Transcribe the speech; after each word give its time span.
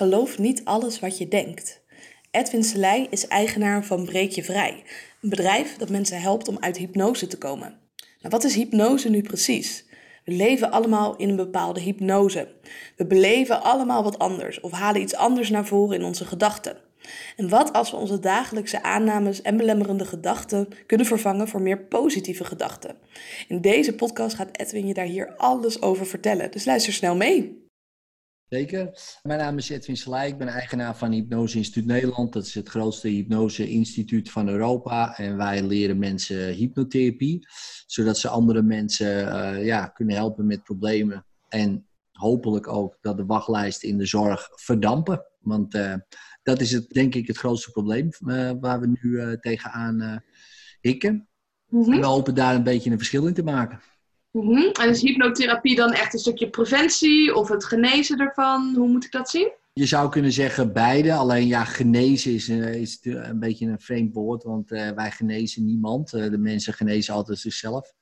Geloof 0.00 0.38
niet 0.38 0.64
alles 0.64 1.00
wat 1.00 1.18
je 1.18 1.28
denkt. 1.28 1.82
Edwin 2.30 2.64
Selei 2.64 3.06
is 3.10 3.26
eigenaar 3.26 3.84
van 3.84 4.04
Breek 4.04 4.30
Je 4.30 4.44
Vrij, 4.44 4.82
een 5.22 5.28
bedrijf 5.28 5.76
dat 5.76 5.88
mensen 5.88 6.20
helpt 6.20 6.48
om 6.48 6.56
uit 6.60 6.76
hypnose 6.76 7.26
te 7.26 7.38
komen. 7.38 7.78
Nou, 7.96 8.30
wat 8.30 8.44
is 8.44 8.54
hypnose 8.54 9.10
nu 9.10 9.22
precies? 9.22 9.84
We 10.24 10.32
leven 10.32 10.70
allemaal 10.70 11.16
in 11.16 11.28
een 11.28 11.36
bepaalde 11.36 11.80
hypnose. 11.80 12.48
We 12.96 13.06
beleven 13.06 13.62
allemaal 13.62 14.02
wat 14.02 14.18
anders 14.18 14.60
of 14.60 14.70
halen 14.70 15.02
iets 15.02 15.14
anders 15.14 15.50
naar 15.50 15.66
voren 15.66 15.98
in 15.98 16.04
onze 16.04 16.24
gedachten. 16.24 16.76
En 17.36 17.48
wat 17.48 17.72
als 17.72 17.90
we 17.90 17.96
onze 17.96 18.18
dagelijkse 18.18 18.82
aannames 18.82 19.42
en 19.42 19.56
belemmerende 19.56 20.04
gedachten 20.04 20.68
kunnen 20.86 21.06
vervangen 21.06 21.48
voor 21.48 21.62
meer 21.62 21.78
positieve 21.78 22.44
gedachten? 22.44 22.96
In 23.48 23.60
deze 23.60 23.94
podcast 23.94 24.36
gaat 24.36 24.58
Edwin 24.58 24.86
je 24.86 24.94
daar 24.94 25.04
hier 25.04 25.36
alles 25.36 25.82
over 25.82 26.06
vertellen, 26.06 26.50
dus 26.50 26.64
luister 26.64 26.92
snel 26.92 27.16
mee. 27.16 27.59
Zeker. 28.50 28.90
Mijn 29.22 29.38
naam 29.38 29.56
is 29.56 29.68
Edwin 29.68 29.96
Selij. 29.96 30.28
Ik 30.28 30.38
ben 30.38 30.48
eigenaar 30.48 30.96
van 30.96 31.12
Hypnose 31.12 31.56
Instituut 31.56 31.86
Nederland. 31.86 32.32
Dat 32.32 32.46
is 32.46 32.54
het 32.54 32.68
grootste 32.68 33.08
hypnose-instituut 33.08 34.30
van 34.30 34.48
Europa. 34.48 35.16
En 35.16 35.36
wij 35.36 35.62
leren 35.62 35.98
mensen 35.98 36.52
hypnotherapie, 36.52 37.46
zodat 37.86 38.18
ze 38.18 38.28
andere 38.28 38.62
mensen 38.62 39.06
uh, 39.06 39.64
ja, 39.64 39.86
kunnen 39.86 40.16
helpen 40.16 40.46
met 40.46 40.62
problemen. 40.62 41.26
En 41.48 41.86
hopelijk 42.12 42.68
ook 42.68 42.98
dat 43.00 43.16
de 43.16 43.26
wachtlijsten 43.26 43.88
in 43.88 43.98
de 43.98 44.06
zorg 44.06 44.48
verdampen. 44.54 45.24
Want 45.40 45.74
uh, 45.74 45.94
dat 46.42 46.60
is 46.60 46.72
het, 46.72 46.88
denk 46.88 47.14
ik 47.14 47.26
het 47.26 47.38
grootste 47.38 47.70
probleem 47.70 48.08
uh, 48.26 48.50
waar 48.60 48.80
we 48.80 48.86
nu 49.00 49.38
tegenaan 49.40 50.22
hikken. 50.80 51.28
Mm 51.68 51.82
-hmm. 51.82 51.92
En 51.92 52.00
we 52.00 52.06
hopen 52.06 52.34
daar 52.34 52.54
een 52.54 52.62
beetje 52.62 52.90
een 52.90 52.98
verschil 52.98 53.26
in 53.26 53.34
te 53.34 53.42
maken. 53.42 53.80
-hmm. 54.32 54.70
En 54.80 54.88
is 54.88 55.00
hypnotherapie 55.00 55.76
dan 55.76 55.92
echt 55.92 56.12
een 56.12 56.18
stukje 56.18 56.50
preventie 56.50 57.34
of 57.34 57.48
het 57.48 57.64
genezen 57.64 58.18
ervan? 58.18 58.74
Hoe 58.76 58.88
moet 58.88 59.04
ik 59.04 59.12
dat 59.12 59.30
zien? 59.30 59.52
Je 59.72 59.86
zou 59.86 60.10
kunnen 60.10 60.32
zeggen 60.32 60.72
beide. 60.72 61.12
Alleen 61.12 61.46
ja, 61.46 61.64
genezen 61.64 62.34
is, 62.34 62.48
uh, 62.48 62.74
is 62.74 62.98
een 63.02 63.38
beetje 63.38 63.66
een 63.66 63.80
vreemd 63.80 64.14
woord. 64.14 64.42
Want 64.42 64.72
uh, 64.72 64.90
wij 64.90 65.10
genezen 65.10 65.64
niemand. 65.64 66.12
Uh, 66.12 66.30
de 66.30 66.38
mensen 66.38 66.72
genezen 66.72 67.14
altijd 67.14 67.38
zichzelf. 67.38 67.92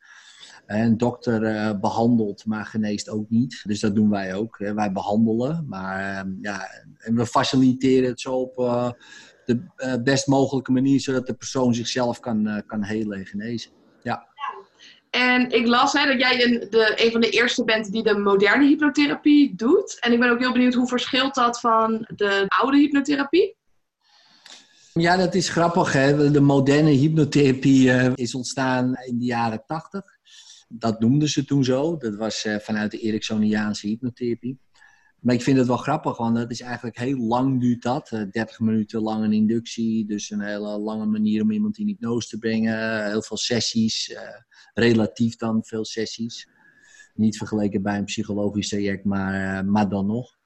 Een 0.66 0.96
dokter 0.96 1.78
behandelt, 1.80 2.46
maar 2.46 2.64
geneest 2.66 3.08
ook 3.08 3.30
niet. 3.30 3.62
Dus 3.66 3.80
dat 3.80 3.94
doen 3.94 4.10
wij 4.10 4.34
ook. 4.34 4.56
Wij 4.56 4.92
behandelen. 4.92 5.64
Maar 5.68 6.16
ehm, 6.16 6.30
ja, 6.40 6.68
en 6.98 7.14
we 7.14 7.26
faciliteren 7.26 8.08
het 8.08 8.20
zo 8.20 8.34
op 8.34 8.56
de 9.44 10.00
best 10.04 10.26
mogelijke 10.26 10.72
manier. 10.72 11.00
Zodat 11.00 11.26
de 11.26 11.34
persoon 11.34 11.74
zichzelf 11.74 12.20
kan, 12.20 12.62
kan 12.66 12.84
helen 12.84 13.18
en 13.18 13.26
genezen. 13.26 13.70
En 15.10 15.50
ik 15.50 15.66
las 15.66 15.92
hè, 15.92 16.06
dat 16.06 16.20
jij 16.20 16.44
een, 16.44 16.66
de, 16.70 17.08
van 17.12 17.20
de 17.20 17.30
eerste 17.30 17.64
bent 17.64 17.92
die 17.92 18.02
de 18.02 18.18
moderne 18.18 18.66
hypnotherapie 18.66 19.54
doet. 19.54 19.96
En 20.00 20.12
ik 20.12 20.20
ben 20.20 20.30
ook 20.30 20.38
heel 20.38 20.52
benieuwd 20.52 20.74
hoe 20.74 20.88
verschilt 20.88 21.34
dat 21.34 21.60
van 21.60 22.08
de 22.16 22.44
oude 22.46 22.78
hypnotherapie? 22.78 23.56
Ja, 24.92 25.16
dat 25.16 25.34
is 25.34 25.48
grappig. 25.48 25.92
Hè? 25.92 26.30
De 26.30 26.40
moderne 26.40 26.90
hypnotherapie 26.90 27.88
uh, 27.88 28.12
is 28.14 28.34
ontstaan 28.34 28.94
in 29.06 29.18
de 29.18 29.24
jaren 29.24 29.62
tachtig. 29.66 30.04
Dat 30.68 31.00
noemden 31.00 31.28
ze 31.28 31.44
toen 31.44 31.64
zo. 31.64 31.96
Dat 31.96 32.14
was 32.14 32.44
uh, 32.44 32.56
vanuit 32.58 32.90
de 32.90 32.98
Ericksoniaanse 32.98 33.86
hypnotherapie. 33.86 34.58
Maar 35.20 35.34
ik 35.34 35.42
vind 35.42 35.58
het 35.58 35.66
wel 35.66 35.76
grappig, 35.76 36.16
want 36.16 36.36
dat 36.36 36.50
is 36.50 36.60
eigenlijk 36.60 36.98
heel 36.98 37.18
lang 37.18 37.60
duurt 37.60 37.82
dat. 37.82 38.08
30 38.08 38.42
eh, 38.48 38.58
minuten 38.58 39.00
lang 39.00 39.24
een 39.24 39.32
inductie, 39.32 40.06
dus 40.06 40.30
een 40.30 40.40
hele 40.40 40.78
lange 40.78 41.06
manier 41.06 41.42
om 41.42 41.50
iemand 41.50 41.78
in 41.78 41.86
hypnose 41.86 42.28
te 42.28 42.38
brengen. 42.38 43.06
Heel 43.06 43.22
veel 43.22 43.36
sessies, 43.36 44.08
uh, 44.08 44.18
relatief 44.74 45.36
dan 45.36 45.64
veel 45.64 45.84
sessies. 45.84 46.48
Niet 47.14 47.36
vergeleken 47.36 47.82
bij 47.82 47.98
een 47.98 48.04
psychologisch 48.04 48.68
traject, 48.68 49.04
maar, 49.04 49.64
uh, 49.64 49.70
maar 49.72 49.88
dan 49.88 50.06
nog. 50.06 50.36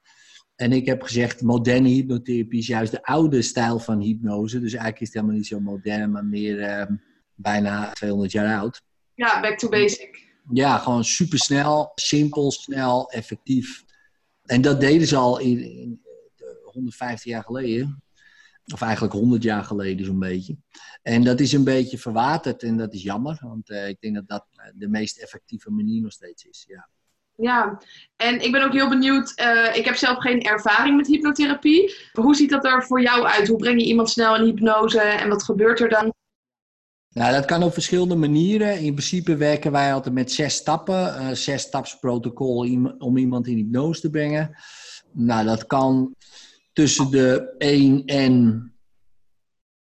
En 0.55 0.71
ik 0.71 0.85
heb 0.85 1.01
gezegd, 1.01 1.41
moderne 1.41 1.89
hypnotherapie 1.89 2.59
is 2.59 2.67
juist 2.67 2.91
de 2.91 3.03
oude 3.03 3.41
stijl 3.41 3.79
van 3.79 3.99
hypnose. 4.01 4.59
Dus 4.59 4.71
eigenlijk 4.71 5.01
is 5.01 5.07
het 5.07 5.15
helemaal 5.15 5.35
niet 5.35 5.47
zo 5.47 5.59
modern, 5.59 6.11
maar 6.11 6.25
meer 6.25 6.87
bijna 7.35 7.91
200 7.91 8.31
jaar 8.31 8.59
oud. 8.59 8.81
Ja, 9.13 9.41
back 9.41 9.57
to 9.57 9.69
basic. 9.69 10.31
Ja, 10.51 10.77
gewoon 10.77 11.03
supersnel, 11.03 11.91
simpel, 11.95 12.51
snel, 12.51 13.09
effectief. 13.11 13.82
En 14.53 14.61
dat 14.61 14.79
deden 14.79 15.07
ze 15.07 15.15
al 15.15 15.39
in, 15.39 15.59
in 15.59 16.01
150 16.63 17.23
jaar 17.23 17.43
geleden. 17.43 18.03
Of 18.73 18.81
eigenlijk 18.81 19.13
100 19.13 19.43
jaar 19.43 19.63
geleden 19.63 20.05
zo'n 20.05 20.19
beetje. 20.19 20.57
En 21.01 21.23
dat 21.23 21.39
is 21.39 21.53
een 21.53 21.63
beetje 21.63 21.97
verwaterd 21.97 22.63
en 22.63 22.77
dat 22.77 22.93
is 22.93 23.03
jammer. 23.03 23.37
Want 23.41 23.69
uh, 23.69 23.87
ik 23.87 23.97
denk 23.99 24.15
dat 24.15 24.27
dat 24.27 24.45
de 24.75 24.87
meest 24.87 25.17
effectieve 25.17 25.71
manier 25.71 26.01
nog 26.01 26.11
steeds 26.11 26.43
is. 26.45 26.65
Ja. 26.67 26.89
Ja, 27.35 27.81
en 28.15 28.43
ik 28.43 28.51
ben 28.51 28.63
ook 28.63 28.73
heel 28.73 28.89
benieuwd. 28.89 29.29
Ik 29.73 29.85
heb 29.85 29.95
zelf 29.95 30.17
geen 30.17 30.41
ervaring 30.41 30.97
met 30.97 31.07
hypnotherapie. 31.07 31.95
Hoe 32.11 32.35
ziet 32.35 32.49
dat 32.49 32.65
er 32.65 32.83
voor 32.83 33.01
jou 33.01 33.25
uit? 33.25 33.47
Hoe 33.47 33.57
breng 33.57 33.81
je 33.81 33.87
iemand 33.87 34.09
snel 34.09 34.35
in 34.35 34.43
hypnose 34.43 34.99
en 34.99 35.29
wat 35.29 35.43
gebeurt 35.43 35.79
er 35.79 35.89
dan? 35.89 36.13
Nou, 37.13 37.33
dat 37.33 37.45
kan 37.45 37.63
op 37.63 37.73
verschillende 37.73 38.15
manieren. 38.15 38.79
In 38.79 38.93
principe 38.93 39.35
werken 39.35 39.71
wij 39.71 39.93
altijd 39.93 40.13
met 40.13 40.31
zes 40.31 40.55
stappen. 40.55 40.95
Uh, 40.95 41.31
zes 41.31 41.61
stapsprotocol 41.61 42.57
om 42.97 43.17
iemand 43.17 43.47
in 43.47 43.57
hypnose 43.57 44.01
te 44.01 44.09
brengen. 44.09 44.55
Nou, 45.11 45.45
dat 45.45 45.65
kan 45.65 46.15
tussen 46.73 47.11
de 47.11 47.55
1 47.57 48.05
en 48.05 48.67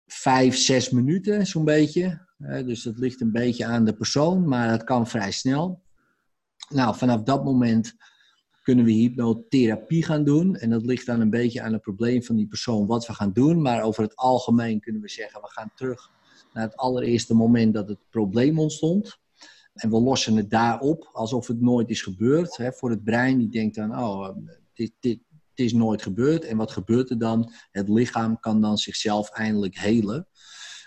5, 0.05 0.57
6 0.57 0.89
minuten, 0.89 1.47
zo'n 1.47 1.65
beetje. 1.65 2.27
Dus 2.65 2.83
dat 2.83 2.97
ligt 2.97 3.21
een 3.21 3.31
beetje 3.31 3.65
aan 3.65 3.85
de 3.85 3.93
persoon, 3.93 4.47
maar 4.47 4.69
dat 4.69 4.83
kan 4.83 5.07
vrij 5.07 5.31
snel. 5.31 5.81
Nou, 6.69 6.95
vanaf 6.95 7.21
dat 7.23 7.43
moment 7.43 7.95
kunnen 8.63 8.85
we 8.85 8.91
hypnotherapie 8.91 10.05
gaan 10.05 10.23
doen. 10.23 10.55
En 10.55 10.69
dat 10.69 10.85
ligt 10.85 11.05
dan 11.05 11.21
een 11.21 11.29
beetje 11.29 11.61
aan 11.61 11.73
het 11.73 11.81
probleem 11.81 12.23
van 12.23 12.35
die 12.35 12.47
persoon 12.47 12.87
wat 12.87 13.07
we 13.07 13.13
gaan 13.13 13.33
doen. 13.33 13.61
Maar 13.61 13.81
over 13.81 14.03
het 14.03 14.15
algemeen 14.15 14.79
kunnen 14.79 15.01
we 15.01 15.09
zeggen, 15.09 15.41
we 15.41 15.47
gaan 15.49 15.71
terug 15.75 16.11
naar 16.53 16.63
het 16.63 16.75
allereerste 16.75 17.33
moment 17.33 17.73
dat 17.73 17.87
het 17.87 17.99
probleem 18.09 18.59
ontstond. 18.59 19.17
En 19.73 19.89
we 19.89 19.99
lossen 19.99 20.35
het 20.35 20.49
daarop 20.49 21.09
alsof 21.13 21.47
het 21.47 21.61
nooit 21.61 21.89
is 21.89 22.01
gebeurd. 22.01 22.57
Hè, 22.57 22.71
voor 22.71 22.89
het 22.89 23.03
brein, 23.03 23.37
die 23.37 23.49
denkt 23.49 23.75
dan, 23.75 23.99
oh, 23.99 24.29
dit, 24.73 24.91
dit, 24.99 25.19
dit 25.53 25.65
is 25.65 25.73
nooit 25.73 26.01
gebeurd. 26.01 26.45
En 26.45 26.57
wat 26.57 26.71
gebeurt 26.71 27.09
er 27.09 27.19
dan? 27.19 27.51
Het 27.71 27.89
lichaam 27.89 28.39
kan 28.39 28.61
dan 28.61 28.77
zichzelf 28.77 29.29
eindelijk 29.29 29.77
helen. 29.77 30.27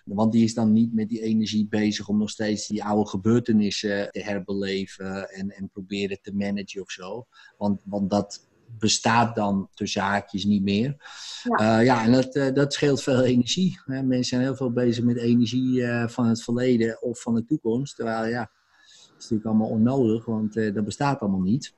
Want 0.05 0.33
die 0.33 0.45
is 0.45 0.55
dan 0.55 0.73
niet 0.73 0.95
met 0.95 1.09
die 1.09 1.23
energie 1.23 1.67
bezig 1.67 2.09
om 2.09 2.19
nog 2.19 2.31
steeds 2.31 2.67
die 2.67 2.85
oude 2.85 3.11
gebeurtenissen 3.11 4.11
te 4.11 4.21
herbeleven 4.21 5.31
en, 5.31 5.51
en 5.51 5.71
proberen 5.71 6.21
te 6.23 6.35
managen 6.35 6.83
of 6.83 6.91
zo. 6.91 7.27
Want, 7.57 7.81
want 7.85 8.11
dat 8.11 8.49
bestaat 8.78 9.34
dan 9.34 9.69
tussen 9.75 10.03
haakjes 10.03 10.44
niet 10.44 10.62
meer. 10.62 10.97
Ja, 11.43 11.78
uh, 11.78 11.84
ja 11.84 12.05
en 12.05 12.12
dat, 12.12 12.37
uh, 12.37 12.53
dat 12.55 12.72
scheelt 12.72 13.03
veel 13.03 13.22
energie. 13.22 13.81
Hè. 13.84 14.03
Mensen 14.03 14.25
zijn 14.25 14.41
heel 14.41 14.56
veel 14.56 14.72
bezig 14.72 15.05
met 15.05 15.16
energie 15.16 15.81
uh, 15.81 16.09
van 16.09 16.27
het 16.27 16.43
verleden 16.43 17.03
of 17.03 17.21
van 17.21 17.34
de 17.34 17.44
toekomst. 17.44 17.97
Terwijl 17.97 18.27
ja, 18.27 18.41
dat 18.41 19.16
is 19.19 19.22
natuurlijk 19.22 19.44
allemaal 19.44 19.69
onnodig, 19.69 20.25
want 20.25 20.55
dat 20.55 20.84
bestaat 20.84 21.21
allemaal 21.21 21.41
niet. 21.41 21.75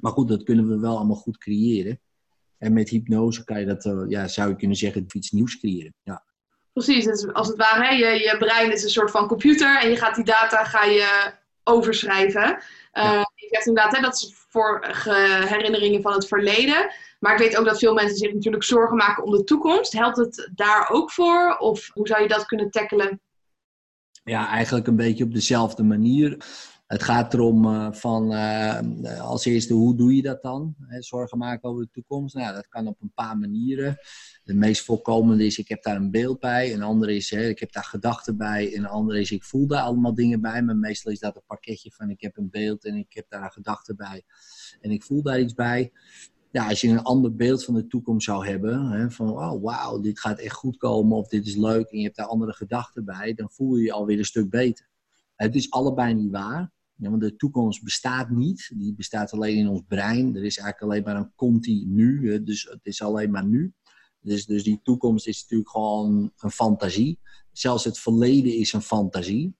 Maar 0.00 0.12
goed, 0.12 0.28
dat 0.28 0.42
kunnen 0.42 0.68
we 0.68 0.78
wel 0.78 0.96
allemaal 0.96 1.16
goed 1.16 1.38
creëren. 1.38 2.00
En 2.58 2.72
met 2.72 2.88
hypnose 2.88 3.44
kan 3.44 3.60
je 3.60 3.66
dat, 3.66 4.06
ja, 4.08 4.28
zou 4.28 4.48
je 4.48 4.56
kunnen 4.56 4.76
zeggen, 4.76 5.06
iets 5.12 5.30
nieuws 5.30 5.58
creëren. 5.58 5.94
Ja. 6.02 6.24
Precies, 6.72 7.04
dus 7.04 7.32
als 7.32 7.48
het 7.48 7.56
ware, 7.56 7.84
hè, 7.84 7.90
je, 7.90 8.06
je 8.06 8.36
brein 8.38 8.72
is 8.72 8.82
een 8.82 8.90
soort 8.90 9.10
van 9.10 9.26
computer 9.26 9.80
en 9.80 9.90
je 9.90 9.96
gaat 9.96 10.14
die 10.14 10.24
data 10.24 10.64
ga 10.64 10.84
je 10.84 11.32
overschrijven. 11.64 12.62
Ja. 12.92 13.27
Je 13.48 13.54
zegt 13.54 13.66
inderdaad, 13.66 13.96
hè, 13.96 14.02
dat 14.02 14.14
is 14.14 14.34
voor 14.48 14.84
herinneringen 15.48 16.02
van 16.02 16.12
het 16.12 16.28
verleden. 16.28 16.90
Maar 17.18 17.32
ik 17.32 17.38
weet 17.38 17.56
ook 17.56 17.64
dat 17.64 17.78
veel 17.78 17.94
mensen 17.94 18.16
zich 18.16 18.32
natuurlijk 18.32 18.64
zorgen 18.64 18.96
maken 18.96 19.24
om 19.24 19.30
de 19.30 19.44
toekomst. 19.44 19.92
Helpt 19.92 20.16
het 20.16 20.50
daar 20.54 20.88
ook 20.90 21.10
voor? 21.10 21.56
Of 21.58 21.90
hoe 21.92 22.06
zou 22.06 22.22
je 22.22 22.28
dat 22.28 22.46
kunnen 22.46 22.70
tackelen? 22.70 23.20
Ja, 24.24 24.48
eigenlijk 24.48 24.86
een 24.86 24.96
beetje 24.96 25.24
op 25.24 25.34
dezelfde 25.34 25.82
manier. 25.82 26.44
Het 26.86 27.02
gaat 27.02 27.34
erom 27.34 27.64
uh, 27.64 27.92
van 27.92 28.32
uh, 28.32 29.20
als 29.20 29.44
eerste, 29.44 29.74
hoe 29.74 29.96
doe 29.96 30.16
je 30.16 30.22
dat 30.22 30.42
dan? 30.42 30.74
Zorgen 30.98 31.38
maken 31.38 31.68
over 31.68 31.82
de 31.82 31.90
toekomst. 31.92 32.34
Nou, 32.34 32.54
dat 32.54 32.68
kan 32.68 32.86
op 32.86 32.96
een 33.00 33.12
paar 33.14 33.38
manieren. 33.38 33.98
De 34.48 34.54
meest 34.54 34.84
voorkomende 34.84 35.46
is, 35.46 35.58
ik 35.58 35.68
heb 35.68 35.82
daar 35.82 35.96
een 35.96 36.10
beeld 36.10 36.40
bij. 36.40 36.74
Een 36.74 36.82
andere 36.82 37.14
is, 37.14 37.30
hè, 37.30 37.48
ik 37.48 37.58
heb 37.58 37.72
daar 37.72 37.84
gedachten 37.84 38.36
bij. 38.36 38.74
En 38.74 38.78
een 38.78 38.88
andere 38.88 39.20
is, 39.20 39.30
ik 39.30 39.44
voel 39.44 39.66
daar 39.66 39.82
allemaal 39.82 40.14
dingen 40.14 40.40
bij. 40.40 40.62
Maar 40.62 40.76
meestal 40.76 41.12
is 41.12 41.18
dat 41.18 41.36
een 41.36 41.42
pakketje 41.46 41.90
van, 41.92 42.10
ik 42.10 42.20
heb 42.20 42.36
een 42.36 42.50
beeld 42.50 42.84
en 42.84 42.94
ik 42.96 43.12
heb 43.12 43.26
daar 43.28 43.50
gedachten 43.50 43.96
bij. 43.96 44.22
En 44.80 44.90
ik 44.90 45.02
voel 45.02 45.22
daar 45.22 45.40
iets 45.40 45.54
bij. 45.54 45.92
Ja, 46.50 46.68
als 46.68 46.80
je 46.80 46.88
een 46.88 47.02
ander 47.02 47.34
beeld 47.34 47.64
van 47.64 47.74
de 47.74 47.86
toekomst 47.86 48.24
zou 48.26 48.46
hebben, 48.46 48.90
hè, 48.90 49.10
van 49.10 49.30
oh, 49.30 49.62
wauw, 49.62 50.00
dit 50.00 50.20
gaat 50.20 50.38
echt 50.38 50.54
goed 50.54 50.76
komen 50.76 51.16
of 51.16 51.28
dit 51.28 51.46
is 51.46 51.56
leuk 51.56 51.90
en 51.90 51.98
je 51.98 52.04
hebt 52.04 52.16
daar 52.16 52.26
andere 52.26 52.52
gedachten 52.52 53.04
bij, 53.04 53.34
dan 53.34 53.50
voel 53.50 53.76
je 53.76 53.84
je 53.84 53.92
alweer 53.92 54.18
een 54.18 54.24
stuk 54.24 54.50
beter. 54.50 54.88
Het 55.34 55.54
is 55.54 55.70
allebei 55.70 56.14
niet 56.14 56.30
waar. 56.30 56.72
Want 56.94 57.20
de 57.20 57.36
toekomst 57.36 57.82
bestaat 57.82 58.30
niet. 58.30 58.70
Die 58.74 58.94
bestaat 58.94 59.32
alleen 59.32 59.56
in 59.56 59.68
ons 59.68 59.82
brein. 59.88 60.36
Er 60.36 60.44
is 60.44 60.58
eigenlijk 60.58 60.80
alleen 60.80 61.02
maar 61.02 61.16
een 61.16 61.32
continu. 61.34 62.42
Dus 62.42 62.62
het 62.62 62.80
is 62.86 63.02
alleen 63.02 63.30
maar 63.30 63.46
nu. 63.46 63.72
Dus, 64.20 64.46
dus 64.46 64.62
die 64.62 64.80
toekomst 64.82 65.26
is 65.26 65.42
natuurlijk 65.42 65.70
gewoon 65.70 66.32
een 66.38 66.50
fantasie. 66.50 67.18
Zelfs 67.52 67.84
het 67.84 67.98
verleden 67.98 68.54
is 68.54 68.72
een 68.72 68.82
fantasie. 68.82 69.56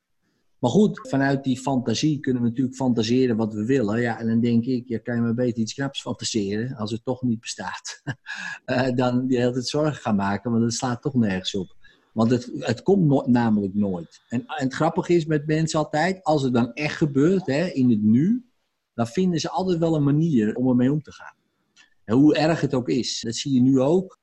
Maar 0.59 0.71
goed, 0.71 1.09
vanuit 1.09 1.45
die 1.45 1.59
fantasie 1.59 2.21
kunnen 2.21 2.43
we 2.43 2.49
natuurlijk 2.49 2.77
fantaseren 2.77 3.37
wat 3.37 3.55
we 3.55 3.65
willen. 3.65 4.01
Ja, 4.01 4.19
en 4.19 4.27
dan 4.27 4.41
denk 4.41 4.65
ik, 4.65 4.89
ja, 4.89 4.99
kan 4.99 5.15
je 5.15 5.21
maar 5.21 5.35
beter 5.35 5.59
iets 5.59 5.75
knaps 5.75 6.01
fantaseren 6.01 6.77
als 6.77 6.91
het 6.91 7.05
toch 7.05 7.23
niet 7.23 7.41
bestaat. 7.41 8.03
uh, 8.67 8.89
dan 8.95 9.25
je 9.29 9.39
hele 9.39 9.53
tijd 9.53 9.69
zorgen 9.69 10.03
gaan 10.03 10.17
maken, 10.17 10.51
want 10.51 10.63
het 10.65 10.73
slaat 10.73 11.03
toch 11.03 11.15
nergens 11.15 11.55
op. 11.55 11.77
Want 12.13 12.31
het, 12.31 12.51
het 12.59 12.83
komt 12.83 13.27
namelijk 13.27 13.75
nooit. 13.75 14.23
En, 14.29 14.47
en, 14.47 14.65
het 14.65 14.75
grappige 14.75 15.15
is 15.15 15.27
met 15.27 15.47
mensen 15.47 15.79
altijd, 15.79 16.25
als 16.25 16.43
het 16.43 16.53
dan 16.53 16.73
echt 16.73 16.97
gebeurt, 16.97 17.47
hè, 17.47 17.67
in 17.67 17.91
het 17.91 18.03
nu, 18.03 18.47
dan 18.95 19.07
vinden 19.07 19.41
ze 19.41 19.51
altijd 19.51 19.79
wel 19.79 19.95
een 19.95 20.05
manier 20.05 20.57
om 20.57 20.69
ermee 20.69 20.93
om 20.93 21.03
te 21.03 21.13
gaan. 21.13 21.37
En 22.05 22.17
hoe 22.17 22.37
erg 22.37 22.61
het 22.61 22.75
ook 22.75 22.89
is. 22.89 23.21
Dat 23.21 23.35
zie 23.35 23.53
je 23.53 23.61
nu 23.61 23.81
ook. 23.81 24.18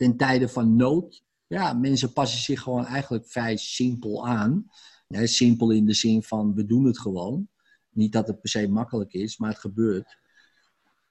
Ten 0.00 0.16
tijde 0.16 0.48
van 0.48 0.76
nood. 0.76 1.22
Ja, 1.46 1.72
mensen 1.72 2.12
passen 2.12 2.40
zich 2.40 2.60
gewoon 2.60 2.84
eigenlijk 2.84 3.28
vrij 3.28 3.56
simpel 3.56 4.28
aan. 4.28 4.66
Simpel 5.08 5.70
in 5.70 5.86
de 5.86 5.94
zin 5.94 6.22
van 6.22 6.54
we 6.54 6.66
doen 6.66 6.84
het 6.84 6.98
gewoon. 6.98 7.48
Niet 7.90 8.12
dat 8.12 8.26
het 8.26 8.40
per 8.40 8.50
se 8.50 8.68
makkelijk 8.68 9.12
is, 9.12 9.38
maar 9.38 9.50
het 9.50 9.58
gebeurt. 9.58 10.18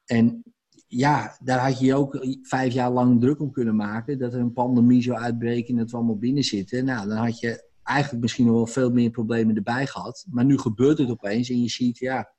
En 0.06 0.44
ja, 0.88 1.38
daar 1.44 1.60
had 1.60 1.80
je 1.80 1.96
ook 1.96 2.26
vijf 2.42 2.74
jaar 2.74 2.92
lang 2.92 3.22
druk 3.22 3.40
om 3.40 3.52
kunnen 3.52 3.76
maken. 3.76 4.20
Dat 4.20 4.34
er 4.34 4.40
een 4.40 4.54
pandemie 4.54 5.02
zou 5.02 5.18
uitbreken 5.18 5.74
en 5.74 5.80
dat 5.80 5.92
we 5.92 5.98
allemaal 5.98 6.18
binnen 6.18 6.44
zitten. 6.44 6.86
Nou, 6.86 7.08
dan 7.08 7.18
had 7.18 7.40
je 7.40 7.70
eigenlijk 7.84 8.22
misschien 8.22 8.46
nog 8.46 8.56
wel 8.56 8.68
veel 8.68 8.92
meer 8.92 9.10
problemen 9.10 9.56
erbij 9.56 9.88
gehad. 9.88 10.26
Maar 10.30 10.46
nu 10.46 10.58
gebeurt 10.58 10.98
het 10.98 11.10
opeens 11.10 11.50
en 11.50 11.62
je 11.62 11.70
ziet, 11.70 11.98
ja, 11.98 12.34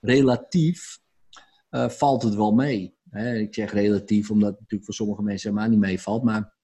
relatief 0.00 1.00
uh, 1.70 1.88
valt 1.88 2.22
het 2.22 2.34
wel 2.34 2.52
mee. 2.52 2.94
Ik 3.12 3.54
zeg 3.54 3.72
relatief, 3.72 4.30
omdat 4.30 4.50
het 4.50 4.60
natuurlijk 4.60 4.84
voor 4.84 4.94
sommige 4.94 5.22
mensen 5.22 5.48
helemaal 5.50 5.70
niet 5.70 5.80
meevalt. 5.80 6.22
Maar 6.22 6.54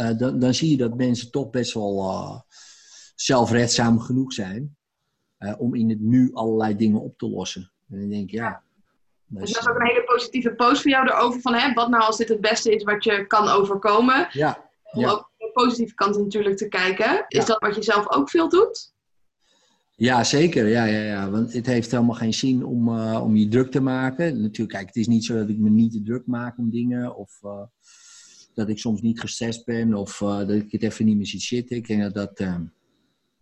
uh, 0.00 0.18
dan, 0.18 0.38
dan, 0.38 0.54
zie 0.54 0.70
je 0.70 0.76
dat 0.76 0.96
mensen 0.96 1.30
toch 1.30 1.50
best 1.50 1.74
wel 1.74 1.98
uh, 1.98 2.40
zelfredzaam 3.14 4.00
genoeg 4.00 4.32
zijn 4.32 4.76
om 5.58 5.74
in 5.74 5.88
het 5.88 6.00
nu 6.00 6.32
allerlei 6.32 6.76
dingen 6.76 7.00
op 7.00 7.18
te 7.18 7.28
lossen. 7.28 7.72
En 7.90 8.00
dan 8.00 8.08
denk 8.08 8.22
ik, 8.22 8.30
ja. 8.30 8.62
Dus 9.26 9.52
dat 9.52 9.62
is 9.62 9.68
ook 9.68 9.78
een 9.78 9.86
hele 9.86 10.04
positieve 10.04 10.54
post 10.54 10.82
voor 10.82 10.90
jou 10.90 11.08
erover 11.08 11.40
van 11.40 11.54
hè, 11.54 11.72
wat 11.72 11.88
nou 11.88 12.02
als 12.02 12.16
dit 12.16 12.28
het 12.28 12.40
beste 12.40 12.74
is 12.74 12.82
wat 12.82 13.04
je 13.04 13.26
kan 13.26 13.48
overkomen. 13.48 14.28
Ja. 14.30 14.70
Om 14.92 15.00
ja. 15.00 15.10
ook 15.10 15.30
de 15.38 15.50
positieve 15.52 15.94
kant 15.94 16.18
natuurlijk 16.18 16.56
te 16.56 16.68
kijken. 16.68 17.24
Is 17.28 17.44
dat 17.44 17.58
wat 17.58 17.74
je 17.74 17.82
zelf 17.82 18.10
ook 18.10 18.30
veel 18.30 18.48
doet? 18.48 18.92
Ja, 19.96 20.24
zeker. 20.24 20.68
Ja, 20.68 20.84
ja, 20.84 21.02
ja. 21.02 21.30
Want 21.30 21.52
het 21.52 21.66
heeft 21.66 21.90
helemaal 21.90 22.14
geen 22.14 22.34
zin 22.34 22.64
om, 22.64 22.88
uh, 22.88 23.20
om 23.22 23.36
je 23.36 23.48
druk 23.48 23.70
te 23.70 23.80
maken. 23.80 24.40
Natuurlijk, 24.40 24.70
kijk, 24.70 24.86
het 24.86 24.96
is 24.96 25.06
niet 25.06 25.24
zo 25.24 25.34
dat 25.34 25.48
ik 25.48 25.58
me 25.58 25.70
niet 25.70 25.92
te 25.92 26.02
druk 26.02 26.26
maak 26.26 26.58
om 26.58 26.70
dingen. 26.70 27.16
Of 27.16 27.40
uh, 27.44 27.62
dat 28.54 28.68
ik 28.68 28.78
soms 28.78 29.00
niet 29.00 29.20
gestrest 29.20 29.64
ben. 29.64 29.94
Of 29.94 30.20
uh, 30.20 30.38
dat 30.38 30.50
ik 30.50 30.72
het 30.72 30.82
even 30.82 31.04
niet 31.04 31.16
meer 31.16 31.26
zie 31.26 31.40
zitten. 31.40 31.76
Ik 31.76 31.86
denk 31.86 32.02
dat 32.12 32.14
dat 32.14 32.48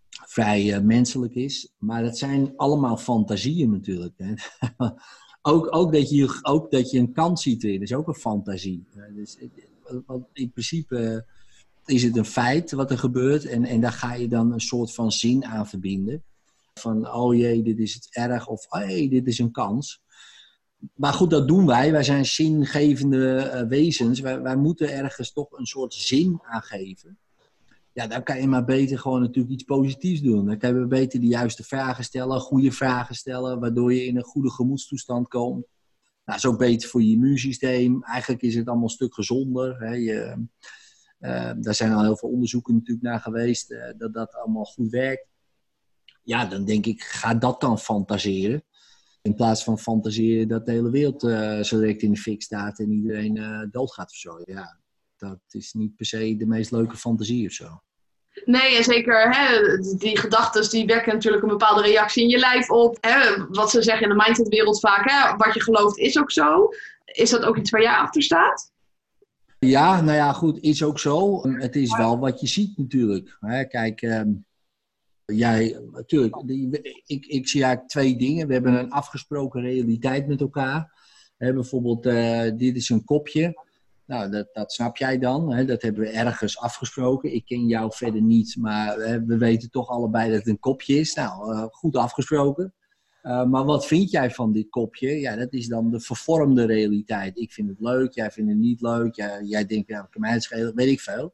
vrij 0.08 0.82
menselijk 0.82 1.34
is. 1.34 1.72
Maar 1.78 2.02
dat 2.02 2.18
zijn 2.18 2.52
allemaal 2.56 2.96
fantasieën 2.96 3.70
natuurlijk. 3.70 4.14
Hè. 4.16 4.34
ook, 5.52 5.76
ook, 5.76 5.92
dat 5.92 6.10
je, 6.10 6.38
ook 6.42 6.70
dat 6.70 6.90
je 6.90 6.98
een 6.98 7.12
kans 7.12 7.42
ziet 7.42 7.64
erin, 7.64 7.82
is 7.82 7.94
ook 7.94 8.08
een 8.08 8.14
fantasie. 8.14 8.86
Dus, 9.14 9.38
in 10.32 10.50
principe 10.50 11.26
is 11.84 12.02
het 12.02 12.16
een 12.16 12.24
feit 12.24 12.72
wat 12.72 12.90
er 12.90 12.98
gebeurt. 12.98 13.44
En, 13.44 13.64
en 13.64 13.80
daar 13.80 13.92
ga 13.92 14.14
je 14.14 14.28
dan 14.28 14.52
een 14.52 14.60
soort 14.60 14.94
van 14.94 15.12
zin 15.12 15.44
aan 15.44 15.68
verbinden. 15.68 16.22
Van, 16.80 17.12
oh 17.12 17.34
jee, 17.34 17.62
dit 17.62 17.78
is 17.78 17.94
het 17.94 18.08
erg. 18.10 18.48
Of, 18.48 18.66
oh 18.68 18.80
hey, 18.80 19.08
dit 19.08 19.26
is 19.26 19.38
een 19.38 19.50
kans. 19.50 20.02
Maar 20.94 21.12
goed, 21.12 21.30
dat 21.30 21.48
doen 21.48 21.66
wij. 21.66 21.92
Wij 21.92 22.02
zijn 22.02 22.26
zingevende 22.26 23.52
uh, 23.54 23.68
wezens. 23.68 24.20
Wij, 24.20 24.40
wij 24.40 24.56
moeten 24.56 24.92
ergens 24.92 25.32
toch 25.32 25.58
een 25.58 25.66
soort 25.66 25.94
zin 25.94 26.40
aan 26.42 26.62
geven. 26.62 27.18
Ja, 27.92 28.06
dan 28.06 28.22
kan 28.22 28.40
je 28.40 28.46
maar 28.46 28.64
beter 28.64 28.98
gewoon 28.98 29.20
natuurlijk 29.20 29.54
iets 29.54 29.64
positiefs 29.64 30.20
doen. 30.20 30.46
Dan 30.46 30.58
kan 30.58 30.78
je 30.78 30.86
beter 30.86 31.20
de 31.20 31.26
juiste 31.26 31.64
vragen 31.64 32.04
stellen, 32.04 32.40
goede 32.40 32.72
vragen 32.72 33.14
stellen, 33.14 33.60
waardoor 33.60 33.94
je 33.94 34.04
in 34.04 34.16
een 34.16 34.22
goede 34.22 34.50
gemoedstoestand 34.50 35.28
komt. 35.28 35.66
Nou, 36.24 36.40
ook 36.46 36.58
beter 36.58 36.88
voor 36.88 37.02
je 37.02 37.12
immuunsysteem. 37.12 38.02
Eigenlijk 38.02 38.42
is 38.42 38.54
het 38.54 38.66
allemaal 38.66 38.84
een 38.84 38.90
stuk 38.90 39.14
gezonder. 39.14 39.80
Hè. 39.80 39.94
Je, 39.94 40.46
uh, 41.20 41.52
daar 41.60 41.74
zijn 41.74 41.92
al 41.92 42.02
heel 42.02 42.16
veel 42.16 42.28
onderzoeken 42.28 42.74
natuurlijk 42.74 43.02
naar 43.02 43.20
geweest, 43.20 43.70
uh, 43.70 43.84
dat 43.98 44.12
dat 44.12 44.34
allemaal 44.34 44.64
goed 44.64 44.90
werkt 44.90 45.26
ja, 46.30 46.44
dan 46.44 46.64
denk 46.64 46.86
ik, 46.86 47.02
ga 47.02 47.34
dat 47.34 47.60
dan 47.60 47.78
fantaseren. 47.78 48.64
In 49.22 49.34
plaats 49.34 49.64
van 49.64 49.78
fantaseren 49.78 50.48
dat 50.48 50.66
de 50.66 50.72
hele 50.72 50.90
wereld 50.90 51.22
uh, 51.22 51.60
zo 51.60 51.78
direct 51.78 52.02
in 52.02 52.12
de 52.12 52.18
fik 52.18 52.42
staat 52.42 52.78
en 52.78 52.92
iedereen 52.92 53.36
uh, 53.36 53.62
doodgaat 53.70 54.10
of 54.10 54.16
zo. 54.16 54.40
Ja, 54.44 54.78
dat 55.16 55.40
is 55.50 55.72
niet 55.72 55.96
per 55.96 56.06
se 56.06 56.36
de 56.36 56.46
meest 56.46 56.70
leuke 56.70 56.96
fantasie 56.96 57.46
of 57.46 57.52
zo. 57.52 57.82
Nee, 58.44 58.76
en 58.76 58.84
zeker 58.84 59.36
hè, 59.36 59.76
die 59.98 60.18
gedachten 60.18 60.70
die 60.70 60.86
wekken 60.86 61.12
natuurlijk 61.12 61.42
een 61.42 61.48
bepaalde 61.48 61.82
reactie 61.82 62.22
in 62.22 62.28
je 62.28 62.38
lijf 62.38 62.70
op. 62.70 62.96
Hè, 63.00 63.46
wat 63.48 63.70
ze 63.70 63.82
zeggen 63.82 64.02
in 64.02 64.16
de 64.16 64.24
mindsetwereld 64.24 64.80
vaak, 64.80 65.10
hè, 65.10 65.36
wat 65.36 65.54
je 65.54 65.62
gelooft 65.62 65.98
is 65.98 66.18
ook 66.18 66.30
zo. 66.30 66.68
Is 67.04 67.30
dat 67.30 67.44
ook 67.44 67.56
iets 67.56 67.70
waar 67.70 67.82
jij 67.82 67.96
achter 67.96 68.22
staat? 68.22 68.72
Ja, 69.58 70.00
nou 70.00 70.16
ja, 70.16 70.32
goed, 70.32 70.60
is 70.60 70.82
ook 70.82 70.98
zo. 70.98 71.42
Het 71.48 71.76
is 71.76 71.96
wel 71.96 72.18
wat 72.18 72.40
je 72.40 72.46
ziet 72.46 72.78
natuurlijk. 72.78 73.36
Hè, 73.40 73.64
kijk, 73.64 74.02
ehm, 74.02 74.28
Jij, 75.32 75.80
natuurlijk, 75.92 76.36
ik, 77.06 77.26
ik 77.26 77.48
zie 77.48 77.62
eigenlijk 77.62 77.92
twee 77.92 78.16
dingen. 78.16 78.46
We 78.46 78.52
hebben 78.52 78.74
een 78.74 78.90
afgesproken 78.90 79.60
realiteit 79.60 80.26
met 80.26 80.40
elkaar. 80.40 80.92
bijvoorbeeld, 81.36 82.06
uh, 82.06 82.42
dit 82.56 82.76
is 82.76 82.88
een 82.88 83.04
kopje. 83.04 83.68
Nou, 84.06 84.30
dat, 84.30 84.48
dat 84.52 84.72
snap 84.72 84.96
jij 84.96 85.18
dan. 85.18 85.52
Hè? 85.52 85.64
Dat 85.64 85.82
hebben 85.82 86.02
we 86.02 86.08
ergens 86.08 86.58
afgesproken. 86.58 87.34
Ik 87.34 87.44
ken 87.44 87.66
jou 87.66 87.92
verder 87.94 88.22
niet, 88.22 88.56
maar 88.58 88.98
we 89.26 89.38
weten 89.38 89.70
toch 89.70 89.88
allebei 89.88 90.28
dat 90.30 90.38
het 90.38 90.48
een 90.48 90.58
kopje 90.58 90.94
is. 90.94 91.14
Nou, 91.14 91.54
uh, 91.54 91.64
goed 91.70 91.96
afgesproken. 91.96 92.74
Uh, 93.22 93.44
maar 93.44 93.64
wat 93.64 93.86
vind 93.86 94.10
jij 94.10 94.30
van 94.30 94.52
dit 94.52 94.68
kopje? 94.68 95.20
Ja, 95.20 95.36
dat 95.36 95.52
is 95.52 95.66
dan 95.68 95.90
de 95.90 96.00
vervormde 96.00 96.64
realiteit. 96.64 97.38
Ik 97.38 97.52
vind 97.52 97.68
het 97.68 97.80
leuk, 97.80 98.12
jij 98.12 98.30
vindt 98.30 98.50
het 98.50 98.58
niet 98.58 98.80
leuk. 98.80 99.14
Jij, 99.14 99.42
jij 99.42 99.66
denkt, 99.66 99.88
ja, 99.88 100.08
kan 100.10 100.20
mij 100.20 100.32
het 100.32 100.42
schelen, 100.42 100.74
weet 100.74 100.88
ik 100.88 101.00
veel. 101.00 101.32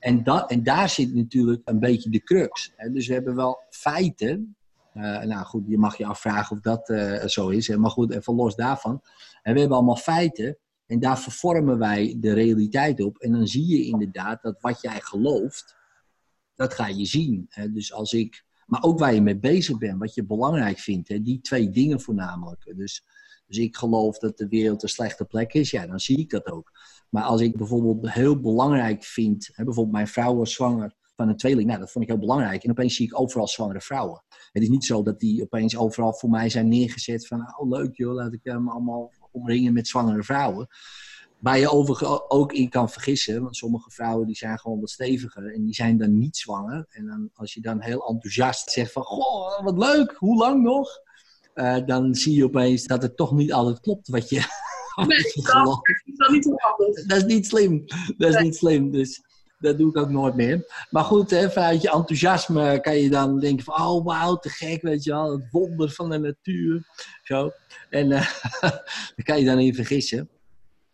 En, 0.00 0.22
dat, 0.22 0.50
en 0.50 0.62
daar 0.62 0.88
zit 0.88 1.14
natuurlijk 1.14 1.62
een 1.64 1.78
beetje 1.78 2.10
de 2.10 2.22
crux. 2.22 2.72
Hè? 2.76 2.90
Dus 2.90 3.06
we 3.06 3.14
hebben 3.14 3.34
wel 3.34 3.62
feiten. 3.70 4.56
Uh, 4.94 5.22
nou 5.22 5.44
goed, 5.44 5.64
je 5.66 5.78
mag 5.78 5.96
je 5.96 6.06
afvragen 6.06 6.56
of 6.56 6.62
dat 6.62 6.88
uh, 6.88 7.24
zo 7.24 7.48
is. 7.48 7.66
Hè? 7.66 7.76
Maar 7.76 7.90
goed, 7.90 8.14
even 8.14 8.34
los 8.34 8.56
daarvan. 8.56 9.02
En 9.42 9.52
we 9.52 9.60
hebben 9.60 9.76
allemaal 9.76 9.96
feiten. 9.96 10.58
En 10.86 11.00
daar 11.00 11.18
vervormen 11.18 11.78
wij 11.78 12.16
de 12.18 12.32
realiteit 12.32 13.00
op. 13.00 13.18
En 13.18 13.32
dan 13.32 13.46
zie 13.46 13.66
je 13.66 13.84
inderdaad 13.84 14.42
dat 14.42 14.60
wat 14.60 14.80
jij 14.80 15.00
gelooft, 15.00 15.76
dat 16.54 16.74
ga 16.74 16.86
je 16.86 17.04
zien. 17.04 17.46
Hè? 17.48 17.72
Dus 17.72 17.92
als 17.92 18.12
ik, 18.12 18.44
maar 18.66 18.82
ook 18.82 18.98
waar 18.98 19.14
je 19.14 19.22
mee 19.22 19.38
bezig 19.38 19.78
bent, 19.78 19.98
wat 19.98 20.14
je 20.14 20.24
belangrijk 20.24 20.78
vindt. 20.78 21.08
Hè? 21.08 21.22
Die 21.22 21.40
twee 21.40 21.70
dingen 21.70 22.00
voornamelijk. 22.00 22.72
Dus, 22.76 23.04
dus 23.46 23.58
ik 23.58 23.76
geloof 23.76 24.18
dat 24.18 24.38
de 24.38 24.48
wereld 24.48 24.82
een 24.82 24.88
slechte 24.88 25.24
plek 25.24 25.52
is. 25.52 25.70
Ja, 25.70 25.86
dan 25.86 26.00
zie 26.00 26.18
ik 26.18 26.30
dat 26.30 26.46
ook. 26.46 26.70
Maar 27.10 27.22
als 27.22 27.40
ik 27.40 27.56
bijvoorbeeld 27.56 28.12
heel 28.12 28.40
belangrijk 28.40 29.04
vind, 29.04 29.50
hè, 29.52 29.64
bijvoorbeeld 29.64 29.94
mijn 29.94 30.08
vrouw 30.08 30.34
was 30.34 30.52
zwanger 30.52 30.94
van 31.16 31.28
een 31.28 31.36
tweeling, 31.36 31.66
nou 31.66 31.80
dat 31.80 31.90
vond 31.90 32.04
ik 32.04 32.10
heel 32.10 32.20
belangrijk. 32.20 32.64
En 32.64 32.70
opeens 32.70 32.94
zie 32.94 33.06
ik 33.06 33.20
overal 33.20 33.48
zwangere 33.48 33.80
vrouwen. 33.80 34.22
Het 34.52 34.62
is 34.62 34.68
niet 34.68 34.84
zo 34.84 35.02
dat 35.02 35.20
die 35.20 35.42
opeens 35.42 35.76
overal 35.76 36.12
voor 36.12 36.30
mij 36.30 36.48
zijn 36.48 36.68
neergezet 36.68 37.26
van, 37.26 37.54
oh 37.56 37.68
leuk 37.68 37.96
joh, 37.96 38.14
laat 38.14 38.32
ik 38.32 38.40
hem 38.42 38.68
allemaal 38.68 39.12
omringen 39.30 39.72
met 39.72 39.88
zwangere 39.88 40.22
vrouwen. 40.22 40.66
Waar 41.38 41.58
je 41.58 41.70
overigens 41.70 42.20
ook 42.28 42.52
in 42.52 42.68
kan 42.68 42.90
vergissen, 42.90 43.42
want 43.42 43.56
sommige 43.56 43.90
vrouwen 43.90 44.26
die 44.26 44.36
zijn 44.36 44.58
gewoon 44.58 44.80
wat 44.80 44.90
steviger 44.90 45.54
en 45.54 45.64
die 45.64 45.74
zijn 45.74 45.98
dan 45.98 46.18
niet 46.18 46.36
zwanger. 46.36 46.86
En 46.88 47.06
dan, 47.06 47.30
als 47.34 47.54
je 47.54 47.60
dan 47.60 47.80
heel 47.80 48.08
enthousiast 48.08 48.70
zegt 48.70 48.92
van, 48.92 49.02
goh, 49.02 49.64
wat 49.64 49.78
leuk, 49.78 50.14
hoe 50.18 50.36
lang 50.36 50.62
nog? 50.62 50.88
Uh, 51.54 51.86
dan 51.86 52.14
zie 52.14 52.34
je 52.34 52.44
opeens 52.44 52.86
dat 52.86 53.02
het 53.02 53.16
toch 53.16 53.32
niet 53.32 53.52
altijd 53.52 53.80
klopt 53.80 54.08
wat 54.08 54.28
je, 54.28 54.40
Nee, 54.96 55.06
dat 55.06 56.28
is 56.28 56.28
niet 56.30 56.44
zo 56.44 56.54
handig. 56.56 57.06
Dat 57.06 57.16
is 57.16 57.24
niet 57.24 57.46
slim. 57.46 57.84
Dat 58.16 58.34
is 58.34 58.42
niet 58.42 58.56
slim. 58.56 58.90
Dus 58.90 59.22
dat 59.58 59.78
doe 59.78 59.88
ik 59.88 59.96
ook 59.96 60.10
nooit 60.10 60.34
meer. 60.34 60.86
Maar 60.90 61.04
goed, 61.04 61.30
hè, 61.30 61.50
vanuit 61.50 61.82
je 61.82 61.90
enthousiasme 61.90 62.80
kan 62.80 62.96
je 62.96 63.10
dan 63.10 63.40
denken 63.40 63.64
van... 63.64 63.74
Oh, 63.74 64.04
wauw, 64.04 64.36
te 64.36 64.48
gek, 64.48 64.82
weet 64.82 65.04
je 65.04 65.10
wel. 65.10 65.32
Het 65.32 65.50
wonder 65.50 65.90
van 65.90 66.10
de 66.10 66.18
natuur. 66.18 66.82
Zo. 67.22 67.50
En 67.90 68.10
uh, 68.10 68.32
daar 68.60 69.24
kan 69.24 69.38
je 69.38 69.44
dan 69.44 69.58
in 69.58 69.74
vergissen. 69.74 70.28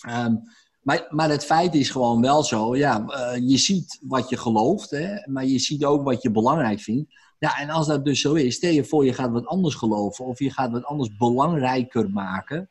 Um, 0.08 0.42
maar, 0.82 1.06
maar 1.10 1.30
het 1.30 1.44
feit 1.44 1.74
is 1.74 1.90
gewoon 1.90 2.20
wel 2.20 2.42
zo. 2.42 2.76
Ja, 2.76 3.04
uh, 3.08 3.48
je 3.48 3.56
ziet 3.58 3.98
wat 4.02 4.28
je 4.28 4.36
gelooft. 4.36 4.90
Hè, 4.90 5.30
maar 5.30 5.44
je 5.44 5.58
ziet 5.58 5.84
ook 5.84 6.04
wat 6.04 6.22
je 6.22 6.30
belangrijk 6.30 6.80
vindt. 6.80 7.14
Ja, 7.38 7.58
en 7.58 7.70
als 7.70 7.86
dat 7.86 8.04
dus 8.04 8.20
zo 8.20 8.34
is, 8.34 8.54
stel 8.54 8.70
je 8.70 8.84
voor 8.84 9.04
je 9.04 9.12
gaat 9.12 9.30
wat 9.30 9.46
anders 9.46 9.74
geloven. 9.74 10.24
Of 10.24 10.38
je 10.38 10.50
gaat 10.50 10.70
wat 10.70 10.84
anders 10.84 11.16
belangrijker 11.16 12.10
maken 12.10 12.70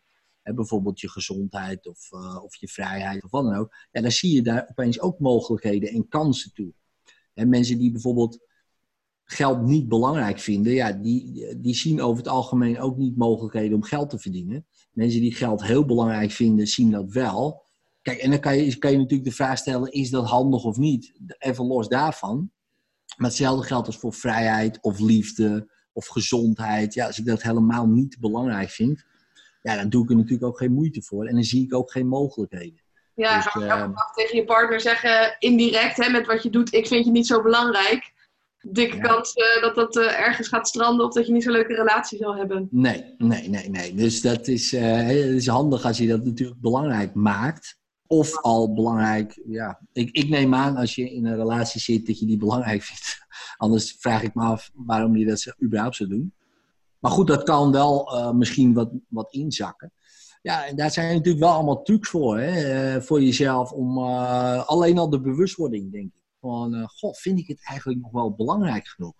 bijvoorbeeld 0.53 0.99
je 0.99 1.09
gezondheid 1.09 1.87
of, 1.87 2.11
uh, 2.11 2.43
of 2.43 2.55
je 2.55 2.67
vrijheid 2.67 3.23
of 3.23 3.31
wat 3.31 3.43
dan 3.43 3.55
ook, 3.55 3.75
ja, 3.91 4.01
dan 4.01 4.11
zie 4.11 4.35
je 4.35 4.41
daar 4.41 4.67
opeens 4.69 4.99
ook 4.99 5.19
mogelijkheden 5.19 5.89
en 5.89 6.07
kansen 6.07 6.53
toe. 6.53 6.73
En 7.33 7.49
mensen 7.49 7.77
die 7.77 7.91
bijvoorbeeld 7.91 8.39
geld 9.23 9.61
niet 9.61 9.87
belangrijk 9.87 10.39
vinden, 10.39 10.73
ja, 10.73 10.91
die, 10.91 11.45
die 11.59 11.75
zien 11.75 12.01
over 12.01 12.17
het 12.17 12.27
algemeen 12.27 12.79
ook 12.79 12.97
niet 12.97 13.17
mogelijkheden 13.17 13.75
om 13.75 13.83
geld 13.83 14.09
te 14.09 14.19
verdienen. 14.19 14.65
Mensen 14.91 15.21
die 15.21 15.35
geld 15.35 15.63
heel 15.63 15.85
belangrijk 15.85 16.31
vinden, 16.31 16.67
zien 16.67 16.91
dat 16.91 17.11
wel. 17.11 17.63
Kijk, 18.01 18.17
en 18.17 18.29
dan 18.29 18.39
kan 18.39 18.57
je, 18.57 18.77
kan 18.77 18.91
je 18.91 18.97
natuurlijk 18.97 19.29
de 19.29 19.35
vraag 19.35 19.57
stellen, 19.57 19.91
is 19.91 20.09
dat 20.09 20.25
handig 20.25 20.63
of 20.63 20.77
niet? 20.77 21.13
Even 21.37 21.65
los 21.65 21.87
daarvan. 21.87 22.51
Maar 23.17 23.27
hetzelfde 23.27 23.65
geldt 23.65 23.87
als 23.87 23.97
voor 23.97 24.13
vrijheid 24.13 24.81
of 24.81 24.99
liefde 24.99 25.71
of 25.93 26.07
gezondheid. 26.07 26.93
Ja, 26.93 27.07
als 27.07 27.19
ik 27.19 27.25
dat 27.25 27.41
helemaal 27.41 27.87
niet 27.87 28.19
belangrijk 28.19 28.69
vind, 28.69 29.05
ja, 29.65 29.75
dan 29.75 29.89
doe 29.89 30.03
ik 30.03 30.09
er 30.09 30.15
natuurlijk 30.15 30.43
ook 30.43 30.57
geen 30.57 30.73
moeite 30.73 31.01
voor. 31.01 31.25
En 31.25 31.33
dan 31.33 31.43
zie 31.43 31.63
ik 31.63 31.73
ook 31.73 31.91
geen 31.91 32.07
mogelijkheden. 32.07 32.81
Ja, 33.15 33.35
dus, 33.35 33.45
ga 33.45 33.59
je 33.59 33.65
uh, 33.65 33.97
tegen 34.15 34.37
je 34.37 34.43
partner 34.43 34.81
zeggen, 34.81 35.35
indirect, 35.39 35.97
hè, 35.97 36.09
met 36.09 36.25
wat 36.25 36.43
je 36.43 36.49
doet, 36.49 36.73
ik 36.73 36.87
vind 36.87 37.05
je 37.05 37.11
niet 37.11 37.27
zo 37.27 37.41
belangrijk. 37.41 38.13
Dikke 38.61 38.97
kans 38.97 39.35
uh, 39.35 39.61
dat 39.61 39.75
dat 39.75 39.95
uh, 39.95 40.19
ergens 40.19 40.47
gaat 40.47 40.67
stranden 40.67 41.05
of 41.05 41.13
dat 41.13 41.25
je 41.27 41.31
niet 41.33 41.43
zo'n 41.43 41.51
leuke 41.51 41.73
relatie 41.73 42.17
zal 42.17 42.35
hebben. 42.35 42.67
Nee, 42.71 43.15
nee, 43.17 43.49
nee, 43.49 43.69
nee. 43.69 43.93
Dus 43.93 44.21
dat 44.21 44.47
is, 44.47 44.71
het 44.71 45.09
is 45.09 45.47
handig 45.47 45.85
als 45.85 45.97
je 45.97 46.07
dat 46.07 46.25
natuurlijk 46.25 46.61
belangrijk 46.61 47.13
maakt. 47.13 47.77
Of 48.07 48.41
al 48.41 48.73
belangrijk, 48.73 49.41
ja. 49.45 49.79
Ik, 49.93 50.11
ik 50.11 50.29
neem 50.29 50.53
aan 50.53 50.75
als 50.75 50.95
je 50.95 51.11
in 51.11 51.25
een 51.25 51.35
relatie 51.35 51.81
zit 51.81 52.07
dat 52.07 52.19
je 52.19 52.25
die 52.25 52.37
belangrijk 52.37 52.83
vindt. 52.83 53.17
Anders 53.57 53.95
vraag 53.99 54.23
ik 54.23 54.35
me 54.35 54.43
af 54.43 54.69
waarom 54.73 55.15
je 55.15 55.25
dat 55.25 55.55
überhaupt 55.61 55.95
zou 55.95 56.09
doen. 56.09 56.33
Maar 57.05 57.13
goed, 57.13 57.27
dat 57.27 57.43
kan 57.43 57.71
wel 57.71 58.15
uh, 58.15 58.31
misschien 58.31 58.73
wat, 58.73 58.89
wat 59.07 59.33
inzakken. 59.33 59.91
Ja, 60.41 60.65
en 60.65 60.75
daar 60.75 60.91
zijn 60.91 61.15
natuurlijk 61.15 61.43
wel 61.43 61.53
allemaal 61.53 61.81
trucs 61.81 62.09
voor, 62.09 62.39
hè, 62.39 62.95
uh, 62.95 63.01
voor 63.01 63.21
jezelf. 63.21 63.71
Om 63.71 63.97
uh, 63.97 64.65
alleen 64.67 64.97
al 64.97 65.09
de 65.09 65.21
bewustwording, 65.21 65.91
denk 65.91 66.05
ik. 66.05 66.23
Van, 66.39 66.89
god, 66.89 67.17
vind 67.17 67.39
ik 67.39 67.47
het 67.47 67.59
eigenlijk 67.63 68.01
nog 68.01 68.11
wel 68.11 68.35
belangrijk 68.35 68.87
genoeg? 68.87 69.13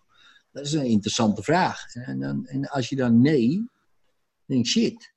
Dat 0.51 0.65
is 0.65 0.73
een 0.73 0.85
interessante 0.85 1.43
vraag. 1.43 1.93
En, 1.93 2.19
dan, 2.19 2.45
en 2.45 2.69
als 2.69 2.89
je 2.89 2.95
dan 2.95 3.21
nee, 3.21 3.69
denk 4.45 4.65
shit. 4.65 5.13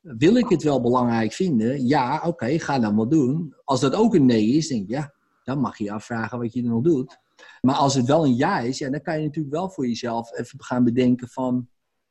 Wil 0.00 0.36
ik 0.36 0.48
het 0.48 0.62
wel 0.62 0.80
belangrijk 0.80 1.32
vinden? 1.32 1.86
Ja, 1.86 2.22
oké, 2.26 2.58
ga 2.58 2.78
dan 2.78 2.96
wat 2.96 3.10
doen. 3.10 3.54
Als 3.64 3.80
dat 3.80 3.94
ook 3.94 4.14
een 4.14 4.26
nee 4.26 4.46
is, 4.46 4.68
denk 4.68 4.82
ik, 4.82 4.90
ja, 4.90 5.14
dan 5.44 5.60
mag 5.60 5.78
je 5.78 5.84
je 5.84 5.92
afvragen 5.92 6.38
wat 6.38 6.52
je 6.52 6.62
er 6.62 6.68
nog 6.68 6.82
doet. 6.82 7.18
Maar 7.60 7.74
als 7.74 7.94
het 7.94 8.06
wel 8.06 8.24
een 8.24 8.36
ja 8.36 8.58
is, 8.58 8.78
ja, 8.78 8.90
dan 8.90 9.02
kan 9.02 9.18
je 9.18 9.24
natuurlijk 9.24 9.54
wel 9.54 9.70
voor 9.70 9.86
jezelf 9.86 10.38
even 10.38 10.62
gaan 10.62 10.84
bedenken 10.84 11.28
van 11.28 11.68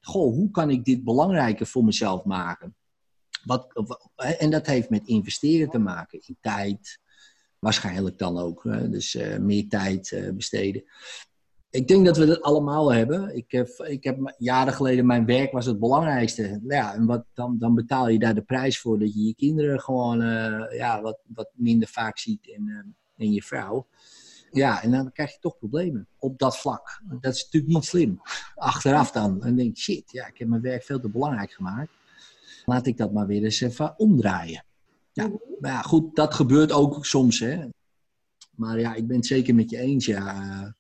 goh, 0.07 0.33
hoe 0.33 0.51
kan 0.51 0.69
ik 0.69 0.85
dit 0.85 1.03
belangrijker 1.03 1.65
voor 1.65 1.83
mezelf 1.83 2.23
maken? 2.23 2.75
Wat, 3.43 3.67
en 4.15 4.49
dat 4.49 4.65
heeft 4.65 4.89
met 4.89 5.07
investeren 5.07 5.69
te 5.69 5.77
maken 5.77 6.19
in 6.25 6.37
tijd, 6.41 6.99
waarschijnlijk 7.59 8.17
dan 8.17 8.37
ook. 8.37 8.63
Dus 8.63 9.15
uh, 9.15 9.37
meer 9.37 9.67
tijd 9.67 10.11
uh, 10.11 10.31
besteden. 10.31 10.83
Ik 11.69 11.87
denk 11.87 12.05
dat 12.05 12.17
we 12.17 12.25
dat 12.25 12.41
allemaal 12.41 12.93
hebben. 12.93 13.35
Ik 13.35 13.51
heb, 13.51 13.67
ik 13.67 14.03
heb 14.03 14.35
jaren 14.37 14.73
geleden, 14.73 15.05
mijn 15.05 15.25
werk 15.25 15.51
was 15.51 15.65
het 15.65 15.79
belangrijkste. 15.79 16.61
Ja, 16.67 16.93
en 16.93 17.05
wat, 17.05 17.25
dan, 17.33 17.57
dan 17.57 17.75
betaal 17.75 18.07
je 18.09 18.19
daar 18.19 18.35
de 18.35 18.41
prijs 18.41 18.79
voor 18.79 18.99
dat 18.99 19.13
je 19.13 19.23
je 19.23 19.35
kinderen 19.35 19.79
gewoon 19.79 20.21
uh, 20.21 20.77
ja, 20.77 21.01
wat, 21.01 21.19
wat 21.27 21.49
minder 21.53 21.87
vaak 21.87 22.17
ziet 22.17 22.51
en, 22.53 22.95
en 23.15 23.31
je 23.31 23.43
vrouw. 23.43 23.87
Ja, 24.51 24.83
en 24.83 24.91
dan 24.91 25.11
krijg 25.11 25.31
je 25.31 25.39
toch 25.39 25.57
problemen 25.57 26.07
op 26.19 26.39
dat 26.39 26.57
vlak. 26.57 27.01
Dat 27.19 27.35
is 27.35 27.43
natuurlijk 27.43 27.73
niet 27.73 27.85
slim. 27.85 28.21
Achteraf 28.55 29.11
dan. 29.11 29.43
En 29.43 29.55
denk 29.55 29.77
shit, 29.77 30.11
ja, 30.11 30.27
ik 30.27 30.37
heb 30.37 30.47
mijn 30.47 30.61
werk 30.61 30.83
veel 30.83 30.99
te 30.99 31.09
belangrijk 31.09 31.51
gemaakt. 31.51 31.91
Laat 32.65 32.85
ik 32.85 32.97
dat 32.97 33.13
maar 33.13 33.27
weer 33.27 33.43
eens 33.43 33.61
even 33.61 33.99
omdraaien. 33.99 34.65
Ja, 35.11 35.29
maar 35.59 35.71
ja, 35.71 35.81
goed, 35.81 36.15
dat 36.15 36.33
gebeurt 36.33 36.71
ook 36.71 37.05
soms, 37.05 37.39
hè. 37.39 37.65
Maar 38.55 38.79
ja, 38.79 38.93
ik 38.93 39.07
ben 39.07 39.17
het 39.17 39.25
zeker 39.25 39.55
met 39.55 39.69
je 39.69 39.77
eens, 39.77 40.05
ja. 40.05 40.75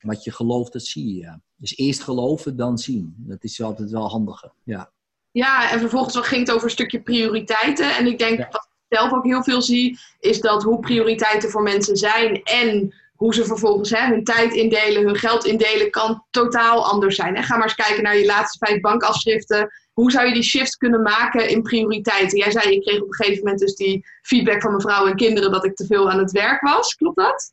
Wat 0.00 0.24
je 0.24 0.32
gelooft, 0.32 0.72
dat 0.72 0.82
zie 0.82 1.14
je, 1.14 1.20
ja. 1.20 1.40
Dus 1.56 1.76
eerst 1.76 2.02
geloven, 2.02 2.56
dan 2.56 2.78
zien. 2.78 3.14
Dat 3.18 3.44
is 3.44 3.62
altijd 3.62 3.90
wel 3.90 4.08
handiger, 4.08 4.52
ja. 4.64 4.92
Ja, 5.30 5.70
en 5.72 5.80
vervolgens 5.80 6.16
ging 6.16 6.40
het 6.40 6.50
over 6.50 6.64
een 6.64 6.70
stukje 6.70 7.02
prioriteiten. 7.02 7.96
En 7.96 8.06
ik 8.06 8.18
denk, 8.18 8.38
wat 8.38 8.67
zelf 8.88 9.12
ook 9.12 9.24
heel 9.24 9.42
veel 9.42 9.62
zie, 9.62 9.98
is 10.20 10.40
dat 10.40 10.62
hoe 10.62 10.80
prioriteiten 10.80 11.50
voor 11.50 11.62
mensen 11.62 11.96
zijn 11.96 12.42
en 12.42 12.94
hoe 13.18 13.34
ze 13.34 13.44
vervolgens 13.44 13.90
hè, 13.90 14.06
hun 14.06 14.24
tijd 14.24 14.54
indelen, 14.54 15.04
hun 15.04 15.16
geld 15.16 15.44
indelen, 15.44 15.90
kan 15.90 16.24
totaal 16.30 16.86
anders 16.86 17.16
zijn. 17.16 17.36
En 17.36 17.42
ga 17.42 17.56
maar 17.56 17.66
eens 17.66 17.86
kijken 17.86 18.02
naar 18.02 18.16
je 18.16 18.26
laatste 18.26 18.66
vijf 18.66 18.80
bankafschriften. 18.80 19.70
Hoe 19.92 20.10
zou 20.10 20.26
je 20.26 20.34
die 20.34 20.42
shift 20.42 20.76
kunnen 20.76 21.02
maken 21.02 21.48
in 21.48 21.62
prioriteiten? 21.62 22.38
Jij 22.38 22.50
zei, 22.50 22.74
je 22.74 22.80
kreeg 22.80 23.00
op 23.00 23.08
een 23.08 23.14
gegeven 23.14 23.42
moment 23.42 23.60
dus 23.60 23.74
die 23.74 24.06
feedback 24.22 24.60
van 24.60 24.72
mevrouw 24.72 25.06
en 25.06 25.16
kinderen 25.16 25.50
dat 25.50 25.64
ik 25.64 25.74
te 25.74 25.86
veel 25.86 26.10
aan 26.10 26.18
het 26.18 26.30
werk 26.30 26.60
was. 26.60 26.94
Klopt 26.94 27.16
dat? 27.16 27.52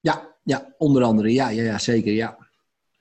Ja, 0.00 0.36
ja 0.42 0.74
onder 0.78 1.02
andere. 1.02 1.32
Ja, 1.32 1.48
ja, 1.48 1.62
ja 1.62 1.78
zeker. 1.78 2.12
Ja. 2.12 2.38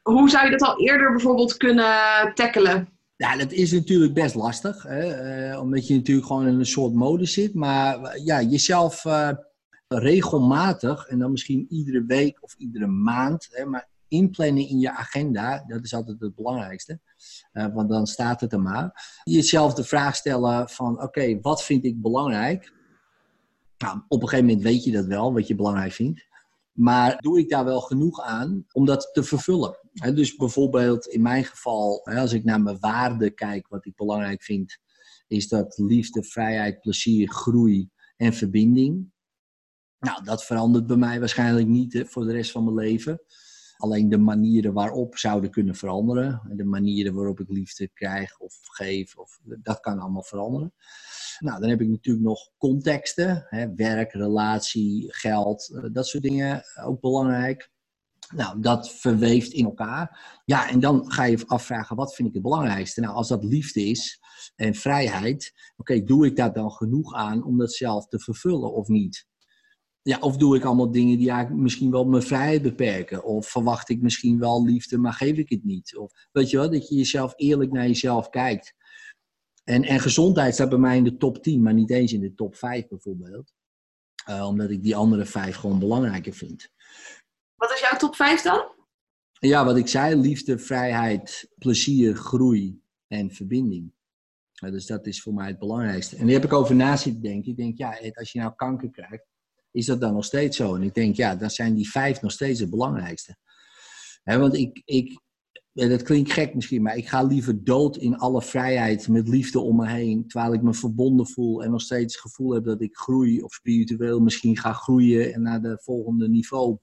Hoe 0.01 0.29
zou 0.29 0.45
je 0.45 0.51
dat 0.51 0.61
al 0.61 0.79
eerder 0.79 1.11
bijvoorbeeld 1.11 1.57
kunnen 1.57 1.95
tackelen? 2.33 2.98
Ja, 3.19 3.37
dat 3.37 3.51
is 3.51 3.71
natuurlijk 3.71 4.13
best 4.13 4.35
lastig, 4.35 4.83
hè? 4.83 5.51
Uh, 5.51 5.61
omdat 5.61 5.87
je 5.87 5.95
natuurlijk 5.95 6.27
gewoon 6.27 6.47
in 6.47 6.59
een 6.59 6.65
soort 6.65 6.93
mode 6.93 7.25
zit. 7.25 7.53
Maar 7.53 8.19
ja, 8.23 8.41
jezelf 8.41 9.05
uh, 9.05 9.29
regelmatig, 9.87 11.07
en 11.07 11.19
dan 11.19 11.31
misschien 11.31 11.65
iedere 11.69 12.03
week 12.05 12.43
of 12.43 12.55
iedere 12.57 12.87
maand, 12.87 13.47
hè, 13.51 13.65
maar 13.65 13.87
inplannen 14.07 14.67
in 14.67 14.79
je 14.79 14.91
agenda, 14.91 15.63
dat 15.67 15.83
is 15.83 15.93
altijd 15.93 16.19
het 16.19 16.35
belangrijkste. 16.35 16.99
Want 17.51 17.89
dan 17.89 18.07
staat 18.07 18.41
het 18.41 18.53
er 18.53 18.61
maar. 18.61 19.19
Jezelf 19.23 19.73
de 19.73 19.83
vraag 19.83 20.15
stellen 20.15 20.69
van, 20.69 21.01
oké, 21.01 21.39
wat 21.41 21.63
vind 21.63 21.85
ik 21.85 22.01
belangrijk? 22.01 22.73
Nou, 23.77 24.01
op 24.07 24.21
een 24.21 24.27
gegeven 24.27 24.49
moment 24.49 24.65
weet 24.65 24.83
je 24.83 24.91
dat 24.91 25.05
wel, 25.05 25.33
wat 25.33 25.47
je 25.47 25.55
belangrijk 25.55 25.91
vindt. 25.91 26.27
Maar 26.71 27.17
doe 27.17 27.39
ik 27.39 27.49
daar 27.49 27.65
wel 27.65 27.81
genoeg 27.81 28.21
aan 28.21 28.65
om 28.71 28.85
dat 28.85 29.09
te 29.13 29.23
vervullen? 29.23 29.77
Dus 29.99 30.35
bijvoorbeeld 30.35 31.05
in 31.07 31.21
mijn 31.21 31.43
geval, 31.43 32.05
als 32.05 32.33
ik 32.33 32.43
naar 32.43 32.61
mijn 32.61 32.79
waarden 32.79 33.33
kijk, 33.33 33.67
wat 33.67 33.85
ik 33.85 33.95
belangrijk 33.95 34.43
vind, 34.43 34.79
is 35.27 35.47
dat 35.47 35.77
liefde, 35.77 36.23
vrijheid, 36.23 36.79
plezier, 36.79 37.29
groei 37.29 37.89
en 38.17 38.33
verbinding. 38.33 39.11
Nou, 39.99 40.23
dat 40.23 40.45
verandert 40.45 40.87
bij 40.87 40.97
mij 40.97 41.19
waarschijnlijk 41.19 41.67
niet 41.67 42.03
voor 42.07 42.25
de 42.25 42.31
rest 42.31 42.51
van 42.51 42.63
mijn 42.63 42.75
leven. 42.75 43.21
Alleen 43.77 44.09
de 44.09 44.17
manieren 44.17 44.73
waarop 44.73 45.17
zouden 45.17 45.49
kunnen 45.49 45.75
veranderen. 45.75 46.41
De 46.55 46.63
manieren 46.63 47.13
waarop 47.13 47.39
ik 47.39 47.49
liefde 47.49 47.87
krijg 47.87 48.39
of 48.39 48.59
geef, 48.61 49.15
of, 49.17 49.39
dat 49.43 49.79
kan 49.79 49.99
allemaal 49.99 50.23
veranderen. 50.23 50.73
Nou, 51.39 51.59
dan 51.59 51.69
heb 51.69 51.81
ik 51.81 51.87
natuurlijk 51.87 52.25
nog 52.25 52.49
contexten. 52.57 53.47
Werk, 53.75 54.11
relatie, 54.11 55.13
geld, 55.13 55.69
eh, 55.75 55.83
dat 55.91 56.07
soort 56.07 56.23
dingen 56.23 56.63
ook 56.83 57.01
belangrijk. 57.01 57.71
Nou, 58.35 58.61
dat 58.61 58.91
verweeft 58.91 59.51
in 59.51 59.65
elkaar. 59.65 60.41
Ja, 60.45 60.69
en 60.69 60.79
dan 60.79 61.11
ga 61.11 61.23
je 61.23 61.43
afvragen, 61.47 61.95
wat 61.95 62.15
vind 62.15 62.27
ik 62.27 62.33
het 62.33 62.43
belangrijkste? 62.43 63.01
Nou, 63.01 63.15
als 63.15 63.27
dat 63.27 63.43
liefde 63.43 63.85
is 63.85 64.19
en 64.55 64.75
vrijheid, 64.75 65.53
oké, 65.77 66.03
doe 66.03 66.25
ik 66.25 66.35
daar 66.35 66.53
dan 66.53 66.71
genoeg 66.71 67.13
aan 67.13 67.43
om 67.43 67.57
dat 67.57 67.73
zelf 67.73 68.07
te 68.07 68.19
vervullen 68.19 68.73
of 68.73 68.87
niet? 68.87 69.27
Ja, 70.01 70.19
of 70.19 70.37
doe 70.37 70.55
ik 70.55 70.63
allemaal 70.63 70.91
dingen 70.91 71.17
die 71.17 71.29
eigenlijk 71.29 71.61
misschien 71.61 71.91
wel 71.91 72.05
mijn 72.05 72.23
vrijheid 72.23 72.61
beperken? 72.61 73.23
Of 73.23 73.47
verwacht 73.47 73.89
ik 73.89 74.01
misschien 74.01 74.39
wel 74.39 74.65
liefde, 74.65 74.97
maar 74.97 75.13
geef 75.13 75.37
ik 75.37 75.49
het 75.49 75.63
niet? 75.63 75.97
Of 75.97 76.11
weet 76.31 76.49
je 76.49 76.57
wel, 76.57 76.71
dat 76.71 76.89
je 76.89 76.95
jezelf 76.95 77.33
eerlijk 77.35 77.71
naar 77.71 77.87
jezelf 77.87 78.29
kijkt. 78.29 78.73
En, 79.63 79.83
en 79.83 79.99
gezondheid 79.99 80.53
staat 80.53 80.69
bij 80.69 80.77
mij 80.77 80.97
in 80.97 81.03
de 81.03 81.17
top 81.17 81.43
10, 81.43 81.61
maar 81.61 81.73
niet 81.73 81.91
eens 81.91 82.13
in 82.13 82.21
de 82.21 82.33
top 82.33 82.55
5 82.55 82.87
bijvoorbeeld. 82.87 83.53
Uh, 84.29 84.47
omdat 84.47 84.69
ik 84.69 84.83
die 84.83 84.95
andere 84.95 85.25
vijf 85.25 85.55
gewoon 85.55 85.79
belangrijker 85.79 86.33
vind. 86.33 86.71
Wat 87.59 87.71
is 87.71 87.79
jouw 87.79 87.97
top 87.97 88.15
5 88.15 88.41
dan? 88.41 88.65
Ja, 89.39 89.65
wat 89.65 89.77
ik 89.77 89.87
zei, 89.87 90.15
liefde, 90.15 90.59
vrijheid, 90.59 91.51
plezier, 91.57 92.15
groei 92.15 92.81
en 93.07 93.31
verbinding. 93.31 93.93
Dus 94.53 94.85
dat 94.85 95.05
is 95.05 95.21
voor 95.21 95.33
mij 95.33 95.47
het 95.47 95.59
belangrijkste. 95.59 96.15
En 96.15 96.23
daar 96.23 96.33
heb 96.33 96.43
ik 96.43 96.53
over 96.53 96.75
na 96.75 96.97
zitten 96.97 97.21
denken. 97.21 97.51
Ik 97.51 97.57
denk, 97.57 97.77
ja, 97.77 97.99
als 98.13 98.31
je 98.31 98.39
nou 98.39 98.53
kanker 98.55 98.89
krijgt, 98.89 99.25
is 99.71 99.85
dat 99.85 100.01
dan 100.01 100.13
nog 100.13 100.25
steeds 100.25 100.57
zo? 100.57 100.75
En 100.75 100.83
ik 100.83 100.93
denk, 100.93 101.15
ja, 101.15 101.35
dan 101.35 101.49
zijn 101.49 101.75
die 101.75 101.89
vijf 101.89 102.21
nog 102.21 102.31
steeds 102.31 102.59
het 102.59 102.69
belangrijkste. 102.69 103.37
want 104.23 104.55
ik, 104.55 104.81
ik, 104.85 105.21
dat 105.73 106.01
klinkt 106.01 106.31
gek 106.31 106.55
misschien, 106.55 106.81
maar 106.81 106.97
ik 106.97 107.07
ga 107.07 107.23
liever 107.23 107.63
dood 107.63 107.97
in 107.97 108.17
alle 108.17 108.41
vrijheid 108.41 109.07
met 109.07 109.27
liefde 109.27 109.59
om 109.59 109.75
me 109.75 109.87
heen, 109.87 110.27
terwijl 110.27 110.53
ik 110.53 110.61
me 110.61 110.73
verbonden 110.73 111.27
voel 111.27 111.63
en 111.63 111.71
nog 111.71 111.81
steeds 111.81 112.13
het 112.13 112.21
gevoel 112.21 112.53
heb 112.53 112.63
dat 112.63 112.81
ik 112.81 112.97
groei 112.97 113.41
of 113.41 113.53
spiritueel 113.53 114.19
misschien 114.19 114.57
ga 114.57 114.73
groeien 114.73 115.33
en 115.33 115.41
naar 115.41 115.61
de 115.61 115.79
volgende 115.81 116.29
niveau 116.29 116.79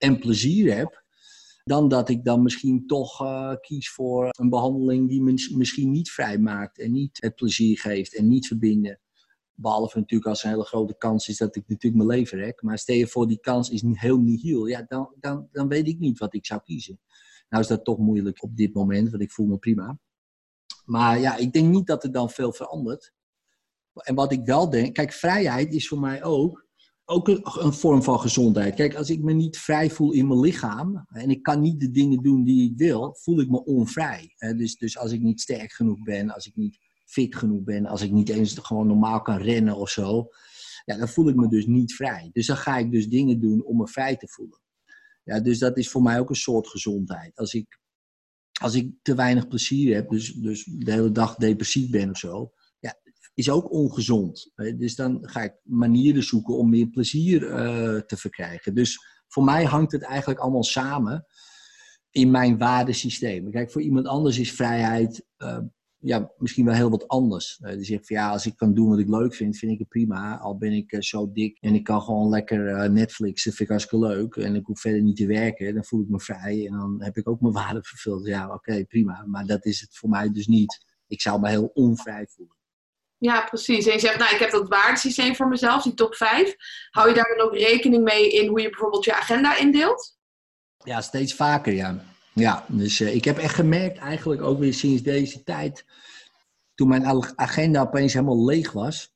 en 0.00 0.18
plezier 0.18 0.76
heb, 0.76 1.04
dan 1.64 1.88
dat 1.88 2.08
ik 2.08 2.24
dan 2.24 2.42
misschien 2.42 2.86
toch 2.86 3.22
uh, 3.22 3.54
kies 3.60 3.90
voor 3.90 4.28
een 4.38 4.48
behandeling 4.48 5.08
die 5.08 5.22
me 5.22 5.50
misschien 5.56 5.90
niet 5.90 6.10
vrij 6.10 6.38
maakt 6.38 6.78
en 6.78 6.92
niet 6.92 7.18
het 7.20 7.34
plezier 7.34 7.78
geeft 7.78 8.16
en 8.16 8.28
niet 8.28 8.46
verbinden. 8.46 9.00
Behalve 9.54 9.98
natuurlijk 9.98 10.30
als 10.30 10.44
een 10.44 10.50
hele 10.50 10.64
grote 10.64 10.96
kans 10.98 11.28
is 11.28 11.36
dat 11.36 11.56
ik 11.56 11.68
natuurlijk 11.68 12.04
mijn 12.04 12.18
leven 12.18 12.38
rek. 12.38 12.62
Maar 12.62 12.78
stel 12.78 12.96
je 12.96 13.06
voor, 13.06 13.28
die 13.28 13.40
kans 13.40 13.70
is 13.70 13.82
heel 13.92 14.18
nihil. 14.18 14.66
Ja, 14.66 14.84
dan, 14.88 15.14
dan, 15.20 15.48
dan 15.52 15.68
weet 15.68 15.88
ik 15.88 15.98
niet 15.98 16.18
wat 16.18 16.34
ik 16.34 16.46
zou 16.46 16.60
kiezen. 16.64 17.00
Nou 17.48 17.62
is 17.62 17.68
dat 17.68 17.84
toch 17.84 17.98
moeilijk 17.98 18.42
op 18.42 18.56
dit 18.56 18.74
moment, 18.74 19.10
want 19.10 19.22
ik 19.22 19.32
voel 19.32 19.46
me 19.46 19.58
prima. 19.58 19.98
Maar 20.84 21.18
ja, 21.18 21.36
ik 21.36 21.52
denk 21.52 21.68
niet 21.68 21.86
dat 21.86 22.04
er 22.04 22.12
dan 22.12 22.30
veel 22.30 22.52
verandert. 22.52 23.12
En 23.94 24.14
wat 24.14 24.32
ik 24.32 24.44
wel 24.44 24.70
denk, 24.70 24.94
kijk, 24.94 25.12
vrijheid 25.12 25.74
is 25.74 25.88
voor 25.88 26.00
mij 26.00 26.24
ook, 26.24 26.66
ook 27.10 27.28
een, 27.28 27.40
een, 27.42 27.72
vorm 27.72 28.02
van 28.02 28.20
gezondheid. 28.20 28.74
Kijk, 28.74 28.94
als 28.94 29.10
ik 29.10 29.22
me 29.22 29.32
niet 29.32 29.58
vrij 29.58 29.90
voel 29.90 30.12
in 30.12 30.26
mijn 30.26 30.40
lichaam 30.40 31.06
en 31.08 31.30
ik 31.30 31.42
kan 31.42 31.60
niet 31.60 31.80
de 31.80 31.90
dingen 31.90 32.22
doen 32.22 32.44
die 32.44 32.70
ik 32.70 32.76
wil, 32.76 33.16
voel 33.20 33.40
ik 33.40 33.48
me 33.48 33.64
onvrij. 33.64 34.34
Dus, 34.56 34.76
dus 34.76 34.98
als 34.98 35.12
ik 35.12 35.20
niet 35.20 35.40
sterk 35.40 35.72
genoeg 35.72 36.02
ben, 36.02 36.30
als 36.30 36.46
ik 36.46 36.56
niet 36.56 36.78
fit 37.04 37.36
genoeg 37.36 37.62
ben, 37.62 37.86
als 37.86 38.02
ik 38.02 38.10
niet 38.10 38.28
eens 38.28 38.58
gewoon 38.58 38.86
normaal 38.86 39.22
kan 39.22 39.36
rennen 39.36 39.76
of 39.76 39.90
zo, 39.90 40.28
ja, 40.84 40.96
dan 40.96 41.08
voel 41.08 41.28
ik 41.28 41.34
me 41.34 41.48
dus 41.48 41.66
niet 41.66 41.94
vrij. 41.94 42.30
Dus 42.32 42.46
dan 42.46 42.56
ga 42.56 42.78
ik 42.78 42.90
dus 42.90 43.08
dingen 43.08 43.40
doen 43.40 43.64
om 43.64 43.76
me 43.76 43.88
vrij 43.88 44.16
te 44.16 44.28
voelen. 44.28 44.60
Ja, 45.24 45.40
dus 45.40 45.58
dat 45.58 45.78
is 45.78 45.90
voor 45.90 46.02
mij 46.02 46.20
ook 46.20 46.28
een 46.28 46.34
soort 46.34 46.68
gezondheid. 46.68 47.36
Als 47.36 47.54
ik, 47.54 47.78
als 48.60 48.74
ik 48.74 48.92
te 49.02 49.14
weinig 49.14 49.48
plezier 49.48 49.94
heb, 49.94 50.10
dus, 50.10 50.32
dus 50.32 50.64
de 50.64 50.92
hele 50.92 51.12
dag 51.12 51.34
depressief 51.34 51.90
ben 51.90 52.10
of 52.10 52.18
zo, 52.18 52.52
is 53.40 53.50
ook 53.50 53.72
ongezond. 53.72 54.52
Dus 54.54 54.94
dan 54.94 55.18
ga 55.22 55.42
ik 55.42 55.54
manieren 55.62 56.22
zoeken 56.22 56.56
om 56.56 56.70
meer 56.70 56.88
plezier 56.88 57.42
uh, 57.42 58.00
te 58.00 58.16
verkrijgen. 58.16 58.74
Dus 58.74 58.98
voor 59.28 59.44
mij 59.44 59.64
hangt 59.64 59.92
het 59.92 60.02
eigenlijk 60.02 60.40
allemaal 60.40 60.64
samen 60.64 61.26
in 62.10 62.30
mijn 62.30 62.58
waardesysteem. 62.58 63.50
Kijk, 63.50 63.70
voor 63.70 63.82
iemand 63.82 64.06
anders 64.06 64.38
is 64.38 64.52
vrijheid 64.52 65.26
uh, 65.38 65.58
ja, 66.00 66.32
misschien 66.38 66.64
wel 66.64 66.74
heel 66.74 66.90
wat 66.90 67.08
anders. 67.08 67.60
Uh, 67.62 67.72
die 67.72 67.84
zegt 67.84 68.06
van 68.06 68.16
ja, 68.16 68.30
als 68.30 68.46
ik 68.46 68.56
kan 68.56 68.74
doen 68.74 68.88
wat 68.88 68.98
ik 68.98 69.08
leuk 69.08 69.34
vind, 69.34 69.56
vind 69.56 69.72
ik 69.72 69.78
het 69.78 69.88
prima. 69.88 70.38
Al 70.38 70.58
ben 70.58 70.72
ik 70.72 70.92
uh, 70.92 71.00
zo 71.00 71.32
dik 71.32 71.58
en 71.60 71.74
ik 71.74 71.84
kan 71.84 72.02
gewoon 72.02 72.28
lekker 72.28 72.68
uh, 72.68 72.90
Netflixen, 72.90 73.52
vind 73.52 73.60
ik 73.60 73.68
hartstikke 73.68 74.06
leuk. 74.06 74.36
En 74.36 74.54
ik 74.54 74.66
hoef 74.66 74.80
verder 74.80 75.02
niet 75.02 75.16
te 75.16 75.26
werken, 75.26 75.74
dan 75.74 75.84
voel 75.84 76.02
ik 76.02 76.08
me 76.08 76.20
vrij 76.20 76.66
en 76.66 76.72
dan 76.72 77.02
heb 77.02 77.16
ik 77.16 77.28
ook 77.28 77.40
mijn 77.40 77.52
waarde 77.52 77.82
vervuld. 77.82 78.26
Ja, 78.26 78.54
oké, 78.54 78.84
prima. 78.84 79.24
Maar 79.26 79.46
dat 79.46 79.64
is 79.64 79.80
het 79.80 79.96
voor 79.96 80.08
mij 80.08 80.30
dus 80.30 80.46
niet. 80.46 80.84
Ik 81.06 81.20
zou 81.20 81.40
me 81.40 81.48
heel 81.48 81.70
onvrij 81.74 82.26
voelen. 82.26 82.56
Ja, 83.20 83.40
precies. 83.40 83.86
En 83.86 83.92
je 83.92 83.98
zegt, 83.98 84.18
nou, 84.18 84.34
ik 84.34 84.40
heb 84.40 84.50
dat 84.50 84.68
waardesysteem 84.68 85.36
voor 85.36 85.48
mezelf, 85.48 85.82
die 85.82 85.94
top 85.94 86.14
5. 86.14 86.56
Hou 86.90 87.08
je 87.08 87.14
daar 87.14 87.34
dan 87.36 87.46
ook 87.46 87.54
rekening 87.54 88.04
mee 88.04 88.30
in 88.30 88.48
hoe 88.48 88.60
je 88.60 88.68
bijvoorbeeld 88.68 89.04
je 89.04 89.14
agenda 89.14 89.56
indeelt? 89.56 90.18
Ja, 90.84 91.00
steeds 91.00 91.34
vaker, 91.34 91.72
ja. 91.72 92.04
Ja, 92.32 92.64
dus 92.68 93.00
uh, 93.00 93.14
ik 93.14 93.24
heb 93.24 93.38
echt 93.38 93.54
gemerkt, 93.54 93.98
eigenlijk 93.98 94.42
ook 94.42 94.58
weer 94.58 94.74
sinds 94.74 95.02
deze 95.02 95.42
tijd, 95.42 95.84
toen 96.74 96.88
mijn 96.88 97.06
agenda 97.34 97.80
opeens 97.80 98.12
helemaal 98.12 98.44
leeg 98.44 98.72
was. 98.72 99.12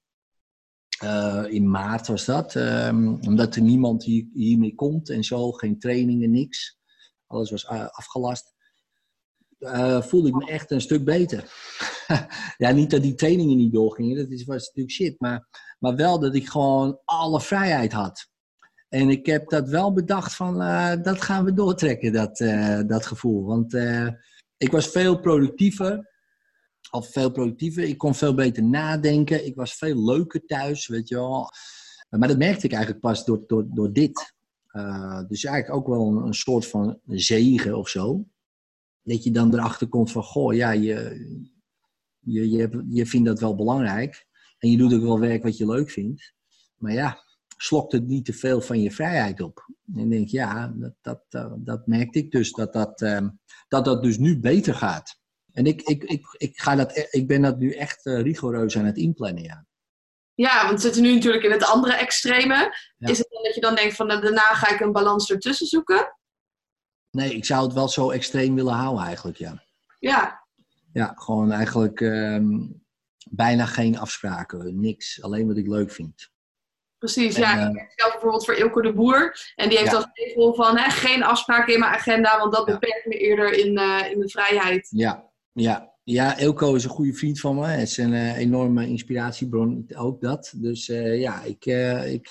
Uh, 1.04 1.44
in 1.48 1.70
maart 1.70 2.06
was 2.06 2.24
dat, 2.24 2.54
um, 2.54 3.18
omdat 3.20 3.56
er 3.56 3.62
niemand 3.62 4.04
hier, 4.04 4.26
hiermee 4.32 4.74
komt 4.74 5.10
en 5.10 5.24
zo, 5.24 5.52
geen 5.52 5.78
trainingen, 5.78 6.30
niks. 6.30 6.78
Alles 7.26 7.50
was 7.50 7.64
uh, 7.64 7.86
afgelast. 7.88 8.53
Voelde 10.02 10.28
ik 10.28 10.34
me 10.34 10.46
echt 10.46 10.70
een 10.70 10.80
stuk 10.80 11.04
beter. 11.04 11.52
ja, 12.56 12.70
niet 12.70 12.90
dat 12.90 13.02
die 13.02 13.14
trainingen 13.14 13.56
niet 13.56 13.72
doorgingen, 13.72 14.16
dat 14.16 14.30
is, 14.30 14.44
was 14.44 14.66
natuurlijk 14.66 14.94
shit, 14.94 15.20
maar, 15.20 15.48
maar 15.78 15.96
wel 15.96 16.18
dat 16.18 16.34
ik 16.34 16.48
gewoon 16.48 17.00
alle 17.04 17.40
vrijheid 17.40 17.92
had. 17.92 18.28
En 18.88 19.08
ik 19.08 19.26
heb 19.26 19.48
dat 19.48 19.68
wel 19.68 19.92
bedacht 19.92 20.34
van, 20.34 20.62
uh, 20.62 20.92
dat 21.02 21.22
gaan 21.22 21.44
we 21.44 21.52
doortrekken, 21.52 22.12
dat, 22.12 22.40
uh, 22.40 22.80
dat 22.86 23.06
gevoel. 23.06 23.44
Want 23.44 23.74
ik 24.56 24.70
was 24.70 24.88
veel 24.88 25.20
productiever. 25.20 26.12
Al 26.90 27.02
veel 27.02 27.30
productiever. 27.30 27.82
Ik 27.82 27.98
kon 27.98 28.14
veel 28.14 28.34
beter 28.34 28.62
nadenken. 28.62 29.46
Ik 29.46 29.54
was 29.54 29.74
veel 29.74 30.04
leuker 30.04 30.46
thuis, 30.46 30.86
weet 30.86 31.08
je 31.08 31.14
wel. 31.14 31.50
Maar 32.10 32.28
dat 32.28 32.38
merkte 32.38 32.66
ik 32.66 32.72
eigenlijk 32.72 33.02
pas 33.02 33.24
door, 33.24 33.44
door, 33.46 33.66
door 33.68 33.92
dit. 33.92 34.34
dus 35.28 35.44
eigenlijk 35.44 35.70
ook 35.70 35.86
wel 35.86 36.06
een, 36.08 36.26
een, 36.26 36.34
soort 36.34 36.66
van 36.66 37.00
zegen 37.06 37.78
of 37.78 37.88
zo. 37.88 38.24
Dat 39.04 39.24
je 39.24 39.30
dan 39.30 39.54
erachter 39.54 39.88
komt 39.88 40.12
van, 40.12 40.22
goh, 40.22 40.54
ja, 40.54 40.70
je, 40.70 40.94
je, 42.18 42.50
je, 42.50 42.84
je 42.88 43.06
vindt 43.06 43.26
dat 43.26 43.40
wel 43.40 43.54
belangrijk. 43.54 44.26
En 44.58 44.70
je 44.70 44.76
doet 44.76 44.94
ook 44.94 45.02
wel 45.02 45.20
werk 45.20 45.42
wat 45.42 45.56
je 45.56 45.66
leuk 45.66 45.90
vindt. 45.90 46.34
Maar 46.76 46.92
ja, 46.92 47.24
slokt 47.56 47.92
het 47.92 48.06
niet 48.06 48.24
te 48.24 48.32
veel 48.32 48.60
van 48.60 48.80
je 48.80 48.90
vrijheid 48.90 49.40
op. 49.40 49.70
En 49.94 50.08
denk, 50.08 50.28
ja, 50.28 50.72
dat, 50.76 50.94
dat, 51.00 51.24
dat, 51.28 51.66
dat 51.66 51.86
merkte 51.86 52.18
ik 52.18 52.30
dus, 52.30 52.52
dat 52.52 52.72
dat, 52.72 53.00
um, 53.00 53.40
dat 53.68 53.84
dat 53.84 54.02
dus 54.02 54.18
nu 54.18 54.40
beter 54.40 54.74
gaat. 54.74 55.18
En 55.52 55.66
ik, 55.66 55.82
ik, 55.82 56.04
ik, 56.04 56.34
ik, 56.36 56.60
ga 56.60 56.74
dat, 56.74 56.96
e-, 56.96 57.08
ik 57.10 57.26
ben 57.26 57.42
dat 57.42 57.58
nu 57.58 57.72
echt 57.72 58.06
uh, 58.06 58.20
rigoureus 58.20 58.78
aan 58.78 58.84
het 58.84 58.96
inplannen, 58.96 59.42
ja. 59.42 59.66
Ja, 60.34 60.64
want 60.66 60.74
we 60.74 60.80
zitten 60.84 61.02
nu 61.02 61.14
natuurlijk 61.14 61.44
in 61.44 61.50
het 61.50 61.64
andere 61.64 61.94
extreme. 61.94 62.54
Ja. 62.96 63.08
Is 63.08 63.18
het 63.18 63.28
dan 63.30 63.42
dat 63.42 63.54
je 63.54 63.60
dan 63.60 63.74
denkt 63.74 63.94
van 63.94 64.06
nou, 64.06 64.20
daarna 64.20 64.54
ga 64.54 64.74
ik 64.74 64.80
een 64.80 64.92
balans 64.92 65.30
ertussen 65.30 65.66
zoeken? 65.66 66.18
Nee, 67.14 67.34
ik 67.34 67.44
zou 67.44 67.64
het 67.64 67.72
wel 67.72 67.88
zo 67.88 68.10
extreem 68.10 68.54
willen 68.54 68.72
houden 68.72 69.04
eigenlijk, 69.04 69.36
ja. 69.36 69.62
Ja. 69.98 70.42
Ja, 70.92 71.12
gewoon 71.16 71.52
eigenlijk 71.52 72.00
um, 72.00 72.82
bijna 73.30 73.66
geen 73.66 73.98
afspraken, 73.98 74.80
niks. 74.80 75.22
Alleen 75.22 75.46
wat 75.46 75.56
ik 75.56 75.66
leuk 75.66 75.90
vind. 75.90 76.30
Precies, 76.98 77.36
ja. 77.36 77.58
En, 77.60 77.76
uh, 77.76 77.82
ik 77.82 77.92
zelf 77.96 78.12
bijvoorbeeld 78.12 78.44
voor 78.44 78.54
Ilko 78.54 78.80
de 78.80 78.92
Boer. 78.92 79.52
En 79.54 79.68
die 79.68 79.78
heeft 79.78 79.90
ja. 79.90 79.96
als 79.96 80.08
regel 80.12 80.54
van 80.54 80.78
hè, 80.78 80.90
geen 80.90 81.22
afspraken 81.22 81.72
in 81.74 81.80
mijn 81.80 81.92
agenda, 81.92 82.38
want 82.38 82.52
dat 82.52 82.66
ja. 82.66 82.72
beperkt 82.72 83.06
me 83.06 83.18
eerder 83.18 83.52
in, 83.52 83.78
uh, 83.78 84.10
in 84.10 84.20
de 84.20 84.28
vrijheid. 84.28 84.88
Ja, 84.90 85.30
ja. 85.52 85.92
Ja, 86.02 86.36
Ilko 86.38 86.74
is 86.74 86.84
een 86.84 86.90
goede 86.90 87.14
vriend 87.14 87.40
van 87.40 87.54
me. 87.54 87.64
Hij 87.66 87.82
is 87.82 87.96
een 87.96 88.12
uh, 88.12 88.36
enorme 88.36 88.86
inspiratiebron, 88.86 89.86
ook 89.96 90.20
dat. 90.20 90.52
Dus 90.56 90.86
ja, 90.86 91.42
ik, 91.42 91.64
ik 92.12 92.28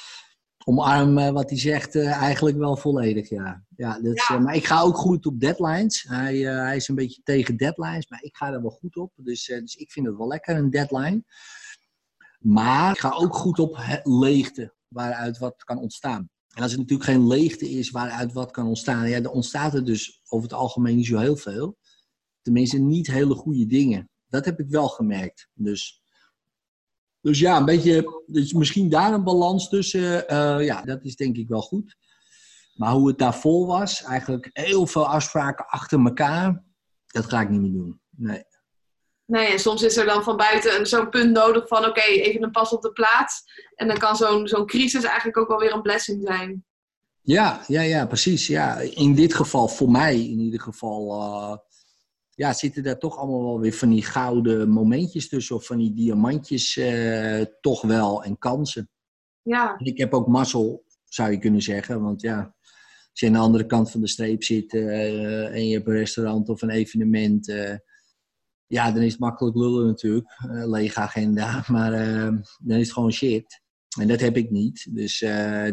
omarm 0.65 1.33
wat 1.33 1.49
hij 1.49 1.59
zegt 1.59 1.95
eigenlijk 1.95 2.57
wel 2.57 2.77
volledig, 2.77 3.29
ja. 3.29 3.62
Ja, 3.83 3.99
dat, 3.99 4.25
ja. 4.27 4.39
maar 4.39 4.55
ik 4.55 4.65
ga 4.65 4.81
ook 4.81 4.97
goed 4.97 5.25
op 5.25 5.39
deadlines. 5.39 6.03
Hij, 6.07 6.37
hij 6.37 6.75
is 6.75 6.87
een 6.87 6.95
beetje 6.95 7.21
tegen 7.23 7.57
deadlines, 7.57 8.07
maar 8.07 8.23
ik 8.23 8.35
ga 8.35 8.53
er 8.53 8.61
wel 8.61 8.71
goed 8.71 8.95
op. 8.95 9.11
Dus, 9.15 9.45
dus 9.45 9.75
ik 9.75 9.91
vind 9.91 10.05
het 10.05 10.17
wel 10.17 10.27
lekker, 10.27 10.55
een 10.55 10.69
deadline. 10.69 11.23
Maar 12.39 12.91
ik 12.91 12.99
ga 12.99 13.11
ook 13.11 13.35
goed 13.35 13.59
op 13.59 13.99
leegte, 14.03 14.73
waaruit 14.87 15.37
wat 15.37 15.63
kan 15.63 15.77
ontstaan. 15.77 16.29
En 16.53 16.61
als 16.61 16.71
het 16.71 16.79
natuurlijk 16.79 17.09
geen 17.09 17.27
leegte 17.27 17.69
is 17.69 17.89
waaruit 17.89 18.33
wat 18.33 18.51
kan 18.51 18.67
ontstaan, 18.67 19.09
ja, 19.09 19.19
dan 19.19 19.31
ontstaat 19.31 19.73
er 19.73 19.85
dus 19.85 20.21
over 20.27 20.49
het 20.49 20.57
algemeen 20.57 20.95
niet 20.95 21.05
zo 21.05 21.17
heel 21.17 21.37
veel. 21.37 21.77
Tenminste, 22.41 22.77
niet 22.77 23.07
hele 23.07 23.35
goede 23.35 23.65
dingen. 23.65 24.09
Dat 24.27 24.45
heb 24.45 24.59
ik 24.59 24.69
wel 24.69 24.87
gemerkt. 24.87 25.49
Dus, 25.53 26.01
dus 27.21 27.39
ja, 27.39 27.57
een 27.57 27.65
beetje, 27.65 28.23
dus 28.25 28.53
misschien 28.53 28.89
daar 28.89 29.13
een 29.13 29.23
balans 29.23 29.69
tussen. 29.69 30.33
Uh, 30.33 30.65
ja, 30.65 30.81
dat 30.81 31.03
is 31.03 31.15
denk 31.15 31.37
ik 31.37 31.47
wel 31.47 31.61
goed. 31.61 31.97
Maar 32.73 32.91
hoe 32.91 33.07
het 33.07 33.17
daarvoor 33.17 33.67
was, 33.67 34.03
eigenlijk 34.03 34.49
heel 34.53 34.87
veel 34.87 35.07
afspraken 35.07 35.65
achter 35.67 36.05
elkaar, 36.05 36.63
dat 37.05 37.25
ga 37.25 37.41
ik 37.41 37.49
niet 37.49 37.61
meer 37.61 37.71
doen. 37.71 38.01
Nee. 38.09 38.43
Nee, 39.25 39.51
en 39.51 39.59
soms 39.59 39.81
is 39.81 39.97
er 39.97 40.05
dan 40.05 40.23
van 40.23 40.37
buiten 40.37 40.87
zo'n 40.87 41.09
punt 41.09 41.31
nodig 41.31 41.67
van 41.67 41.77
oké, 41.77 41.87
okay, 41.87 42.19
even 42.19 42.43
een 42.43 42.51
pas 42.51 42.71
op 42.71 42.81
de 42.81 42.91
plaats. 42.91 43.43
En 43.75 43.87
dan 43.87 43.97
kan 43.97 44.15
zo'n 44.15 44.47
zo'n 44.47 44.65
crisis 44.65 45.03
eigenlijk 45.03 45.37
ook 45.37 45.47
wel 45.47 45.59
weer 45.59 45.73
een 45.73 45.81
blessing 45.81 46.21
zijn. 46.27 46.65
Ja, 47.21 47.61
ja, 47.67 47.81
ja, 47.81 48.05
precies. 48.05 48.47
Ja. 48.47 48.77
In 48.77 49.15
dit 49.15 49.33
geval, 49.33 49.67
voor 49.67 49.91
mij 49.91 50.15
in 50.15 50.39
ieder 50.39 50.59
geval, 50.59 51.21
uh, 51.21 51.57
ja, 52.29 52.53
zitten 52.53 52.83
daar 52.83 52.97
toch 52.97 53.17
allemaal 53.17 53.43
wel 53.43 53.59
weer 53.59 53.73
van 53.73 53.89
die 53.89 54.03
gouden 54.03 54.69
momentjes 54.69 55.29
tussen. 55.29 55.55
Of 55.55 55.65
van 55.65 55.77
die 55.77 55.93
diamantjes 55.93 56.75
uh, 56.75 57.41
toch 57.61 57.81
wel 57.81 58.23
en 58.23 58.37
kansen. 58.37 58.89
Ja. 59.41 59.75
En 59.77 59.85
ik 59.85 59.97
heb 59.97 60.13
ook 60.13 60.27
mazzel, 60.27 60.85
zou 61.03 61.31
je 61.31 61.37
kunnen 61.39 61.61
zeggen. 61.61 62.01
Want 62.01 62.21
ja, 62.21 62.55
als 63.13 63.21
je 63.21 63.27
aan 63.27 63.33
de 63.33 63.39
andere 63.39 63.65
kant 63.65 63.91
van 63.91 64.01
de 64.01 64.07
streep 64.07 64.43
zit 64.43 64.73
uh, 64.73 65.53
en 65.53 65.67
je 65.67 65.73
hebt 65.73 65.87
een 65.87 65.93
restaurant 65.93 66.49
of 66.49 66.61
een 66.61 66.69
evenement 66.69 67.53
ja, 68.67 68.91
dan 68.91 69.01
is 69.01 69.11
het 69.11 69.21
makkelijk 69.21 69.55
lullen 69.55 69.85
natuurlijk. 69.85 70.39
Uh, 70.45 70.67
lege 70.67 70.99
agenda. 70.99 71.63
Maar 71.71 71.91
dan 72.59 72.77
is 72.77 72.85
het 72.85 72.93
gewoon 72.93 73.11
shit. 73.11 73.61
En 73.99 74.07
dat 74.07 74.19
heb 74.19 74.37
ik 74.37 74.49
niet. 74.49 74.95
Dus 74.95 75.19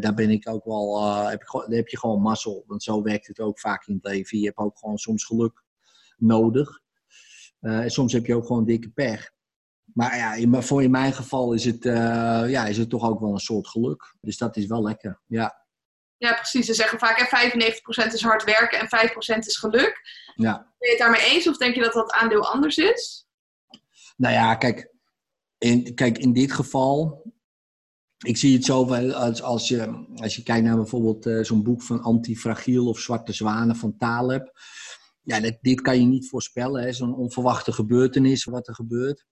daar 0.01 0.15
ben 0.15 0.31
ik 0.31 0.49
ook 0.49 0.65
wel. 0.65 1.13
heb, 1.29 1.43
ik, 1.43 1.75
heb 1.75 1.89
je 1.89 1.99
gewoon 1.99 2.21
mazzel. 2.21 2.65
Want 2.67 2.83
zo 2.83 3.03
werkt 3.03 3.27
het 3.27 3.41
ook 3.41 3.61
vaak 3.61 3.87
in 3.87 3.95
het 3.95 4.05
leven. 4.05 4.39
Je 4.39 4.45
hebt 4.45 4.59
ook 4.59 4.79
gewoon 4.79 4.99
soms 4.99 5.25
geluk 5.25 5.65
nodig. 6.17 6.81
en 7.61 7.91
soms 7.91 8.13
heb 8.13 8.27
je 8.27 8.35
ook 8.35 8.47
gewoon 8.47 8.65
dikke 8.65 8.91
pech. 8.91 9.31
Maar 9.85 10.17
ja, 10.17 10.35
in, 10.35 10.63
voor 10.63 10.83
in 10.83 10.91
mijn 10.91 11.13
geval 11.13 11.53
is 11.53 11.65
het, 11.65 11.85
ja, 12.51 12.67
is 12.67 12.77
het 12.77 12.91
toch 12.91 13.09
ook 13.09 13.21
wel 13.21 13.33
een 13.33 13.39
soort 13.39 13.69
geluk. 13.69 14.17
Dus 14.21 14.39
dat 14.39 14.57
is 14.57 14.67
wel 14.67 14.83
lekker. 14.83 15.21
Ja. 15.27 15.61
Ja, 16.21 16.35
precies. 16.35 16.67
Ze 16.67 16.75
zeggen 16.75 16.99
vaak 16.99 17.19
hè, 17.19 17.51
95% 18.11 18.13
is 18.13 18.23
hard 18.23 18.45
werken 18.45 18.79
en 18.79 18.87
5% 18.87 19.39
is 19.39 19.57
geluk. 19.57 20.01
Ja. 20.35 20.53
Ben 20.79 20.89
je 20.89 20.89
het 20.89 20.99
daarmee 20.99 21.25
eens 21.25 21.49
of 21.49 21.57
denk 21.57 21.75
je 21.75 21.81
dat 21.81 21.93
dat 21.93 22.13
aandeel 22.13 22.53
anders 22.53 22.77
is? 22.77 23.27
Nou 24.17 24.35
ja, 24.35 24.55
kijk, 24.55 24.93
in, 25.59 25.95
kijk, 25.95 26.19
in 26.19 26.33
dit 26.33 26.53
geval, 26.53 27.23
ik 28.25 28.37
zie 28.37 28.55
het 28.55 28.65
zo 28.65 28.95
als, 28.95 29.43
als, 29.43 29.69
je, 29.69 30.07
als 30.15 30.37
je 30.37 30.43
kijkt 30.43 30.65
naar 30.65 30.77
bijvoorbeeld 30.77 31.27
uh, 31.27 31.45
zo'n 31.45 31.63
boek 31.63 31.83
van 31.83 32.03
Antifragiel 32.03 32.89
of 32.89 32.99
Zwarte 32.99 33.33
Zwanen 33.33 33.77
van 33.77 33.97
Taleb. 33.97 34.53
Ja, 35.23 35.41
dit, 35.41 35.59
dit 35.61 35.81
kan 35.81 36.01
je 36.01 36.07
niet 36.07 36.29
voorspellen, 36.29 36.95
zo'n 36.95 37.15
onverwachte 37.15 37.73
gebeurtenis 37.73 38.45
wat 38.45 38.69
er 38.69 38.75
gebeurt. 38.75 39.27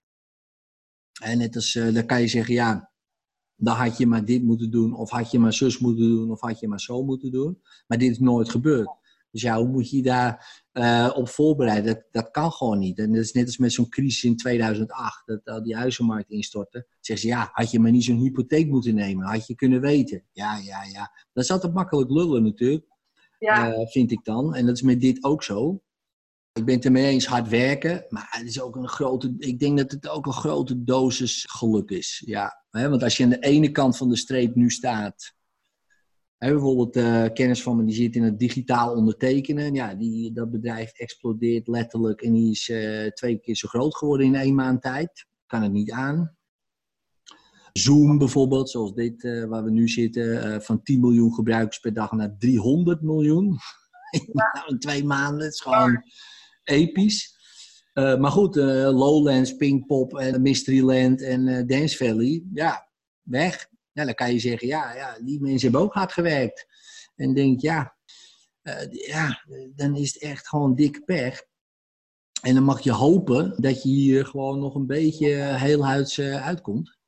En 1.23 1.39
net 1.39 1.55
als, 1.55 1.75
uh, 1.75 1.95
dan 1.95 2.07
kan 2.07 2.21
je 2.21 2.29
zeggen, 2.29 2.55
ja, 2.55 2.93
dan 3.61 3.77
had 3.77 3.99
je 3.99 4.07
maar 4.07 4.25
dit 4.25 4.43
moeten 4.43 4.71
doen, 4.71 4.95
of 4.95 5.11
had 5.11 5.31
je 5.31 5.39
maar 5.39 5.53
zus 5.53 5.79
moeten 5.79 6.09
doen, 6.09 6.31
of 6.31 6.41
had 6.41 6.61
je 6.61 6.69
maar 6.69 6.81
zo 6.81 7.05
moeten 7.05 7.31
doen. 7.31 7.61
Maar 7.87 7.99
dit 7.99 8.11
is 8.11 8.19
nooit 8.19 8.51
gebeurd. 8.51 8.97
Dus 9.31 9.43
ja, 9.43 9.57
hoe 9.59 9.69
moet 9.69 9.91
je 9.91 10.03
daar 10.03 10.63
uh, 10.73 11.13
op 11.15 11.29
voorbereiden? 11.29 11.95
Dat, 11.95 12.05
dat 12.11 12.31
kan 12.31 12.53
gewoon 12.53 12.79
niet. 12.79 12.99
En 12.99 13.13
dat 13.13 13.23
is 13.23 13.33
net 13.33 13.47
als 13.47 13.59
met 13.59 13.73
zo'n 13.73 13.89
crisis 13.89 14.25
in 14.25 14.37
2008, 14.37 15.27
dat 15.27 15.41
uh, 15.45 15.63
die 15.63 15.77
huizenmarkt 15.77 16.31
instortte. 16.31 16.87
Zeggen 17.01 17.29
ze, 17.29 17.35
ja, 17.35 17.49
had 17.53 17.71
je 17.71 17.81
maar 17.81 17.91
niet 17.91 18.05
zo'n 18.05 18.21
hypotheek 18.21 18.69
moeten 18.69 18.95
nemen, 18.95 19.27
had 19.27 19.47
je 19.47 19.55
kunnen 19.55 19.81
weten. 19.81 20.25
Ja, 20.33 20.57
ja, 20.57 20.83
ja. 20.85 21.13
Dat 21.33 21.45
is 21.45 21.51
altijd 21.51 21.75
makkelijk 21.75 22.11
lullen 22.11 22.43
natuurlijk, 22.43 22.87
ja. 23.39 23.73
uh, 23.73 23.87
vind 23.87 24.11
ik 24.11 24.25
dan. 24.25 24.55
En 24.55 24.67
dat 24.67 24.75
is 24.75 24.83
met 24.83 25.01
dit 25.01 25.25
ook 25.25 25.43
zo. 25.43 25.83
Ik 26.53 26.65
ben 26.65 26.75
het 26.75 26.85
ermee 26.85 27.07
eens 27.07 27.27
hard 27.27 27.49
werken, 27.49 28.07
maar 28.09 28.27
het 28.31 28.47
is 28.47 28.61
ook 28.61 28.77
een 28.77 28.89
grote, 28.89 29.35
ik 29.39 29.59
denk 29.59 29.79
dat 29.79 29.91
het 29.91 30.09
ook 30.09 30.27
een 30.27 30.33
grote 30.33 30.85
dosis 30.85 31.47
geluk 31.51 31.91
is. 31.91 32.23
Ja? 32.27 32.58
Want 32.89 33.03
als 33.03 33.17
je 33.17 33.25
aan 33.25 33.31
de 33.31 33.39
ene 33.39 33.71
kant 33.71 33.97
van 33.97 34.09
de 34.09 34.17
streep 34.17 34.55
nu 34.55 34.71
staat 34.71 35.37
bijvoorbeeld 36.39 36.97
uh, 36.97 37.25
kennis 37.35 37.63
van 37.63 37.77
me 37.77 37.85
die 37.85 37.95
zit 37.95 38.17
in 38.17 38.23
het 38.23 38.39
digitaal 38.39 38.95
ondertekenen. 38.95 39.75
Ja, 39.75 39.95
die, 39.95 40.33
dat 40.33 40.51
bedrijf 40.51 40.93
explodeert 40.93 41.69
letterlijk 41.69 42.23
en 42.23 42.33
die 42.33 42.51
is 42.51 42.69
uh, 42.69 43.07
twee 43.07 43.39
keer 43.39 43.57
zo 43.57 43.69
groot 43.69 43.97
geworden 43.97 44.27
in 44.27 44.35
één 44.35 44.55
maand 44.55 44.83
tijd. 44.83 45.27
Kan 45.47 45.63
het 45.63 45.73
niet 45.73 45.91
aan. 45.91 46.37
Zoom 47.73 48.19
bijvoorbeeld, 48.19 48.71
zoals 48.71 48.95
dit 48.95 49.25
uh, 49.25 49.45
waar 49.45 49.65
we 49.65 49.71
nu 49.71 49.89
zitten, 49.89 50.63
van 50.63 50.83
10 50.83 51.01
miljoen 51.01 51.35
gebruikers 51.35 51.79
per 51.79 51.93
dag 51.93 52.13
naar 52.13 52.37
300 52.39 53.03
miljoen. 53.03 53.57
Ja. 54.33 54.67
in 54.67 54.79
twee 54.79 55.05
maanden, 55.05 55.45
het 55.45 55.53
is 55.53 55.61
gewoon 55.61 56.03
episch. 56.65 57.38
Maar 57.99 58.31
goed, 58.31 58.57
Lowlands, 58.57 59.57
Pinkpop 59.57 60.19
en 60.19 60.43
Mysteryland 60.43 61.23
en 61.23 61.67
Dance 61.67 61.97
Valley, 61.97 62.45
ja, 62.53 62.89
weg. 63.23 63.69
Dan 63.93 64.15
kan 64.15 64.33
je 64.33 64.39
zeggen, 64.39 64.69
ja, 64.69 64.95
ja, 64.95 65.19
die 65.21 65.41
mensen 65.41 65.61
hebben 65.61 65.81
ook 65.81 65.95
hard 65.95 66.13
gewerkt. 66.13 66.67
En 67.17 67.35
denk, 67.35 67.61
ja, 67.61 67.97
ja, 68.91 69.45
dan 69.75 69.97
is 69.97 70.15
het 70.15 70.23
echt 70.23 70.49
gewoon 70.49 70.75
dik 70.75 71.05
pech. 71.05 71.47
En 72.43 72.55
dan 72.55 72.63
mag 72.63 72.81
je 72.81 72.93
hopen 72.93 73.55
dat 73.57 73.83
je 73.83 73.89
hier 73.89 74.27
gewoon 74.27 74.59
nog 74.59 74.75
een 74.75 74.87
beetje 74.87 75.29
heel 75.35 75.87
huids 75.87 76.19
uh, 76.19 76.47
uitkomt. 76.47 76.99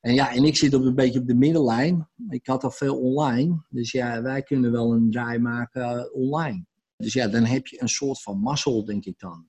En 0.00 0.14
ja, 0.14 0.34
en 0.34 0.44
ik 0.44 0.56
zit 0.56 0.74
op 0.74 0.82
een 0.82 0.94
beetje 0.94 1.20
op 1.20 1.26
de 1.26 1.34
middenlijn. 1.34 2.08
Ik 2.28 2.46
had 2.46 2.64
al 2.64 2.70
veel 2.70 3.00
online. 3.00 3.64
Dus 3.68 3.92
ja, 3.92 4.22
wij 4.22 4.42
kunnen 4.42 4.72
wel 4.72 4.92
een 4.92 5.10
draai 5.10 5.38
maken 5.38 6.14
online. 6.14 6.66
Dus 6.96 7.12
ja, 7.12 7.28
dan 7.28 7.44
heb 7.44 7.66
je 7.66 7.82
een 7.82 7.88
soort 7.88 8.22
van 8.22 8.38
mazzel, 8.38 8.84
denk 8.84 9.04
ik 9.04 9.18
dan. 9.18 9.48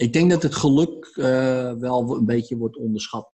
Ik 0.00 0.12
denk 0.12 0.30
dat 0.30 0.42
het 0.42 0.54
geluk 0.54 1.10
wel 1.78 2.16
een 2.16 2.26
beetje 2.26 2.56
wordt 2.56 2.76
onderschat. 2.76 3.32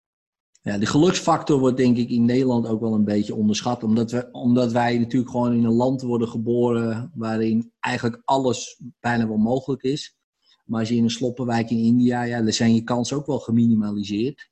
Ja, 0.62 0.78
de 0.78 0.86
geluksfactor 0.86 1.60
wordt 1.60 1.78
denk 1.78 1.98
ik 1.98 2.10
in 2.10 2.26
Nederland 2.26 2.68
ook 2.68 2.80
wel 2.80 2.94
een 2.94 3.04
beetje 3.04 3.36
onderschat. 3.36 3.84
Omdat, 3.84 4.12
we, 4.12 4.30
omdat 4.32 4.72
wij 4.72 4.98
natuurlijk 4.98 5.32
gewoon 5.32 5.54
in 5.54 5.64
een 5.64 5.74
land 5.74 6.02
worden 6.02 6.28
geboren 6.28 7.12
waarin 7.16 7.72
eigenlijk 7.80 8.22
alles 8.24 8.82
bijna 9.00 9.28
wel 9.28 9.38
mogelijk 9.38 9.84
is. 9.84 10.18
Maar 10.66 10.80
als 10.80 10.90
je 10.90 10.96
in 10.96 11.04
een 11.04 11.10
sloppenwijk 11.10 11.70
in 11.70 11.78
India, 11.78 12.24
ja, 12.24 12.42
dan 12.42 12.54
zijn 12.54 12.76
je 12.76 12.84
kansen 12.84 13.18
ook 13.18 13.26
wel 13.26 13.40
geminimaliseerd. 13.40 14.50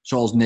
Zoals 0.00 0.32
90% 0.32 0.36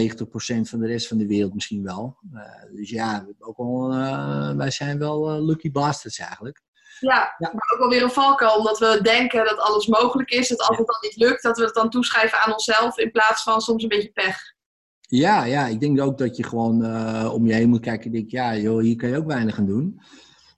van 0.60 0.80
de 0.80 0.86
rest 0.86 1.06
van 1.06 1.18
de 1.18 1.26
wereld 1.26 1.54
misschien 1.54 1.82
wel. 1.82 2.18
Uh, 2.32 2.76
dus 2.76 2.90
ja, 2.90 3.28
ook 3.38 3.56
wel, 3.56 3.92
uh, 3.94 4.56
wij 4.56 4.70
zijn 4.70 4.98
wel 4.98 5.44
lucky 5.44 5.70
bastards 5.70 6.18
eigenlijk. 6.18 6.62
Ja, 7.00 7.34
ja, 7.38 7.50
maar 7.52 7.70
ook 7.72 7.78
wel 7.78 7.88
weer 7.88 8.02
een 8.02 8.10
valkuil. 8.10 8.56
Omdat 8.56 8.78
we 8.78 8.98
denken 9.02 9.44
dat 9.44 9.58
alles 9.58 9.86
mogelijk 9.86 10.30
is. 10.30 10.48
Dat 10.48 10.60
als 10.60 10.78
het 10.78 10.86
dan 10.86 10.98
niet 11.00 11.16
lukt, 11.16 11.42
dat 11.42 11.58
we 11.58 11.64
het 11.64 11.74
dan 11.74 11.90
toeschrijven 11.90 12.40
aan 12.40 12.52
onszelf. 12.52 12.98
In 12.98 13.10
plaats 13.10 13.42
van 13.42 13.60
soms 13.60 13.82
een 13.82 13.88
beetje 13.88 14.12
pech. 14.12 14.56
Ja, 15.00 15.44
ja, 15.44 15.66
ik 15.66 15.80
denk 15.80 16.00
ook 16.00 16.18
dat 16.18 16.36
je 16.36 16.42
gewoon 16.42 16.84
uh, 16.84 17.30
om 17.32 17.46
je 17.46 17.54
heen 17.54 17.68
moet 17.68 17.80
kijken 17.80 18.06
en 18.06 18.12
denk, 18.12 18.30
ja, 18.30 18.56
joh, 18.56 18.80
hier 18.80 18.96
kan 18.96 19.08
je 19.08 19.16
ook 19.16 19.26
weinig 19.26 19.58
aan 19.58 19.66
doen. 19.66 20.00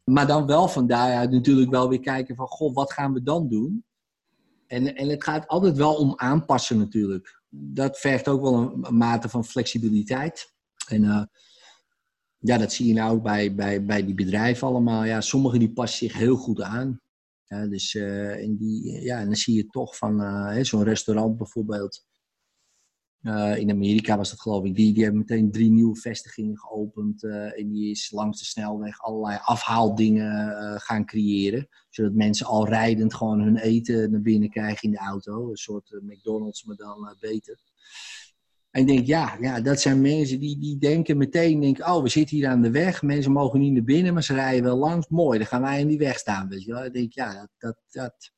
Maar 0.05 0.27
dan 0.27 0.47
wel 0.47 0.69
van 0.69 0.87
daaruit 0.87 1.31
natuurlijk 1.31 1.71
wel 1.71 1.89
weer 1.89 2.01
kijken 2.01 2.37
van, 2.37 2.47
goh, 2.47 2.75
wat 2.75 2.93
gaan 2.93 3.13
we 3.13 3.23
dan 3.23 3.49
doen? 3.49 3.85
En, 4.67 4.95
en 4.97 5.09
het 5.09 5.25
gaat 5.25 5.47
altijd 5.47 5.77
wel 5.77 5.95
om 5.95 6.13
aanpassen 6.17 6.79
natuurlijk. 6.79 7.43
Dat 7.49 7.99
vergt 7.99 8.29
ook 8.29 8.41
wel 8.41 8.55
een, 8.55 8.97
mate 8.97 9.29
van 9.29 9.45
flexibiliteit. 9.45 10.53
En 10.89 11.03
uh, 11.03 11.23
ja, 12.41 12.59
dat 12.59 12.73
zie 12.73 12.87
je 12.87 12.95
nou 12.95 13.17
ook 13.17 13.23
bij, 13.23 13.55
bij, 13.55 13.85
bij 13.85 14.05
die 14.05 14.15
bedrijven 14.15 14.69
allemaal. 14.69 15.05
Ja, 15.05 15.21
sommigen 15.21 15.59
die 15.59 15.73
passen 15.73 16.09
zich 16.09 16.19
heel 16.19 16.37
goed 16.37 16.61
aan. 16.63 17.01
Ja, 17.45 17.67
dus, 17.67 17.95
en, 17.95 18.57
die, 18.57 19.01
ja, 19.03 19.25
dan 19.25 19.37
zie 19.37 19.55
je 19.55 19.67
toch 19.67 19.97
van 19.97 20.21
zo'n 20.65 20.83
restaurant 20.83 21.37
bijvoorbeeld 21.37 22.05
uh, 23.23 23.57
in 23.57 23.71
Amerika 23.71 24.17
was 24.17 24.31
dat 24.31 24.41
geloof 24.41 24.65
ik. 24.65 24.75
Die, 24.75 24.93
die 24.93 25.03
hebben 25.03 25.21
meteen 25.21 25.51
drie 25.51 25.71
nieuwe 25.71 25.97
vestigingen 25.97 26.59
geopend. 26.59 27.25
En 27.25 27.69
die 27.69 27.91
is 27.91 28.11
langs 28.11 28.39
de 28.39 28.45
snelweg 28.45 29.01
allerlei 29.01 29.39
afhaaldingen 29.43 30.81
gaan 30.81 31.05
creëren. 31.05 31.69
Zodat 31.89 32.13
mensen 32.13 32.47
al 32.47 32.69
rijdend 32.69 33.15
gewoon 33.15 33.41
hun 33.41 33.57
eten 33.57 34.11
naar 34.11 34.21
binnen 34.21 34.51
krijgen 34.51 34.83
in 34.83 34.91
de 34.91 34.99
auto. 34.99 35.51
Een 35.51 35.57
soort 35.57 35.99
McDonald's, 36.03 36.65
maar 36.65 36.77
dan 36.77 37.17
beter. 37.21 37.61
En 38.71 38.81
ik 38.81 38.87
denk, 38.87 39.07
ja, 39.07 39.37
ja, 39.41 39.61
dat 39.61 39.81
zijn 39.81 40.01
mensen 40.01 40.41
die, 40.41 40.59
die 40.59 40.79
denken 40.79 41.17
meteen, 41.17 41.61
denk, 41.61 41.79
oh, 41.79 42.03
we 42.03 42.09
zitten 42.09 42.37
hier 42.37 42.49
aan 42.49 42.63
de 42.63 42.71
weg. 42.71 43.03
Mensen 43.03 43.33
mogen 43.33 43.61
niet 43.61 43.73
naar 43.73 43.85
binnen, 43.85 44.15
maar 44.15 44.23
ze 44.23 44.35
rijden 44.35 44.63
wel 44.63 44.77
langs. 44.77 45.09
Mooi, 45.09 45.39
dan 45.39 45.47
gaan 45.47 45.63
wij 45.63 45.81
in 45.81 45.89
die 45.89 45.99
weg 45.99 46.19
staan. 46.19 46.49
Weet 46.49 46.65
je 46.65 46.73
wel. 46.73 46.85
Ik 46.85 46.93
denk, 46.93 47.13
ja, 47.13 47.33
dat, 47.35 47.49
dat, 47.59 47.77
dat 47.91 48.33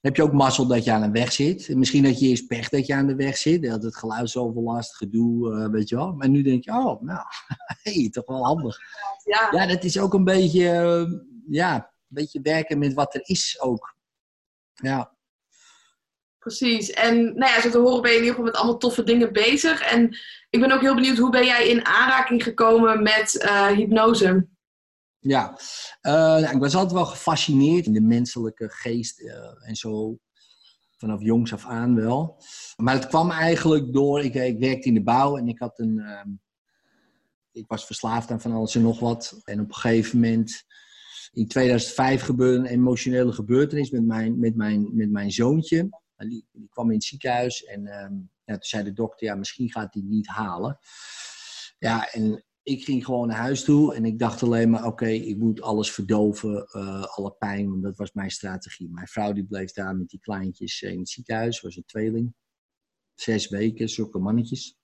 heb 0.00 0.16
je 0.16 0.22
ook 0.22 0.32
mazzel 0.32 0.66
dat 0.66 0.84
je 0.84 0.92
aan 0.92 1.02
een 1.02 1.12
weg 1.12 1.32
zit. 1.32 1.74
Misschien 1.74 2.02
dat 2.02 2.20
je 2.20 2.26
eerst 2.26 2.46
pech 2.46 2.68
dat 2.68 2.86
je 2.86 2.94
aan 2.94 3.06
de 3.06 3.14
weg 3.14 3.36
zit. 3.36 3.62
Dat 3.62 3.82
het 3.82 3.96
geluidsoverlast, 3.96 4.96
gedoe, 4.96 5.50
uh, 5.50 5.68
weet 5.68 5.88
je 5.88 5.96
wel. 5.96 6.12
Maar 6.12 6.28
nu 6.28 6.42
denk 6.42 6.64
je, 6.64 6.70
oh, 6.70 7.02
nou, 7.02 7.24
hey, 7.82 8.08
toch 8.10 8.26
wel 8.26 8.44
handig. 8.44 8.78
Ja, 9.24 9.48
ja 9.50 9.66
dat 9.66 9.84
is 9.84 9.98
ook 9.98 10.14
een 10.14 10.24
beetje, 10.24 10.60
uh, 10.60 11.18
ja, 11.48 11.74
een 11.74 11.82
beetje 12.08 12.40
werken 12.40 12.78
met 12.78 12.94
wat 12.94 13.14
er 13.14 13.20
is 13.24 13.60
ook. 13.60 13.96
Ja. 14.74 15.16
Precies. 16.42 16.90
En 16.90 17.24
nou 17.24 17.52
ja, 17.52 17.60
zo 17.60 17.70
te 17.70 17.78
horen 17.78 18.02
ben 18.02 18.10
je 18.10 18.16
in 18.16 18.22
ieder 18.22 18.36
geval 18.36 18.50
met 18.50 18.60
allemaal 18.60 18.78
toffe 18.78 19.04
dingen 19.04 19.32
bezig. 19.32 19.80
En 19.80 20.16
ik 20.50 20.60
ben 20.60 20.72
ook 20.72 20.80
heel 20.80 20.94
benieuwd, 20.94 21.18
hoe 21.18 21.30
ben 21.30 21.44
jij 21.44 21.68
in 21.68 21.86
aanraking 21.86 22.42
gekomen 22.42 23.02
met 23.02 23.42
uh, 23.44 23.66
hypnose? 23.66 24.46
Ja, 25.18 25.58
uh, 26.02 26.12
nou, 26.12 26.54
ik 26.54 26.60
was 26.60 26.74
altijd 26.74 26.92
wel 26.92 27.06
gefascineerd 27.06 27.86
in 27.86 27.92
de 27.92 28.00
menselijke 28.00 28.68
geest 28.68 29.20
uh, 29.20 29.68
en 29.68 29.76
zo. 29.76 30.18
Vanaf 30.96 31.22
jongs 31.22 31.52
af 31.52 31.66
aan 31.66 31.94
wel. 31.94 32.42
Maar 32.76 32.94
het 32.94 33.06
kwam 33.06 33.30
eigenlijk 33.30 33.92
door, 33.92 34.20
ik, 34.20 34.34
ik 34.34 34.58
werkte 34.58 34.88
in 34.88 34.94
de 34.94 35.02
bouw 35.02 35.36
en 35.36 35.48
ik 35.48 35.58
had 35.58 35.78
een... 35.78 35.98
Uh, 35.98 36.34
ik 37.52 37.64
was 37.66 37.86
verslaafd 37.86 38.30
aan 38.30 38.40
van 38.40 38.52
alles 38.52 38.74
en 38.74 38.82
nog 38.82 39.00
wat. 39.00 39.40
En 39.44 39.60
op 39.60 39.68
een 39.68 39.74
gegeven 39.74 40.20
moment, 40.20 40.64
in 41.32 41.48
2005 41.48 42.22
gebeurde 42.22 42.58
een 42.58 42.74
emotionele 42.74 43.32
gebeurtenis 43.32 43.90
met 43.90 44.04
mijn, 44.04 44.38
met 44.38 44.56
mijn, 44.56 44.96
met 44.96 45.10
mijn 45.10 45.30
zoontje. 45.30 46.01
Die, 46.28 46.46
kwam 46.70 46.88
in 46.88 46.94
het 46.94 47.04
ziekenhuis 47.04 47.64
en 47.64 47.86
ehm, 47.86 48.14
ja, 48.44 48.54
toen 48.54 48.62
zei 48.62 48.84
de 48.84 48.92
dokter, 48.92 49.26
ja, 49.26 49.34
misschien 49.34 49.70
gaat 49.70 49.94
hij 49.94 50.02
niet 50.02 50.26
halen. 50.26 50.78
Ja, 51.78 52.12
en 52.12 52.44
ik 52.62 52.84
ging 52.84 53.04
gewoon 53.04 53.28
naar 53.28 53.36
huis 53.36 53.64
toe 53.64 53.94
en 53.94 54.04
ik 54.04 54.18
dacht 54.18 54.42
alleen 54.42 54.70
maar, 54.70 54.86
oké, 54.86 55.06
ik 55.06 55.36
moet 55.36 55.60
alles 55.60 55.92
verdoven, 55.92 56.68
uh, 56.72 57.02
alle 57.02 57.32
pijn, 57.32 57.68
want 57.68 57.82
dat 57.82 57.96
was 57.96 58.12
mijn 58.12 58.30
strategie. 58.30 58.90
Mijn 58.90 59.06
vrouw 59.06 59.32
die 59.32 59.46
bleef 59.46 59.72
daar 59.72 59.96
met 59.96 60.08
die 60.08 60.20
kleintjes 60.20 60.82
in 60.82 60.98
het 60.98 61.08
ziekenhuis, 61.08 61.60
was 61.60 61.76
een 61.76 61.84
tweeling. 61.84 62.34
Zes 63.14 63.48
weken, 63.48 63.88
zulke 63.88 64.18
mannetjes. 64.18 64.78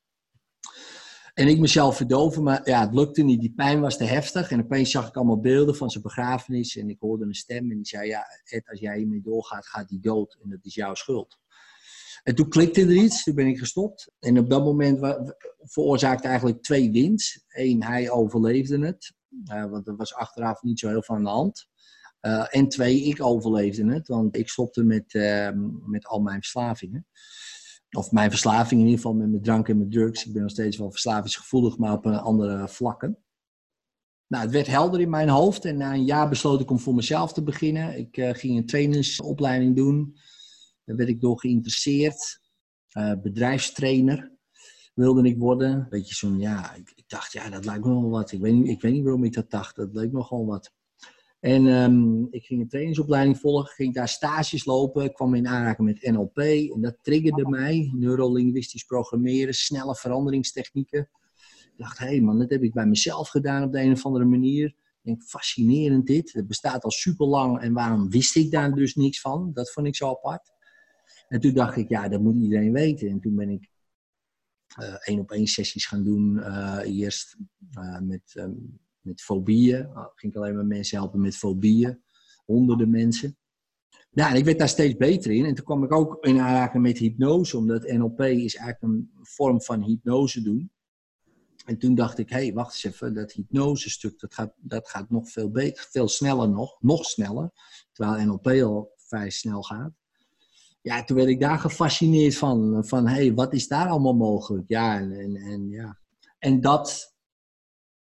En 1.38 1.48
ik 1.48 1.58
mezelf 1.58 1.96
verdoven, 1.96 2.42
maar 2.42 2.60
ja, 2.64 2.80
het 2.80 2.94
lukte 2.94 3.22
niet. 3.22 3.40
Die 3.40 3.52
pijn 3.56 3.80
was 3.80 3.96
te 3.96 4.04
heftig. 4.04 4.50
En 4.50 4.62
opeens 4.62 4.90
zag 4.90 5.08
ik 5.08 5.16
allemaal 5.16 5.40
beelden 5.40 5.76
van 5.76 5.90
zijn 5.90 6.02
begrafenis. 6.02 6.76
En 6.76 6.88
ik 6.88 6.96
hoorde 7.00 7.24
een 7.24 7.34
stem 7.34 7.70
en 7.70 7.76
die 7.76 7.86
zei, 7.86 8.08
ja, 8.08 8.24
Ed, 8.44 8.68
als 8.68 8.80
jij 8.80 8.96
hiermee 8.96 9.20
doorgaat, 9.22 9.66
gaat 9.66 9.88
die 9.88 10.00
dood. 10.00 10.38
En 10.42 10.50
dat 10.50 10.58
is 10.62 10.74
jouw 10.74 10.94
schuld. 10.94 11.38
En 12.22 12.34
toen 12.34 12.48
klikte 12.48 12.80
er 12.80 12.96
iets, 12.96 13.24
toen 13.24 13.34
ben 13.34 13.46
ik 13.46 13.58
gestopt. 13.58 14.10
En 14.18 14.38
op 14.38 14.50
dat 14.50 14.64
moment 14.64 15.16
veroorzaakte 15.58 16.28
eigenlijk 16.28 16.62
twee 16.62 16.90
winst. 16.90 17.44
Eén, 17.48 17.82
hij 17.84 18.10
overleefde 18.10 18.86
het, 18.86 19.12
uh, 19.52 19.64
want 19.64 19.86
er 19.86 19.96
was 19.96 20.14
achteraf 20.14 20.62
niet 20.62 20.78
zo 20.78 20.88
heel 20.88 21.02
veel 21.02 21.14
aan 21.14 21.24
de 21.24 21.30
hand. 21.30 21.68
Uh, 22.20 22.46
en 22.48 22.68
twee, 22.68 23.02
ik 23.02 23.22
overleefde 23.22 23.92
het, 23.92 24.08
want 24.08 24.36
ik 24.36 24.48
stopte 24.48 24.82
met, 24.82 25.14
uh, 25.14 25.48
met 25.86 26.06
al 26.06 26.20
mijn 26.20 26.40
verslavingen. 26.40 27.06
Of 27.90 28.12
mijn 28.12 28.30
verslaving 28.30 28.80
in 28.80 28.86
ieder 28.86 29.02
geval 29.02 29.14
met 29.14 29.30
mijn 29.30 29.42
drank 29.42 29.68
en 29.68 29.78
mijn 29.78 29.90
drugs. 29.90 30.26
Ik 30.26 30.32
ben 30.32 30.42
nog 30.42 30.50
steeds 30.50 30.76
wel 30.76 30.90
verslavingsgevoelig, 30.90 31.78
maar 31.78 31.92
op 31.92 32.04
een 32.04 32.18
andere 32.18 32.68
vlakken. 32.68 33.18
Nou, 34.26 34.44
het 34.44 34.52
werd 34.52 34.66
helder 34.66 35.00
in 35.00 35.10
mijn 35.10 35.28
hoofd 35.28 35.64
en 35.64 35.76
na 35.76 35.92
een 35.92 36.04
jaar 36.04 36.28
besloot 36.28 36.60
ik 36.60 36.70
om 36.70 36.78
voor 36.78 36.94
mezelf 36.94 37.32
te 37.32 37.42
beginnen. 37.42 37.98
Ik 37.98 38.36
ging 38.36 38.56
een 38.56 38.66
trainingsopleiding 38.66 39.76
doen. 39.76 40.16
Daar 40.84 40.96
werd 40.96 41.08
ik 41.08 41.20
door 41.20 41.40
geïnteresseerd. 41.40 42.40
Uh, 42.92 43.12
bedrijfstrainer 43.22 44.32
wilde 44.94 45.28
ik 45.28 45.38
worden. 45.38 45.86
Beetje 45.90 46.14
zo'n, 46.14 46.38
ja, 46.38 46.74
ik, 46.74 46.92
ik, 46.94 47.08
dacht, 47.08 47.32
ja, 47.32 47.50
dat 47.50 47.64
lijkt 47.64 47.84
me 47.84 47.90
wel 47.90 48.10
wat. 48.10 48.32
Ik 48.32 48.40
weet, 48.40 48.54
niet, 48.54 48.68
ik 48.68 48.80
weet 48.80 48.92
niet 48.92 49.02
waarom 49.02 49.24
ik 49.24 49.32
dat 49.32 49.50
dacht, 49.50 49.76
dat 49.76 49.94
leek 49.94 50.12
me 50.12 50.22
gewoon 50.22 50.46
wat. 50.46 50.72
En 51.40 51.66
um, 51.66 52.28
ik 52.30 52.44
ging 52.44 52.60
een 52.60 52.68
trainingsopleiding 52.68 53.38
volgen, 53.38 53.74
ging 53.74 53.94
daar 53.94 54.08
stages 54.08 54.64
lopen. 54.64 55.04
Ik 55.04 55.14
kwam 55.14 55.34
in 55.34 55.46
aanraking 55.46 55.88
met 55.88 56.10
NLP 56.10 56.38
en 56.74 56.80
dat 56.80 56.96
triggerde 57.02 57.48
mij. 57.48 57.90
Neurolinguistisch 57.94 58.84
programmeren, 58.84 59.54
snelle 59.54 59.96
veranderingstechnieken. 59.96 61.00
Ik 61.62 61.84
dacht, 61.84 61.98
hé 61.98 62.06
hey 62.06 62.20
man, 62.20 62.38
dat 62.38 62.50
heb 62.50 62.62
ik 62.62 62.72
bij 62.72 62.86
mezelf 62.86 63.28
gedaan 63.28 63.62
op 63.62 63.72
de 63.72 63.80
een 63.80 63.92
of 63.92 64.04
andere 64.04 64.24
manier. 64.24 64.66
Ik 64.66 64.74
denk, 65.02 65.22
fascinerend 65.22 66.06
dit. 66.06 66.32
Het 66.32 66.46
bestaat 66.46 66.84
al 66.84 66.90
super 66.90 67.26
lang 67.26 67.60
en 67.60 67.72
waarom 67.72 68.10
wist 68.10 68.36
ik 68.36 68.50
daar 68.50 68.74
dus 68.74 68.94
niks 68.94 69.20
van? 69.20 69.50
Dat 69.52 69.72
vond 69.72 69.86
ik 69.86 69.96
zo 69.96 70.08
apart. 70.08 70.52
En 71.28 71.40
toen 71.40 71.54
dacht 71.54 71.76
ik, 71.76 71.88
ja, 71.88 72.08
dat 72.08 72.20
moet 72.20 72.36
iedereen 72.36 72.72
weten. 72.72 73.08
En 73.08 73.20
toen 73.20 73.34
ben 73.34 73.48
ik 73.48 73.70
uh, 74.80 74.94
één 75.04 75.18
op 75.18 75.30
één 75.30 75.46
sessies 75.46 75.86
gaan 75.86 76.04
doen. 76.04 76.36
Uh, 76.36 76.78
eerst 76.84 77.36
uh, 77.78 78.00
met, 78.00 78.34
um, 78.34 78.78
met 79.00 79.22
fobieën. 79.22 79.80
Uh, 79.80 80.06
ging 80.14 80.32
ik 80.32 80.38
alleen 80.38 80.54
maar 80.54 80.66
mensen 80.66 80.98
helpen 80.98 81.20
met 81.20 81.36
fobieën. 81.36 82.02
Honderden 82.44 82.90
mensen. 82.90 83.36
Ja, 84.10 84.30
en 84.30 84.36
ik 84.36 84.44
werd 84.44 84.58
daar 84.58 84.68
steeds 84.68 84.96
beter 84.96 85.30
in. 85.30 85.44
En 85.44 85.54
toen 85.54 85.64
kwam 85.64 85.84
ik 85.84 85.92
ook 85.92 86.24
in 86.24 86.38
aanraking 86.38 86.82
met 86.82 86.98
hypnose. 86.98 87.56
Omdat 87.56 87.92
NLP 87.92 88.20
is 88.20 88.56
eigenlijk 88.56 88.82
een 88.82 89.10
vorm 89.22 89.62
van 89.62 89.82
hypnose 89.82 90.42
doen. 90.42 90.70
En 91.68 91.78
toen 91.78 91.94
dacht 91.94 92.18
ik, 92.18 92.30
hé, 92.30 92.36
hey, 92.36 92.52
wacht 92.52 92.72
eens 92.72 92.94
even, 92.94 93.14
dat 93.14 93.32
hypnosestuk, 93.32 94.20
dat 94.20 94.34
gaat, 94.34 94.52
dat 94.56 94.88
gaat 94.88 95.10
nog 95.10 95.30
veel 95.30 95.50
beter, 95.50 95.86
veel 95.90 96.08
sneller 96.08 96.48
nog, 96.48 96.76
nog 96.80 97.04
sneller. 97.04 97.50
Terwijl 97.92 98.26
NLP 98.26 98.46
al 98.46 98.92
vrij 98.96 99.30
snel 99.30 99.62
gaat. 99.62 99.92
Ja, 100.80 101.04
toen 101.04 101.16
werd 101.16 101.28
ik 101.28 101.40
daar 101.40 101.58
gefascineerd 101.58 102.36
van, 102.36 102.84
van 102.86 103.06
hé, 103.06 103.14
hey, 103.14 103.34
wat 103.34 103.52
is 103.52 103.68
daar 103.68 103.88
allemaal 103.88 104.14
mogelijk? 104.14 104.68
Ja, 104.68 104.98
en, 104.98 105.36
en, 105.36 105.68
ja. 105.68 105.98
en 106.38 106.60
dat, 106.60 107.16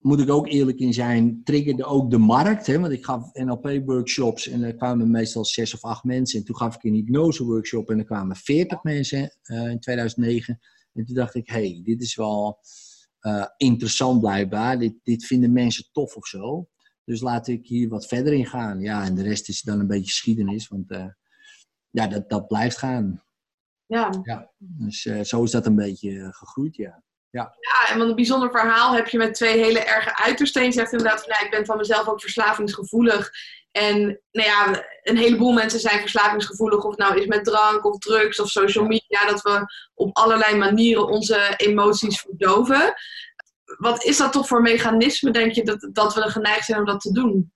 moet 0.04 0.20
ik 0.20 0.30
ook 0.30 0.48
eerlijk 0.48 0.78
in 0.78 0.92
zijn, 0.92 1.40
triggerde 1.44 1.84
ook 1.84 2.10
de 2.10 2.18
markt. 2.18 2.66
Hè? 2.66 2.78
Want 2.78 2.92
ik 2.92 3.04
gaf 3.04 3.32
NLP-workshops 3.32 4.48
en 4.48 4.62
er 4.62 4.74
kwamen 4.74 5.10
meestal 5.10 5.44
zes 5.44 5.74
of 5.74 5.84
acht 5.84 6.04
mensen. 6.04 6.38
En 6.38 6.44
toen 6.44 6.56
gaf 6.56 6.74
ik 6.74 6.84
een 6.84 6.94
hypnose-workshop 6.94 7.90
en 7.90 7.98
er 7.98 8.04
kwamen 8.04 8.36
veertig 8.36 8.82
mensen 8.82 9.36
uh, 9.44 9.70
in 9.70 9.80
2009. 9.80 10.60
En 10.92 11.04
toen 11.04 11.14
dacht 11.14 11.34
ik, 11.34 11.48
hé, 11.48 11.54
hey, 11.54 11.80
dit 11.84 12.02
is 12.02 12.14
wel 12.14 12.58
uh, 13.20 13.46
interessant 13.56 14.20
blijkbaar. 14.20 14.78
Dit, 14.78 14.94
dit 15.02 15.26
vinden 15.26 15.52
mensen 15.52 15.84
tof 15.92 16.16
of 16.16 16.26
zo. 16.26 16.68
Dus 17.04 17.20
laat 17.20 17.48
ik 17.48 17.66
hier 17.66 17.88
wat 17.88 18.06
verder 18.06 18.32
in 18.32 18.46
gaan. 18.46 18.80
Ja, 18.80 19.04
en 19.04 19.14
de 19.14 19.22
rest 19.22 19.48
is 19.48 19.62
dan 19.62 19.80
een 19.80 19.86
beetje 19.86 20.10
geschiedenis, 20.10 20.68
want 20.68 20.90
uh, 20.90 21.06
ja, 21.90 22.06
dat, 22.06 22.28
dat 22.28 22.46
blijft 22.46 22.78
gaan. 22.78 23.24
Ja. 23.86 24.20
ja 24.22 24.52
dus 24.58 25.02
zo 25.02 25.42
is 25.42 25.50
dat 25.50 25.66
een 25.66 25.76
beetje 25.76 26.32
gegroeid, 26.32 26.76
ja. 26.76 27.03
Ja. 27.34 27.54
ja, 27.60 27.92
en 27.92 27.98
wat 27.98 28.08
een 28.08 28.14
bijzonder 28.14 28.50
verhaal 28.50 28.94
heb 28.94 29.08
je 29.08 29.18
met 29.18 29.34
twee 29.34 29.62
hele 29.62 29.78
erge 29.78 30.16
uitersten. 30.16 30.64
Je 30.64 30.72
zegt 30.72 30.92
inderdaad, 30.92 31.20
van, 31.24 31.46
ik 31.46 31.50
ben 31.50 31.66
van 31.66 31.76
mezelf 31.76 32.08
ook 32.08 32.20
verslavingsgevoelig. 32.20 33.30
En 33.70 34.20
nou 34.30 34.48
ja, 34.48 34.84
een 35.02 35.16
heleboel 35.16 35.52
mensen 35.52 35.80
zijn 35.80 36.00
verslavingsgevoelig, 36.00 36.84
of 36.84 36.96
nou 36.96 37.20
is 37.20 37.26
met 37.26 37.44
drank 37.44 37.84
of 37.84 37.98
drugs 37.98 38.40
of 38.40 38.48
social 38.48 38.84
media, 38.84 39.26
dat 39.26 39.42
we 39.42 39.66
op 39.94 40.16
allerlei 40.16 40.56
manieren 40.56 41.06
onze 41.06 41.54
emoties 41.56 42.20
verdoven. 42.20 42.94
Wat 43.78 44.04
is 44.04 44.16
dat 44.16 44.32
toch 44.32 44.46
voor 44.46 44.62
mechanisme, 44.62 45.30
denk 45.30 45.52
je, 45.52 45.62
dat, 45.62 45.88
dat 45.92 46.14
we 46.14 46.20
geneigd 46.20 46.64
zijn 46.64 46.78
om 46.78 46.84
dat 46.84 47.00
te 47.00 47.12
doen? 47.12 47.52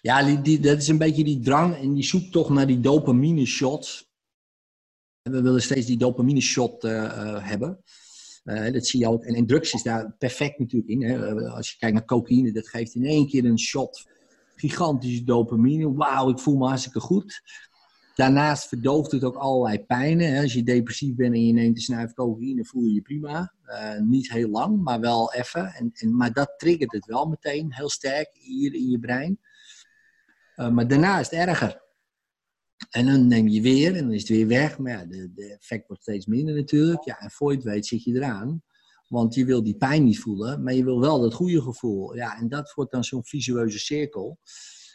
Ja, 0.00 0.22
die, 0.22 0.40
die, 0.40 0.60
dat 0.60 0.76
is 0.78 0.88
een 0.88 0.98
beetje 0.98 1.24
die 1.24 1.40
drang 1.40 1.76
en 1.76 1.94
die 1.94 2.04
zoekt 2.04 2.32
toch 2.32 2.50
naar 2.50 2.66
die 2.66 2.80
dopamine 2.80 3.46
shots. 3.46 4.08
We 5.22 5.42
willen 5.42 5.62
steeds 5.62 5.86
die 5.86 5.98
dopamine 5.98 6.40
shot 6.40 6.84
uh, 6.84 6.92
uh, 6.92 7.48
hebben. 7.48 7.84
Uh, 8.44 8.72
dat 8.72 8.86
zie 8.86 9.00
je 9.00 9.08
ook. 9.08 9.24
En, 9.24 9.34
en 9.34 9.46
drugs 9.46 9.72
is 9.72 9.82
daar 9.82 10.14
perfect 10.18 10.58
natuurlijk 10.58 10.90
in. 10.90 11.02
Hè. 11.02 11.48
Als 11.50 11.70
je 11.70 11.78
kijkt 11.78 11.94
naar 11.94 12.04
cocaïne, 12.04 12.52
dat 12.52 12.68
geeft 12.68 12.94
in 12.94 13.04
één 13.04 13.26
keer 13.28 13.44
een 13.44 13.58
shot 13.58 14.06
gigantische 14.56 15.24
dopamine. 15.24 15.92
Wauw, 15.92 16.30
ik 16.30 16.38
voel 16.38 16.56
me 16.56 16.66
hartstikke 16.66 17.00
goed. 17.00 17.42
Daarnaast 18.14 18.68
verdooft 18.68 19.10
het 19.10 19.24
ook 19.24 19.36
allerlei 19.36 19.84
pijnen. 19.84 20.42
Als 20.42 20.52
je 20.52 20.62
depressief 20.62 21.14
bent 21.14 21.34
en 21.34 21.46
je 21.46 21.52
neemt 21.52 21.76
een 21.76 21.82
snuif 21.82 22.12
cocaïne, 22.12 22.64
voel 22.64 22.82
je 22.82 22.94
je 22.94 23.02
prima. 23.02 23.52
Uh, 23.66 24.00
niet 24.00 24.32
heel 24.32 24.48
lang, 24.48 24.82
maar 24.82 25.00
wel 25.00 25.32
even. 25.32 25.66
En, 25.66 25.90
en, 25.94 26.16
maar 26.16 26.32
dat 26.32 26.54
triggert 26.56 26.92
het 26.92 27.06
wel 27.06 27.26
meteen 27.26 27.74
heel 27.74 27.90
sterk 27.90 28.30
hier 28.32 28.74
in 28.74 28.90
je 28.90 28.98
brein. 28.98 29.38
Uh, 30.56 30.70
maar 30.70 30.88
daarna 30.88 31.18
is 31.18 31.30
het 31.30 31.48
erger. 31.48 31.82
En 32.90 33.06
dan 33.06 33.26
neem 33.26 33.48
je 33.48 33.60
weer 33.60 33.96
en 33.96 34.02
dan 34.02 34.12
is 34.12 34.20
het 34.20 34.28
weer 34.28 34.46
weg. 34.46 34.78
Maar 34.78 34.92
ja, 34.92 35.04
de, 35.04 35.32
de 35.34 35.52
effect 35.52 35.86
wordt 35.86 36.02
steeds 36.02 36.26
minder 36.26 36.54
natuurlijk. 36.54 37.04
Ja, 37.04 37.18
en 37.18 37.30
voor 37.30 37.50
je 37.50 37.56
het 37.56 37.66
weet 37.66 37.86
zit 37.86 38.04
je 38.04 38.14
eraan. 38.14 38.62
Want 39.08 39.34
je 39.34 39.44
wil 39.44 39.62
die 39.62 39.76
pijn 39.76 40.04
niet 40.04 40.18
voelen, 40.18 40.62
maar 40.62 40.74
je 40.74 40.84
wil 40.84 41.00
wel 41.00 41.20
dat 41.20 41.34
goede 41.34 41.62
gevoel. 41.62 42.16
Ja, 42.16 42.38
en 42.38 42.48
dat 42.48 42.72
wordt 42.74 42.92
dan 42.92 43.04
zo'n 43.04 43.24
visueuze 43.24 43.78
cirkel. 43.78 44.38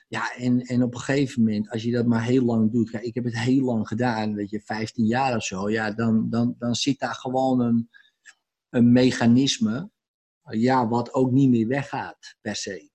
Ja, 0.07 0.35
en, 0.35 0.61
en 0.61 0.83
op 0.83 0.93
een 0.93 0.99
gegeven 0.99 1.43
moment, 1.43 1.69
als 1.69 1.83
je 1.83 1.91
dat 1.91 2.05
maar 2.05 2.23
heel 2.23 2.43
lang 2.43 2.71
doet. 2.71 2.89
Kijk, 2.89 3.03
ik 3.03 3.15
heb 3.15 3.23
het 3.23 3.39
heel 3.39 3.63
lang 3.63 3.87
gedaan, 3.87 4.33
weet 4.33 4.49
je, 4.49 4.61
15 4.61 5.05
jaar 5.05 5.35
of 5.35 5.43
zo. 5.43 5.69
Ja, 5.69 5.91
dan, 5.91 6.29
dan, 6.29 6.55
dan 6.57 6.75
zit 6.75 6.99
daar 6.99 7.15
gewoon 7.15 7.59
een, 7.59 7.89
een 8.69 8.91
mechanisme. 8.91 9.89
Ja, 10.49 10.87
wat 10.87 11.13
ook 11.13 11.31
niet 11.31 11.49
meer 11.49 11.67
weggaat, 11.67 12.35
per 12.41 12.55
se. 12.55 12.89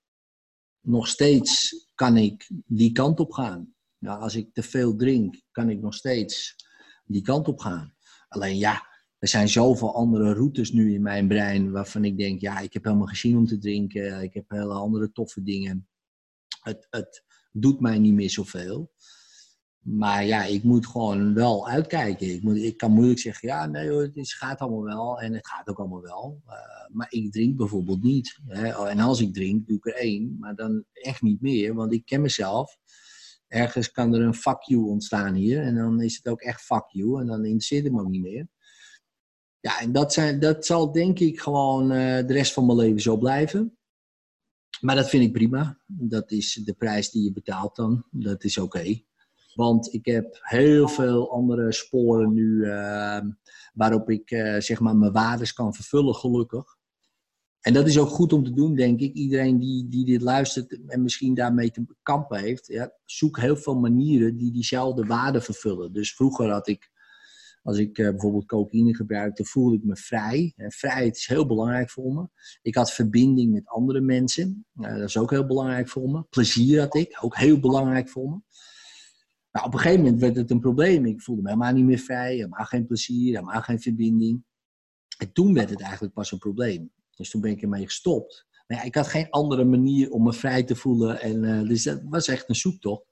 Nog 0.81 1.09
steeds 1.09 1.75
kan 1.95 2.17
ik 2.17 2.51
die 2.67 2.93
kant 2.93 3.21
op 3.21 3.33
gaan. 3.33 3.74
Nou, 4.05 4.21
als 4.21 4.35
ik 4.35 4.53
te 4.53 4.63
veel 4.63 4.97
drink, 4.97 5.43
kan 5.51 5.71
ik 5.71 5.81
nog 5.81 5.95
steeds 5.95 6.57
die 7.05 7.23
kant 7.23 7.49
op 7.49 7.59
gaan. 7.59 7.95
Alleen 8.29 8.57
ja, 8.57 8.87
er 9.19 9.29
zijn 9.29 9.49
zoveel 9.49 9.95
andere 9.95 10.33
routes 10.33 10.73
nu 10.73 10.95
in 10.95 11.03
mijn 11.03 11.29
brein 11.29 11.71
waarvan 11.71 12.05
ik 12.05 12.19
denk, 12.19 12.41
ja, 12.41 12.59
ik 12.59 12.73
heb 12.73 12.85
helemaal 12.85 13.07
geen 13.07 13.17
zin 13.17 13.37
om 13.37 13.47
te 13.47 13.59
drinken. 13.59 14.23
Ik 14.23 14.35
heb 14.35 14.45
hele 14.49 14.73
andere 14.73 15.13
toffe 15.13 15.43
dingen. 15.43 15.89
Het, 16.61 16.87
het 16.91 17.25
doet 17.53 17.81
mij 17.81 17.99
niet 17.99 18.15
meer 18.15 18.31
zoveel. 18.31 18.93
Maar 19.81 20.25
ja, 20.25 20.45
ik 20.45 20.63
moet 20.63 20.87
gewoon 20.87 21.35
wel 21.35 21.69
uitkijken. 21.69 22.31
Ik, 22.31 22.43
moet, 22.43 22.57
ik 22.57 22.77
kan 22.77 22.93
moeilijk 22.93 23.19
zeggen, 23.19 23.49
ja, 23.49 23.67
nee 23.67 23.91
hoor, 23.91 24.03
het 24.03 24.33
gaat 24.33 24.59
allemaal 24.59 24.85
wel. 24.85 25.21
En 25.21 25.35
het 25.35 25.49
gaat 25.49 25.69
ook 25.69 25.79
allemaal 25.79 26.03
wel. 26.03 26.43
Uh, 26.47 26.55
maar 26.93 27.07
ik 27.11 27.33
drink 27.33 27.57
bijvoorbeeld 27.57 28.03
niet. 28.03 28.39
Hè. 28.47 28.89
En 28.89 28.99
als 28.99 29.21
ik 29.21 29.35
drink, 29.35 29.67
doe 29.67 29.77
ik 29.77 29.87
er 29.87 29.95
één. 29.95 30.37
Maar 30.39 30.55
dan 30.55 30.85
echt 30.93 31.23
niet 31.23 31.41
meer, 31.41 31.75
want 31.75 31.93
ik 31.93 32.05
ken 32.05 32.21
mezelf. 32.21 32.79
Ergens 33.55 33.91
kan 33.91 34.15
er 34.15 34.21
een 34.21 34.35
fuck 34.35 34.63
you 34.63 34.89
ontstaan 34.89 35.35
hier. 35.35 35.63
En 35.63 35.75
dan 35.75 36.01
is 36.01 36.17
het 36.17 36.29
ook 36.29 36.41
echt 36.41 36.61
fuck 36.61 36.85
you. 36.89 37.21
En 37.21 37.27
dan 37.27 37.45
interesseert 37.45 37.85
het 37.85 37.93
me 37.93 38.01
ook 38.01 38.09
niet 38.09 38.23
meer. 38.23 38.49
Ja, 39.61 39.81
en 39.81 39.93
dat, 39.93 40.13
zijn, 40.13 40.41
dat 40.41 40.67
zal 40.67 40.93
denk 40.93 41.19
ik 41.19 41.41
gewoon 41.41 41.83
uh, 41.93 42.27
de 42.27 42.33
rest 42.33 42.53
van 42.53 42.67
mijn 42.67 42.79
leven 42.79 43.01
zo 43.01 43.17
blijven. 43.17 43.79
Maar 44.81 44.97
dat 44.97 45.09
vind 45.09 45.25
ik 45.25 45.33
prima. 45.33 45.79
Dat 45.87 46.31
is 46.31 46.61
de 46.65 46.73
prijs 46.73 47.11
die 47.11 47.23
je 47.25 47.33
betaalt 47.33 47.77
dan. 47.77 48.05
Dat 48.11 48.45
is 48.45 48.59
oké. 48.59 49.03
Want 49.55 49.93
ik 49.93 50.07
heb 50.07 50.39
heel 50.41 50.89
veel 50.89 51.31
andere 51.31 51.73
sporen 51.73 52.33
nu 52.33 52.65
uh, 52.65 53.21
waarop 53.75 54.11
ik 54.11 54.31
uh, 54.31 54.61
zeg 54.61 54.81
maar 54.81 54.97
mijn 54.97 55.13
waardes 55.13 55.53
kan 55.53 55.75
vervullen, 55.75 56.15
gelukkig. 56.15 56.77
En 57.65 57.73
dat 57.73 57.87
is 57.87 57.99
ook 57.99 58.09
goed 58.09 58.33
om 58.33 58.45
te 58.45 58.53
doen, 58.53 58.75
denk 58.75 59.01
ik. 59.01 59.15
Iedereen 59.15 59.59
die, 59.59 59.89
die 59.89 60.05
dit 60.05 60.23
luistert 60.23 60.87
en 60.87 61.03
misschien 61.03 61.35
daarmee 61.35 61.71
te 61.71 61.85
kampen 62.03 62.39
heeft, 62.39 62.67
ja, 62.67 62.93
zoek 63.05 63.39
heel 63.39 63.57
veel 63.57 63.79
manieren 63.79 64.37
die 64.37 64.53
diezelfde 64.53 65.07
waarde 65.07 65.41
vervullen. 65.41 65.93
Dus 65.93 66.15
vroeger 66.15 66.51
had 66.51 66.69
ik 66.69 66.93
als 67.63 67.79
ik 67.79 67.99
uh, 67.99 68.11
bijvoorbeeld 68.11 68.47
cocaïne 68.47 68.95
gebruikte, 68.95 69.45
voelde 69.45 69.77
ik 69.77 69.85
me 69.85 69.97
vrij. 69.97 70.53
Vrijheid 70.57 71.17
is 71.17 71.27
heel 71.27 71.47
belangrijk 71.47 71.91
voor 71.91 72.15
me. 72.15 72.29
Ik 72.63 72.75
had 72.75 72.93
verbinding 72.93 73.53
met 73.53 73.69
andere 73.69 74.01
mensen. 74.01 74.67
Dat 74.73 75.01
is 75.01 75.17
ook 75.17 75.31
heel 75.31 75.47
belangrijk 75.47 75.89
voor 75.89 76.11
me. 76.11 76.25
Plezier 76.31 76.81
had 76.81 76.95
ik, 76.95 77.19
ook 77.21 77.37
heel 77.37 77.61
belangrijk 77.61 78.09
voor 78.09 78.31
me. 78.31 78.41
Nou, 79.51 79.67
op 79.67 79.73
een 79.73 79.79
gegeven 79.79 80.03
moment 80.03 80.21
werd 80.21 80.37
het 80.37 80.51
een 80.51 80.61
probleem. 80.61 81.07
Ik 81.07 81.23
voelde 81.23 81.43
me 81.43 81.49
helemaal 81.49 81.73
niet 81.73 81.85
meer 81.85 81.99
vrij, 81.99 82.35
helemaal 82.35 82.65
geen 82.65 82.87
plezier, 82.87 83.35
helemaal 83.35 83.63
geen 83.63 83.81
verbinding. 83.81 84.45
En 85.19 85.33
toen 85.33 85.55
werd 85.55 85.71
het 85.71 85.81
eigenlijk 85.81 86.15
pas 86.15 86.33
een 86.33 86.39
probleem. 86.39 86.93
Dus 87.17 87.31
toen 87.31 87.41
ben 87.41 87.51
ik 87.51 87.63
ermee 87.63 87.85
gestopt. 87.85 88.47
Maar 88.67 88.79
ja, 88.79 88.85
ik 88.85 88.95
had 88.95 89.07
geen 89.07 89.31
andere 89.31 89.65
manier 89.65 90.11
om 90.11 90.23
me 90.23 90.33
vrij 90.33 90.63
te 90.63 90.77
voelen. 90.77 91.21
En, 91.21 91.43
uh, 91.43 91.69
dus 91.69 91.83
dat 91.83 92.01
was 92.05 92.29
echt 92.29 92.49
een 92.49 92.55
zoektocht. 92.55 93.05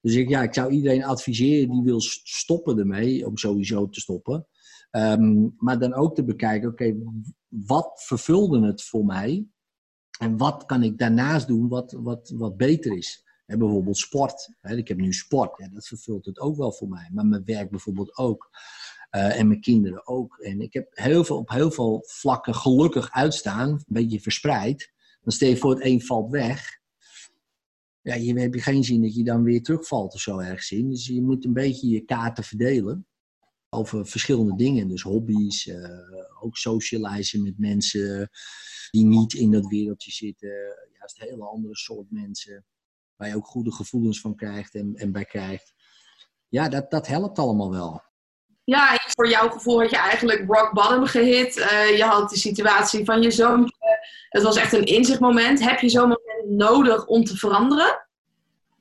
Dus 0.00 0.14
ik, 0.14 0.28
ja, 0.28 0.42
ik 0.42 0.54
zou 0.54 0.70
iedereen 0.70 1.04
adviseren 1.04 1.70
die 1.70 1.82
wil 1.82 2.00
stoppen 2.00 2.78
ermee, 2.78 3.26
om 3.26 3.36
sowieso 3.36 3.88
te 3.88 4.00
stoppen. 4.00 4.46
Um, 4.90 5.54
maar 5.56 5.78
dan 5.78 5.94
ook 5.94 6.14
te 6.14 6.24
bekijken, 6.24 6.68
oké, 6.68 6.96
wat 7.48 8.02
vervulde 8.06 8.66
het 8.66 8.82
voor 8.82 9.04
mij? 9.04 9.48
En 10.18 10.36
wat 10.36 10.64
kan 10.64 10.82
ik 10.82 10.98
daarnaast 10.98 11.46
doen 11.46 11.68
wat, 11.68 11.92
wat, 11.92 12.32
wat 12.36 12.56
beter 12.56 12.96
is? 12.96 13.24
En 13.46 13.58
bijvoorbeeld 13.58 13.96
sport. 13.96 14.48
Ik 14.60 14.88
heb 14.88 14.98
nu 14.98 15.12
sport, 15.12 15.68
dat 15.72 15.86
vervult 15.86 16.24
het 16.24 16.38
ook 16.38 16.56
wel 16.56 16.72
voor 16.72 16.88
mij. 16.88 17.10
Maar 17.12 17.26
mijn 17.26 17.44
werk 17.44 17.70
bijvoorbeeld 17.70 18.16
ook. 18.16 18.50
Uh, 19.14 19.38
en 19.38 19.48
mijn 19.48 19.60
kinderen 19.60 20.06
ook. 20.06 20.38
En 20.38 20.60
ik 20.60 20.72
heb 20.72 20.88
heel 20.90 21.24
veel, 21.24 21.36
op 21.36 21.48
heel 21.48 21.70
veel 21.70 22.04
vlakken 22.06 22.54
gelukkig 22.54 23.10
uitstaan, 23.10 23.68
een 23.68 23.84
beetje 23.86 24.20
verspreid. 24.20 24.92
Dan 25.20 25.32
stel 25.32 25.48
je 25.48 25.56
voor, 25.56 25.74
het 25.74 25.84
een 25.84 26.02
valt 26.02 26.30
weg 26.30 26.82
ja, 28.04 28.14
je 28.14 28.40
heb 28.40 28.54
je 28.54 28.60
geen 28.60 28.84
zin 28.84 29.02
dat 29.02 29.14
je 29.14 29.24
dan 29.24 29.42
weer 29.42 29.62
terugvalt 29.62 30.14
of 30.14 30.20
zo 30.20 30.38
ergens. 30.38 30.68
Dus 30.68 31.06
je 31.06 31.22
moet 31.22 31.44
een 31.44 31.52
beetje 31.52 31.88
je 31.88 32.04
kaarten 32.04 32.44
verdelen 32.44 33.06
over 33.68 34.06
verschillende 34.06 34.56
dingen. 34.56 34.88
Dus 34.88 35.02
hobby's, 35.02 35.66
uh, 35.66 35.88
ook 36.40 36.56
socializen 36.56 37.42
met 37.42 37.58
mensen 37.58 38.30
die 38.90 39.04
niet 39.04 39.34
in 39.34 39.50
dat 39.50 39.66
wereldje 39.66 40.10
zitten. 40.10 40.48
Juist 40.98 41.20
een 41.20 41.28
hele 41.28 41.44
andere 41.44 41.76
soort 41.76 42.10
mensen. 42.10 42.64
Waar 43.16 43.28
je 43.28 43.36
ook 43.36 43.46
goede 43.46 43.72
gevoelens 43.72 44.20
van 44.20 44.36
krijgt 44.36 44.74
en, 44.74 44.94
en 44.94 45.12
bij 45.12 45.24
krijgt. 45.24 45.74
Ja, 46.48 46.68
dat, 46.68 46.90
dat 46.90 47.06
helpt 47.06 47.38
allemaal 47.38 47.70
wel. 47.70 48.02
Ja, 48.64 48.92
voor 49.14 49.28
jouw 49.28 49.48
gevoel 49.48 49.80
had 49.80 49.90
je 49.90 49.96
eigenlijk 49.96 50.44
rock 50.46 50.72
bottom 50.72 51.06
gehit. 51.06 51.56
Uh, 51.56 51.96
je 51.96 52.04
had 52.04 52.30
de 52.30 52.38
situatie 52.38 53.04
van 53.04 53.22
je 53.22 53.30
zoontje. 53.30 53.74
Het 54.28 54.42
was 54.42 54.56
echt 54.56 54.72
een 54.72 54.84
inzichtmoment. 54.84 55.60
Heb 55.60 55.78
je 55.78 55.88
zo'n 55.88 56.02
moment 56.08 56.58
nodig 56.58 57.06
om 57.06 57.24
te 57.24 57.36
veranderen? 57.36 58.06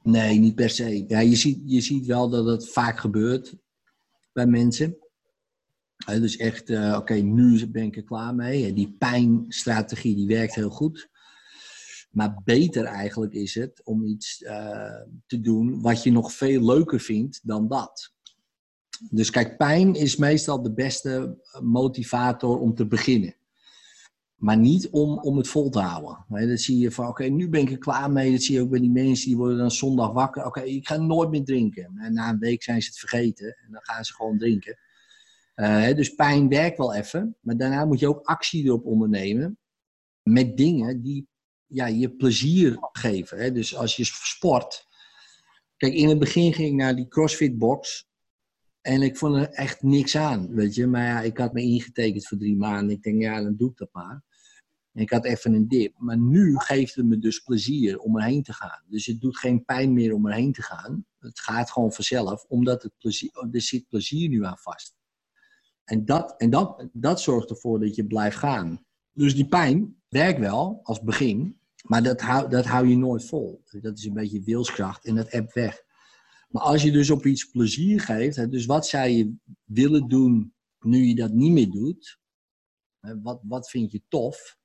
Nee, 0.04 0.39
niet 0.39 0.56
per 0.56 0.69
se. 0.69 1.04
Ja, 1.08 1.19
je, 1.19 1.36
ziet, 1.36 1.60
je 1.65 1.82
ziet 1.82 2.06
wel 2.06 2.30
dat 2.30 2.46
het 2.46 2.72
vaak 2.72 3.00
gebeurt 3.00 3.54
bij 4.34 4.46
mensen. 4.46 4.98
Dus 6.06 6.38
echt, 6.38 6.69
uh, 6.69 6.96
oké, 7.00 7.13
nu 7.13 7.67
ben 7.67 7.84
ik 7.84 7.96
er 7.96 8.04
klaar 8.04 8.36
mee. 8.36 8.74
Die 8.74 8.96
pijnstrategie 9.00 10.15
die 10.15 10.28
werkt 10.28 10.56
heel 10.56 10.69
goed. 10.69 11.10
Maar 12.12 12.41
beter 12.43 12.86
eigenlijk 12.86 13.34
is 13.34 13.56
het 13.56 13.82
om 13.84 14.06
iets 14.06 14.41
uh, 14.41 15.02
te 15.26 15.41
doen 15.41 15.82
wat 15.82 16.04
je 16.04 16.12
nog 16.12 16.34
veel 16.34 16.65
leuker 16.65 17.00
vindt 17.00 17.39
dan 17.43 17.67
dat. 17.67 18.12
Dus 19.10 19.29
kijk, 19.29 19.58
pijn 19.58 19.95
is 19.95 20.15
meestal 20.15 20.62
de 20.62 20.73
beste 20.73 21.38
motivator 21.62 22.60
om 22.60 22.75
te 22.75 22.88
beginnen. 22.88 23.36
Maar 24.36 24.58
niet 24.58 24.89
om, 24.89 25.19
om 25.19 25.38
het 25.38 25.47
vol 25.47 25.69
te 25.69 25.79
houden. 25.79 26.47
Dat 26.49 26.60
zie 26.60 26.77
je 26.77 26.91
van, 26.91 27.08
oké, 27.08 27.23
nu 27.23 27.49
ben 27.49 27.62
ik 27.62 27.71
er 27.71 27.77
klaar 27.77 28.12
mee. 28.12 28.32
Dat 28.32 28.41
zie 28.41 28.56
je 28.56 28.62
ook 28.62 28.69
bij 28.69 28.79
die 28.79 28.91
mensen, 28.91 29.27
die 29.27 29.38
worden 29.38 29.58
dan 29.58 29.71
zondag 29.71 30.12
wakker. 30.12 30.45
Oké, 30.45 30.62
ik 30.62 30.88
ga 30.88 30.97
nooit 30.97 31.29
meer 31.29 31.43
drinken. 31.43 31.97
En 31.97 32.13
na 32.13 32.29
een 32.29 32.39
week 32.39 32.63
zijn 32.63 32.82
ze 32.82 32.88
het 32.88 32.99
vergeten. 32.99 33.58
En 33.65 33.71
dan 33.71 33.82
gaan 33.84 34.06
ze 34.06 34.13
gewoon 34.13 34.38
drinken. 34.38 34.77
Uh, 35.56 35.93
dus 35.93 36.15
pijn 36.15 36.49
werkt 36.49 36.77
wel 36.77 36.93
even. 36.93 37.38
Maar 37.41 37.58
daarna 37.58 37.86
moet 37.86 37.99
je 37.99 38.08
ook 38.08 38.25
actie 38.25 38.65
erop 38.65 38.86
ondernemen. 38.86 39.58
Met 40.23 40.58
dingen 40.58 41.01
die 41.01 41.27
ja, 41.65 41.86
je 41.86 42.15
plezier 42.15 42.77
geven. 42.79 43.53
Dus 43.53 43.75
als 43.75 43.95
je 43.95 44.03
sport. 44.06 44.88
Kijk, 45.77 45.93
in 45.93 46.10
het 46.10 46.19
begin 46.19 46.53
ging 46.53 46.69
ik 46.69 46.75
naar 46.75 46.95
die 46.95 47.08
CrossFit 47.08 47.58
box. 47.58 48.08
En 48.84 49.02
ik 49.02 49.17
vond 49.17 49.36
er 49.36 49.50
echt 49.50 49.84
niks 49.84 50.17
aan, 50.17 50.54
weet 50.54 50.76
je. 50.76 50.88
Maar 50.88 51.06
ja, 51.06 51.22
ik 51.22 51.38
had 51.38 51.54
me 51.54 51.62
ingetekend 51.62 52.28
voor 52.28 52.38
drie 52.38 52.56
maanden. 52.56 52.96
Ik 52.96 53.04
denk, 53.04 53.22
ja, 53.22 53.41
dan 53.41 53.56
doe 53.56 53.69
ik 53.69 53.78
dat 53.78 53.89
maar. 53.91 54.24
Ik 54.93 55.10
had 55.10 55.26
even 55.26 55.54
een 55.54 55.67
dip. 55.67 55.93
Maar 55.98 56.17
nu 56.17 56.58
geeft 56.58 56.96
het 56.96 57.06
me 57.06 57.19
dus 57.19 57.39
plezier 57.39 58.00
om 58.00 58.17
erheen 58.17 58.43
te 58.43 58.54
gaan. 58.54 58.84
Dus 58.88 59.06
het 59.06 59.22
doet 59.22 59.38
geen 59.38 59.65
pijn 59.65 59.93
meer 59.93 60.13
om 60.13 60.28
erheen 60.28 60.54
te 60.54 60.62
gaan. 60.62 61.06
Het 61.19 61.39
gaat 61.39 61.72
gewoon 61.72 61.93
vanzelf, 61.93 62.46
omdat 62.48 62.84
het 62.84 62.91
plezier, 62.98 63.32
er 63.52 63.62
zit 63.62 63.88
plezier 63.88 64.30
nu 64.30 64.46
aan 64.46 64.58
vast. 64.58 64.96
En, 65.84 66.06
dat, 66.06 66.34
en 66.38 66.50
dat, 66.50 66.88
dat 66.93 67.22
zorgt 67.22 67.50
ervoor 67.50 67.80
dat 67.80 67.96
je 67.96 68.06
blijft 68.06 68.38
gaan. 68.38 68.86
Dus 69.13 69.36
die 69.36 69.48
pijn 69.48 69.96
werkt 70.10 70.39
wel 70.39 70.80
als 70.84 71.02
begin. 71.02 71.60
Maar 71.84 72.04
dat 72.04 72.22
hou, 72.22 72.50
dat 72.50 72.65
hou 72.65 72.88
je 72.88 72.98
nooit 72.98 73.26
vol. 73.26 73.63
Dat 73.82 73.98
is 73.98 74.06
een 74.06 74.13
beetje 74.13 74.43
wilskracht 74.43 75.06
en 75.06 75.15
dat 75.15 75.32
appt 75.32 75.54
weg. 75.54 75.84
Maar 76.54 76.63
als 76.63 76.84
je 76.84 76.92
dus 76.92 77.10
op 77.10 77.26
iets 77.26 77.50
plezier 77.50 78.02
geeft, 78.02 78.52
dus 78.52 78.66
wat 78.66 78.88
zou 78.88 79.10
je 79.10 79.36
willen 79.63 80.08
doen 80.08 80.54
nu 80.80 81.06
je 81.06 81.16
dat 81.16 81.32
niet 81.32 81.52
meer 81.52 81.70
doet? 81.70 82.20
Wat, 83.00 83.39
wat 83.44 83.70
vind 83.70 83.92
je 83.92 84.02
tof 84.08 84.58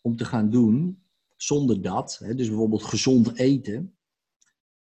om 0.00 0.16
te 0.16 0.24
gaan 0.24 0.50
doen 0.50 1.02
zonder 1.36 1.82
dat? 1.82 2.20
Dus 2.34 2.48
bijvoorbeeld 2.48 2.82
gezond 2.82 3.38
eten. 3.38 3.96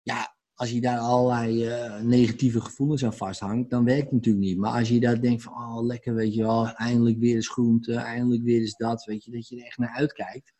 Ja, 0.02 0.38
als 0.54 0.72
je 0.72 0.82
daar 0.82 1.00
allerlei 1.00 1.68
uh, 1.68 2.02
negatieve 2.02 2.62
gevoelens 2.62 3.06
aan 3.06 3.14
vasthangt, 3.14 3.70
dan 3.70 3.86
werkt 3.86 4.04
het 4.04 4.12
natuurlijk 4.12 4.46
niet. 4.46 4.58
Maar 4.58 4.80
als 4.80 4.90
je 4.90 5.00
daar 5.00 5.22
denkt 5.22 5.44
van, 5.44 5.54
oh 5.54 5.86
lekker, 5.86 6.14
weet 6.14 6.34
je 6.34 6.42
wel, 6.42 6.68
eindelijk 6.68 7.18
weer 7.20 7.36
eens 7.36 7.50
groente, 7.50 7.96
eindelijk 7.96 8.44
weer 8.44 8.60
eens 8.60 8.76
dat, 8.76 9.06
weet 9.06 9.24
je, 9.24 9.32
dat 9.32 9.48
je 9.48 9.58
er 9.58 9.66
echt 9.66 9.78
naar 9.78 9.96
uitkijkt 9.96 10.54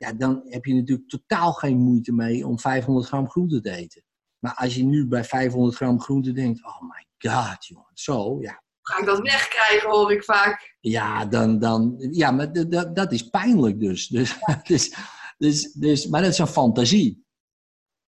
ja, 0.00 0.12
dan 0.12 0.42
heb 0.44 0.64
je 0.64 0.74
natuurlijk 0.74 1.08
totaal 1.08 1.52
geen 1.52 1.78
moeite 1.78 2.12
mee 2.12 2.46
om 2.46 2.58
500 2.58 3.06
gram 3.06 3.30
groente 3.30 3.60
te 3.60 3.70
eten. 3.70 4.02
Maar 4.40 4.54
als 4.54 4.74
je 4.74 4.84
nu 4.84 5.06
bij 5.06 5.24
500 5.24 5.76
gram 5.76 6.00
groente 6.00 6.32
denkt, 6.32 6.64
oh 6.64 6.80
my 6.80 7.30
god, 7.30 7.66
jongen, 7.66 7.90
zo, 7.94 8.40
ja. 8.40 8.62
Ga 8.82 8.98
ik 8.98 9.06
dat 9.06 9.20
wegkrijgen, 9.20 9.90
hoor 9.90 10.12
ik 10.12 10.24
vaak. 10.24 10.76
Ja, 10.80 11.26
dan, 11.26 11.58
dan, 11.58 11.96
ja 12.10 12.30
maar 12.30 12.52
dat 12.92 13.12
is 13.12 13.28
pijnlijk 13.28 13.80
dus. 13.80 14.08
Dus, 14.08 14.38
dus, 14.62 14.96
dus, 15.38 15.72
dus. 15.72 16.06
Maar 16.06 16.22
dat 16.22 16.30
is 16.30 16.38
een 16.38 16.46
fantasie. 16.46 17.24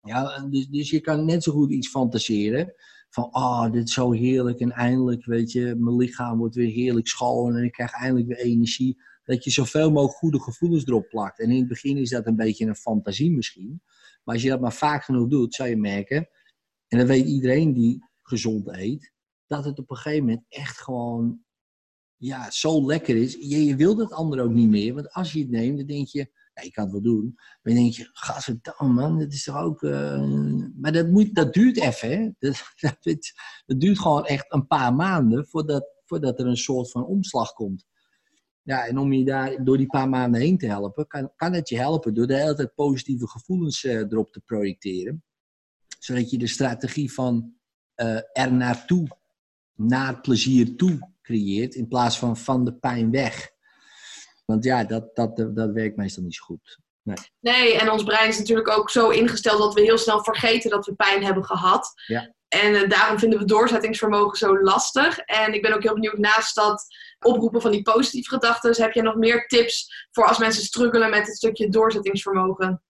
Ja, 0.00 0.46
dus, 0.50 0.66
dus 0.66 0.90
je 0.90 1.00
kan 1.00 1.24
net 1.24 1.42
zo 1.42 1.52
goed 1.52 1.70
iets 1.70 1.88
fantaseren. 1.88 2.74
Van, 3.08 3.24
oh, 3.24 3.72
dit 3.72 3.88
is 3.88 3.94
zo 3.94 4.12
heerlijk 4.12 4.60
en 4.60 4.72
eindelijk, 4.72 5.24
weet 5.24 5.52
je, 5.52 5.74
mijn 5.78 5.96
lichaam 5.96 6.38
wordt 6.38 6.54
weer 6.54 6.72
heerlijk 6.72 7.08
schoon 7.08 7.56
en 7.56 7.64
ik 7.64 7.72
krijg 7.72 7.92
eindelijk 7.92 8.26
weer 8.26 8.38
energie 8.38 9.00
dat 9.24 9.44
je 9.44 9.50
zoveel 9.50 9.90
mogelijk 9.90 10.18
goede 10.18 10.40
gevoelens 10.40 10.86
erop 10.86 11.08
plakt. 11.08 11.38
En 11.38 11.50
in 11.50 11.58
het 11.58 11.68
begin 11.68 11.96
is 11.96 12.10
dat 12.10 12.26
een 12.26 12.36
beetje 12.36 12.66
een 12.66 12.76
fantasie 12.76 13.32
misschien. 13.32 13.82
Maar 14.28 14.36
als 14.36 14.46
je 14.46 14.52
dat 14.52 14.60
maar 14.60 14.72
vaak 14.72 15.04
genoeg 15.04 15.28
doet, 15.28 15.54
zou 15.54 15.68
je 15.68 15.76
merken, 15.76 16.28
en 16.88 16.98
dat 16.98 17.06
weet 17.06 17.26
iedereen 17.26 17.72
die 17.72 18.04
gezond 18.22 18.68
eet, 18.68 19.12
dat 19.46 19.64
het 19.64 19.78
op 19.78 19.90
een 19.90 19.96
gegeven 19.96 20.24
moment 20.24 20.44
echt 20.48 20.78
gewoon 20.78 21.40
ja, 22.16 22.50
zo 22.50 22.86
lekker 22.86 23.16
is. 23.16 23.32
Je, 23.32 23.64
je 23.64 23.76
wil 23.76 23.96
dat 23.96 24.12
ander 24.12 24.40
ook 24.40 24.50
niet 24.50 24.68
meer. 24.68 24.94
Want 24.94 25.12
als 25.12 25.32
je 25.32 25.40
het 25.40 25.50
neemt, 25.50 25.76
dan 25.78 25.86
denk 25.86 26.06
je, 26.06 26.18
ja, 26.54 26.62
ik 26.62 26.72
kan 26.72 26.84
het 26.84 26.92
wel 26.92 27.02
doen. 27.02 27.32
Maar 27.34 27.74
dan 27.74 27.74
denk 27.74 27.92
je, 27.92 28.58
dan 28.62 28.92
man, 28.92 29.18
dat 29.18 29.32
is 29.32 29.44
toch 29.44 29.56
ook... 29.56 29.82
Uh... 29.82 30.70
Maar 30.76 30.92
dat, 30.92 31.08
moet, 31.08 31.34
dat 31.34 31.54
duurt 31.54 31.80
even, 31.80 32.36
dat, 32.38 32.64
dat, 33.66 33.80
duurt 33.80 33.98
gewoon 33.98 34.26
echt 34.26 34.52
een 34.52 34.66
paar 34.66 34.94
maanden 34.94 35.46
voordat, 35.46 35.88
voordat 36.04 36.38
er 36.38 36.46
een 36.46 36.56
soort 36.56 36.90
van 36.90 37.06
omslag 37.06 37.52
komt. 37.52 37.86
Ja, 38.68 38.86
en 38.86 38.98
om 38.98 39.12
je 39.12 39.24
daar 39.24 39.64
door 39.64 39.76
die 39.76 39.86
paar 39.86 40.08
maanden 40.08 40.40
heen 40.40 40.58
te 40.58 40.66
helpen, 40.66 41.06
kan, 41.06 41.32
kan 41.36 41.52
het 41.52 41.68
je 41.68 41.76
helpen 41.76 42.14
door 42.14 42.26
de 42.26 42.36
hele 42.36 42.54
tijd 42.54 42.74
positieve 42.74 43.28
gevoelens 43.28 43.84
uh, 43.84 43.92
erop 43.94 44.32
te 44.32 44.40
projecteren. 44.40 45.24
Zodat 45.98 46.30
je 46.30 46.38
de 46.38 46.46
strategie 46.46 47.12
van 47.12 47.54
uh, 47.96 48.20
er 48.32 48.52
naartoe, 48.52 49.08
naar 49.74 50.20
plezier 50.20 50.76
toe 50.76 51.12
creëert, 51.22 51.74
in 51.74 51.88
plaats 51.88 52.18
van 52.18 52.36
van 52.36 52.64
de 52.64 52.74
pijn 52.74 53.10
weg. 53.10 53.50
Want 54.44 54.64
ja, 54.64 54.84
dat, 54.84 55.16
dat, 55.16 55.36
dat 55.36 55.72
werkt 55.72 55.96
meestal 55.96 56.22
niet 56.22 56.34
zo 56.34 56.44
goed. 56.44 56.78
Nee. 57.02 57.16
nee, 57.40 57.78
en 57.78 57.90
ons 57.90 58.02
brein 58.02 58.28
is 58.28 58.38
natuurlijk 58.38 58.70
ook 58.70 58.90
zo 58.90 59.10
ingesteld 59.10 59.58
dat 59.58 59.74
we 59.74 59.80
heel 59.80 59.98
snel 59.98 60.24
vergeten 60.24 60.70
dat 60.70 60.86
we 60.86 60.94
pijn 60.94 61.24
hebben 61.24 61.44
gehad. 61.44 61.92
Ja. 62.06 62.34
En 62.48 62.74
uh, 62.74 62.88
daarom 62.88 63.18
vinden 63.18 63.38
we 63.38 63.44
doorzettingsvermogen 63.44 64.38
zo 64.38 64.62
lastig. 64.62 65.18
En 65.18 65.54
ik 65.54 65.62
ben 65.62 65.74
ook 65.74 65.82
heel 65.82 65.94
benieuwd, 65.94 66.18
naast 66.18 66.54
dat 66.54 66.86
oproepen 67.18 67.60
van 67.60 67.70
die 67.70 67.82
positieve 67.82 68.30
gedachten, 68.30 68.82
heb 68.82 68.92
je 68.92 69.02
nog 69.02 69.16
meer 69.16 69.46
tips 69.46 70.06
voor 70.10 70.26
als 70.26 70.38
mensen 70.38 70.62
struggelen 70.62 71.10
met 71.10 71.26
het 71.26 71.36
stukje 71.36 71.68
doorzettingsvermogen? 71.68 72.82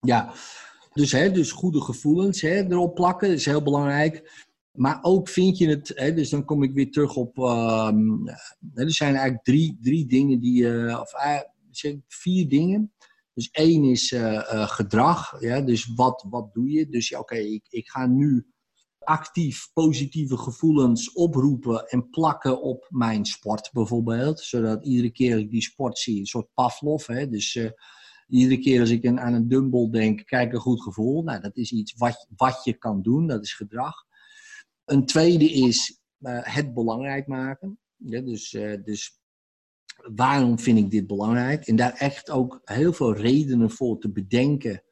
Ja, 0.00 0.32
dus, 0.92 1.12
hè, 1.12 1.30
dus 1.30 1.52
goede 1.52 1.80
gevoelens 1.80 2.40
hè, 2.40 2.64
erop 2.64 2.94
plakken 2.94 3.28
is 3.28 3.44
heel 3.44 3.62
belangrijk. 3.62 4.32
Maar 4.72 4.98
ook 5.02 5.28
vind 5.28 5.58
je 5.58 5.68
het, 5.68 5.92
hè, 5.94 6.14
dus 6.14 6.30
dan 6.30 6.44
kom 6.44 6.62
ik 6.62 6.74
weer 6.74 6.90
terug 6.90 7.16
op. 7.16 7.38
Uh, 7.38 7.90
er 8.74 8.90
zijn 8.92 9.14
eigenlijk 9.14 9.44
drie, 9.44 9.78
drie 9.80 10.06
dingen 10.06 10.40
die. 10.40 10.62
Uh, 10.62 11.00
of 11.00 11.12
uh, 11.12 11.94
vier 12.08 12.48
dingen. 12.48 12.92
Dus 13.32 13.50
één 13.50 13.84
is 13.84 14.14
gedrag. 14.48 15.40
Ja, 15.40 15.60
dus 15.60 15.92
wat, 15.94 16.26
wat 16.30 16.54
doe 16.54 16.70
je? 16.70 16.88
Dus 16.88 17.08
ja, 17.08 17.18
oké, 17.18 17.36
ik, 17.36 17.66
ik 17.68 17.88
ga 17.88 18.06
nu 18.06 18.46
actief 19.04 19.70
positieve 19.72 20.36
gevoelens 20.36 21.12
oproepen 21.12 21.86
en 21.86 22.10
plakken 22.10 22.62
op 22.62 22.86
mijn 22.90 23.24
sport 23.24 23.70
bijvoorbeeld. 23.72 24.40
Zodat 24.40 24.84
iedere 24.84 25.10
keer 25.10 25.38
ik 25.38 25.50
die 25.50 25.62
sport 25.62 25.98
zie, 25.98 26.18
een 26.18 26.26
soort 26.26 26.48
Pavlov. 26.54 27.06
Hè? 27.06 27.28
Dus 27.28 27.54
uh, 27.54 27.70
iedere 28.28 28.60
keer 28.60 28.80
als 28.80 28.90
ik 28.90 29.06
aan 29.06 29.34
een 29.34 29.48
dumbbell 29.48 29.88
denk, 29.90 30.26
kijk 30.26 30.52
een 30.52 30.60
goed 30.60 30.82
gevoel. 30.82 31.22
Nou, 31.22 31.40
dat 31.40 31.56
is 31.56 31.72
iets 31.72 31.94
wat, 31.96 32.26
wat 32.36 32.60
je 32.64 32.72
kan 32.72 33.02
doen, 33.02 33.26
dat 33.26 33.42
is 33.42 33.54
gedrag. 33.54 33.94
Een 34.84 35.06
tweede 35.06 35.50
is 35.50 36.00
uh, 36.20 36.38
het 36.42 36.74
belangrijk 36.74 37.26
maken. 37.26 37.78
Dus, 37.96 38.52
uh, 38.52 38.84
dus 38.84 39.18
waarom 40.14 40.58
vind 40.58 40.78
ik 40.78 40.90
dit 40.90 41.06
belangrijk? 41.06 41.66
En 41.66 41.76
daar 41.76 41.92
echt 41.92 42.30
ook 42.30 42.60
heel 42.64 42.92
veel 42.92 43.14
redenen 43.14 43.70
voor 43.70 43.98
te 43.98 44.12
bedenken 44.12 44.82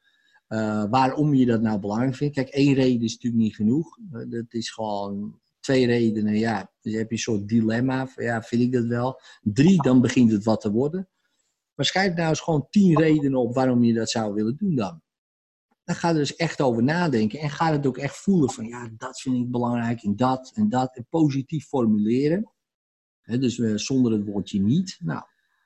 uh, 0.52 0.84
waarom 0.90 1.34
je 1.34 1.46
dat 1.46 1.60
nou 1.60 1.78
belangrijk 1.78 2.14
vindt. 2.14 2.34
Kijk, 2.34 2.48
één 2.48 2.74
reden 2.74 3.02
is 3.02 3.12
natuurlijk 3.12 3.42
niet 3.42 3.54
genoeg. 3.54 3.98
Uh, 4.12 4.30
dat 4.30 4.44
is 4.48 4.70
gewoon 4.70 5.40
twee 5.60 5.86
redenen. 5.86 6.38
Ja, 6.38 6.70
dus 6.80 6.92
heb 6.92 7.08
je 7.08 7.14
een 7.14 7.18
soort 7.22 7.48
dilemma. 7.48 8.08
Ja, 8.16 8.42
vind 8.42 8.62
ik 8.62 8.72
dat 8.72 8.84
wel. 8.84 9.20
Drie, 9.42 9.82
dan 9.82 10.00
begint 10.00 10.32
het 10.32 10.44
wat 10.44 10.60
te 10.60 10.70
worden. 10.70 11.08
Maar 11.74 11.86
schrijf 11.86 12.14
nou 12.14 12.28
eens 12.28 12.40
gewoon 12.40 12.66
tien 12.70 12.98
redenen 12.98 13.38
op 13.38 13.54
waarom 13.54 13.84
je 13.84 13.92
dat 13.92 14.10
zou 14.10 14.34
willen 14.34 14.56
doen 14.56 14.74
dan. 14.74 15.02
Dan 15.84 15.94
ga 15.94 16.08
er 16.08 16.14
dus 16.14 16.36
echt 16.36 16.60
over 16.60 16.82
nadenken. 16.82 17.38
En 17.38 17.50
ga 17.50 17.72
het 17.72 17.86
ook 17.86 17.98
echt 17.98 18.16
voelen 18.16 18.50
van, 18.50 18.66
ja, 18.66 18.90
dat 18.96 19.20
vind 19.20 19.36
ik 19.36 19.50
belangrijk. 19.50 20.02
En 20.02 20.16
dat 20.16 20.52
en 20.54 20.68
dat. 20.68 20.96
En 20.96 21.06
positief 21.10 21.66
formuleren. 21.66 22.50
dus 23.22 23.58
uh, 23.58 23.76
zonder 23.76 24.12
het 24.12 24.24
woordje 24.24 24.60
niet. 24.60 24.98
Nou, 25.00 25.22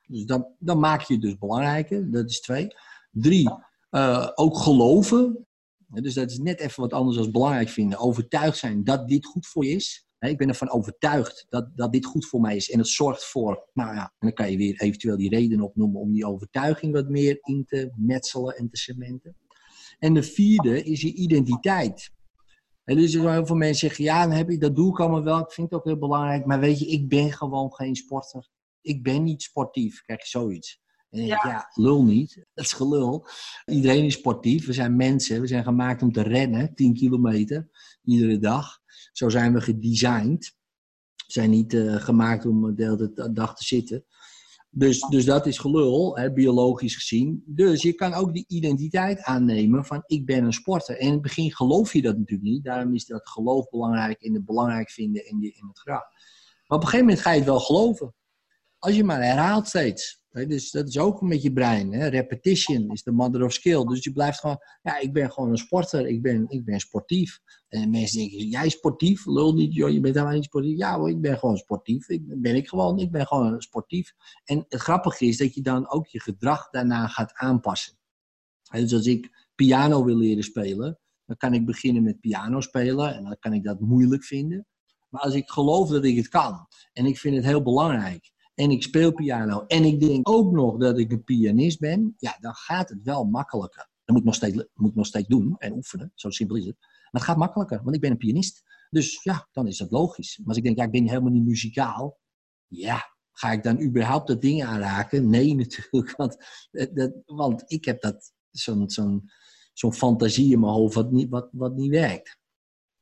dus 0.07 0.25
dan, 0.25 0.47
dan 0.59 0.79
maak 0.79 1.01
je 1.01 1.13
het 1.13 1.23
dus 1.23 1.39
belangrijker. 1.39 2.11
Dat 2.11 2.31
is 2.31 2.41
twee. 2.41 2.69
Drie, 3.11 3.51
uh, 3.97 4.29
ook 4.35 4.59
geloven. 4.59 5.47
Dus 5.87 6.15
dat 6.15 6.31
is 6.31 6.39
net 6.39 6.61
even 6.61 6.81
wat 6.81 6.93
anders 6.93 7.19
als 7.19 7.31
belangrijk 7.31 7.69
vinden. 7.69 7.99
Overtuigd 7.99 8.59
zijn 8.59 8.85
dat 8.85 9.09
dit 9.09 9.27
goed 9.27 9.47
voor 9.47 9.65
je 9.65 9.71
is. 9.71 10.07
Ik 10.19 10.39
ben 10.39 10.49
ervan 10.49 10.71
overtuigd 10.71 11.47
dat, 11.49 11.69
dat 11.75 11.93
dit 11.93 12.05
goed 12.05 12.27
voor 12.27 12.41
mij 12.41 12.57
is. 12.57 12.71
En 12.71 12.79
het 12.79 12.89
zorgt 12.89 13.25
voor, 13.25 13.69
nou 13.73 13.95
ja, 13.95 14.13
dan 14.19 14.33
kan 14.33 14.51
je 14.51 14.57
weer 14.57 14.81
eventueel 14.81 15.17
die 15.17 15.29
reden 15.29 15.61
opnoemen 15.61 16.01
om 16.01 16.13
die 16.13 16.27
overtuiging 16.27 16.93
wat 16.93 17.09
meer 17.09 17.39
in 17.41 17.65
te 17.65 17.91
metselen 17.97 18.57
en 18.57 18.69
te 18.69 18.77
cementen. 18.77 19.37
En 19.99 20.15
de 20.15 20.23
vierde 20.23 20.83
is 20.83 21.01
je 21.01 21.15
identiteit. 21.15 22.11
En 22.85 22.97
dus 22.97 23.13
heel 23.13 23.47
veel 23.47 23.57
mensen 23.57 23.89
zeggen, 23.89 24.05
ja, 24.05 24.27
dan 24.27 24.37
heb 24.37 24.51
ik, 24.51 24.61
dat 24.61 24.77
doe 24.77 24.91
ik 24.91 25.01
allemaal 25.01 25.23
wel. 25.23 25.39
Ik 25.39 25.53
vind 25.53 25.71
het 25.71 25.79
ook 25.79 25.87
heel 25.87 25.99
belangrijk. 25.99 26.47
Maar 26.47 26.61
weet 26.61 26.79
je, 26.79 26.87
ik 26.87 27.09
ben 27.09 27.33
gewoon 27.33 27.75
geen 27.75 27.97
sporter. 27.97 28.49
Ik 28.81 29.03
ben 29.03 29.23
niet 29.23 29.43
sportief. 29.43 30.03
Krijg 30.03 30.21
je 30.21 30.29
zoiets. 30.29 30.81
En 31.11 31.27
ja. 31.27 31.41
ja, 31.45 31.71
lul 31.75 32.05
niet. 32.05 32.35
Dat 32.55 32.65
is 32.65 32.73
gelul. 32.73 33.27
Iedereen 33.65 34.05
is 34.05 34.15
sportief. 34.15 34.67
We 34.67 34.73
zijn 34.73 34.97
mensen. 34.97 35.41
We 35.41 35.47
zijn 35.47 35.65
gemaakt 35.65 36.03
om 36.03 36.13
te 36.13 36.23
rennen. 36.23 36.75
10 36.75 36.95
kilometer. 36.95 37.69
Iedere 38.03 38.39
dag. 38.39 38.79
Zo 39.13 39.29
zijn 39.29 39.53
we 39.53 39.61
gedesigned. 39.61 40.55
We 41.17 41.33
zijn 41.33 41.51
niet 41.51 41.73
uh, 41.73 41.95
gemaakt 41.97 42.47
om 42.47 42.75
de 42.75 42.85
hele 42.85 43.33
dag 43.33 43.55
te 43.55 43.65
zitten. 43.65 44.05
Dus, 44.71 45.01
dus 45.01 45.25
dat 45.25 45.47
is 45.47 45.59
gelul, 45.59 46.17
hè, 46.17 46.33
biologisch 46.33 46.95
gezien. 46.95 47.43
Dus 47.47 47.83
je 47.83 47.93
kan 47.93 48.15
ook 48.15 48.35
die 48.35 48.45
identiteit 48.49 49.23
aannemen 49.23 49.85
van 49.85 50.03
ik 50.07 50.27
ben 50.27 50.45
een 50.45 50.53
sporter. 50.53 50.99
En 50.99 51.07
in 51.07 51.13
het 51.13 51.23
begin 51.23 51.53
geloof 51.53 51.93
je 51.93 52.03
dat 52.03 52.19
natuurlijk 52.19 52.49
niet. 52.49 52.65
Daarom 52.65 52.95
is 52.95 53.07
dat 53.07 53.29
geloof 53.29 53.69
belangrijk 53.69 54.23
en 54.23 54.35
het 54.35 54.45
belangrijk 54.45 54.91
vinden 54.91 55.27
in, 55.27 55.41
je, 55.41 55.53
in 55.53 55.67
het 55.69 55.79
graf. 55.79 56.03
Maar 56.67 56.79
op 56.79 56.85
een 56.85 56.89
gegeven 56.89 57.07
moment 57.07 57.21
ga 57.21 57.31
je 57.31 57.37
het 57.37 57.47
wel 57.47 57.61
geloven. 57.61 58.15
Als 58.79 58.95
je 58.95 59.05
maar 59.05 59.23
herhaalt 59.23 59.69
steeds. 59.69 60.25
Dus 60.45 60.71
dat 60.71 60.89
is 60.89 60.99
ook 60.99 61.21
met 61.21 61.43
je 61.43 61.53
brein. 61.53 61.93
Hè? 61.93 62.07
Repetition 62.07 62.91
is 62.91 63.03
de 63.03 63.13
mother 63.13 63.45
of 63.45 63.53
skill. 63.53 63.85
Dus 63.85 64.05
je 64.05 64.13
blijft 64.13 64.41
gewoon, 64.41 64.59
ja, 64.83 64.99
ik 64.99 65.13
ben 65.13 65.33
gewoon 65.33 65.51
een 65.51 65.57
sporter. 65.57 66.07
Ik 66.07 66.23
ben, 66.23 66.45
ik 66.49 66.65
ben 66.65 66.81
sportief. 66.81 67.41
En 67.69 67.91
mensen 67.91 68.19
denken, 68.19 68.49
jij 68.49 68.69
sportief? 68.69 69.27
Lul 69.27 69.55
niet, 69.55 69.75
joh, 69.75 69.91
je 69.91 70.01
bent 70.01 70.15
helemaal 70.15 70.37
niet 70.37 70.45
sportief. 70.45 70.79
Ja 70.79 71.07
ik 71.07 71.21
ben 71.21 71.39
gewoon 71.39 71.57
sportief. 71.57 72.09
Ik, 72.09 72.23
ben 72.27 72.57
ik 72.57 72.69
gewoon, 72.69 72.99
ik 72.99 73.11
ben 73.11 73.27
gewoon 73.27 73.61
sportief. 73.61 74.13
En 74.45 74.65
het 74.69 74.81
grappige 74.81 75.25
is 75.25 75.37
dat 75.37 75.55
je 75.55 75.63
dan 75.63 75.91
ook 75.91 76.07
je 76.07 76.21
gedrag 76.21 76.71
daarna 76.71 77.07
gaat 77.07 77.33
aanpassen. 77.35 77.99
Dus 78.71 78.95
als 78.95 79.07
ik 79.07 79.49
piano 79.55 80.05
wil 80.05 80.17
leren 80.17 80.45
spelen, 80.45 80.99
dan 81.27 81.37
kan 81.37 81.55
ik 81.55 81.67
beginnen 81.67 82.03
met 82.03 82.21
piano 82.21 82.61
spelen. 82.61 83.15
En 83.15 83.25
dan 83.25 83.37
kan 83.39 83.53
ik 83.53 83.65
dat 83.65 83.81
moeilijk 83.81 84.25
vinden. 84.25 84.67
Maar 85.09 85.21
als 85.21 85.35
ik 85.35 85.51
geloof 85.51 85.89
dat 85.89 86.05
ik 86.05 86.17
het 86.17 86.29
kan 86.29 86.67
en 86.93 87.07
ik 87.07 87.19
vind 87.19 87.37
het 87.37 87.45
heel 87.45 87.63
belangrijk 87.63 88.35
en 88.57 88.71
ik 88.71 88.83
speel 88.83 89.13
piano 89.13 89.65
en 89.67 89.85
ik 89.85 90.01
denk 90.01 90.29
ook 90.29 90.53
nog 90.53 90.77
dat 90.77 90.99
ik 90.99 91.13
een 91.13 91.25
pianist 91.25 91.79
ben, 91.79 92.15
ja, 92.19 92.37
dan 92.41 92.55
gaat 92.55 92.89
het 92.89 93.03
wel 93.03 93.25
makkelijker. 93.25 93.89
Dat 94.05 94.15
moet 94.15 94.19
ik 94.19 94.25
nog 94.25 94.35
steeds, 94.35 94.65
moet 94.75 94.95
nog 94.95 95.07
steeds 95.07 95.29
doen 95.29 95.55
en 95.59 95.73
oefenen, 95.73 96.13
zo 96.15 96.31
simpel 96.31 96.57
is 96.57 96.65
het. 96.65 96.77
Maar 96.79 97.11
het 97.11 97.23
gaat 97.23 97.37
makkelijker, 97.37 97.83
want 97.83 97.95
ik 97.95 98.01
ben 98.01 98.11
een 98.11 98.17
pianist. 98.17 98.63
Dus 98.91 99.23
ja, 99.23 99.49
dan 99.53 99.67
is 99.67 99.79
dat 99.79 99.91
logisch. 99.91 100.39
Maar 100.39 100.49
als 100.49 100.57
ik 100.57 100.63
denk, 100.63 100.77
ja, 100.77 100.85
ik 100.85 100.91
ben 100.91 101.09
helemaal 101.09 101.33
niet 101.33 101.45
muzikaal, 101.45 102.19
ja, 102.67 103.17
ga 103.33 103.53
ik 103.53 103.63
dan 103.63 103.83
überhaupt 103.83 104.29
dat 104.29 104.41
ding 104.41 104.65
aanraken? 104.65 105.31
Nee, 105.31 105.55
natuurlijk, 105.65 106.17
want, 106.17 106.37
eh, 106.71 106.95
dat, 106.95 107.13
want 107.25 107.63
ik 107.67 107.85
heb 107.85 108.01
dat 108.01 108.33
zo'n 108.51 108.91
zo'n 108.91 109.31
zo'n 109.73 109.95
fantasie 109.95 110.53
in 110.53 110.61
mijn 110.61 110.73
hoofd 110.73 110.95
wat 110.95 111.11
niet, 111.11 111.29
wat, 111.29 111.49
wat 111.53 111.77
niet 111.77 111.91
werkt. 111.91 112.39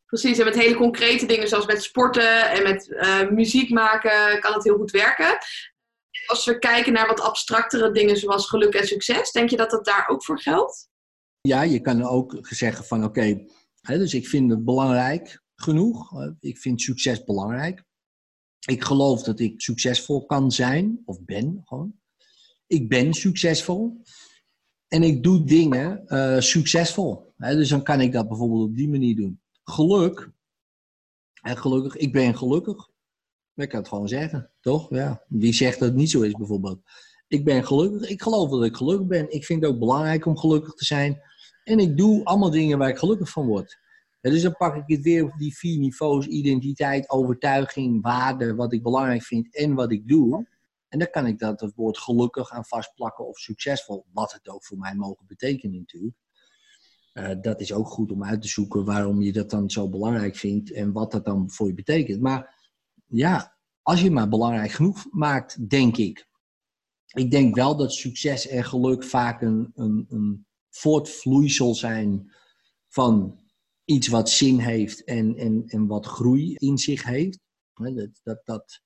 Precies, 0.06 0.38
en 0.38 0.44
met 0.44 0.54
hele 0.54 0.74
concrete 0.74 1.26
dingen 1.26 1.48
zoals 1.48 1.66
met 1.66 1.82
sporten 1.82 2.50
en 2.50 2.62
met 2.62 2.88
uh, 2.88 3.30
muziek 3.30 3.70
maken 3.70 4.40
kan 4.40 4.52
het 4.52 4.64
heel 4.64 4.76
goed 4.76 4.90
werken. 4.90 5.38
Als 6.26 6.44
we 6.44 6.58
kijken 6.58 6.92
naar 6.92 7.06
wat 7.06 7.20
abstractere 7.20 7.90
dingen 7.90 8.16
zoals 8.16 8.48
geluk 8.48 8.74
en 8.74 8.86
succes, 8.86 9.32
denk 9.32 9.50
je 9.50 9.56
dat 9.56 9.70
dat 9.70 9.84
daar 9.84 10.08
ook 10.08 10.24
voor 10.24 10.40
geldt? 10.40 10.88
Ja, 11.40 11.62
je 11.62 11.80
kan 11.80 12.02
ook 12.02 12.38
zeggen 12.40 12.84
van 12.84 13.04
oké, 13.04 13.46
dus 13.82 14.14
ik 14.14 14.26
vind 14.26 14.50
het 14.50 14.64
belangrijk 14.64 15.42
genoeg. 15.54 16.12
Ik 16.40 16.58
vind 16.58 16.80
succes 16.80 17.24
belangrijk. 17.24 17.84
Ik 18.66 18.84
geloof 18.84 19.22
dat 19.22 19.40
ik 19.40 19.60
succesvol 19.60 20.26
kan 20.26 20.50
zijn, 20.50 21.02
of 21.04 21.24
ben 21.24 21.60
gewoon. 21.64 21.94
Ik 22.66 22.88
ben 22.88 23.14
succesvol. 23.14 24.00
En 24.88 25.02
ik 25.02 25.22
doe 25.22 25.44
dingen 25.44 26.02
uh, 26.06 26.40
succesvol. 26.40 27.32
dus 27.36 27.68
dan 27.68 27.82
kan 27.82 28.00
ik 28.00 28.12
dat 28.12 28.28
bijvoorbeeld 28.28 28.68
op 28.68 28.76
die 28.76 28.88
manier 28.88 29.16
doen 29.16 29.42
geluk. 29.64 30.30
En 31.42 31.56
gelukkig, 31.56 31.96
ik 31.96 32.12
ben 32.12 32.36
gelukkig. 32.36 32.88
Ik 33.54 33.68
kan 33.68 33.78
het 33.78 33.88
gewoon 33.88 34.08
zeggen, 34.08 34.50
toch? 34.60 34.90
Ja. 34.90 35.24
Wie 35.28 35.52
zegt 35.52 35.78
dat 35.78 35.88
het 35.88 35.96
niet 35.96 36.10
zo 36.10 36.20
is, 36.20 36.32
bijvoorbeeld? 36.32 36.80
Ik 37.28 37.44
ben 37.44 37.64
gelukkig. 37.64 38.08
Ik 38.08 38.22
geloof 38.22 38.50
dat 38.50 38.64
ik 38.64 38.76
gelukkig 38.76 39.06
ben. 39.06 39.32
Ik 39.32 39.44
vind 39.44 39.62
het 39.62 39.70
ook 39.70 39.78
belangrijk 39.78 40.26
om 40.26 40.38
gelukkig 40.38 40.74
te 40.74 40.84
zijn. 40.84 41.20
En 41.64 41.78
ik 41.78 41.96
doe 41.96 42.24
allemaal 42.24 42.50
dingen 42.50 42.78
waar 42.78 42.88
ik 42.88 42.98
gelukkig 42.98 43.30
van 43.30 43.46
word. 43.46 43.78
dus 44.20 44.42
dan 44.42 44.56
pak 44.56 44.76
ik 44.76 44.96
het 44.96 45.02
weer 45.02 45.24
op 45.24 45.38
die 45.38 45.56
vier 45.56 45.78
niveaus: 45.78 46.26
identiteit, 46.26 47.10
overtuiging, 47.10 48.02
waarde, 48.02 48.54
wat 48.54 48.72
ik 48.72 48.82
belangrijk 48.82 49.22
vind 49.22 49.54
en 49.56 49.74
wat 49.74 49.92
ik 49.92 50.08
doe. 50.08 50.46
En 50.88 50.98
dan 50.98 51.10
kan 51.10 51.26
ik 51.26 51.38
dat 51.38 51.60
het 51.60 51.74
woord 51.74 51.98
gelukkig 51.98 52.50
aan 52.50 52.64
vastplakken 52.64 53.26
of 53.26 53.38
succesvol, 53.38 54.04
wat 54.12 54.32
het 54.32 54.48
ook 54.48 54.64
voor 54.64 54.78
mij 54.78 54.94
mogen 54.94 55.26
betekenen 55.26 55.78
natuurlijk. 55.78 56.16
Uh, 57.14 57.30
dat 57.40 57.60
is 57.60 57.72
ook 57.72 57.88
goed 57.88 58.12
om 58.12 58.24
uit 58.24 58.42
te 58.42 58.48
zoeken 58.48 58.84
waarom 58.84 59.22
je 59.22 59.32
dat 59.32 59.50
dan 59.50 59.70
zo 59.70 59.88
belangrijk 59.88 60.36
vindt 60.36 60.72
en 60.72 60.92
wat 60.92 61.12
dat 61.12 61.24
dan 61.24 61.50
voor 61.50 61.66
je 61.66 61.74
betekent. 61.74 62.20
Maar 62.20 62.62
ja, 63.06 63.56
als 63.82 64.00
je 64.00 64.10
maar 64.10 64.28
belangrijk 64.28 64.70
genoeg 64.70 65.06
maakt, 65.10 65.68
denk 65.68 65.96
ik. 65.96 66.28
Ik 67.06 67.30
denk 67.30 67.54
wel 67.54 67.76
dat 67.76 67.92
succes 67.92 68.48
en 68.48 68.64
geluk 68.64 69.04
vaak 69.04 69.42
een, 69.42 69.72
een, 69.74 70.06
een 70.08 70.46
voortvloeisel 70.70 71.74
zijn 71.74 72.32
van 72.88 73.40
iets 73.84 74.08
wat 74.08 74.30
zin 74.30 74.58
heeft 74.58 75.04
en, 75.04 75.36
en, 75.36 75.62
en 75.66 75.86
wat 75.86 76.06
groei 76.06 76.54
in 76.54 76.78
zich 76.78 77.04
heeft. 77.04 77.38
Dat, 77.74 78.20
dat, 78.22 78.40
dat, 78.44 78.82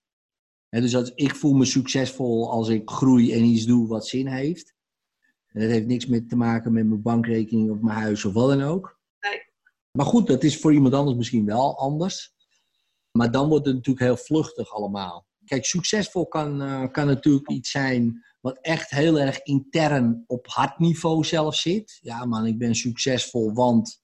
dus 0.69 0.91
dat, 0.91 1.13
ik 1.15 1.35
voel 1.35 1.53
me 1.53 1.65
succesvol 1.65 2.51
als 2.51 2.69
ik 2.69 2.91
groei 2.91 3.33
en 3.33 3.45
iets 3.45 3.65
doe 3.65 3.89
wat 3.89 4.07
zin 4.07 4.27
heeft. 4.27 4.75
En 5.53 5.61
dat 5.61 5.71
heeft 5.71 5.87
niks 5.87 6.07
met 6.07 6.29
te 6.29 6.37
maken 6.37 6.73
met 6.73 6.87
mijn 6.87 7.03
bankrekening 7.03 7.71
of 7.71 7.81
mijn 7.81 7.99
huis 7.99 8.25
of 8.25 8.33
wat 8.33 8.49
dan 8.49 8.63
ook. 8.63 8.99
Nee. 9.21 9.43
Maar 9.91 10.07
goed, 10.07 10.27
dat 10.27 10.43
is 10.43 10.61
voor 10.61 10.73
iemand 10.73 10.95
anders 10.95 11.17
misschien 11.17 11.47
wel 11.47 11.79
anders. 11.79 12.35
Maar 13.11 13.31
dan 13.31 13.49
wordt 13.49 13.67
het 13.67 13.75
natuurlijk 13.75 14.05
heel 14.05 14.17
vluchtig 14.17 14.75
allemaal. 14.75 15.27
Kijk, 15.45 15.65
succesvol 15.65 16.27
kan, 16.27 16.63
uh, 16.63 16.91
kan 16.91 17.07
natuurlijk 17.07 17.49
iets 17.49 17.71
zijn 17.71 18.25
wat 18.41 18.59
echt 18.61 18.91
heel 18.91 19.21
erg 19.21 19.43
intern 19.43 20.25
op 20.27 20.47
hartniveau 20.47 21.25
zelf 21.25 21.55
zit. 21.55 21.99
Ja 22.01 22.25
man, 22.25 22.47
ik 22.47 22.59
ben 22.59 22.75
succesvol, 22.75 23.53
want 23.53 24.03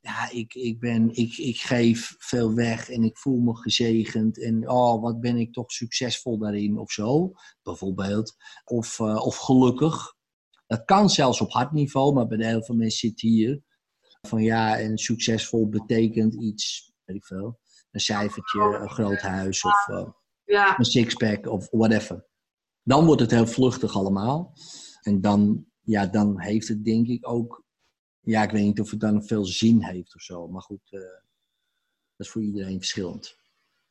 ja, 0.00 0.30
ik, 0.30 0.54
ik, 0.54 0.80
ben, 0.80 1.10
ik, 1.14 1.36
ik 1.36 1.60
geef 1.60 2.14
veel 2.18 2.54
weg 2.54 2.90
en 2.90 3.02
ik 3.02 3.18
voel 3.18 3.40
me 3.40 3.56
gezegend. 3.56 4.42
En 4.42 4.70
oh, 4.70 5.02
wat 5.02 5.20
ben 5.20 5.36
ik 5.36 5.52
toch 5.52 5.72
succesvol 5.72 6.38
daarin 6.38 6.78
of 6.78 6.92
zo, 6.92 7.32
bijvoorbeeld. 7.62 8.36
Of, 8.64 8.98
uh, 8.98 9.26
of 9.26 9.36
gelukkig. 9.36 10.14
Dat 10.66 10.84
kan 10.84 11.10
zelfs 11.10 11.40
op 11.40 11.50
hartniveau, 11.50 12.14
maar 12.14 12.26
bij 12.26 12.46
heel 12.46 12.64
veel 12.64 12.74
mensen 12.74 13.08
zit 13.08 13.20
hier 13.20 13.62
van 14.26 14.42
ja, 14.42 14.78
en 14.78 14.98
succesvol 14.98 15.68
betekent 15.68 16.34
iets, 16.34 16.92
weet 17.04 17.16
ik 17.16 17.24
veel, 17.24 17.58
een 17.90 18.00
cijfertje, 18.00 18.60
een 18.60 18.90
groot 18.90 19.20
huis 19.20 19.64
of 19.64 19.88
uh, 19.88 20.08
ja. 20.44 20.78
een 20.78 20.84
sixpack 20.84 21.46
of 21.46 21.68
whatever. 21.70 22.26
Dan 22.82 23.06
wordt 23.06 23.20
het 23.20 23.30
heel 23.30 23.46
vluchtig 23.46 23.94
allemaal. 23.94 24.52
En 25.02 25.20
dan, 25.20 25.66
ja, 25.80 26.06
dan 26.06 26.40
heeft 26.40 26.68
het 26.68 26.84
denk 26.84 27.06
ik 27.06 27.28
ook, 27.28 27.64
ja, 28.20 28.42
ik 28.42 28.50
weet 28.50 28.64
niet 28.64 28.80
of 28.80 28.90
het 28.90 29.00
dan 29.00 29.24
veel 29.24 29.44
zin 29.44 29.82
heeft 29.82 30.14
of 30.14 30.22
zo, 30.22 30.48
maar 30.48 30.62
goed, 30.62 30.90
uh, 30.90 31.00
dat 31.00 32.26
is 32.26 32.30
voor 32.30 32.42
iedereen 32.42 32.78
verschillend. 32.78 33.36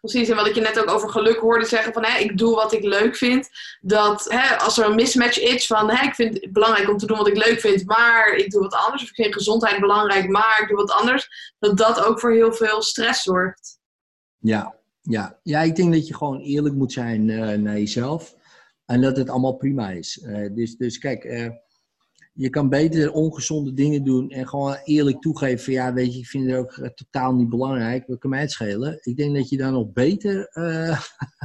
Precies, 0.06 0.30
en 0.30 0.36
wat 0.36 0.48
ik 0.48 0.56
je 0.56 0.62
net 0.62 0.80
ook 0.80 0.90
over 0.90 1.10
geluk 1.10 1.38
hoorde 1.38 1.66
zeggen 1.66 1.94
van 1.94 2.06
hè, 2.06 2.20
ik 2.20 2.38
doe 2.38 2.56
wat 2.56 2.74
ik 2.74 2.84
leuk 2.84 3.16
vind. 3.16 3.50
Dat 3.82 4.26
hè, 4.30 4.56
als 4.58 4.78
er 4.78 4.86
een 4.86 4.96
mismatch 4.96 5.40
is 5.40 5.68
van 5.68 5.90
hè, 5.90 6.06
ik 6.06 6.16
vind 6.16 6.34
het 6.34 6.52
belangrijk 6.54 6.90
om 6.90 6.98
te 6.98 7.06
doen 7.06 7.18
wat 7.18 7.28
ik 7.28 7.46
leuk 7.46 7.60
vind, 7.60 7.86
maar 7.86 8.36
ik 8.36 8.52
doe 8.52 8.62
wat 8.62 8.74
anders. 8.74 9.04
Of 9.04 9.10
ik 9.10 9.16
vind 9.16 9.34
gezondheid 9.34 9.80
belangrijk, 9.80 10.30
maar 10.30 10.60
ik 10.62 10.68
doe 10.68 10.78
wat 10.78 10.92
anders. 10.92 11.54
Dat 11.60 11.78
dat 11.78 12.06
ook 12.06 12.20
voor 12.20 12.32
heel 12.32 12.54
veel 12.54 12.82
stress 12.82 13.24
zorgt. 13.24 13.80
Ja, 14.38 14.76
ja. 15.02 15.40
ja 15.44 15.62
ik 15.62 15.76
denk 15.76 15.94
dat 15.94 16.08
je 16.08 16.16
gewoon 16.16 16.40
eerlijk 16.40 16.76
moet 16.76 16.92
zijn 16.92 17.28
uh, 17.28 17.58
naar 17.58 17.78
jezelf. 17.78 18.36
En 18.86 19.02
dat 19.02 19.18
het 19.18 19.30
allemaal 19.30 19.56
prima 19.56 19.90
is. 19.90 20.20
Uh, 20.24 20.50
dus, 20.52 20.76
dus 20.76 20.98
kijk, 20.98 21.24
uh, 21.24 21.50
je 22.38 22.50
kan 22.50 22.70
beter 22.70 23.12
ongezonde 23.12 23.74
dingen 23.74 24.04
doen 24.04 24.30
en 24.30 24.48
gewoon 24.48 24.78
eerlijk 24.84 25.22
toegeven 25.22 25.74
ja, 25.74 25.94
weet 25.94 26.14
je, 26.14 26.20
ik 26.20 26.28
vind 26.28 26.50
het 26.50 26.56
ook 26.56 26.72
eh, 26.72 26.90
totaal 26.90 27.36
niet 27.36 27.50
belangrijk. 27.50 28.08
Wat 28.08 28.20
kan 28.20 28.30
mij 28.30 28.48
schelen? 28.48 28.98
Ik 29.02 29.18
denk 29.18 29.36
dat 29.36 29.50
je 29.50 29.58
dan 29.58 29.74
nog 29.74 29.92
beter, 29.92 30.52
uh, 30.54 31.02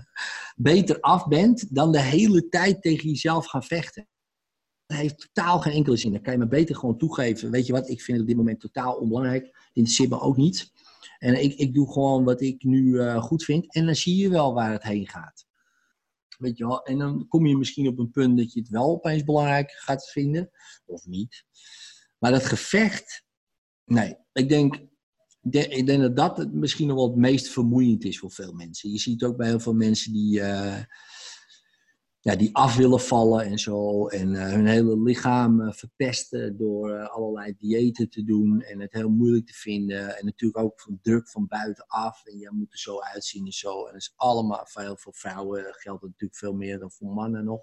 beter 0.56 1.00
af 1.00 1.26
bent 1.28 1.74
dan 1.74 1.92
de 1.92 2.00
hele 2.00 2.48
tijd 2.48 2.82
tegen 2.82 3.08
jezelf 3.08 3.46
gaan 3.46 3.62
vechten. 3.62 4.08
Dat 4.86 4.98
heeft 4.98 5.20
totaal 5.32 5.60
geen 5.60 5.72
enkele 5.72 5.96
zin. 5.96 6.12
Dan 6.12 6.22
kan 6.22 6.32
je 6.32 6.38
maar 6.38 6.48
beter 6.48 6.76
gewoon 6.76 6.98
toegeven. 6.98 7.50
Weet 7.50 7.66
je 7.66 7.72
wat, 7.72 7.88
ik 7.88 8.02
vind 8.02 8.18
het 8.18 8.20
op 8.20 8.26
dit 8.26 8.36
moment 8.36 8.60
totaal 8.60 8.94
onbelangrijk. 8.94 9.44
Het 9.44 9.70
interesseert 9.72 10.10
me 10.10 10.20
ook 10.20 10.36
niet. 10.36 10.72
En 11.18 11.42
ik, 11.42 11.54
ik 11.54 11.74
doe 11.74 11.92
gewoon 11.92 12.24
wat 12.24 12.40
ik 12.40 12.64
nu 12.64 12.82
uh, 12.82 13.22
goed 13.22 13.44
vind. 13.44 13.74
En 13.74 13.86
dan 13.86 13.94
zie 13.94 14.16
je 14.16 14.28
wel 14.28 14.54
waar 14.54 14.72
het 14.72 14.82
heen 14.82 15.08
gaat. 15.08 15.46
En 16.84 16.98
dan 16.98 17.28
kom 17.28 17.46
je 17.46 17.56
misschien 17.56 17.88
op 17.88 17.98
een 17.98 18.10
punt 18.10 18.38
dat 18.38 18.52
je 18.52 18.60
het 18.60 18.68
wel 18.68 18.90
opeens 18.90 19.24
belangrijk 19.24 19.70
gaat 19.70 20.10
vinden, 20.10 20.50
of 20.86 21.06
niet. 21.06 21.44
Maar 22.18 22.30
dat 22.30 22.44
gevecht, 22.44 23.24
nee, 23.84 24.16
ik 24.32 24.48
denk, 24.48 24.74
ik 25.50 25.86
denk 25.86 26.00
dat 26.00 26.16
dat 26.16 26.52
misschien 26.52 26.86
nog 26.86 26.96
wel 26.96 27.08
het 27.08 27.16
meest 27.16 27.48
vermoeiend 27.48 28.04
is 28.04 28.18
voor 28.18 28.30
veel 28.30 28.52
mensen. 28.52 28.90
Je 28.90 28.98
ziet 28.98 29.24
ook 29.24 29.36
bij 29.36 29.46
heel 29.46 29.60
veel 29.60 29.74
mensen 29.74 30.12
die, 30.12 30.40
uh, 30.40 30.80
ja, 32.22 32.36
die 32.36 32.56
af 32.56 32.76
willen 32.76 33.00
vallen 33.00 33.44
en 33.44 33.58
zo. 33.58 34.06
En 34.08 34.28
uh, 34.28 34.52
hun 34.52 34.66
hele 34.66 35.02
lichaam 35.02 35.60
uh, 35.60 35.72
verpesten 35.72 36.56
door 36.56 36.90
uh, 36.90 37.08
allerlei 37.08 37.54
diëten 37.58 38.10
te 38.10 38.24
doen. 38.24 38.60
En 38.60 38.80
het 38.80 38.92
heel 38.92 39.08
moeilijk 39.08 39.46
te 39.46 39.54
vinden. 39.54 40.18
En 40.18 40.24
natuurlijk 40.24 40.64
ook 40.64 40.80
van 40.80 40.98
druk 41.02 41.28
van 41.28 41.46
buitenaf. 41.46 42.24
En 42.24 42.38
je 42.38 42.50
moet 42.52 42.72
er 42.72 42.78
zo 42.78 43.00
uitzien 43.00 43.46
en 43.46 43.52
zo. 43.52 43.86
En 43.86 43.92
dat 43.92 44.00
is 44.00 44.12
allemaal 44.16 44.66
voor 44.96 45.14
vrouwen 45.14 45.64
geldt 45.68 46.02
natuurlijk 46.02 46.38
veel 46.38 46.54
meer 46.54 46.78
dan 46.78 46.90
voor 46.90 47.08
mannen 47.08 47.44
nog. 47.44 47.62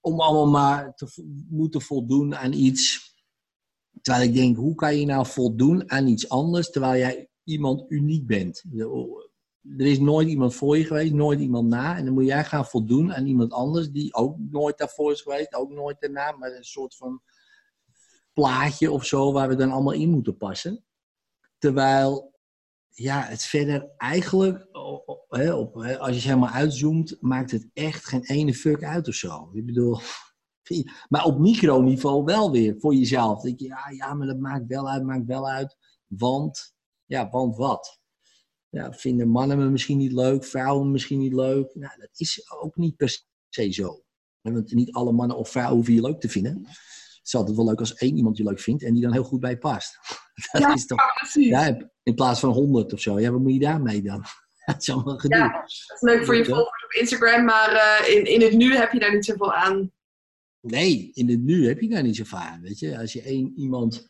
Om 0.00 0.20
allemaal 0.20 0.50
maar 0.50 0.94
te 0.94 1.24
moeten 1.48 1.80
voldoen 1.80 2.36
aan 2.36 2.52
iets. 2.52 3.14
Terwijl 4.00 4.28
ik 4.28 4.34
denk, 4.34 4.56
hoe 4.56 4.74
kan 4.74 4.96
je 4.96 5.06
nou 5.06 5.26
voldoen 5.26 5.90
aan 5.90 6.06
iets 6.06 6.28
anders 6.28 6.70
terwijl 6.70 6.98
jij 6.98 7.28
iemand 7.44 7.84
uniek 7.88 8.26
bent? 8.26 8.64
Er 9.76 9.86
is 9.86 9.98
nooit 9.98 10.28
iemand 10.28 10.54
voor 10.54 10.78
je 10.78 10.84
geweest, 10.84 11.12
nooit 11.12 11.40
iemand 11.40 11.68
na. 11.68 11.96
En 11.96 12.04
dan 12.04 12.14
moet 12.14 12.24
jij 12.24 12.44
gaan 12.44 12.66
voldoen 12.66 13.14
aan 13.14 13.26
iemand 13.26 13.52
anders 13.52 13.90
die 13.90 14.14
ook 14.14 14.36
nooit 14.50 14.78
daarvoor 14.78 15.12
is 15.12 15.20
geweest, 15.20 15.54
ook 15.54 15.70
nooit 15.70 16.00
daarna. 16.00 16.32
Maar 16.32 16.52
een 16.52 16.64
soort 16.64 16.96
van 16.96 17.22
plaatje 18.32 18.90
of 18.90 19.04
zo 19.04 19.32
waar 19.32 19.48
we 19.48 19.54
dan 19.54 19.70
allemaal 19.70 19.92
in 19.92 20.10
moeten 20.10 20.36
passen. 20.36 20.84
Terwijl 21.58 22.34
ja, 22.90 23.22
het 23.22 23.42
verder 23.42 23.90
eigenlijk 23.96 24.68
op, 24.72 25.76
als 25.76 26.14
je 26.14 26.20
ze 26.20 26.28
helemaal 26.28 26.50
uitzoomt, 26.50 27.16
maakt 27.20 27.50
het 27.50 27.68
echt 27.72 28.04
geen 28.04 28.24
ene 28.24 28.54
fuck 28.54 28.84
uit 28.84 29.08
of 29.08 29.14
zo. 29.14 29.50
Ik 29.52 29.66
bedoel, 29.66 29.98
maar 31.08 31.24
op 31.24 31.38
microniveau 31.38 32.24
wel 32.24 32.50
weer 32.50 32.74
voor 32.78 32.94
jezelf. 32.94 33.42
Denk 33.42 33.60
ja, 33.60 33.90
ja, 33.90 34.14
maar 34.14 34.26
dat 34.26 34.38
maakt 34.38 34.66
wel 34.66 34.90
uit, 34.90 35.02
maakt 35.02 35.26
wel 35.26 35.48
uit. 35.48 35.76
Want, 36.06 36.74
ja, 37.04 37.28
want 37.28 37.56
wat? 37.56 38.00
Ja, 38.68 38.92
vinden 38.92 39.28
mannen 39.28 39.58
me 39.58 39.68
misschien 39.68 39.98
niet 39.98 40.12
leuk, 40.12 40.44
vrouwen 40.44 40.90
misschien 40.90 41.18
niet 41.18 41.32
leuk? 41.32 41.74
Nou, 41.74 41.98
dat 41.98 42.10
is 42.16 42.50
ook 42.60 42.76
niet 42.76 42.96
per 42.96 43.22
se 43.48 43.72
zo. 43.72 44.04
Want 44.40 44.72
niet 44.72 44.92
alle 44.92 45.12
mannen 45.12 45.36
of 45.36 45.50
vrouwen 45.50 45.74
hoeven 45.74 45.94
je 45.94 46.00
leuk 46.00 46.20
te 46.20 46.28
vinden. 46.28 46.62
Het 47.26 47.34
is 47.34 47.34
altijd 47.34 47.56
wel 47.56 47.66
leuk 47.66 47.80
als 47.80 47.94
één 47.94 48.16
iemand 48.16 48.36
je 48.36 48.44
leuk 48.44 48.60
vindt 48.60 48.82
en 48.82 48.92
die 48.92 49.02
dan 49.02 49.12
heel 49.12 49.24
goed 49.24 49.40
bij 49.40 49.58
past. 49.58 49.98
Dat 50.52 50.62
ja, 50.62 50.72
is 50.72 50.86
toch, 50.86 51.00
ja, 51.32 51.90
in 52.02 52.14
plaats 52.14 52.40
van 52.40 52.50
honderd 52.50 52.92
of 52.92 53.00
zo. 53.00 53.20
Ja, 53.20 53.30
wat 53.30 53.40
moet 53.40 53.52
je 53.52 53.58
daarmee 53.58 54.02
dan? 54.02 54.24
Dat 54.64 54.82
is 54.82 54.90
allemaal 54.90 55.18
gedoe. 55.18 55.38
Ja, 55.38 55.60
dat 55.60 55.70
is 55.70 56.00
leuk 56.00 56.24
voor 56.24 56.36
je 56.36 56.44
volgers 56.44 56.84
op 56.84 56.92
Instagram, 56.92 57.44
maar 57.44 57.72
uh, 57.72 58.16
in, 58.16 58.24
in 58.24 58.40
het 58.40 58.52
nu 58.52 58.76
heb 58.76 58.92
je 58.92 58.98
daar 58.98 59.14
niet 59.14 59.24
zoveel 59.24 59.52
aan. 59.52 59.92
Nee, 60.60 61.10
in 61.14 61.30
het 61.30 61.40
nu 61.40 61.66
heb 61.66 61.80
je 61.80 61.88
daar 61.88 62.02
niet 62.02 62.16
zoveel 62.16 62.38
aan. 62.38 62.60
Weet 62.60 62.78
je, 62.78 62.98
als 62.98 63.12
je 63.12 63.22
één 63.22 63.52
iemand, 63.56 63.96
eh, 63.96 64.06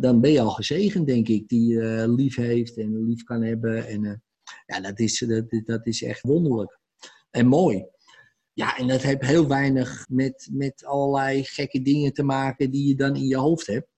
dan 0.00 0.20
ben 0.20 0.30
je 0.30 0.40
al 0.40 0.50
gezegend, 0.50 1.06
denk 1.06 1.28
ik, 1.28 1.48
die 1.48 1.72
uh, 1.72 2.04
lief 2.06 2.36
heeft 2.36 2.76
en 2.76 3.04
lief 3.04 3.22
kan 3.22 3.42
hebben. 3.42 3.86
En 3.86 4.22
ja, 4.66 4.80
dat 4.80 4.98
is, 4.98 5.18
dat, 5.18 5.60
dat 5.64 5.86
is 5.86 6.02
echt 6.02 6.22
wonderlijk 6.22 6.78
en 7.30 7.46
mooi. 7.46 7.86
Ja, 8.52 8.76
en 8.76 8.86
dat 8.86 9.02
heeft 9.02 9.20
heel 9.20 9.48
weinig 9.48 10.06
met, 10.08 10.48
met 10.52 10.84
allerlei 10.84 11.44
gekke 11.44 11.82
dingen 11.82 12.12
te 12.12 12.22
maken 12.22 12.70
die 12.70 12.88
je 12.88 12.94
dan 12.94 13.16
in 13.16 13.26
je 13.26 13.36
hoofd 13.36 13.66
hebt. 13.66 13.88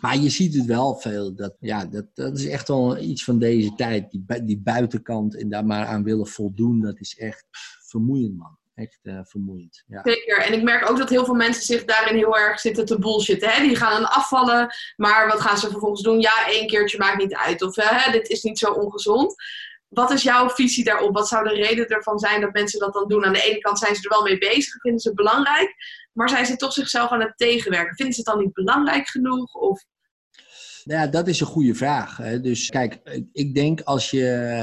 Maar 0.00 0.18
je 0.18 0.30
ziet 0.30 0.54
het 0.54 0.64
wel 0.64 0.94
veel. 0.94 1.34
Dat, 1.34 1.56
ja, 1.60 1.86
dat, 1.86 2.06
dat 2.14 2.38
is 2.38 2.46
echt 2.46 2.68
wel 2.68 2.98
iets 2.98 3.24
van 3.24 3.38
deze 3.38 3.74
tijd. 3.74 4.10
Die, 4.10 4.44
die 4.44 4.60
buitenkant 4.60 5.36
en 5.36 5.48
daar 5.48 5.66
maar 5.66 5.86
aan 5.86 6.02
willen 6.02 6.26
voldoen, 6.26 6.80
dat 6.80 7.00
is 7.00 7.16
echt 7.18 7.46
vermoeiend, 7.86 8.36
man. 8.36 8.58
Echt 8.74 8.98
uh, 9.02 9.20
vermoeiend. 9.22 9.82
Ja. 9.86 10.00
Zeker. 10.04 10.38
En 10.38 10.52
ik 10.52 10.62
merk 10.62 10.90
ook 10.90 10.98
dat 10.98 11.08
heel 11.08 11.24
veel 11.24 11.34
mensen 11.34 11.62
zich 11.62 11.84
daarin 11.84 12.16
heel 12.16 12.38
erg 12.38 12.60
zitten 12.60 12.84
te 12.84 12.98
bullshitten. 12.98 13.48
Hè? 13.48 13.62
Die 13.62 13.76
gaan 13.76 14.00
dan 14.00 14.10
afvallen, 14.10 14.74
maar 14.96 15.26
wat 15.28 15.40
gaan 15.40 15.58
ze 15.58 15.70
vervolgens 15.70 16.02
doen? 16.02 16.20
Ja, 16.20 16.48
één 16.48 16.66
keertje 16.66 16.98
maakt 16.98 17.18
niet 17.18 17.34
uit. 17.34 17.62
Of 17.62 17.76
hè, 17.76 18.10
dit 18.12 18.28
is 18.28 18.42
niet 18.42 18.58
zo 18.58 18.70
ongezond. 18.70 19.34
Wat 19.88 20.10
is 20.10 20.22
jouw 20.22 20.50
visie 20.50 20.84
daarop? 20.84 21.14
Wat 21.14 21.28
zou 21.28 21.48
de 21.48 21.54
reden 21.54 21.88
ervan 21.88 22.18
zijn 22.18 22.40
dat 22.40 22.52
mensen 22.52 22.80
dat 22.80 22.92
dan 22.92 23.08
doen? 23.08 23.24
Aan 23.24 23.32
de 23.32 23.42
ene 23.42 23.58
kant 23.58 23.78
zijn 23.78 23.94
ze 23.94 24.02
er 24.02 24.08
wel 24.08 24.22
mee 24.22 24.38
bezig, 24.38 24.80
vinden 24.80 25.00
ze 25.00 25.08
het 25.08 25.16
belangrijk, 25.16 25.74
maar 26.12 26.28
zijn 26.28 26.46
ze 26.46 26.56
toch 26.56 26.72
zichzelf 26.72 27.10
aan 27.10 27.20
het 27.20 27.36
tegenwerken? 27.36 27.96
Vinden 27.96 28.14
ze 28.14 28.20
het 28.20 28.30
dan 28.30 28.44
niet 28.44 28.52
belangrijk 28.52 29.08
genoeg? 29.08 29.54
Of... 29.54 29.84
Nou 30.84 31.00
ja, 31.00 31.06
dat 31.06 31.28
is 31.28 31.40
een 31.40 31.46
goede 31.46 31.74
vraag. 31.74 32.40
Dus 32.40 32.68
kijk, 32.68 33.00
ik 33.32 33.54
denk 33.54 33.80
als 33.80 34.10
je 34.10 34.22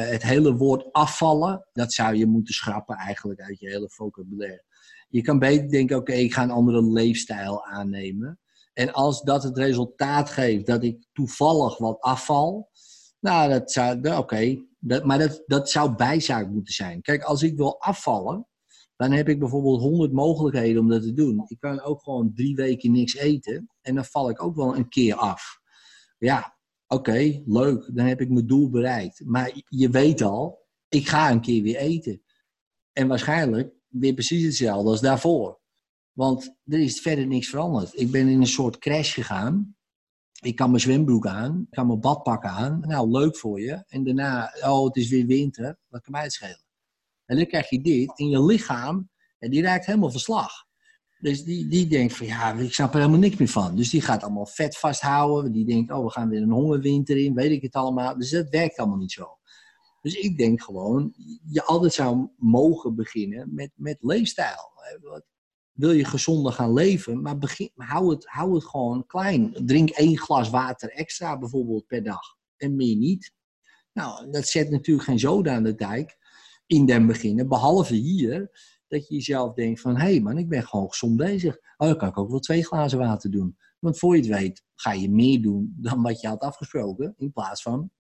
het 0.10 0.24
hele 0.24 0.56
woord 0.56 0.92
afvallen, 0.92 1.68
dat 1.74 1.94
zou 1.94 2.16
je 2.16 2.26
moeten 2.26 2.54
schrappen 2.54 2.96
eigenlijk 2.96 3.42
uit 3.42 3.60
je 3.60 3.70
hele 3.70 3.90
vocabulaire. 3.90 4.64
Je 5.10 5.22
kan 5.22 5.40
beter 5.40 5.70
denken, 5.70 5.98
oké, 5.98 6.14
ik 6.14 6.34
ga 6.34 6.44
een 6.44 6.52
andere 6.52 6.84
leefstijl 6.84 7.66
aannemen. 7.66 8.40
En 8.74 8.94
als 8.94 9.22
dat 9.22 9.44
het 9.44 9.58
resultaat 9.58 10.30
geeft 10.30 10.66
dat 10.66 10.84
ik 10.84 11.06
toevallig 11.14 11.78
wat 11.78 12.00
afval, 12.00 12.70
nou, 13.20 13.50
dat 13.50 13.72
zou, 13.72 14.18
oké, 14.18 14.66
dat, 14.80 15.04
maar 15.06 15.20
dat, 15.20 15.44
dat 15.46 15.70
zou 15.70 15.96
bijzaak 15.96 16.50
moeten 16.50 16.74
zijn. 16.74 17.02
Kijk, 17.02 17.24
als 17.24 17.44
ik 17.44 17.58
wil 17.58 17.82
afvallen, 17.82 18.48
dan 18.96 19.12
heb 19.12 19.30
ik 19.30 19.40
bijvoorbeeld 19.40 19.82
honderd 19.82 20.12
mogelijkheden 20.12 20.82
om 20.82 20.90
dat 20.90 21.02
te 21.02 21.14
doen. 21.14 21.44
Ik 21.48 21.60
kan 21.60 21.82
ook 21.82 22.04
gewoon 22.04 22.32
drie 22.36 22.56
weken 22.56 22.92
niks 22.92 23.16
eten 23.16 23.70
en 23.82 23.96
dan 23.96 24.06
val 24.06 24.30
ik 24.30 24.44
ook 24.44 24.56
wel 24.56 24.76
een 24.76 24.90
keer 24.90 25.16
af. 25.16 25.61
Ja, 26.22 26.58
oké, 26.88 27.42
leuk, 27.46 27.90
dan 27.94 28.06
heb 28.06 28.22
ik 28.22 28.30
mijn 28.30 28.48
doel 28.48 28.70
bereikt. 28.70 29.26
Maar 29.26 29.52
je 29.68 29.90
weet 29.90 30.22
al, 30.22 30.68
ik 30.90 31.08
ga 31.08 31.32
een 31.32 31.42
keer 31.42 31.64
weer 31.64 31.76
eten. 31.76 32.22
En 32.94 33.08
waarschijnlijk 33.08 33.74
weer 33.88 34.14
precies 34.14 34.44
hetzelfde 34.44 34.90
als 34.90 35.02
daarvoor. 35.02 35.60
Want 36.12 36.56
er 36.66 36.80
is 36.80 37.00
verder 37.00 37.28
niks 37.28 37.50
veranderd. 37.50 38.00
Ik 38.00 38.12
ben 38.12 38.28
in 38.28 38.40
een 38.40 38.48
soort 38.48 38.78
crash 38.78 39.14
gegaan. 39.14 39.76
Ik 40.42 40.56
kan 40.56 40.70
mijn 40.70 40.82
zwembroek 40.82 41.28
aan, 41.28 41.62
ik 41.62 41.76
kan 41.76 41.88
mijn 41.88 42.00
badpak 42.00 42.44
aan. 42.44 42.80
Nou, 42.80 43.12
leuk 43.12 43.38
voor 43.38 43.62
je. 43.62 43.84
En 43.88 44.04
daarna, 44.04 44.54
oh, 44.62 44.86
het 44.86 44.96
is 44.96 45.10
weer 45.10 45.26
winter. 45.26 45.80
Wat 45.88 46.02
kan 46.02 46.12
mij 46.12 46.24
het 46.24 46.34
schelen? 46.34 46.66
En 47.26 47.36
dan 47.36 47.46
krijg 47.46 47.70
je 47.70 47.82
dit 47.82 48.20
in 48.20 48.30
je 48.30 48.44
lichaam. 48.44 49.10
En 49.38 49.50
die 49.50 49.62
raakt 49.62 49.86
helemaal 49.86 50.12
verslag. 50.12 50.52
Dus 51.22 51.44
die, 51.44 51.68
die 51.68 51.88
denkt 51.88 52.16
van, 52.16 52.28
ja, 52.28 52.54
ik 52.54 52.74
snap 52.74 52.94
er 52.94 53.00
helemaal 53.00 53.20
niks 53.20 53.38
meer 53.38 53.48
van. 53.48 53.76
Dus 53.76 53.90
die 53.90 54.02
gaat 54.02 54.24
allemaal 54.24 54.46
vet 54.46 54.78
vasthouden. 54.78 55.52
Die 55.52 55.66
denkt, 55.66 55.92
oh, 55.92 56.04
we 56.04 56.12
gaan 56.12 56.30
weer 56.30 56.42
een 56.42 56.52
hongerwinter 56.52 57.18
in. 57.18 57.34
Weet 57.34 57.52
ik 57.52 57.62
het 57.62 57.74
allemaal. 57.74 58.18
Dus 58.18 58.30
dat 58.30 58.50
werkt 58.50 58.78
allemaal 58.78 58.98
niet 58.98 59.12
zo. 59.12 59.38
Dus 60.02 60.14
ik 60.14 60.38
denk 60.38 60.62
gewoon, 60.62 61.14
je 61.46 61.64
altijd 61.64 61.94
zou 61.94 62.28
mogen 62.38 62.96
beginnen 62.96 63.54
met, 63.54 63.72
met 63.76 63.98
leefstijl. 64.00 64.72
Wil 65.72 65.92
je 65.92 66.06
gezonder 66.06 66.52
gaan 66.52 66.74
leven, 66.74 67.22
maar 67.22 67.38
begin, 67.38 67.72
hou, 67.76 68.14
het, 68.14 68.26
hou 68.26 68.54
het 68.54 68.66
gewoon 68.66 69.06
klein. 69.06 69.54
Drink 69.66 69.90
één 69.90 70.18
glas 70.18 70.50
water 70.50 70.90
extra 70.90 71.38
bijvoorbeeld 71.38 71.88
per 71.88 72.04
dag. 72.04 72.22
En 72.58 72.76
meer 72.76 72.96
niet. 72.96 73.32
Nou, 73.94 74.32
dat 74.32 74.48
zet 74.48 74.70
natuurlijk 74.70 75.08
geen 75.08 75.20
zoden 75.20 75.54
aan 75.54 75.64
de 75.64 75.76
dijk 75.76 76.18
in 76.66 76.86
den 76.86 77.08
beginnen. 77.08 77.48
Behalve 77.48 77.94
hier, 77.94 78.50
dat 78.92 79.08
je 79.08 79.14
jezelf 79.14 79.54
denkt 79.54 79.82
van... 79.82 79.96
hé 79.96 80.02
hey 80.02 80.20
man, 80.20 80.38
ik 80.38 80.50
ben 80.50 80.68
gewoon 80.68 80.90
gezond 80.90 81.18
bezig. 81.18 81.58
Oh, 81.78 81.88
dan 81.88 81.98
kan 81.98 82.10
ik 82.10 82.18
ook 82.18 82.30
wel 82.30 82.40
twee 82.40 82.66
glazen 82.66 83.00
water 83.00 83.32
doen. 83.32 83.58
Want 83.80 83.98
voor 83.98 84.16
je 84.16 84.22
het 84.22 84.40
weet, 84.40 84.64
ga 84.76 84.94
je 84.94 85.10
meer 85.10 85.42
doen 85.42 85.74
dan 85.78 86.02
wat 86.02 86.22
je 86.22 86.28
had 86.28 86.42
afgesproken. 86.42 87.14
In 87.18 87.32
plaats 87.32 87.62
van 87.62 87.92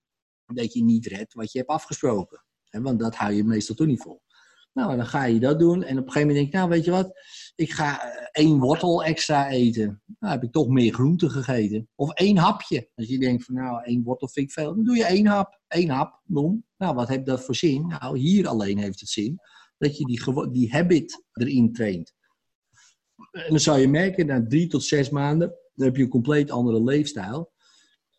dat 0.45 0.73
je 0.73 0.83
niet 0.83 1.05
redt 1.05 1.33
wat 1.33 1.51
je 1.51 1.57
hebt 1.57 1.69
afgesproken. 1.69 2.45
Want 2.69 2.99
dat 2.99 3.15
hou 3.15 3.33
je 3.33 3.43
meestal 3.43 3.75
toch 3.75 3.87
niet 3.87 4.01
vol. 4.01 4.21
Nou, 4.73 4.95
dan 4.95 5.05
ga 5.05 5.23
je 5.23 5.39
dat 5.39 5.59
doen. 5.59 5.83
En 5.83 5.97
op 5.99 6.05
een 6.05 6.11
gegeven 6.11 6.19
moment 6.19 6.35
denk 6.35 6.47
ik, 6.47 6.53
nou, 6.53 6.69
weet 6.69 6.85
je 6.85 6.91
wat? 6.91 7.19
Ik 7.55 7.71
ga 7.71 8.01
eh, 8.01 8.27
één 8.31 8.59
wortel 8.59 9.03
extra 9.03 9.49
eten. 9.49 10.01
Nou, 10.19 10.33
heb 10.33 10.43
ik 10.43 10.51
toch 10.51 10.67
meer 10.67 10.93
groente 10.93 11.29
gegeten. 11.29 11.89
Of 11.95 12.13
één 12.13 12.37
hapje. 12.37 12.89
Als 12.95 13.07
je 13.07 13.19
denkt 13.19 13.43
van, 13.43 13.55
nou, 13.55 13.83
één 13.83 14.03
wortel 14.03 14.27
vind 14.27 14.47
ik 14.47 14.53
veel. 14.53 14.75
Dan 14.75 14.83
doe 14.83 14.95
je 14.95 15.05
één 15.05 15.25
hap. 15.25 15.59
Eén 15.67 15.89
hap, 15.89 16.21
noem. 16.25 16.65
Nou, 16.77 16.95
wat 16.95 17.07
heeft 17.07 17.25
dat 17.25 17.43
voor 17.43 17.55
zin? 17.55 17.87
Nou, 17.87 18.17
hier 18.17 18.47
alleen 18.47 18.77
heeft 18.77 18.99
het 18.99 19.09
zin 19.09 19.39
dat 19.81 19.97
je 19.97 20.05
die, 20.05 20.51
die 20.51 20.71
habit 20.71 21.23
erin 21.33 21.73
traint. 21.73 22.13
En 23.31 23.49
dan 23.49 23.59
zou 23.59 23.79
je 23.79 23.87
merken, 23.87 24.25
na 24.25 24.45
drie 24.47 24.67
tot 24.67 24.83
zes 24.83 25.09
maanden, 25.09 25.55
dan 25.73 25.85
heb 25.85 25.95
je 25.95 26.03
een 26.03 26.09
compleet 26.09 26.51
andere 26.51 26.83
leefstijl. 26.83 27.51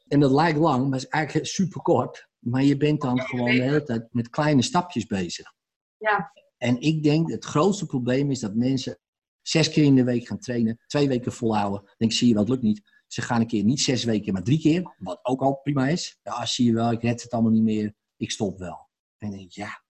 En 0.08 0.20
dat 0.20 0.30
lijkt 0.30 0.58
lang, 0.58 0.88
maar 0.88 0.98
is 0.98 1.06
eigenlijk 1.06 1.46
super 1.46 1.80
kort. 1.80 2.28
Maar 2.38 2.62
je 2.62 2.76
bent 2.76 3.00
dan 3.00 3.20
gewoon 3.20 3.50
de 3.50 3.62
hele 3.62 3.82
tijd 3.82 4.08
met 4.10 4.30
kleine 4.30 4.62
stapjes 4.62 5.06
bezig. 5.06 5.52
Ja. 5.96 6.32
En 6.56 6.80
ik 6.80 7.02
denk, 7.02 7.30
het 7.30 7.44
grootste 7.44 7.86
probleem 7.86 8.30
is 8.30 8.40
dat 8.40 8.54
mensen 8.54 8.98
zes 9.42 9.70
keer 9.70 9.84
in 9.84 9.94
de 9.94 10.04
week 10.04 10.26
gaan 10.26 10.38
trainen, 10.38 10.78
twee 10.86 11.08
weken 11.08 11.32
volhouden. 11.32 11.80
Dan 11.80 11.94
denk 11.96 12.12
zie 12.12 12.28
je, 12.28 12.34
dat 12.34 12.48
lukt 12.48 12.62
niet. 12.62 12.82
Ze 13.06 13.22
gaan 13.22 13.40
een 13.40 13.46
keer 13.46 13.64
niet 13.64 13.80
zes 13.80 14.04
weken, 14.04 14.32
maar 14.32 14.42
drie 14.42 14.60
keer. 14.60 14.94
Wat 14.98 15.18
ook 15.22 15.40
al 15.40 15.60
prima 15.62 15.88
is. 15.88 16.18
Ja, 16.22 16.46
zie 16.46 16.66
je 16.66 16.72
wel, 16.72 16.92
ik 16.92 17.02
red 17.02 17.22
het 17.22 17.32
allemaal 17.32 17.52
niet 17.52 17.62
meer. 17.62 17.94
Ik 18.16 18.30
stop 18.30 18.58
wel. 18.58 18.88
En 19.18 19.32
ik 19.32 19.38
denk, 19.38 19.52
ja, 19.52 19.81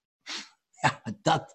ja 1.04 1.14
dat, 1.22 1.54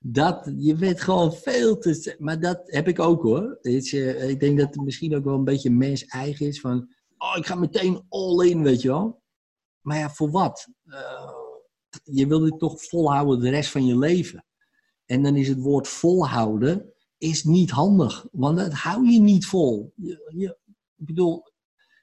dat, 0.00 0.52
je 0.56 0.74
bent 0.74 1.00
gewoon 1.00 1.32
veel 1.32 1.78
te... 1.78 2.16
Maar 2.18 2.40
dat 2.40 2.60
heb 2.64 2.88
ik 2.88 2.98
ook 2.98 3.22
hoor. 3.22 3.58
Eh, 3.62 4.28
ik 4.28 4.40
denk 4.40 4.58
dat 4.58 4.74
het 4.74 4.84
misschien 4.84 5.16
ook 5.16 5.24
wel 5.24 5.34
een 5.34 5.44
beetje 5.44 5.70
mens 5.70 6.04
eigen 6.04 6.46
is. 6.46 6.60
Van, 6.60 6.94
oh, 7.18 7.34
ik 7.36 7.46
ga 7.46 7.54
meteen 7.54 8.06
all 8.08 8.48
in, 8.48 8.62
weet 8.62 8.82
je 8.82 8.88
wel. 8.88 9.22
Maar 9.80 9.98
ja, 9.98 10.10
voor 10.10 10.30
wat? 10.30 10.68
Uh, 10.84 11.30
je 12.02 12.26
wil 12.26 12.38
dit 12.38 12.58
toch 12.58 12.84
volhouden 12.84 13.40
de 13.40 13.50
rest 13.50 13.70
van 13.70 13.86
je 13.86 13.98
leven. 13.98 14.44
En 15.06 15.22
dan 15.22 15.36
is 15.36 15.48
het 15.48 15.60
woord 15.60 15.88
volhouden 15.88 16.94
is 17.20 17.44
niet 17.44 17.70
handig. 17.70 18.26
Want 18.32 18.58
dat 18.58 18.72
hou 18.72 19.10
je 19.10 19.20
niet 19.20 19.46
vol. 19.46 19.92
Je, 19.96 20.32
je, 20.36 20.58
ik 20.96 21.06
bedoel, 21.06 21.42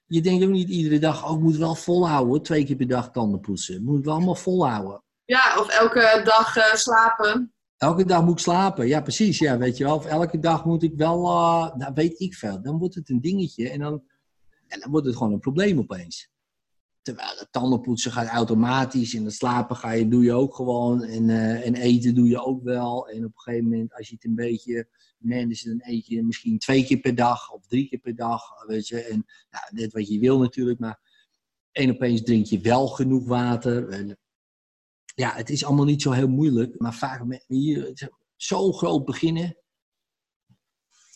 je 0.06 0.22
denkt 0.22 0.44
ook 0.44 0.50
niet 0.50 0.70
iedere 0.70 1.00
dag, 1.00 1.30
oh, 1.30 1.36
ik 1.36 1.44
moet 1.44 1.56
wel 1.56 1.76
volhouden. 1.76 2.42
Twee 2.42 2.66
keer 2.66 2.76
per 2.76 2.88
dag 2.88 3.12
tanden 3.12 3.40
poetsen. 3.40 3.84
Moet 3.84 4.00
ik 4.00 4.06
wel 4.06 4.14
allemaal 4.14 4.36
volhouden. 4.36 5.04
Ja, 5.28 5.60
of 5.60 5.68
elke 5.68 6.22
dag 6.24 6.58
uh, 6.58 6.74
slapen. 6.74 7.54
Elke 7.78 8.06
dag 8.06 8.24
moet 8.24 8.34
ik 8.34 8.40
slapen, 8.40 8.88
ja 8.88 9.02
precies. 9.02 9.40
Ja, 9.40 9.58
weet 9.58 9.78
je 9.78 9.84
wel. 9.84 9.96
Of 9.96 10.06
elke 10.06 10.40
dag 10.40 10.66
moet 10.66 10.84
ik 10.84 10.94
wel, 10.96 11.26
uh, 11.26 11.76
nou 11.76 11.94
weet 11.94 12.20
ik 12.20 12.36
veel. 12.36 12.62
Dan 12.62 12.78
wordt 12.78 12.96
het 12.96 13.10
een 13.10 13.22
dingetje 13.22 13.70
en 13.70 13.80
dan, 13.80 14.04
en 14.68 14.80
dan 14.80 14.92
wordt 14.92 15.06
het 15.06 15.16
gewoon 15.16 15.34
een 15.34 15.40
probleem 15.40 15.80
opeens. 15.80 16.30
Terwijl 17.02 17.38
het 17.38 17.48
tandenpoetsen 17.52 18.12
gaat 18.12 18.28
automatisch 18.28 19.14
en 19.14 19.24
het 19.24 19.34
slapen 19.34 19.76
ga 19.76 19.92
je, 19.92 20.08
doe 20.08 20.24
je 20.24 20.34
ook 20.34 20.56
gewoon. 20.56 21.04
En, 21.04 21.30
uh, 21.30 21.66
en 21.66 21.76
eten 21.76 22.16
doe 22.16 22.28
je 22.28 22.46
ook 22.46 22.64
wel. 22.64 23.10
En 23.10 23.26
op 23.26 23.32
een 23.36 23.42
gegeven 23.42 23.70
moment, 23.70 23.94
als 23.94 24.08
je 24.08 24.16
het 24.16 24.26
een 24.26 24.36
beetje 24.36 24.88
managen, 25.18 25.78
dan 25.78 25.90
eet 25.92 26.06
je 26.06 26.24
misschien 26.24 26.60
twee 26.60 26.86
keer 26.86 27.00
per 27.00 27.16
dag 27.16 27.52
of 27.52 27.68
drie 27.68 27.90
keer 27.90 28.00
per 28.00 28.16
dag. 28.16 28.42
Weet 28.68 28.88
je. 28.88 29.02
En 29.02 29.26
nou, 29.50 29.64
net 29.70 29.94
wat 29.94 30.08
je 30.08 30.20
wil 30.20 30.40
natuurlijk, 30.40 30.80
maar 30.80 31.00
en 31.72 31.90
opeens 31.90 32.24
drink 32.24 32.46
je 32.46 32.60
wel 32.60 32.88
genoeg 32.88 33.28
water. 33.28 33.90
En, 33.90 34.18
ja, 35.18 35.34
het 35.36 35.50
is 35.50 35.66
allemaal 35.66 35.86
niet 35.86 36.02
zo 36.02 36.12
heel 36.12 36.28
moeilijk, 36.28 36.80
maar 36.80 36.94
vaak 36.94 37.26
met 37.26 37.44
hier 37.48 38.10
zo 38.36 38.72
groot 38.72 39.06
beginnen 39.06 39.58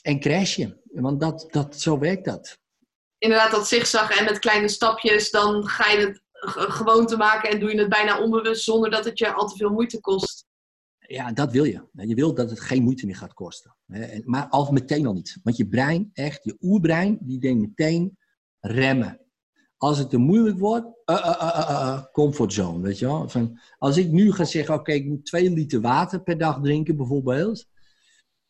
en 0.01 0.19
crashen. 0.19 0.81
Want 0.83 1.19
dat, 1.19 1.47
dat, 1.49 1.79
zo 1.79 1.99
werkt 1.99 2.25
dat 2.25 2.59
inderdaad 3.21 3.51
dat 3.51 3.67
zigzag 3.67 4.17
en 4.17 4.25
met 4.25 4.39
kleine 4.39 4.67
stapjes, 4.67 5.31
dan 5.31 5.67
ga 5.67 5.91
je 5.91 5.97
het 5.97 6.21
gewoon 6.71 7.05
te 7.05 7.17
maken 7.17 7.49
en 7.49 7.59
doe 7.59 7.71
je 7.71 7.79
het 7.79 7.89
bijna 7.89 8.21
onbewust 8.21 8.63
zonder 8.63 8.89
dat 8.89 9.05
het 9.05 9.17
je 9.19 9.33
al 9.33 9.47
te 9.47 9.55
veel 9.55 9.69
moeite 9.69 9.99
kost? 9.99 10.45
Ja, 10.99 11.31
dat 11.31 11.51
wil 11.51 11.63
je. 11.63 11.87
Je 11.91 12.15
wil 12.15 12.33
dat 12.33 12.49
het 12.49 12.59
geen 12.59 12.83
moeite 12.83 13.05
meer 13.05 13.15
gaat 13.15 13.33
kosten. 13.33 13.75
Maar 14.23 14.47
al 14.47 14.71
meteen 14.71 15.05
al 15.05 15.13
niet. 15.13 15.37
Want 15.43 15.57
je 15.57 15.67
brein, 15.67 16.09
echt, 16.13 16.43
je 16.43 16.57
oerbrein, 16.61 17.17
die 17.21 17.39
denkt 17.39 17.61
meteen 17.61 18.17
remmen. 18.59 19.20
Als 19.81 19.97
het 19.97 20.09
te 20.09 20.17
moeilijk 20.17 20.59
wordt, 20.59 20.85
uh, 21.05 21.35
uh, 21.41 22.03
comfortzone, 22.11 22.81
weet 22.81 22.99
je 22.99 23.05
wel. 23.05 23.29
Van, 23.29 23.59
als 23.77 23.97
ik 23.97 24.11
nu 24.11 24.31
ga 24.31 24.43
zeggen, 24.43 24.75
oké, 24.75 24.91
ik 24.91 25.05
moet 25.05 25.25
twee 25.25 25.51
liter 25.51 25.81
water 25.81 26.23
per 26.23 26.37
dag 26.37 26.61
drinken 26.61 26.97
bijvoorbeeld. 26.97 27.65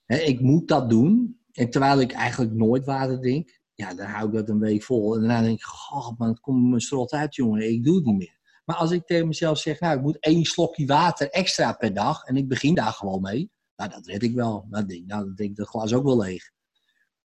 Hè, 0.05 0.17
ik 0.17 0.39
moet 0.39 0.67
dat 0.67 0.89
doen. 0.89 1.39
En 1.51 1.69
terwijl 1.69 1.99
ik 1.99 2.11
eigenlijk 2.11 2.53
nooit 2.53 2.85
water 2.85 3.19
drink, 3.19 3.59
ja, 3.73 3.93
dan 3.93 4.05
hou 4.05 4.27
ik 4.27 4.33
dat 4.33 4.49
een 4.49 4.59
week 4.59 4.83
vol. 4.83 5.13
En 5.15 5.19
daarna 5.19 5.41
denk 5.41 5.57
ik, 5.57 5.63
god, 5.63 6.17
maar 6.17 6.27
het 6.27 6.39
komt 6.39 6.69
mijn 6.69 6.81
strot 6.81 7.11
uit, 7.11 7.35
jongen. 7.35 7.69
Ik 7.69 7.83
doe 7.83 7.95
het 7.95 8.05
niet 8.05 8.17
meer. 8.17 8.37
Maar 8.65 8.75
als 8.75 8.91
ik 8.91 9.05
tegen 9.05 9.27
mezelf 9.27 9.57
zeg, 9.57 9.79
nou, 9.79 9.97
ik 9.97 10.03
moet 10.03 10.19
één 10.19 10.45
slokje 10.45 10.85
water 10.85 11.29
extra 11.29 11.73
per 11.73 11.93
dag. 11.93 12.23
En 12.23 12.37
ik 12.37 12.47
begin 12.47 12.75
daar 12.75 12.93
gewoon 12.93 13.21
mee. 13.21 13.51
Nou, 13.75 13.89
dat 13.89 14.05
red 14.05 14.23
ik 14.23 14.33
wel. 14.33 14.65
Nou, 14.69 14.85
denk, 14.85 15.05
nou, 15.05 15.25
dan 15.25 15.35
denk 15.35 15.49
ik 15.49 15.55
dat 15.55 15.67
glas 15.67 15.93
ook 15.93 16.03
wel 16.03 16.17
leeg. 16.17 16.51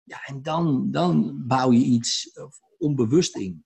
Ja, 0.04 0.18
en 0.26 0.42
dan, 0.42 0.92
dan 0.92 1.44
bouw 1.48 1.72
je 1.72 1.84
iets 1.84 2.40
onbewust 2.78 3.36
in. 3.36 3.66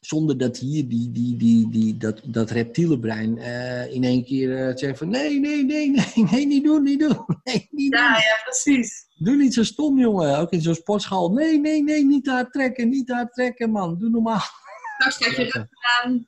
Zonder 0.00 0.38
dat 0.38 0.58
hier 0.58 0.88
die, 0.88 1.10
die, 1.12 1.36
die, 1.36 1.70
die, 1.70 1.96
dat, 1.96 2.20
dat 2.24 2.50
reptiele 2.50 2.98
brein 2.98 3.36
uh, 3.36 3.92
in 3.92 4.04
één 4.04 4.24
keer 4.24 4.68
uh, 4.68 4.76
zegt 4.76 4.98
van 4.98 5.08
nee, 5.08 5.40
nee, 5.40 5.64
nee, 5.64 5.90
nee, 5.90 6.24
nee, 6.30 6.46
niet 6.46 6.64
doen, 6.64 6.82
niet 6.82 7.00
doen. 7.00 7.24
Nee, 7.44 7.68
niet 7.70 7.92
ja, 7.92 8.12
doen. 8.12 8.22
ja, 8.22 8.40
precies. 8.44 9.06
Doe 9.16 9.36
niet 9.36 9.54
zo 9.54 9.64
stom, 9.64 9.98
jongen. 9.98 10.38
Ook 10.38 10.50
in 10.50 10.62
zo'n 10.62 10.74
sportschool. 10.74 11.32
Nee, 11.32 11.60
nee, 11.60 11.82
nee, 11.82 12.04
niet 12.04 12.26
hard 12.26 12.52
trekken, 12.52 12.88
niet 12.88 13.10
hard 13.10 13.32
trekken, 13.32 13.70
man. 13.70 13.98
Doe 13.98 14.10
normaal. 14.10 14.40
Straks 14.98 15.18
krijg 15.18 15.36
je 15.36 15.42
rustig 15.42 15.68
aan. 16.02 16.26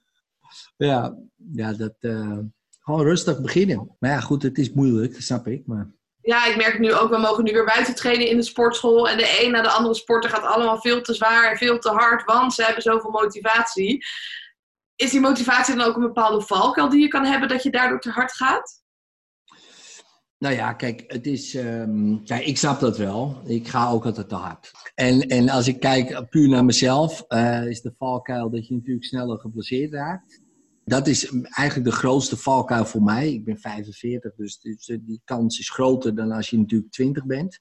Ja, 0.77 1.19
ja 1.53 1.73
dat, 1.73 1.95
uh, 2.01 2.39
gewoon 2.81 3.03
rustig 3.03 3.41
beginnen. 3.41 3.97
Maar 3.99 4.11
ja, 4.11 4.21
goed, 4.21 4.43
het 4.43 4.59
is 4.59 4.73
moeilijk, 4.73 5.13
dat 5.13 5.23
snap 5.23 5.47
ik. 5.47 5.67
Maar 5.67 5.91
ja, 6.23 6.47
ik 6.47 6.57
merk 6.57 6.79
nu 6.79 6.93
ook, 6.95 7.11
we 7.11 7.19
mogen 7.19 7.45
nu 7.45 7.53
weer 7.53 7.65
buiten 7.65 7.95
trainen 7.95 8.29
in 8.29 8.37
de 8.37 8.43
sportschool. 8.43 9.09
En 9.09 9.17
de 9.17 9.41
een 9.43 9.51
na 9.51 9.63
de 9.63 9.69
andere 9.69 9.95
sporter 9.95 10.31
gaat 10.31 10.45
allemaal 10.45 10.81
veel 10.81 11.03
te 11.03 11.15
zwaar 11.15 11.51
en 11.51 11.57
veel 11.57 11.79
te 11.79 11.91
hard, 11.91 12.25
want 12.25 12.55
ze 12.55 12.65
hebben 12.65 12.83
zoveel 12.83 13.11
motivatie. 13.11 14.05
Is 14.97 15.11
die 15.11 15.21
motivatie 15.21 15.77
dan 15.77 15.87
ook 15.87 15.97
een 15.97 16.03
bepaalde 16.03 16.41
valkuil 16.41 16.89
die 16.89 17.01
je 17.01 17.09
kan 17.09 17.25
hebben 17.25 17.49
dat 17.49 17.63
je 17.63 17.71
daardoor 17.71 18.01
te 18.01 18.11
hard 18.11 18.33
gaat? 18.33 18.81
Nou 20.39 20.55
ja, 20.55 20.73
kijk, 20.73 21.05
het 21.07 21.27
is. 21.27 21.55
Um, 21.55 22.23
ik 22.25 22.59
snap 22.59 22.81
dat 22.81 22.99
wel. 22.99 23.43
Ik 23.45 23.69
ga 23.69 23.89
ook 23.89 24.05
altijd 24.05 24.29
te 24.29 24.35
hard. 24.35 24.71
En, 24.95 25.21
en 25.21 25.49
als 25.49 25.69
ik 25.69 25.81
kijk 25.81 26.29
puur 26.29 26.49
naar 26.49 26.65
mezelf, 26.65 27.25
uh, 27.29 27.67
is 27.67 27.81
de 27.81 27.95
valkuil 27.99 28.51
dat 28.51 28.67
je 28.67 28.75
natuurlijk 28.75 29.07
sneller 29.07 29.39
geblesseerd 29.39 29.93
raakt 29.93 30.42
dat 30.85 31.07
is 31.07 31.31
eigenlijk 31.31 31.91
de 31.91 31.97
grootste 31.97 32.37
valkuil 32.37 32.85
voor 32.85 33.03
mij. 33.03 33.33
Ik 33.33 33.45
ben 33.45 33.59
45, 33.59 34.35
dus 34.35 34.61
die 34.87 35.21
kans 35.25 35.59
is 35.59 35.71
groter 35.71 36.15
dan 36.15 36.31
als 36.31 36.51
je 36.51 36.59
natuurlijk 36.59 36.93
20 36.93 37.27
bent. 37.27 37.61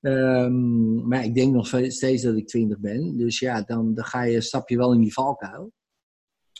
Um, 0.00 1.08
maar 1.08 1.24
ik 1.24 1.34
denk 1.34 1.52
nog 1.52 1.66
steeds 1.66 2.22
dat 2.22 2.36
ik 2.36 2.48
20 2.48 2.78
ben. 2.78 3.16
Dus 3.16 3.38
ja, 3.38 3.62
dan, 3.62 3.94
dan 3.94 4.04
ga 4.04 4.22
je, 4.22 4.40
stap 4.40 4.68
je 4.68 4.76
wel 4.76 4.92
in 4.92 5.00
die 5.00 5.12
valkuil. 5.12 5.72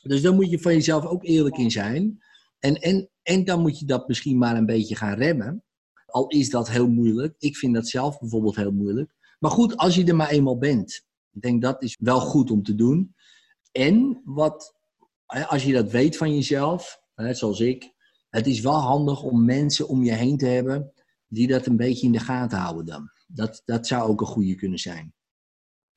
Dus 0.02 0.22
dan 0.22 0.34
moet 0.34 0.50
je 0.50 0.58
van 0.58 0.72
jezelf 0.72 1.04
ook 1.06 1.24
eerlijk 1.24 1.56
in 1.56 1.70
zijn. 1.70 2.18
En, 2.58 2.74
en, 2.74 3.10
en 3.22 3.44
dan 3.44 3.60
moet 3.60 3.78
je 3.78 3.86
dat 3.86 4.08
misschien 4.08 4.38
maar 4.38 4.56
een 4.56 4.66
beetje 4.66 4.96
gaan 4.96 5.18
remmen. 5.18 5.64
Al 6.06 6.28
is 6.28 6.50
dat 6.50 6.70
heel 6.70 6.88
moeilijk. 6.88 7.34
Ik 7.38 7.56
vind 7.56 7.74
dat 7.74 7.88
zelf 7.88 8.18
bijvoorbeeld 8.18 8.56
heel 8.56 8.72
moeilijk. 8.72 9.14
Maar 9.38 9.50
goed, 9.50 9.76
als 9.76 9.94
je 9.94 10.04
er 10.04 10.16
maar 10.16 10.30
eenmaal 10.30 10.58
bent. 10.58 11.04
Ik 11.32 11.42
denk 11.42 11.62
dat 11.62 11.82
is 11.82 11.96
wel 12.00 12.20
goed 12.20 12.50
om 12.50 12.62
te 12.62 12.74
doen. 12.74 13.14
En 13.72 14.22
wat 14.24 14.75
als 15.26 15.64
je 15.64 15.72
dat 15.72 15.90
weet 15.90 16.16
van 16.16 16.34
jezelf, 16.34 17.00
zoals 17.14 17.60
ik, 17.60 17.94
het 18.28 18.46
is 18.46 18.60
wel 18.60 18.80
handig 18.80 19.22
om 19.22 19.44
mensen 19.44 19.88
om 19.88 20.04
je 20.04 20.12
heen 20.12 20.36
te 20.36 20.46
hebben 20.46 20.92
die 21.28 21.46
dat 21.46 21.66
een 21.66 21.76
beetje 21.76 22.06
in 22.06 22.12
de 22.12 22.18
gaten 22.18 22.58
houden 22.58 22.86
dan. 22.86 23.10
Dat, 23.26 23.62
dat 23.64 23.86
zou 23.86 24.08
ook 24.08 24.20
een 24.20 24.26
goede 24.26 24.54
kunnen 24.54 24.78
zijn. 24.78 25.14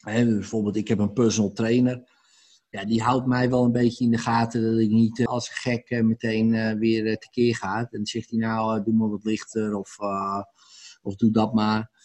bijvoorbeeld, 0.03 0.75
ik 0.75 0.87
heb 0.87 0.99
een 0.99 1.13
personal 1.13 1.51
trainer. 1.51 2.17
Ja, 2.69 2.85
die 2.85 3.01
houdt 3.01 3.25
mij 3.25 3.49
wel 3.49 3.63
een 3.63 3.71
beetje 3.71 4.03
in 4.03 4.11
de 4.11 4.17
gaten 4.17 4.63
dat 4.63 4.79
ik 4.79 4.89
niet 4.89 5.19
eh, 5.19 5.25
als 5.25 5.49
gek 5.49 5.89
eh, 5.89 6.03
meteen 6.03 6.53
uh, 6.53 6.71
weer 6.73 7.17
tekeer 7.17 7.55
ga. 7.55 7.77
En 7.77 7.87
dan 7.91 8.05
zegt 8.05 8.29
hij 8.29 8.39
nou, 8.39 8.83
doe 8.83 8.93
maar 8.93 9.09
wat 9.09 9.23
lichter 9.23 9.75
of, 9.75 9.97
of 11.01 11.15
doe 11.15 11.31
dat 11.31 11.53
maar. 11.53 11.98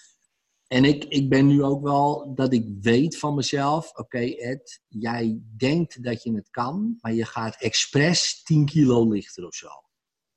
En 0.66 0.84
ik, 0.84 1.04
ik 1.04 1.28
ben 1.28 1.46
nu 1.46 1.62
ook 1.62 1.82
wel 1.82 2.34
dat 2.34 2.52
ik 2.52 2.66
weet 2.80 3.18
van 3.18 3.34
mezelf: 3.34 3.92
oké, 3.92 4.18
Ed, 4.18 4.82
jij 4.88 5.40
denkt 5.56 6.02
dat 6.02 6.22
je 6.22 6.34
het 6.34 6.50
kan, 6.50 6.98
maar 7.00 7.12
je 7.12 7.24
gaat 7.24 7.56
expres 7.60 8.42
10 8.42 8.64
kilo 8.64 9.08
lichter 9.08 9.46
of 9.46 9.54
zo. 9.54 9.68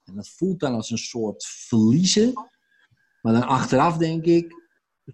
En 0.03 0.15
dat 0.15 0.29
voelt 0.29 0.59
dan 0.59 0.73
als 0.73 0.89
een 0.89 0.97
soort 0.97 1.45
verliezen. 1.45 2.33
Maar 3.21 3.33
dan 3.33 3.47
achteraf 3.47 3.97
denk 3.97 4.25
ik: 4.25 4.53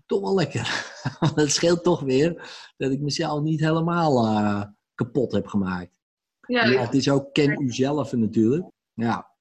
toch 0.06 0.22
wel 0.22 0.36
lekker. 0.36 0.94
Het 1.36 1.52
scheelt 1.52 1.84
toch 1.84 2.02
weer 2.02 2.50
dat 2.78 2.92
ik 2.92 3.00
mezelf 3.00 3.42
niet 3.42 3.60
helemaal 3.60 4.28
uh, 4.28 4.64
kapot 4.96 5.32
heb 5.32 5.48
gemaakt. 5.48 6.02
Ja, 6.48 6.66
ja, 6.66 6.82
het 6.82 6.94
is 6.94 7.10
ook 7.10 7.34
ken 7.34 7.62
uzelf 7.64 8.12
natuurlijk. 8.12 8.66
Ja. 8.94 9.32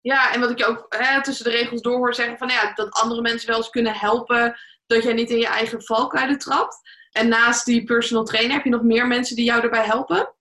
Ja, 0.00 0.32
en 0.34 0.40
wat 0.40 0.50
ik 0.50 0.58
je 0.58 0.66
ook 0.66 0.86
hè, 0.88 1.22
tussen 1.22 1.44
de 1.44 1.50
regels 1.50 1.82
door 1.82 1.96
hoor 1.96 2.14
zeggen 2.14 2.38
van 2.38 2.48
ja, 2.48 2.72
dat 2.74 2.90
andere 2.90 3.20
mensen 3.20 3.48
wel 3.48 3.56
eens 3.56 3.70
kunnen 3.70 3.94
helpen 3.94 4.58
dat 4.88 5.02
jij 5.02 5.12
niet 5.12 5.30
in 5.30 5.38
je 5.38 5.46
eigen 5.46 5.82
valkuilen 5.82 6.38
trapt. 6.38 6.80
En 7.12 7.28
naast 7.28 7.64
die 7.64 7.84
personal 7.84 8.24
trainer 8.24 8.54
heb 8.54 8.64
je 8.64 8.70
nog 8.70 8.82
meer 8.82 9.06
mensen 9.06 9.36
die 9.36 9.44
jou 9.44 9.60
daarbij 9.60 9.84
helpen? 9.84 10.34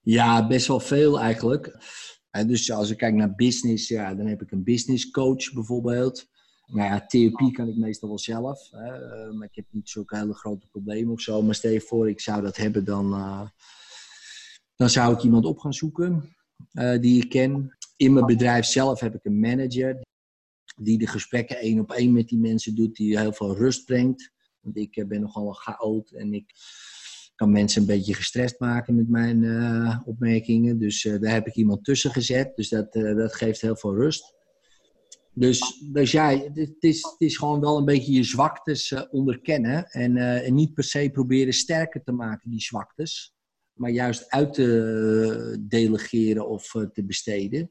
Ja, 0.00 0.46
best 0.46 0.66
wel 0.66 0.80
veel 0.80 1.20
eigenlijk. 1.20 1.76
dus 2.30 2.70
als 2.72 2.90
ik 2.90 2.96
kijk 2.96 3.14
naar 3.14 3.34
business, 3.34 3.88
ja, 3.88 4.14
dan 4.14 4.26
heb 4.26 4.42
ik 4.42 4.50
een 4.50 4.64
business 4.64 5.10
coach 5.10 5.52
bijvoorbeeld. 5.52 6.26
Nou 6.66 6.88
ja, 6.88 7.06
therapie 7.06 7.52
kan 7.52 7.68
ik 7.68 7.76
meestal 7.76 8.08
wel 8.08 8.18
zelf. 8.18 8.68
Hè, 8.70 8.92
eh, 8.92 9.32
maar 9.32 9.46
ik 9.46 9.54
heb 9.54 9.64
niet 9.70 9.88
zulke 9.88 10.16
hele 10.16 10.34
grote 10.34 10.66
problemen 10.66 11.12
of 11.12 11.20
zo. 11.20 11.42
Maar 11.42 11.54
stel 11.54 11.70
je 11.70 11.80
voor, 11.80 12.08
ik 12.08 12.20
zou 12.20 12.42
dat 12.42 12.56
hebben, 12.56 12.84
dan, 12.84 13.12
uh, 13.12 13.48
dan 14.76 14.90
zou 14.90 15.14
ik 15.14 15.22
iemand 15.22 15.44
op 15.44 15.58
gaan 15.58 15.74
zoeken 15.74 16.36
uh, 16.72 17.00
die 17.00 17.22
ik 17.22 17.28
ken. 17.28 17.76
In 17.96 18.12
mijn 18.12 18.26
bedrijf 18.26 18.64
zelf 18.64 19.00
heb 19.00 19.14
ik 19.14 19.24
een 19.24 19.40
manager 19.40 20.00
die 20.78 20.98
de 20.98 21.06
gesprekken 21.06 21.56
één 21.56 21.80
op 21.80 21.92
één 21.92 22.12
met 22.12 22.28
die 22.28 22.38
mensen 22.38 22.74
doet, 22.74 22.96
die 22.96 23.18
heel 23.18 23.32
veel 23.32 23.56
rust 23.56 23.84
brengt. 23.84 24.32
Want 24.60 24.76
ik 24.76 24.96
eh, 24.96 25.06
ben 25.06 25.20
nogal 25.20 25.48
een 25.48 25.54
chaot 25.54 26.10
en 26.10 26.34
ik 26.34 26.52
kan 27.34 27.52
mensen 27.52 27.80
een 27.80 27.86
beetje 27.86 28.14
gestrest 28.14 28.60
maken 28.60 28.94
met 28.94 29.08
mijn 29.08 29.42
uh, 29.42 30.00
opmerkingen. 30.04 30.78
Dus 30.78 31.04
uh, 31.04 31.20
daar 31.20 31.32
heb 31.32 31.46
ik 31.46 31.54
iemand 31.54 31.84
tussen 31.84 32.10
gezet. 32.10 32.56
Dus 32.56 32.68
dat, 32.68 32.92
dat 32.92 33.34
geeft 33.34 33.60
heel 33.60 33.76
veel 33.76 33.94
rust. 33.94 34.36
Dus, 35.32 35.88
dus 35.92 36.10
ja, 36.10 36.38
het 36.54 36.76
is, 36.78 37.02
het 37.02 37.20
is 37.20 37.36
gewoon 37.36 37.60
wel 37.60 37.78
een 37.78 37.84
beetje 37.84 38.12
je 38.12 38.22
zwaktes 38.22 38.94
onderkennen. 39.10 39.86
En, 39.86 40.16
en 40.16 40.54
niet 40.54 40.74
per 40.74 40.84
se 40.84 41.10
proberen 41.12 41.52
sterker 41.52 42.02
te 42.02 42.12
maken, 42.12 42.50
die 42.50 42.60
zwaktes. 42.60 43.34
Maar 43.72 43.90
juist 43.90 44.30
uit 44.30 44.54
te 44.54 45.64
delegeren 45.68 46.48
of 46.48 46.70
te 46.92 47.04
besteden. 47.04 47.70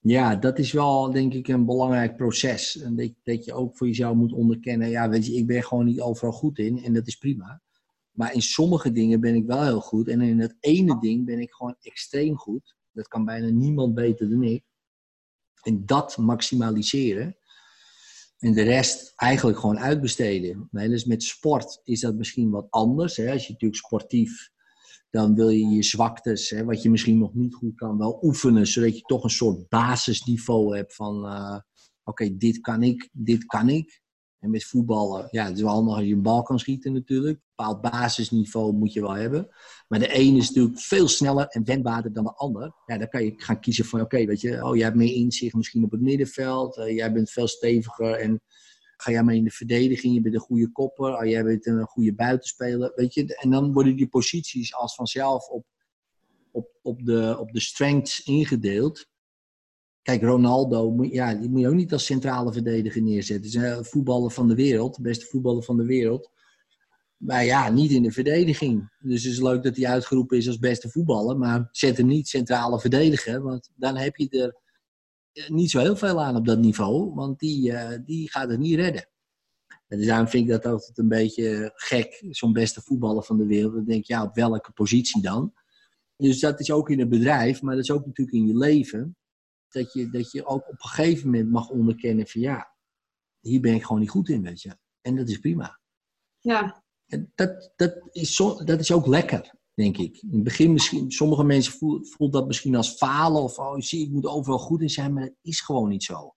Ja, 0.00 0.36
dat 0.36 0.58
is 0.58 0.72
wel 0.72 1.10
denk 1.10 1.34
ik 1.34 1.48
een 1.48 1.66
belangrijk 1.66 2.16
proces. 2.16 2.80
En 2.80 2.96
dat, 2.96 3.12
dat 3.22 3.44
je 3.44 3.52
ook 3.52 3.76
voor 3.76 3.86
jezelf 3.86 4.16
moet 4.16 4.32
onderkennen, 4.32 4.88
ja 4.88 5.08
weet 5.08 5.26
je, 5.26 5.32
ik 5.32 5.46
ben 5.46 5.62
gewoon 5.62 5.84
niet 5.84 6.00
overal 6.00 6.32
goed 6.32 6.58
in 6.58 6.84
en 6.84 6.92
dat 6.92 7.06
is 7.06 7.16
prima. 7.16 7.62
Maar 8.10 8.34
in 8.34 8.42
sommige 8.42 8.92
dingen 8.92 9.20
ben 9.20 9.34
ik 9.34 9.46
wel 9.46 9.62
heel 9.62 9.80
goed 9.80 10.08
en 10.08 10.20
in 10.20 10.40
het 10.40 10.56
ene 10.60 11.00
ding 11.00 11.24
ben 11.24 11.40
ik 11.40 11.52
gewoon 11.52 11.76
extreem 11.80 12.36
goed. 12.36 12.76
Dat 12.92 13.08
kan 13.08 13.24
bijna 13.24 13.48
niemand 13.48 13.94
beter 13.94 14.30
dan 14.30 14.42
ik. 14.42 14.64
En 15.62 15.86
dat 15.86 16.16
maximaliseren. 16.16 17.36
En 18.38 18.52
de 18.52 18.62
rest 18.62 19.12
eigenlijk 19.16 19.58
gewoon 19.58 19.78
uitbesteden. 19.78 20.68
Dus 20.70 21.04
met 21.04 21.22
sport 21.22 21.80
is 21.84 22.00
dat 22.00 22.14
misschien 22.14 22.50
wat 22.50 22.66
anders. 22.70 23.16
Hè? 23.16 23.32
Als 23.32 23.46
je 23.46 23.52
natuurlijk 23.52 23.80
sportief 23.80 24.50
dan 25.10 25.34
wil 25.34 25.48
je 25.48 25.66
je 25.66 25.82
zwaktes, 25.82 26.50
hè, 26.50 26.64
wat 26.64 26.82
je 26.82 26.90
misschien 26.90 27.18
nog 27.18 27.34
niet 27.34 27.54
goed 27.54 27.74
kan, 27.74 27.98
wel 27.98 28.18
oefenen, 28.22 28.66
zodat 28.66 28.96
je 28.96 29.02
toch 29.02 29.24
een 29.24 29.30
soort 29.30 29.68
basisniveau 29.68 30.76
hebt 30.76 30.94
van, 30.94 31.24
uh, 31.24 31.58
oké, 32.04 32.36
dit 32.36 32.60
kan 32.60 32.82
ik, 32.82 33.08
dit 33.12 33.44
kan 33.44 33.68
ik. 33.68 34.00
En 34.38 34.50
met 34.50 34.64
voetballen, 34.64 35.28
ja, 35.30 35.44
het 35.44 35.56
is 35.56 35.62
wel 35.62 35.72
handig 35.72 35.96
als 35.96 36.04
je 36.04 36.12
een 36.12 36.22
bal 36.22 36.42
kan 36.42 36.58
schieten 36.58 36.92
natuurlijk. 36.92 37.36
Een 37.36 37.44
bepaald 37.56 37.80
basisniveau 37.80 38.72
moet 38.72 38.92
je 38.92 39.00
wel 39.00 39.14
hebben. 39.14 39.48
Maar 39.88 39.98
de 39.98 40.18
een 40.18 40.36
is 40.36 40.48
natuurlijk 40.48 40.80
veel 40.80 41.08
sneller 41.08 41.46
en 41.46 41.64
wendbaarder 41.64 42.12
dan 42.12 42.24
de 42.24 42.34
ander. 42.34 42.74
Ja, 42.86 42.98
dan 42.98 43.08
kan 43.08 43.24
je 43.24 43.32
gaan 43.36 43.60
kiezen 43.60 43.84
van, 43.84 44.00
oké, 44.00 44.24
weet 44.24 44.40
je, 44.40 44.64
oh, 44.64 44.74
jij 44.74 44.84
hebt 44.84 44.96
meer 44.96 45.14
inzicht 45.14 45.54
misschien 45.54 45.84
op 45.84 45.90
het 45.90 46.00
middenveld. 46.00 46.76
Uh, 46.76 46.94
jij 46.94 47.12
bent 47.12 47.30
veel 47.30 47.48
steviger 47.48 48.12
en 48.12 48.40
Ga 49.00 49.10
jij 49.10 49.22
maar 49.22 49.34
in 49.34 49.44
de 49.44 49.50
verdediging, 49.50 50.14
je 50.14 50.20
bent 50.20 50.34
een 50.34 50.40
goede 50.40 50.72
kopper, 50.72 51.18
oh, 51.18 51.26
jij 51.26 51.44
bent 51.44 51.66
een 51.66 51.86
goede 51.86 52.14
buitenspeler. 52.14 52.92
Weet 52.94 53.14
je? 53.14 53.36
En 53.36 53.50
dan 53.50 53.72
worden 53.72 53.96
die 53.96 54.08
posities 54.08 54.74
als 54.74 54.94
vanzelf 54.94 55.48
op, 55.48 55.66
op, 56.50 56.78
op, 56.82 57.04
de, 57.04 57.36
op 57.38 57.52
de 57.52 57.60
strengths 57.60 58.24
ingedeeld. 58.24 59.06
Kijk, 60.02 60.22
Ronaldo, 60.22 61.04
ja, 61.10 61.34
die 61.34 61.48
moet 61.48 61.60
je 61.60 61.68
ook 61.68 61.74
niet 61.74 61.92
als 61.92 62.04
centrale 62.04 62.52
verdediger 62.52 63.02
neerzetten. 63.02 63.60
Hij 63.60 63.70
is 63.70 63.76
een 63.76 63.84
voetballer 63.84 64.30
van 64.30 64.48
de 64.48 64.54
wereld, 64.54 64.94
de 64.94 65.02
beste 65.02 65.26
voetballer 65.26 65.62
van 65.62 65.76
de 65.76 65.84
wereld. 65.84 66.30
Maar 67.16 67.44
ja, 67.44 67.70
niet 67.70 67.90
in 67.90 68.02
de 68.02 68.12
verdediging. 68.12 68.92
Dus 68.98 69.22
het 69.22 69.32
is 69.32 69.40
leuk 69.40 69.62
dat 69.62 69.76
hij 69.76 69.86
uitgeroepen 69.86 70.36
is 70.36 70.46
als 70.46 70.58
beste 70.58 70.88
voetballer. 70.88 71.38
Maar 71.38 71.68
zet 71.70 71.96
hem 71.96 72.06
niet 72.06 72.28
centrale 72.28 72.80
verdediger. 72.80 73.42
Want 73.42 73.70
dan 73.76 73.96
heb 73.96 74.16
je 74.16 74.28
er 74.28 74.56
niet 75.48 75.70
zo 75.70 75.78
heel 75.78 75.96
veel 75.96 76.22
aan 76.22 76.36
op 76.36 76.46
dat 76.46 76.58
niveau. 76.58 77.14
Want 77.14 77.38
die, 77.38 77.70
uh, 77.70 77.90
die 78.04 78.30
gaat 78.30 78.50
het 78.50 78.58
niet 78.58 78.74
redden. 78.74 79.08
En 79.88 79.98
dus 79.98 80.06
daarom 80.06 80.28
vind 80.28 80.44
ik 80.44 80.50
dat 80.50 80.66
altijd 80.66 80.98
een 80.98 81.08
beetje 81.08 81.72
gek. 81.74 82.24
Zo'n 82.30 82.52
beste 82.52 82.82
voetballer 82.82 83.22
van 83.22 83.36
de 83.36 83.46
wereld. 83.46 83.74
Dan 83.74 83.84
denk 83.84 84.04
je, 84.04 84.12
ja, 84.12 84.22
op 84.22 84.34
welke 84.34 84.72
positie 84.72 85.22
dan? 85.22 85.54
Dus 86.16 86.40
dat 86.40 86.60
is 86.60 86.70
ook 86.70 86.90
in 86.90 86.98
het 86.98 87.08
bedrijf. 87.08 87.62
Maar 87.62 87.74
dat 87.74 87.84
is 87.84 87.90
ook 87.90 88.06
natuurlijk 88.06 88.36
in 88.36 88.46
je 88.46 88.56
leven. 88.56 89.16
Dat 89.68 89.92
je, 89.92 90.10
dat 90.10 90.32
je 90.32 90.46
ook 90.46 90.68
op 90.68 90.82
een 90.82 90.88
gegeven 90.88 91.24
moment 91.30 91.50
mag 91.50 91.68
onderkennen 91.68 92.26
van 92.26 92.40
ja, 92.40 92.74
hier 93.40 93.60
ben 93.60 93.74
ik 93.74 93.82
gewoon 93.82 94.00
niet 94.00 94.10
goed 94.10 94.28
in, 94.28 94.42
weet 94.42 94.62
je. 94.62 94.76
En 95.00 95.16
dat 95.16 95.28
is 95.28 95.38
prima. 95.38 95.80
Ja. 96.38 96.82
dat, 97.34 97.72
dat, 97.76 98.08
is 98.10 98.34
zo, 98.34 98.64
dat 98.64 98.80
is 98.80 98.92
ook 98.92 99.06
lekker, 99.06 99.54
denk 99.78 99.96
ik. 99.96 100.16
In 100.22 100.34
het 100.34 100.42
begin 100.42 100.72
misschien, 100.72 101.10
sommige 101.10 101.44
mensen 101.44 101.72
voelen 101.72 102.30
dat 102.30 102.46
misschien 102.46 102.74
als 102.74 102.94
falen 102.94 103.42
of 103.42 103.58
oh, 103.58 103.78
zie, 103.78 104.04
ik 104.06 104.10
moet 104.10 104.26
overal 104.26 104.58
goed 104.58 104.82
in 104.82 104.90
zijn, 104.90 105.12
maar 105.12 105.24
dat 105.24 105.34
is 105.42 105.60
gewoon 105.60 105.88
niet 105.88 106.04
zo. 106.04 106.34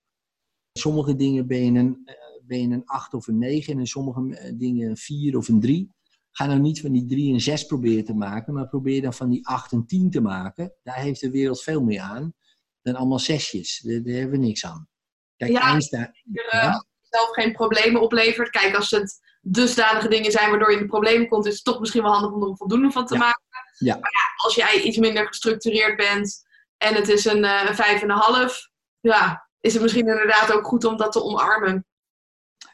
Sommige 0.80 1.16
dingen 1.16 1.48
ben 1.48 1.64
je 1.64 1.80
een, 1.80 2.02
eh, 2.06 2.16
ben 2.44 2.62
je 2.62 2.68
een 2.68 2.86
8 2.86 3.14
of 3.14 3.28
een 3.28 3.38
9 3.38 3.74
en 3.74 3.80
in 3.80 3.88
sommige 3.88 4.36
eh, 4.36 4.54
dingen 4.58 4.90
een 4.90 4.98
4 4.98 5.38
of 5.38 5.48
een 5.48 5.60
3. 5.60 5.90
Ga 6.32 6.46
nou 6.46 6.60
niet 6.60 6.82
van 6.82 6.92
die 6.92 7.06
3 7.06 7.34
en 7.34 7.42
6 7.42 7.66
proberen 7.66 8.06
te 8.06 8.14
maken, 8.14 8.54
maar 8.54 8.68
probeer 8.68 9.02
dan 9.02 9.14
van 9.14 9.30
die 9.30 9.48
8 9.48 9.72
en 9.72 9.86
10 9.86 10.10
te 10.10 10.22
maken. 10.22 10.74
Daar 10.84 11.00
heeft 11.00 11.22
de 11.22 11.32
wereld 11.32 11.62
veel 11.62 11.84
meer 11.84 12.02
aan 12.02 12.34
dan 12.82 12.96
allemaal 12.96 13.20
zesjes. 13.20 13.80
Daar, 13.80 14.04
daar 14.04 14.14
hebben 14.14 14.40
we 14.40 14.46
niks 14.46 14.66
aan. 14.66 14.88
Kijk, 15.36 15.52
ja, 15.52 15.62
Einstein, 15.62 16.12
ja? 16.50 16.86
Zelf 17.12 17.30
geen 17.32 17.52
problemen 17.52 18.02
oplevert. 18.02 18.50
Kijk, 18.50 18.76
als 18.76 18.90
het 18.90 19.20
dusdanige 19.42 20.08
dingen 20.08 20.32
zijn 20.32 20.50
waardoor 20.50 20.70
je 20.70 20.76
in 20.76 20.82
de 20.82 20.88
problemen 20.90 21.28
komt, 21.28 21.46
is 21.46 21.54
het 21.54 21.64
toch 21.64 21.80
misschien 21.80 22.04
wel 22.04 22.12
handig 22.12 22.32
om 22.32 22.42
er 22.42 22.50
een 22.50 22.58
voldoende 22.58 22.92
van 22.92 23.06
te 23.06 23.18
maken. 23.18 23.42
Ja. 23.78 23.94
Maar 23.94 24.12
ja, 24.12 24.44
als 24.44 24.56
jij 24.56 24.82
iets 24.82 24.98
minder 24.98 25.28
gestructureerd 25.28 25.98
bent 25.98 26.44
en 26.78 26.96
het 26.96 27.10
is 27.10 27.26
een, 27.26 27.44
uh, 27.44 27.64
een 27.68 27.76
vijf 27.76 28.02
en 28.02 28.10
een 28.10 28.18
half, 28.18 28.70
ja, 29.00 29.50
is 29.60 29.74
het 29.74 29.82
misschien 29.82 30.08
inderdaad 30.08 30.52
ook 30.52 30.66
goed 30.66 30.84
om 30.84 30.98
dat 30.98 31.12
te 31.12 31.24
omarmen. 31.24 31.86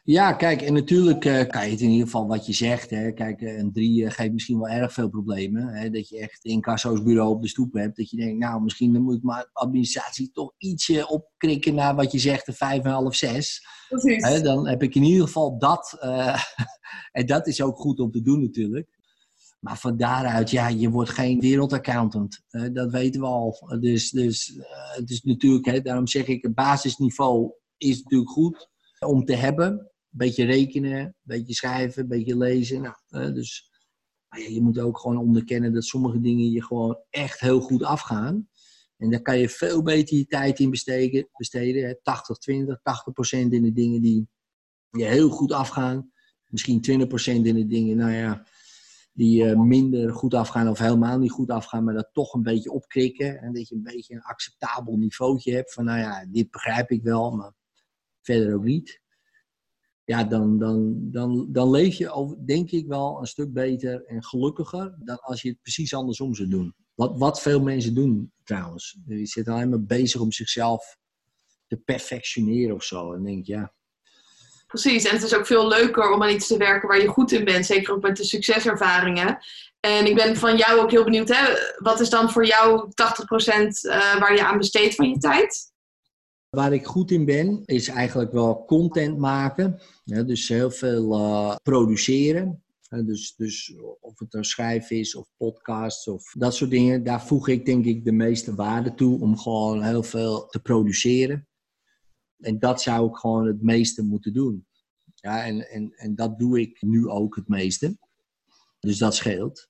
Ja, 0.08 0.34
kijk, 0.34 0.62
en 0.62 0.74
natuurlijk 0.74 1.26
uh, 1.26 1.48
kan 1.48 1.66
je 1.66 1.72
het 1.72 1.82
in 1.82 1.90
ieder 1.90 2.06
geval 2.06 2.28
wat 2.28 2.46
je 2.46 2.54
zegt. 2.54 2.90
Hè. 2.90 3.12
Kijk, 3.12 3.42
eh, 3.42 3.58
een 3.58 3.72
drie 3.72 4.02
uh, 4.02 4.12
geeft 4.12 4.32
misschien 4.32 4.60
wel 4.60 4.70
erg 4.70 4.94
veel 4.94 5.10
problemen. 5.10 5.68
Hè. 5.68 5.90
Dat 5.90 6.10
je 6.10 6.20
echt 6.20 6.40
een 6.42 6.62
kasso's 6.62 7.04
bureau 7.04 7.30
op 7.30 7.42
de 7.42 7.48
stoep 7.48 7.74
hebt. 7.74 7.98
Dat 7.98 8.10
je 8.10 8.18
denkt, 8.18 8.40
nou, 8.40 8.62
misschien 8.62 8.94
dan 8.94 9.02
moet 9.02 9.16
ik 9.16 9.24
mijn 9.24 9.50
administratie 9.54 10.32
toch 10.32 10.54
ietsje 10.58 11.08
opkrikken 11.08 11.76
naar 11.76 11.96
wat 11.96 12.12
je 12.12 12.20
zegt, 12.20 12.46
de 12.46 12.54
vijf 12.54 12.84
en 12.84 12.92
half, 12.92 13.16
zes. 13.16 13.62
Hè, 14.00 14.42
dan 14.42 14.68
heb 14.68 14.84
ik 14.84 14.96
in 14.96 15.04
ieder 15.04 15.26
geval 15.26 15.58
dat. 15.58 15.98
en 17.12 17.26
dat 17.26 17.48
is 17.48 17.62
ook 17.62 17.78
goed 17.78 18.00
om 18.00 18.12
te 18.12 18.22
doen 18.22 18.42
natuurlijk. 18.42 18.90
Maar 19.60 19.78
van 19.78 19.98
daaruit, 19.98 20.50
ja, 20.50 20.68
je 20.68 20.90
wordt 20.90 21.10
geen 21.10 21.40
wereldaccountant. 21.40 22.44
dat 22.74 22.92
weten 22.92 23.22
we 23.22 23.28
al. 23.28 23.78
Dus, 23.80 24.10
dus 24.10 24.60
het 24.96 25.10
is 25.10 25.22
natuurlijk, 25.22 25.66
hè, 25.66 25.82
daarom 25.82 26.08
zeg 26.08 26.28
ik, 26.28 26.42
het 26.42 26.56
basisniveau 26.56 27.52
is 27.78 28.02
natuurlijk 28.02 28.32
goed 28.32 28.70
om 29.00 29.26
te 29.26 29.36
hebben 29.36 29.92
beetje 30.18 30.46
rekenen, 30.46 31.00
een 31.00 31.14
beetje 31.24 31.54
schrijven, 31.54 32.02
een 32.02 32.08
beetje 32.08 32.38
lezen. 32.38 32.82
Nou, 33.10 33.34
dus 33.34 33.72
ja, 34.30 34.48
je 34.48 34.62
moet 34.62 34.80
ook 34.80 35.00
gewoon 35.00 35.18
onderkennen 35.18 35.74
dat 35.74 35.84
sommige 35.84 36.22
dingen 36.22 36.52
je 36.52 36.64
gewoon 36.64 37.00
echt 37.10 37.40
heel 37.40 37.60
goed 37.60 37.84
afgaan. 37.84 38.50
En 38.98 39.10
daar 39.10 39.22
kan 39.22 39.40
je 39.40 39.50
veel 39.50 39.82
beter 39.82 40.18
je 40.18 40.26
tijd 40.26 40.60
in 40.60 40.70
besteden. 40.70 41.30
besteden 41.34 42.00
80, 42.02 42.38
20, 42.38 42.80
80 42.84 43.14
procent 43.14 43.54
in 43.54 43.64
de 43.64 43.72
dingen 43.72 44.02
die 44.02 44.28
je 44.90 45.06
heel 45.06 45.30
goed 45.30 45.52
afgaan. 45.52 46.12
Misschien 46.48 46.82
20 46.82 47.08
procent 47.08 47.46
in 47.46 47.56
de 47.56 47.68
dingen, 47.68 47.98
nou 47.98 48.12
ja, 48.12 48.46
die 49.14 49.44
uh, 49.44 49.60
minder 49.60 50.14
goed 50.14 50.34
afgaan 50.34 50.68
of 50.68 50.80
helemaal 50.80 51.20
niet 51.20 51.32
goed 51.32 51.50
afgaan, 51.50 51.84
maar 51.84 51.94
dat 51.94 52.10
toch 52.12 52.34
een 52.34 52.44
beetje 52.44 52.72
opkrikken. 52.72 53.42
En 53.42 53.54
dat 53.54 53.68
je 53.68 53.76
een 53.76 53.84
beetje 53.84 54.14
een 54.14 54.22
acceptabel 54.22 54.98
niveautje 54.98 55.54
hebt 55.54 55.74
van, 55.74 55.86
nou 55.86 56.00
ja, 56.00 56.26
dit 56.26 56.52
begrijp 56.52 56.92
ik 56.92 57.04
wel, 57.04 57.32
maar 57.32 57.54
verder 58.22 58.56
ook 58.56 58.64
niet 58.64 59.02
ja, 60.08 60.24
dan, 60.24 60.60
dan, 60.60 60.96
dan, 61.12 61.48
dan 61.50 61.70
leef 61.70 61.96
je, 61.96 62.36
denk 62.46 62.72
ik, 62.72 62.88
wel 62.88 63.18
een 63.20 63.26
stuk 63.26 63.54
beter 63.54 64.06
en 64.06 64.24
gelukkiger 64.24 64.96
dan 65.00 65.20
als 65.20 65.42
je 65.42 65.50
het 65.50 65.62
precies 65.62 65.94
andersom 65.94 66.36
zou 66.36 66.50
doen. 66.50 66.76
Wat, 66.94 67.18
wat 67.18 67.42
veel 67.42 67.62
mensen 67.62 67.94
doen 67.94 68.32
trouwens. 68.44 68.98
Die 69.06 69.26
zitten 69.26 69.54
alleen 69.54 69.70
maar 69.70 69.84
bezig 69.84 70.22
om 70.22 70.32
zichzelf 70.32 70.98
te 71.68 71.78
perfectioneren 71.78 72.76
of 72.76 72.84
zo. 72.84 73.14
En 73.14 73.24
denk 73.24 73.46
ja. 73.46 73.74
Precies, 74.68 75.06
en 75.06 75.14
het 75.14 75.24
is 75.24 75.36
ook 75.36 75.46
veel 75.46 75.68
leuker 75.68 76.12
om 76.12 76.24
aan 76.24 76.34
iets 76.34 76.48
te 76.48 76.58
werken 76.58 76.88
waar 76.88 77.02
je 77.02 77.08
goed 77.08 77.32
in 77.32 77.46
bent. 77.46 77.66
Zeker 77.66 77.94
ook 77.94 78.02
met 78.02 78.18
de 78.18 78.24
succeservaringen. 78.24 79.38
En 79.80 80.06
ik 80.06 80.16
ben 80.16 80.36
van 80.36 80.58
jou 80.58 80.80
ook 80.80 80.92
heel 80.92 81.04
benieuwd, 81.04 81.30
hè? 81.30 81.54
wat 81.78 82.00
is 82.00 82.10
dan 82.10 82.32
voor 82.32 82.46
jou 82.46 82.88
80% 82.88 82.92
eh, 82.94 84.20
waar 84.20 84.36
je 84.36 84.46
aan 84.46 84.58
besteedt 84.58 84.96
van 84.96 85.10
je 85.10 85.18
tijd? 85.18 85.76
Waar 86.50 86.74
ik 86.74 86.86
goed 86.86 87.12
in 87.12 87.26
ben, 87.26 87.62
is 87.66 87.88
eigenlijk 87.88 88.32
wel 88.32 88.66
content 88.66 89.18
maken. 89.18 89.82
Dus 90.04 90.48
heel 90.48 90.72
veel 90.72 91.20
uh, 91.20 91.56
produceren. 91.64 92.64
dus, 92.90 93.36
dus 93.36 93.76
of 94.00 94.20
het 94.20 94.34
een 94.34 94.44
schrijven 94.44 94.98
is 94.98 95.16
of 95.16 95.30
podcasts 95.38 96.08
of 96.08 96.32
dat 96.38 96.56
soort 96.56 96.70
dingen. 96.70 97.04
Daar 97.04 97.26
voeg 97.26 97.48
ik 97.48 97.66
denk 97.66 97.86
ik 97.86 98.06
de 98.06 98.12
meeste 98.12 98.56
waarde 98.56 98.94
toe 98.94 99.22
om 99.22 99.38
gewoon 99.38 99.84
heel 99.84 100.04
veel 100.04 100.48
te 100.48 100.60
produceren. 100.60 101.48
En 102.40 102.60
dat 102.60 102.82
zou 102.82 103.10
ik 103.10 103.16
gewoon 103.16 103.48
het 103.48 103.62
meeste 103.62 104.04
moeten 104.04 104.34
doen. 104.34 104.66
Ja, 105.16 105.46
en, 105.46 105.70
en, 105.70 105.94
en 105.96 106.16
dat 106.16 106.40
doe 106.40 106.60
ik 106.60 106.82
nu 106.82 107.08
ook 107.08 107.36
het 107.36 107.48
meeste. 107.48 107.98
Dus 108.80 108.98
dat 108.98 109.16
scheelt. 109.16 109.70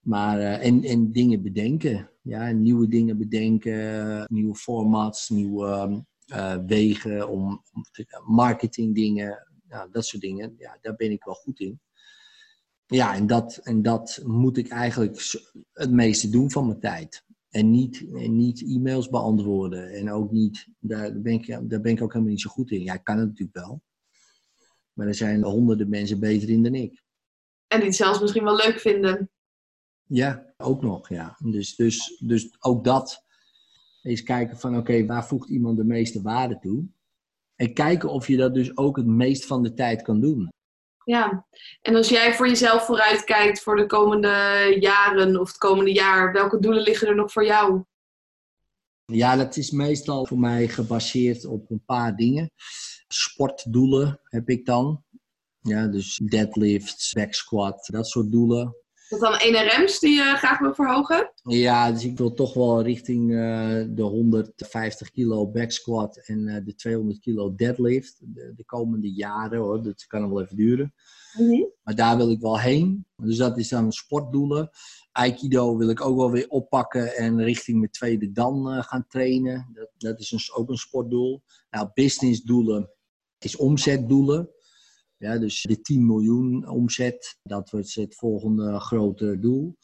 Maar, 0.00 0.38
uh, 0.38 0.66
en, 0.66 0.84
en 0.84 1.12
dingen 1.12 1.42
bedenken. 1.42 2.10
Ja, 2.28 2.50
nieuwe 2.50 2.88
dingen 2.88 3.18
bedenken, 3.18 4.24
nieuwe 4.30 4.54
formats, 4.54 5.28
nieuwe 5.28 6.04
uh, 6.26 6.56
wegen, 6.66 7.28
om, 7.28 7.62
om 7.72 7.84
marketingdingen, 8.24 9.48
nou, 9.68 9.90
dat 9.90 10.06
soort 10.06 10.22
dingen. 10.22 10.54
Ja, 10.58 10.78
daar 10.80 10.96
ben 10.96 11.10
ik 11.10 11.24
wel 11.24 11.34
goed 11.34 11.60
in. 11.60 11.80
Ja, 12.86 13.14
en 13.14 13.26
dat, 13.26 13.56
en 13.56 13.82
dat 13.82 14.20
moet 14.24 14.56
ik 14.56 14.68
eigenlijk 14.68 15.38
het 15.72 15.90
meeste 15.90 16.30
doen 16.30 16.50
van 16.50 16.66
mijn 16.66 16.80
tijd. 16.80 17.24
En 17.50 17.70
niet, 17.70 18.06
en 18.14 18.36
niet 18.36 18.62
e-mails 18.62 19.08
beantwoorden. 19.08 19.90
En 19.90 20.10
ook 20.10 20.30
niet, 20.30 20.68
daar 20.78 21.20
ben, 21.20 21.32
ik, 21.32 21.46
daar 21.46 21.80
ben 21.80 21.92
ik 21.92 22.02
ook 22.02 22.12
helemaal 22.12 22.32
niet 22.32 22.42
zo 22.42 22.50
goed 22.50 22.70
in. 22.70 22.82
Ja, 22.82 22.94
ik 22.94 23.04
kan 23.04 23.18
het 23.18 23.28
natuurlijk 23.28 23.56
wel. 23.56 23.82
Maar 24.92 25.06
er 25.06 25.14
zijn 25.14 25.42
honderden 25.44 25.88
mensen 25.88 26.20
beter 26.20 26.48
in 26.48 26.62
dan 26.62 26.74
ik. 26.74 27.02
En 27.66 27.78
die 27.78 27.86
het 27.86 27.96
zelfs 27.96 28.20
misschien 28.20 28.44
wel 28.44 28.56
leuk 28.56 28.78
vinden. 28.78 29.30
Ja, 30.06 30.47
ook 30.62 30.82
nog, 30.82 31.08
ja. 31.08 31.36
Dus, 31.38 31.76
dus, 31.76 32.18
dus 32.18 32.56
ook 32.58 32.84
dat 32.84 33.24
is 34.02 34.22
kijken 34.22 34.58
van 34.58 34.76
oké, 34.76 35.06
waar 35.06 35.26
voegt 35.26 35.48
iemand 35.48 35.76
de 35.76 35.84
meeste 35.84 36.22
waarde 36.22 36.58
toe? 36.58 36.86
En 37.56 37.74
kijken 37.74 38.08
of 38.08 38.26
je 38.26 38.36
dat 38.36 38.54
dus 38.54 38.76
ook 38.76 38.96
het 38.96 39.06
meest 39.06 39.46
van 39.46 39.62
de 39.62 39.74
tijd 39.74 40.02
kan 40.02 40.20
doen. 40.20 40.48
Ja, 41.04 41.46
en 41.82 41.94
als 41.94 42.08
jij 42.08 42.34
voor 42.34 42.48
jezelf 42.48 42.84
vooruit 42.84 43.24
kijkt 43.24 43.62
voor 43.62 43.76
de 43.76 43.86
komende 43.86 44.76
jaren 44.80 45.40
of 45.40 45.48
het 45.48 45.58
komende 45.58 45.92
jaar, 45.92 46.32
welke 46.32 46.58
doelen 46.58 46.82
liggen 46.82 47.08
er 47.08 47.14
nog 47.14 47.32
voor 47.32 47.44
jou? 47.44 47.82
Ja, 49.04 49.36
dat 49.36 49.56
is 49.56 49.70
meestal 49.70 50.26
voor 50.26 50.38
mij 50.38 50.68
gebaseerd 50.68 51.44
op 51.44 51.70
een 51.70 51.84
paar 51.84 52.16
dingen. 52.16 52.50
Sportdoelen 53.08 54.20
heb 54.22 54.48
ik 54.48 54.66
dan. 54.66 55.04
Ja, 55.60 55.86
dus 55.86 56.16
deadlifts, 56.16 57.12
back 57.12 57.34
squat, 57.34 57.88
dat 57.92 58.08
soort 58.08 58.30
doelen 58.30 58.76
dat 59.08 59.20
dan 59.20 59.32
NRM's 59.32 59.98
die 59.98 60.14
je 60.14 60.34
graag 60.36 60.58
wil 60.58 60.74
verhogen? 60.74 61.32
Ja, 61.42 61.92
dus 61.92 62.04
ik 62.04 62.18
wil 62.18 62.34
toch 62.34 62.54
wel 62.54 62.82
richting 62.82 63.30
uh, 63.30 63.84
de 63.88 64.02
150 64.02 65.10
kilo 65.10 65.50
back 65.50 65.70
squat 65.70 66.16
en 66.26 66.38
uh, 66.38 66.56
de 66.64 66.74
200 66.74 67.20
kilo 67.20 67.54
deadlift. 67.54 68.16
De, 68.20 68.52
de, 68.56 68.64
komende 68.64 69.12
jaren 69.12 69.58
hoor, 69.58 69.82
dat 69.82 70.06
kan 70.06 70.20
nog 70.20 70.30
wel 70.30 70.42
even 70.42 70.56
duren. 70.56 70.94
Mm 71.38 71.48
-hmm. 71.48 71.70
Maar 71.82 71.94
daar 71.94 72.16
wil 72.16 72.30
ik 72.30 72.40
wel 72.40 72.58
heen. 72.58 73.06
Dus 73.16 73.36
dat 73.36 73.58
is 73.58 73.68
dan 73.68 73.92
sportdoelen. 73.92 74.70
Aikido 75.12 75.76
wil 75.76 75.88
ik 75.88 76.00
ook 76.00 76.16
wel 76.16 76.30
weer 76.30 76.48
oppakken 76.48 77.16
en 77.16 77.42
richting 77.42 77.78
mijn 77.78 77.90
tweede 77.90 78.32
dan 78.32 78.74
uh, 78.74 78.82
gaan 78.82 79.06
trainen. 79.08 79.70
Dat, 79.72 79.90
dat 79.96 80.20
is 80.20 80.30
een, 80.32 80.54
ook 80.54 80.68
een 80.68 80.76
sportdoel. 80.76 81.42
Nou, 81.70 81.88
businessdoelen 81.94 82.90
is 83.38 83.56
omzetdoelen. 83.56 84.50
Ja, 85.18 85.38
dus 85.38 85.62
de 85.62 85.80
10 85.80 86.06
miljoen 86.06 86.68
omzet, 86.68 87.38
dat 87.42 87.70
wordt 87.70 87.94
het 87.94 88.14
volgende 88.14 88.80
grote 88.80 89.38
doel. 89.38 89.76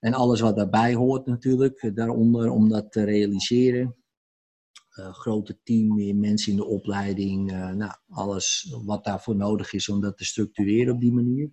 En 0.00 0.14
alles 0.14 0.40
wat 0.40 0.56
daarbij 0.56 0.94
hoort 0.94 1.26
natuurlijk, 1.26 1.90
daaronder 1.94 2.50
om 2.50 2.68
dat 2.68 2.92
te 2.92 3.04
realiseren. 3.04 3.96
Uh, 4.98 5.12
grote 5.12 5.58
team, 5.62 5.94
meer 5.94 6.16
mensen 6.16 6.52
in 6.52 6.58
de 6.58 6.64
opleiding, 6.64 7.52
uh, 7.52 7.70
nou, 7.70 7.92
alles 8.08 8.76
wat 8.84 9.04
daarvoor 9.04 9.36
nodig 9.36 9.72
is 9.72 9.88
om 9.88 10.00
dat 10.00 10.16
te 10.16 10.24
structureren 10.24 10.94
op 10.94 11.00
die 11.00 11.12
manier. 11.12 11.50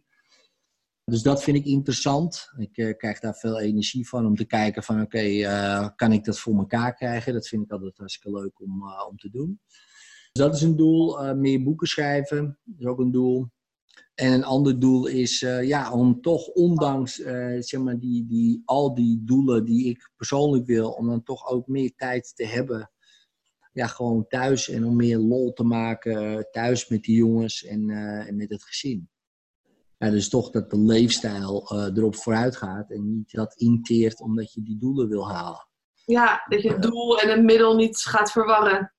Dus 1.04 1.22
dat 1.22 1.44
vind 1.44 1.58
ik 1.58 1.66
interessant. 1.66 2.52
Ik 2.58 2.96
krijg 2.98 3.20
daar 3.20 3.36
veel 3.36 3.60
energie 3.60 4.08
van 4.08 4.26
om 4.26 4.36
te 4.36 4.46
kijken 4.46 4.84
van 4.84 5.02
oké, 5.02 5.42
kan 5.96 6.12
ik 6.12 6.24
dat 6.24 6.40
voor 6.40 6.58
elkaar 6.58 6.96
krijgen? 6.96 7.34
Dat 7.34 7.48
vind 7.48 7.64
ik 7.64 7.72
altijd 7.72 7.98
hartstikke 7.98 8.40
leuk 8.40 8.62
om, 8.62 8.84
om 9.10 9.18
te 9.18 9.30
doen. 9.30 9.60
Dus 10.36 10.46
dat 10.46 10.56
is 10.56 10.62
een 10.62 10.76
doel. 10.76 11.24
Uh, 11.24 11.34
meer 11.34 11.64
boeken 11.64 11.88
schrijven 11.88 12.60
is 12.78 12.86
ook 12.86 13.00
een 13.00 13.12
doel. 13.12 13.50
En 14.16 14.32
een 14.32 14.44
ander 14.44 14.80
doel 14.80 15.06
is 15.06 15.42
uh, 15.42 15.64
ja, 15.64 15.92
om 15.92 16.22
toch 16.22 16.48
ondanks 16.48 17.20
uh, 17.20 17.62
zeg 17.62 17.82
maar 17.82 18.00
die, 18.00 18.26
die, 18.26 18.62
al 18.66 18.94
die 18.96 19.24
doelen 19.24 19.66
die 19.66 19.86
ik 19.86 20.12
persoonlijk 20.16 20.66
wil, 20.66 20.90
om 20.90 21.08
dan 21.08 21.24
toch 21.24 21.48
ook 21.48 21.68
meer 21.68 21.94
tijd 21.96 22.36
te 22.36 22.46
hebben. 22.46 22.92
Ja, 23.74 23.88
gewoon 23.88 24.28
thuis 24.28 24.70
en 24.70 24.86
om 24.86 24.96
meer 24.96 25.18
lol 25.18 25.54
te 25.54 25.64
maken 25.64 26.48
thuis 26.52 26.88
met 26.88 27.04
die 27.04 27.16
jongens 27.16 27.64
en, 27.64 27.90
en 28.28 28.36
met 28.36 28.50
het 28.50 28.64
gezin. 28.64 29.10
Ja, 29.98 30.10
dus 30.10 30.30
toch 30.30 30.50
dat 30.50 30.70
de 30.70 30.80
leefstijl 30.80 31.72
erop 31.96 32.16
vooruit 32.16 32.56
gaat 32.56 32.92
en 32.92 33.16
niet 33.16 33.32
dat 33.32 33.56
inteert 33.56 34.22
omdat 34.22 34.54
je 34.54 34.64
die 34.64 34.78
doelen 34.78 35.08
wil 35.08 35.32
halen. 35.32 35.68
Ja, 36.06 36.46
dat 36.50 36.62
je 36.62 36.72
het 36.72 36.82
doel 36.82 37.20
en 37.20 37.30
het 37.30 37.44
middel 37.44 37.76
niet 37.76 37.98
gaat 37.98 38.32
verwarren. 38.32 38.94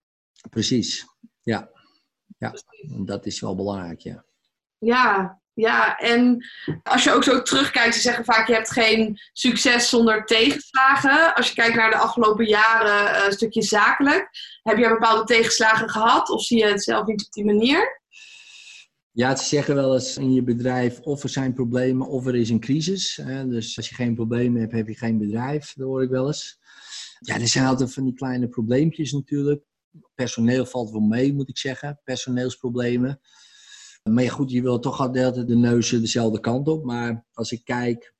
Precies, 0.50 1.06
ja. 1.46 1.70
Ja, 2.38 2.54
dat 3.04 3.26
is 3.26 3.40
wel 3.40 3.56
belangrijk, 3.56 4.00
ja. 4.00 4.24
Ja, 4.78 5.40
ja, 5.54 5.98
en 5.98 6.46
als 6.82 7.04
je 7.04 7.12
ook 7.12 7.24
zo 7.24 7.42
terugkijkt, 7.42 7.94
ze 7.94 8.00
zeggen 8.00 8.24
vaak 8.24 8.46
je 8.46 8.54
hebt 8.54 8.70
geen 8.70 9.18
succes 9.32 9.88
zonder 9.88 10.24
tegenslagen. 10.24 11.34
Als 11.34 11.48
je 11.48 11.54
kijkt 11.54 11.76
naar 11.76 11.90
de 11.90 11.96
afgelopen 11.96 12.46
jaren, 12.46 13.14
eh, 13.14 13.26
een 13.26 13.32
stukje 13.32 13.62
zakelijk, 13.62 14.28
heb 14.62 14.78
je 14.78 14.88
bepaalde 14.88 15.24
tegenslagen 15.24 15.88
gehad 15.88 16.30
of 16.30 16.42
zie 16.42 16.58
je 16.58 16.66
het 16.66 16.82
zelf 16.82 17.06
niet 17.06 17.24
op 17.26 17.32
die 17.32 17.44
manier? 17.44 18.00
Ja, 19.10 19.36
ze 19.36 19.44
zeggen 19.44 19.74
wel 19.74 19.94
eens 19.94 20.16
in 20.16 20.32
je 20.32 20.42
bedrijf 20.42 21.00
of 21.00 21.22
er 21.22 21.28
zijn 21.28 21.54
problemen 21.54 22.06
of 22.06 22.26
er 22.26 22.34
is 22.34 22.50
een 22.50 22.60
crisis. 22.60 23.20
Dus 23.46 23.76
als 23.76 23.88
je 23.88 23.94
geen 23.94 24.14
problemen 24.14 24.60
hebt, 24.60 24.72
heb 24.72 24.88
je 24.88 24.96
geen 24.96 25.18
bedrijf. 25.18 25.72
Dat 25.74 25.86
hoor 25.86 26.02
ik 26.02 26.10
wel 26.10 26.26
eens. 26.26 26.58
Ja, 27.18 27.34
er 27.34 27.48
zijn 27.48 27.66
altijd 27.66 27.92
van 27.92 28.04
die 28.04 28.14
kleine 28.14 28.48
probleempjes 28.48 29.12
natuurlijk. 29.12 29.62
Personeel 30.14 30.66
valt 30.66 30.90
wel 30.90 31.00
mee, 31.00 31.34
moet 31.34 31.48
ik 31.48 31.58
zeggen. 31.58 32.00
Personeelsproblemen. 32.04 33.20
Maar 34.02 34.22
ja, 34.22 34.30
goed, 34.30 34.50
je 34.50 34.62
wil 34.62 34.78
toch 34.78 35.00
altijd 35.00 35.34
de 35.46 35.56
neuzen 35.56 36.00
dezelfde 36.00 36.40
kant 36.40 36.68
op. 36.68 36.84
Maar 36.84 37.26
als 37.32 37.52
ik 37.52 37.64
kijk, 37.64 38.14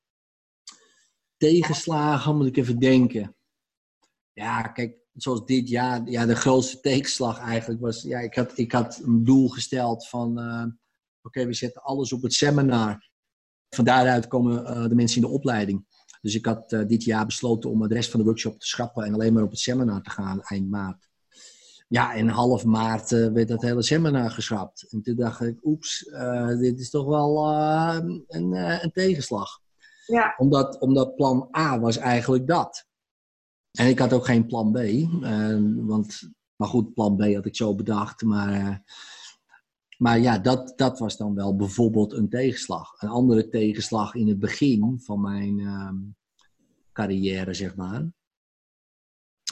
tegenslagen 1.37 2.37
moet 2.37 2.47
ik 2.47 2.57
even 2.57 2.79
denken. 2.79 3.37
Ja, 4.33 4.63
kijk, 4.63 4.97
zoals 5.13 5.45
dit 5.45 5.69
jaar, 5.69 6.09
ja, 6.09 6.27
de 6.27 6.37
grootste 6.37 6.81
tegenslag 6.81 7.39
eigenlijk 7.39 7.81
was, 7.81 8.03
ja, 8.03 8.19
ik 8.19 8.35
had, 8.35 8.59
ik 8.59 8.73
had 8.73 9.01
een 9.03 9.25
doel 9.25 9.49
gesteld 9.49 10.09
van, 10.09 10.39
uh, 10.39 10.65
oké, 11.23 11.47
we 11.47 11.55
zetten 11.55 11.83
alles 11.83 12.13
op 12.13 12.23
het 12.23 12.35
seminar. 12.35 13.11
Van 13.69 13.85
daaruit 13.85 14.27
komen 14.27 14.63
uh, 14.63 14.89
de 14.89 14.95
mensen 14.95 15.23
in 15.23 15.29
de 15.29 15.35
opleiding. 15.35 15.87
Dus 16.21 16.35
ik 16.35 16.47
had 16.47 16.73
uh, 16.73 16.87
dit 16.87 17.05
jaar 17.05 17.27
besloten 17.27 17.71
om 17.71 17.89
de 17.89 17.95
rest 17.95 18.11
van 18.11 18.21
de 18.21 18.27
workshop 18.27 18.59
te 18.59 18.67
schrappen 18.67 19.05
en 19.05 19.15
alleen 19.15 19.33
maar 19.33 19.43
op 19.43 19.51
het 19.51 19.59
seminar 19.59 20.03
te 20.03 20.11
gaan 20.11 20.43
eind 20.43 20.71
maart. 20.71 21.06
Ja, 21.89 22.13
in 22.13 22.29
half 22.29 22.65
maart 22.65 23.11
uh, 23.11 23.33
werd 23.33 23.49
dat 23.49 23.63
hele 23.63 23.83
seminar 23.83 24.31
geschrapt. 24.31 24.87
En 24.91 25.03
toen 25.03 25.17
dacht 25.17 25.41
ik, 25.41 25.65
oeps, 25.65 26.05
uh, 26.07 26.59
dit 26.59 26.81
is 26.81 26.91
toch 26.91 27.07
wel 27.07 27.53
uh, 27.53 27.99
een, 28.29 28.53
een, 28.53 28.93
tegenslag. 28.93 29.61
Ja. 30.07 30.35
Omdat, 30.37 30.79
omdat 30.79 31.17
plan 31.17 31.49
A 31.57 31.81
was 31.81 31.97
eigenlijk 31.97 32.47
dat. 32.47 32.87
En 33.71 33.87
ik 33.87 33.99
had 33.99 34.13
ook 34.13 34.25
geen 34.25 34.47
plan 34.47 34.73
B. 34.73 34.79
want, 35.87 36.31
maar 36.57 36.69
goed, 36.69 36.95
plan 36.95 37.17
B 37.17 37.35
had 37.35 37.47
ik 37.47 37.57
zo 37.57 37.75
bedacht. 37.75 38.23
Maar, 38.23 38.83
maar 39.99 40.19
ja, 40.19 40.39
dat, 40.39 40.73
dat 40.77 40.99
was 40.99 41.17
dan 41.17 41.35
wel 41.35 41.57
bijvoorbeeld 41.57 42.13
een 42.13 42.29
tegenslag. 42.29 43.03
Een 43.03 43.09
andere 43.09 43.49
tegenslag 43.49 44.15
in 44.15 44.29
het 44.29 44.39
begin 44.39 45.01
van 45.03 45.21
mijn 45.21 45.61
ehm, 45.61 45.97
carrière, 46.93 47.55
zeg 47.55 47.77
maar. 47.77 48.11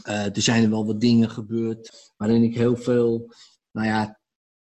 Uh, 0.09 0.37
er 0.37 0.43
zijn 0.43 0.71
wel 0.71 0.87
wat 0.87 1.01
dingen 1.01 1.31
gebeurd 1.31 2.13
waarin 2.17 2.43
ik 2.43 2.55
heel 2.55 2.77
veel, 2.77 3.35
nou 3.71 3.87
ja, 3.87 4.21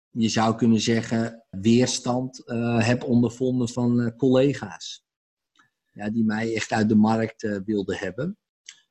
je 0.09 0.29
zou 0.29 0.55
kunnen 0.55 0.81
zeggen, 0.81 1.45
weerstand 1.49 2.41
uh, 2.45 2.85
heb 2.85 3.03
ondervonden 3.03 3.69
van 3.69 3.99
uh, 3.99 4.15
collega's. 4.15 5.05
Ja, 5.91 6.09
die 6.09 6.23
mij 6.23 6.55
echt 6.55 6.71
uit 6.71 6.89
de 6.89 6.95
markt 6.95 7.61
wilden 7.65 7.97
hebben. 7.97 8.37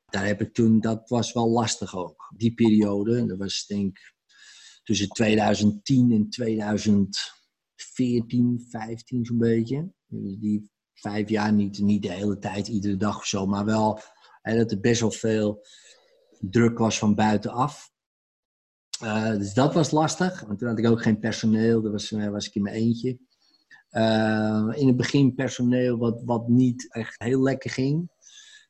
Daar 0.05 0.25
heb 0.25 0.41
ik 0.41 0.53
toen, 0.53 0.79
dat 0.79 1.09
was 1.09 1.33
wel 1.33 1.49
lastig 1.49 1.95
ook. 1.95 2.33
Die 2.35 2.53
periode, 2.53 3.25
dat 3.25 3.37
was 3.37 3.65
denk 3.65 3.97
ik 3.97 4.15
tussen 4.83 5.07
2010 5.07 6.11
en 6.11 6.29
2014, 6.29 8.65
15 8.69 9.25
zo'n 9.25 9.37
beetje. 9.37 9.91
Dus 10.05 10.37
die 10.39 10.71
vijf 10.93 11.29
jaar 11.29 11.53
niet, 11.53 11.79
niet 11.79 12.01
de 12.01 12.11
hele 12.11 12.39
tijd, 12.39 12.67
iedere 12.67 12.97
dag 12.97 13.17
of 13.17 13.25
zo, 13.25 13.45
maar 13.45 13.65
wel 13.65 13.99
dat 14.41 14.71
er 14.71 14.79
best 14.79 15.01
wel 15.01 15.11
veel 15.11 15.65
druk 16.39 16.77
was 16.77 16.99
van 16.99 17.15
buitenaf. 17.15 17.91
Uh, 19.03 19.29
dus 19.29 19.53
dat 19.53 19.73
was 19.73 19.91
lastig, 19.91 20.41
want 20.41 20.59
toen 20.59 20.67
had 20.67 20.77
ik 20.77 20.87
ook 20.87 21.01
geen 21.01 21.19
personeel, 21.19 21.81
daar 21.81 21.91
was, 21.91 22.11
uh, 22.11 22.29
was 22.29 22.47
ik 22.47 22.55
in 22.55 22.61
mijn 22.61 22.75
eentje. 22.75 23.17
Uh, 23.91 24.71
in 24.73 24.87
het 24.87 24.95
begin 24.95 25.35
personeel 25.35 25.97
wat, 25.97 26.21
wat 26.25 26.47
niet 26.47 26.93
echt 26.93 27.15
heel 27.17 27.41
lekker 27.41 27.69
ging. 27.69 28.11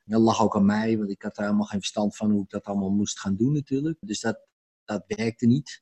Dat 0.05 0.22
lag 0.22 0.41
ook 0.41 0.55
aan 0.55 0.65
mij, 0.65 0.97
want 0.97 1.09
ik 1.09 1.22
had 1.22 1.36
daar 1.36 1.45
helemaal 1.45 1.68
geen 1.68 1.80
verstand 1.80 2.15
van 2.15 2.32
hoe 2.32 2.43
ik 2.43 2.49
dat 2.49 2.63
allemaal 2.63 2.89
moest 2.89 3.20
gaan 3.20 3.36
doen 3.36 3.53
natuurlijk. 3.53 3.97
Dus 3.99 4.20
dat, 4.20 4.39
dat 4.86 5.03
werkte 5.07 5.45
niet. 5.45 5.82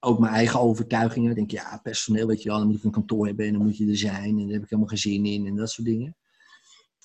Ook 0.00 0.18
mijn 0.18 0.32
eigen 0.32 0.60
overtuigingen. 0.60 1.30
Ik 1.30 1.36
denk, 1.36 1.50
ja, 1.50 1.80
personeel, 1.82 2.26
weet 2.26 2.42
je 2.42 2.48
wel, 2.48 2.58
dan 2.58 2.66
moet 2.66 2.76
ik 2.76 2.84
een 2.84 2.90
kantoor 2.90 3.26
hebben 3.26 3.46
en 3.46 3.52
dan 3.52 3.62
moet 3.62 3.76
je 3.76 3.88
er 3.88 3.96
zijn. 3.96 4.38
En 4.38 4.44
daar 4.44 4.52
heb 4.52 4.62
ik 4.62 4.70
helemaal 4.70 4.88
geen 4.88 4.98
zin 4.98 5.24
in 5.24 5.46
en 5.46 5.56
dat 5.56 5.70
soort 5.70 5.86
dingen 5.86 6.16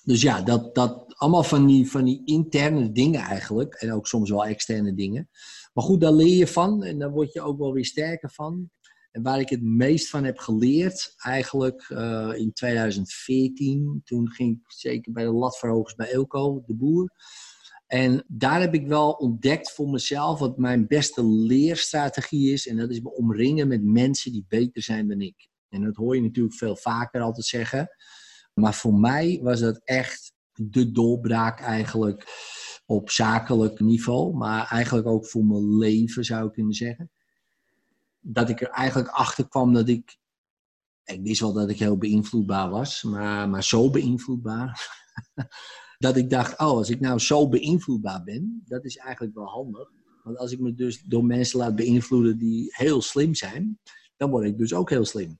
dus 0.06 0.22
ja, 0.22 0.42
dat, 0.42 0.74
dat 0.74 1.14
allemaal 1.14 1.42
van 1.42 1.66
die, 1.66 1.90
van 1.90 2.04
die 2.04 2.22
interne 2.24 2.92
dingen 2.92 3.20
eigenlijk. 3.20 3.74
En 3.74 3.92
ook 3.92 4.06
soms 4.06 4.30
wel 4.30 4.44
externe 4.44 4.94
dingen. 4.94 5.28
Maar 5.72 5.84
goed, 5.84 6.00
daar 6.00 6.12
leer 6.12 6.36
je 6.36 6.46
van 6.46 6.84
en 6.84 6.98
daar 6.98 7.10
word 7.10 7.32
je 7.32 7.40
ook 7.40 7.58
wel 7.58 7.72
weer 7.72 7.84
sterker 7.84 8.30
van. 8.30 8.70
En 9.10 9.22
waar 9.22 9.40
ik 9.40 9.48
het 9.48 9.62
meest 9.62 10.08
van 10.08 10.24
heb 10.24 10.38
geleerd, 10.38 11.14
eigenlijk 11.16 11.88
uh, 11.88 12.32
in 12.34 12.52
2014, 12.52 14.00
toen 14.04 14.30
ging 14.30 14.56
ik 14.56 14.72
zeker 14.72 15.12
bij 15.12 15.24
de 15.24 15.32
latverhogers 15.32 15.94
bij 15.94 16.10
Elko, 16.12 16.62
de 16.66 16.74
boer. 16.74 17.10
En 17.86 18.24
daar 18.28 18.60
heb 18.60 18.74
ik 18.74 18.86
wel 18.86 19.10
ontdekt 19.10 19.72
voor 19.72 19.88
mezelf 19.88 20.38
wat 20.38 20.58
mijn 20.58 20.86
beste 20.86 21.24
leerstrategie 21.24 22.52
is. 22.52 22.66
En 22.66 22.76
dat 22.76 22.90
is 22.90 23.00
me 23.00 23.14
omringen 23.14 23.68
met 23.68 23.84
mensen 23.84 24.32
die 24.32 24.44
beter 24.48 24.82
zijn 24.82 25.08
dan 25.08 25.20
ik. 25.20 25.48
En 25.68 25.82
dat 25.82 25.96
hoor 25.96 26.16
je 26.16 26.22
natuurlijk 26.22 26.54
veel 26.54 26.76
vaker 26.76 27.20
altijd 27.20 27.46
zeggen. 27.46 27.88
Maar 28.60 28.74
voor 28.74 28.94
mij 28.94 29.40
was 29.42 29.60
dat 29.60 29.80
echt 29.84 30.32
de 30.52 30.90
doorbraak 30.90 31.60
eigenlijk 31.60 32.26
op 32.86 33.10
zakelijk 33.10 33.80
niveau. 33.80 34.36
Maar 34.36 34.66
eigenlijk 34.66 35.06
ook 35.06 35.26
voor 35.26 35.44
mijn 35.44 35.76
leven 35.76 36.24
zou 36.24 36.46
ik 36.46 36.52
kunnen 36.52 36.74
zeggen. 36.74 37.10
Dat 38.20 38.48
ik 38.48 38.60
er 38.60 38.68
eigenlijk 38.68 39.08
achter 39.08 39.48
kwam 39.48 39.72
dat 39.72 39.88
ik. 39.88 40.16
Ik 41.04 41.22
wist 41.22 41.40
wel 41.40 41.52
dat 41.52 41.70
ik 41.70 41.78
heel 41.78 41.96
beïnvloedbaar 41.96 42.70
was, 42.70 43.02
maar, 43.02 43.48
maar 43.48 43.64
zo 43.64 43.90
beïnvloedbaar. 43.90 44.88
dat 45.98 46.16
ik 46.16 46.30
dacht, 46.30 46.58
oh, 46.58 46.66
als 46.66 46.90
ik 46.90 47.00
nou 47.00 47.18
zo 47.18 47.48
beïnvloedbaar 47.48 48.22
ben, 48.24 48.62
dat 48.64 48.84
is 48.84 48.96
eigenlijk 48.96 49.34
wel 49.34 49.46
handig. 49.46 49.90
Want 50.22 50.38
als 50.38 50.52
ik 50.52 50.60
me 50.60 50.74
dus 50.74 51.02
door 51.02 51.24
mensen 51.24 51.58
laat 51.58 51.76
beïnvloeden 51.76 52.38
die 52.38 52.74
heel 52.74 53.02
slim 53.02 53.34
zijn, 53.34 53.78
dan 54.16 54.30
word 54.30 54.46
ik 54.46 54.58
dus 54.58 54.74
ook 54.74 54.90
heel 54.90 55.04
slim. 55.04 55.38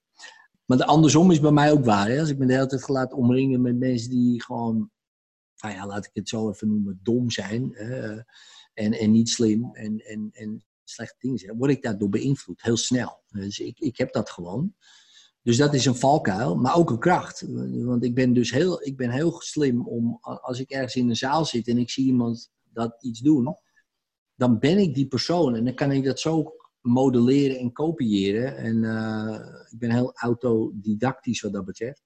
Maar 0.67 0.77
de 0.77 0.87
andersom 0.87 1.31
is 1.31 1.41
bij 1.41 1.51
mij 1.51 1.73
ook 1.73 1.85
waar. 1.85 2.09
Hè? 2.09 2.21
Als 2.21 2.29
ik 2.29 2.39
me 2.39 2.47
de 2.47 2.53
hele 2.53 2.67
tijd 2.67 2.89
laat 2.89 3.13
omringen 3.13 3.61
met 3.61 3.79
mensen 3.79 4.11
die 4.11 4.43
gewoon, 4.43 4.91
nou 5.57 5.75
ja, 5.75 5.87
laat 5.87 6.05
ik 6.05 6.11
het 6.13 6.29
zo 6.29 6.51
even 6.51 6.69
noemen, 6.69 7.01
dom 7.03 7.31
zijn. 7.31 7.71
Hè? 7.73 8.17
En, 8.75 8.93
en 8.93 9.11
niet 9.11 9.29
slim 9.29 9.75
en, 9.75 9.99
en, 9.99 10.29
en 10.33 10.65
slechte 10.85 11.17
dingen 11.19 11.57
word 11.57 11.71
ik 11.71 11.83
daardoor 11.83 12.09
beïnvloed, 12.09 12.63
heel 12.63 12.77
snel. 12.77 13.23
Dus 13.29 13.59
ik, 13.59 13.79
ik 13.79 13.97
heb 13.97 14.13
dat 14.13 14.31
gewoon. 14.31 14.75
Dus 15.43 15.57
dat 15.57 15.75
is 15.75 15.87
een 15.87 15.97
valkuil, 15.97 16.57
maar 16.57 16.77
ook 16.77 16.91
een 16.91 16.99
kracht. 16.99 17.45
Want 17.85 18.05
ik 18.05 18.15
ben 18.15 18.33
dus 18.33 18.51
heel, 18.51 18.83
ik 18.83 18.97
ben 18.97 19.11
heel 19.11 19.41
slim 19.41 19.87
om, 19.89 20.19
als 20.21 20.61
ik 20.61 20.71
ergens 20.71 20.97
in 20.97 21.09
een 21.09 21.17
zaal 21.17 21.45
zit 21.45 21.69
en 21.69 21.79
ik 21.79 21.91
zie 21.91 22.07
iemand 22.07 22.51
dat 22.63 22.97
iets 23.03 23.21
doen, 23.21 23.57
dan 24.35 24.59
ben 24.59 24.79
ik 24.79 24.95
die 24.95 25.07
persoon 25.07 25.55
en 25.55 25.65
dan 25.65 25.75
kan 25.75 25.93
ik 25.93 26.05
dat 26.05 26.21
zo 26.21 26.55
modelleren 26.87 27.59
en 27.59 27.73
kopiëren. 27.73 28.57
En 28.57 28.83
uh, 28.83 29.39
ik 29.71 29.79
ben 29.79 29.91
heel 29.91 30.13
autodidactisch 30.15 31.41
wat 31.41 31.53
dat 31.53 31.65
betreft. 31.65 32.03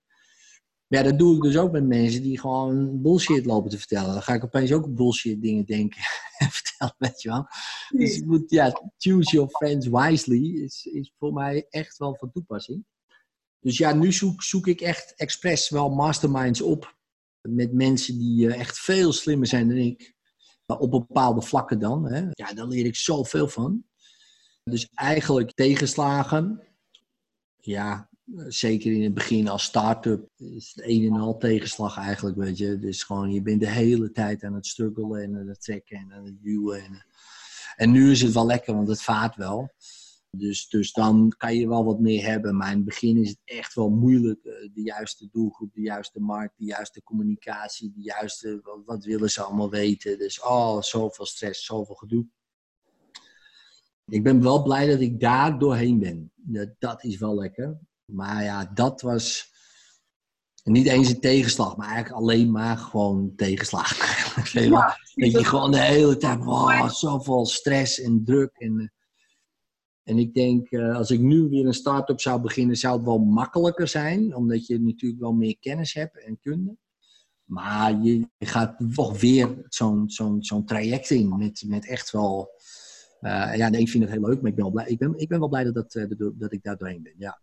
Ja, 0.87 1.03
dat 1.03 1.19
doe 1.19 1.37
ik 1.37 1.43
dus 1.43 1.57
ook 1.57 1.73
met 1.73 1.87
mensen 1.87 2.23
die 2.23 2.41
gewoon 2.41 3.03
bullshit 3.03 3.47
lopen 3.47 3.71
te 3.71 3.79
vertellen. 3.79 4.13
Dan 4.13 4.23
ga 4.23 4.35
ik 4.35 4.45
opeens 4.45 4.73
ook 4.73 4.95
bullshit 4.95 5.43
dingen 5.43 5.65
denken 5.65 6.01
en 6.39 6.51
vertellen, 6.51 6.95
weet 6.99 7.23
je 7.23 7.29
wel. 7.29 7.47
Dus 7.89 8.17
ik 8.17 8.25
moet, 8.27 8.51
ja, 8.51 8.81
choose 8.97 9.31
your 9.31 9.49
friends 9.49 9.87
wisely 9.87 10.63
is, 10.63 11.13
voor 11.19 11.33
mij 11.33 11.67
echt 11.69 11.99
wel 11.99 12.17
van 12.17 12.31
toepassing. 12.31 12.85
Dus 13.61 13.79
ja, 13.79 13.93
nu 13.93 14.13
zoek, 14.13 14.43
zoek 14.43 14.67
ik 14.67 14.81
echt 14.81 15.15
expres 15.17 15.69
wel 15.69 15.91
masterminds 15.91 16.61
op. 16.61 16.97
Met 17.41 17.73
mensen 17.73 18.19
die 18.19 18.47
uh, 18.47 18.59
echt 18.59 18.79
veel 18.79 19.13
slimmer 19.13 19.47
zijn 19.47 19.69
dan 19.69 19.77
ik. 19.77 20.15
Op 20.67 20.91
bepaalde 20.91 21.43
vlakken 21.43 21.79
dan. 21.79 22.07
Hè. 22.07 22.21
Ja, 22.31 22.53
daar 22.55 22.67
leer 22.67 22.85
ik 22.85 22.97
zoveel 22.97 23.49
van. 23.49 23.85
Dus 24.63 24.89
eigenlijk 24.95 25.53
tegenslagen. 25.55 26.63
Ja, 27.57 28.09
zeker 28.49 28.93
in 28.93 29.03
het 29.03 29.15
begin 29.15 29.49
als 29.49 29.63
start-up 29.65 30.29
is 30.37 30.73
het 30.75 30.85
een 30.87 31.05
en 31.05 31.21
al 31.21 31.39
tegenslag 31.39 31.97
eigenlijk, 31.97 32.37
weet 32.37 32.59
je. 32.59 32.79
Dus 32.79 33.03
gewoon, 33.03 33.33
je 33.33 33.43
bent 33.43 33.61
de 33.61 33.71
hele 33.71 34.13
tijd 34.13 34.45
aan 34.45 34.55
het 34.55 34.67
struggelen 34.67 35.23
en 35.23 35.37
aan 35.37 35.49
het 35.49 35.61
trekken 35.63 35.97
en 35.97 36.13
aan 36.13 36.25
het 36.25 36.43
duwen. 36.43 36.85
En, 36.85 37.05
en 37.77 37.91
nu 37.91 38.11
is 38.11 38.23
het 38.23 38.33
wel 38.33 38.47
lekker, 38.47 38.75
want 38.75 38.89
het 38.89 39.03
vaart 39.03 39.37
wel. 39.37 39.71
Dus, 40.37 40.69
dus 40.69 40.93
dan 40.93 41.35
kan 41.37 41.57
je 41.57 41.69
wel 41.69 41.85
wat 41.85 42.01
meer 42.01 42.25
hebben. 42.27 42.57
Maar 42.57 42.71
in 42.71 42.77
het 42.77 42.85
begin 42.85 43.17
is 43.17 43.29
het 43.29 43.41
echt 43.45 43.75
wel 43.75 43.91
moeilijk. 43.91 44.45
eh, 44.45 44.69
De 44.75 44.83
juiste 44.83 45.29
doelgroep, 45.31 45.75
de 45.75 45.81
juiste 45.81 46.21
markt, 46.21 46.55
de 46.59 46.65
juiste 46.65 47.03
communicatie, 47.03 47.93
de 47.95 48.03
juiste. 48.03 48.81
Wat 48.85 49.05
willen 49.05 49.31
ze 49.31 49.43
allemaal 49.43 49.71
weten? 49.71 50.19
Dus 50.19 50.43
oh, 50.43 50.83
zoveel 50.83 51.27
stress, 51.27 51.65
zoveel 51.65 51.95
gedoe. 51.95 52.27
Ik 54.11 54.23
ben 54.23 54.43
wel 54.43 54.63
blij 54.63 54.87
dat 54.87 55.01
ik 55.01 55.21
daar 55.21 55.59
doorheen 55.59 55.99
ben. 55.99 56.33
Dat, 56.79 57.05
is 57.05 57.19
wel 57.19 57.35
lekker. 57.35 57.79
Maar 58.05 58.43
ja, 58.43 58.71
dat 58.75 59.01
was 59.01 59.53
niet 60.65 60.87
eens 60.87 61.09
een 61.09 61.21
tegenslag, 61.21 61.77
maar 61.77 61.89
eigenlijk 61.89 62.23
alleen 62.23 62.51
maar 62.51 62.77
gewoon 62.77 63.33
tegenslag. 63.37 63.89
Ja, 64.53 64.99
Dat 65.15 65.31
je 65.31 65.45
gewoon 65.45 65.71
de 65.71 65.81
hele 65.81 66.17
tijd, 66.17 66.47
oh, 66.47 66.89
zoveel 66.89 67.47
stress 67.47 68.01
en 68.01 68.25
druk. 68.25 68.51
En, 68.53 68.79
eh, 68.79 68.87
en 70.03 70.19
ik 70.19 70.35
denk, 70.35 70.71
eh, 70.71 70.97
als 70.97 71.11
ik 71.11 71.21
nu 71.21 71.49
weer 71.49 71.67
een 71.67 71.75
start-up 71.75 72.21
zou 72.21 72.41
beginnen, 72.41 72.77
zou 72.77 72.97
het 72.97 73.05
wel 73.05 73.19
makkelijker 73.19 73.89
zijn. 73.89 74.37
Omdat 74.37 74.67
je 74.67 74.81
natuurlijk 74.81 75.21
wel 75.21 75.33
meer 75.33 75.59
kennis 75.59 75.95
hebt 75.95 76.25
en 76.25 76.39
kunde. 76.41 76.77
Maar 77.45 78.03
je 78.03 78.29
gaat 78.39 78.77
toch 78.95 79.21
weer 79.21 79.65
zo'n 79.69 80.11
zo'n 80.11 80.43
zo'n 80.43 80.65
traject 80.65 81.11
in. 81.11 81.37
Met, 81.39 81.65
met 81.67 81.89
echt 81.89 82.11
wel. 82.11 82.51
Eh, 83.21 83.57
ja, 83.57 83.69
nee, 83.69 83.81
ik 83.81 83.89
vind 83.89 84.03
het 84.03 84.13
heel 84.13 84.27
leuk, 84.29 84.41
maar 84.41 84.51
ik 84.51 84.57
ben 84.57 84.65
wel 84.65 84.73
blij, 84.73 84.87
ik 84.87 84.99
ben, 84.99 85.15
ik 85.17 85.29
ben 85.29 85.39
wel 85.39 85.49
blij 85.49 85.65
dat, 85.65 85.75
dat, 85.75 85.95
eh, 85.95 86.05
dat, 86.09 86.33
dat 86.35 86.53
ik 86.53 86.63
daar 86.63 86.77
doorheen 86.77 87.03
ben. 87.03 87.15
Ja. 87.19 87.41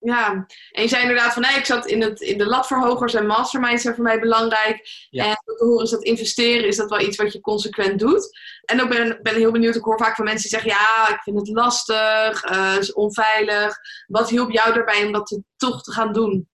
Ja, 0.00 0.46
en 0.70 0.82
je 0.82 0.88
zei 0.88 1.02
inderdaad 1.02 1.32
van 1.32 1.42
nee, 1.42 1.56
ik 1.56 1.64
zat 1.64 1.86
in, 1.86 2.02
het, 2.02 2.20
in 2.20 2.38
de 2.38 2.46
latverhogers 2.46 3.14
en 3.14 3.26
masterminds 3.26 3.82
zijn 3.82 3.94
voor 3.94 4.04
mij 4.04 4.20
belangrijk. 4.20 5.06
Ja. 5.10 5.24
En 5.24 5.28
wat 5.44 5.58
te 5.58 5.64
horen 5.64 5.84
is 5.84 5.90
dat 5.90 6.02
investeren, 6.04 6.66
is 6.66 6.76
dat 6.76 6.90
wel 6.90 7.00
iets 7.00 7.16
wat 7.16 7.32
je 7.32 7.40
consequent 7.40 7.98
doet. 7.98 8.38
En 8.64 8.82
ook 8.82 8.88
ben, 8.88 9.18
ben 9.22 9.34
heel 9.34 9.52
benieuwd, 9.52 9.76
ik 9.76 9.84
hoor 9.84 9.98
vaak 9.98 10.14
van 10.14 10.24
mensen 10.24 10.50
die 10.50 10.58
zeggen 10.58 10.78
ja, 10.78 11.14
ik 11.14 11.22
vind 11.22 11.38
het 11.38 11.48
lastig, 11.48 12.44
eh 12.44 12.76
is 12.78 12.92
onveilig. 12.92 13.76
Wat 14.06 14.30
hielp 14.30 14.50
jou 14.50 14.74
daarbij 14.74 15.04
om 15.04 15.12
dat 15.12 15.26
te- 15.26 15.42
toch 15.56 15.82
te 15.82 15.92
gaan 15.92 16.12
doen? 16.12 16.48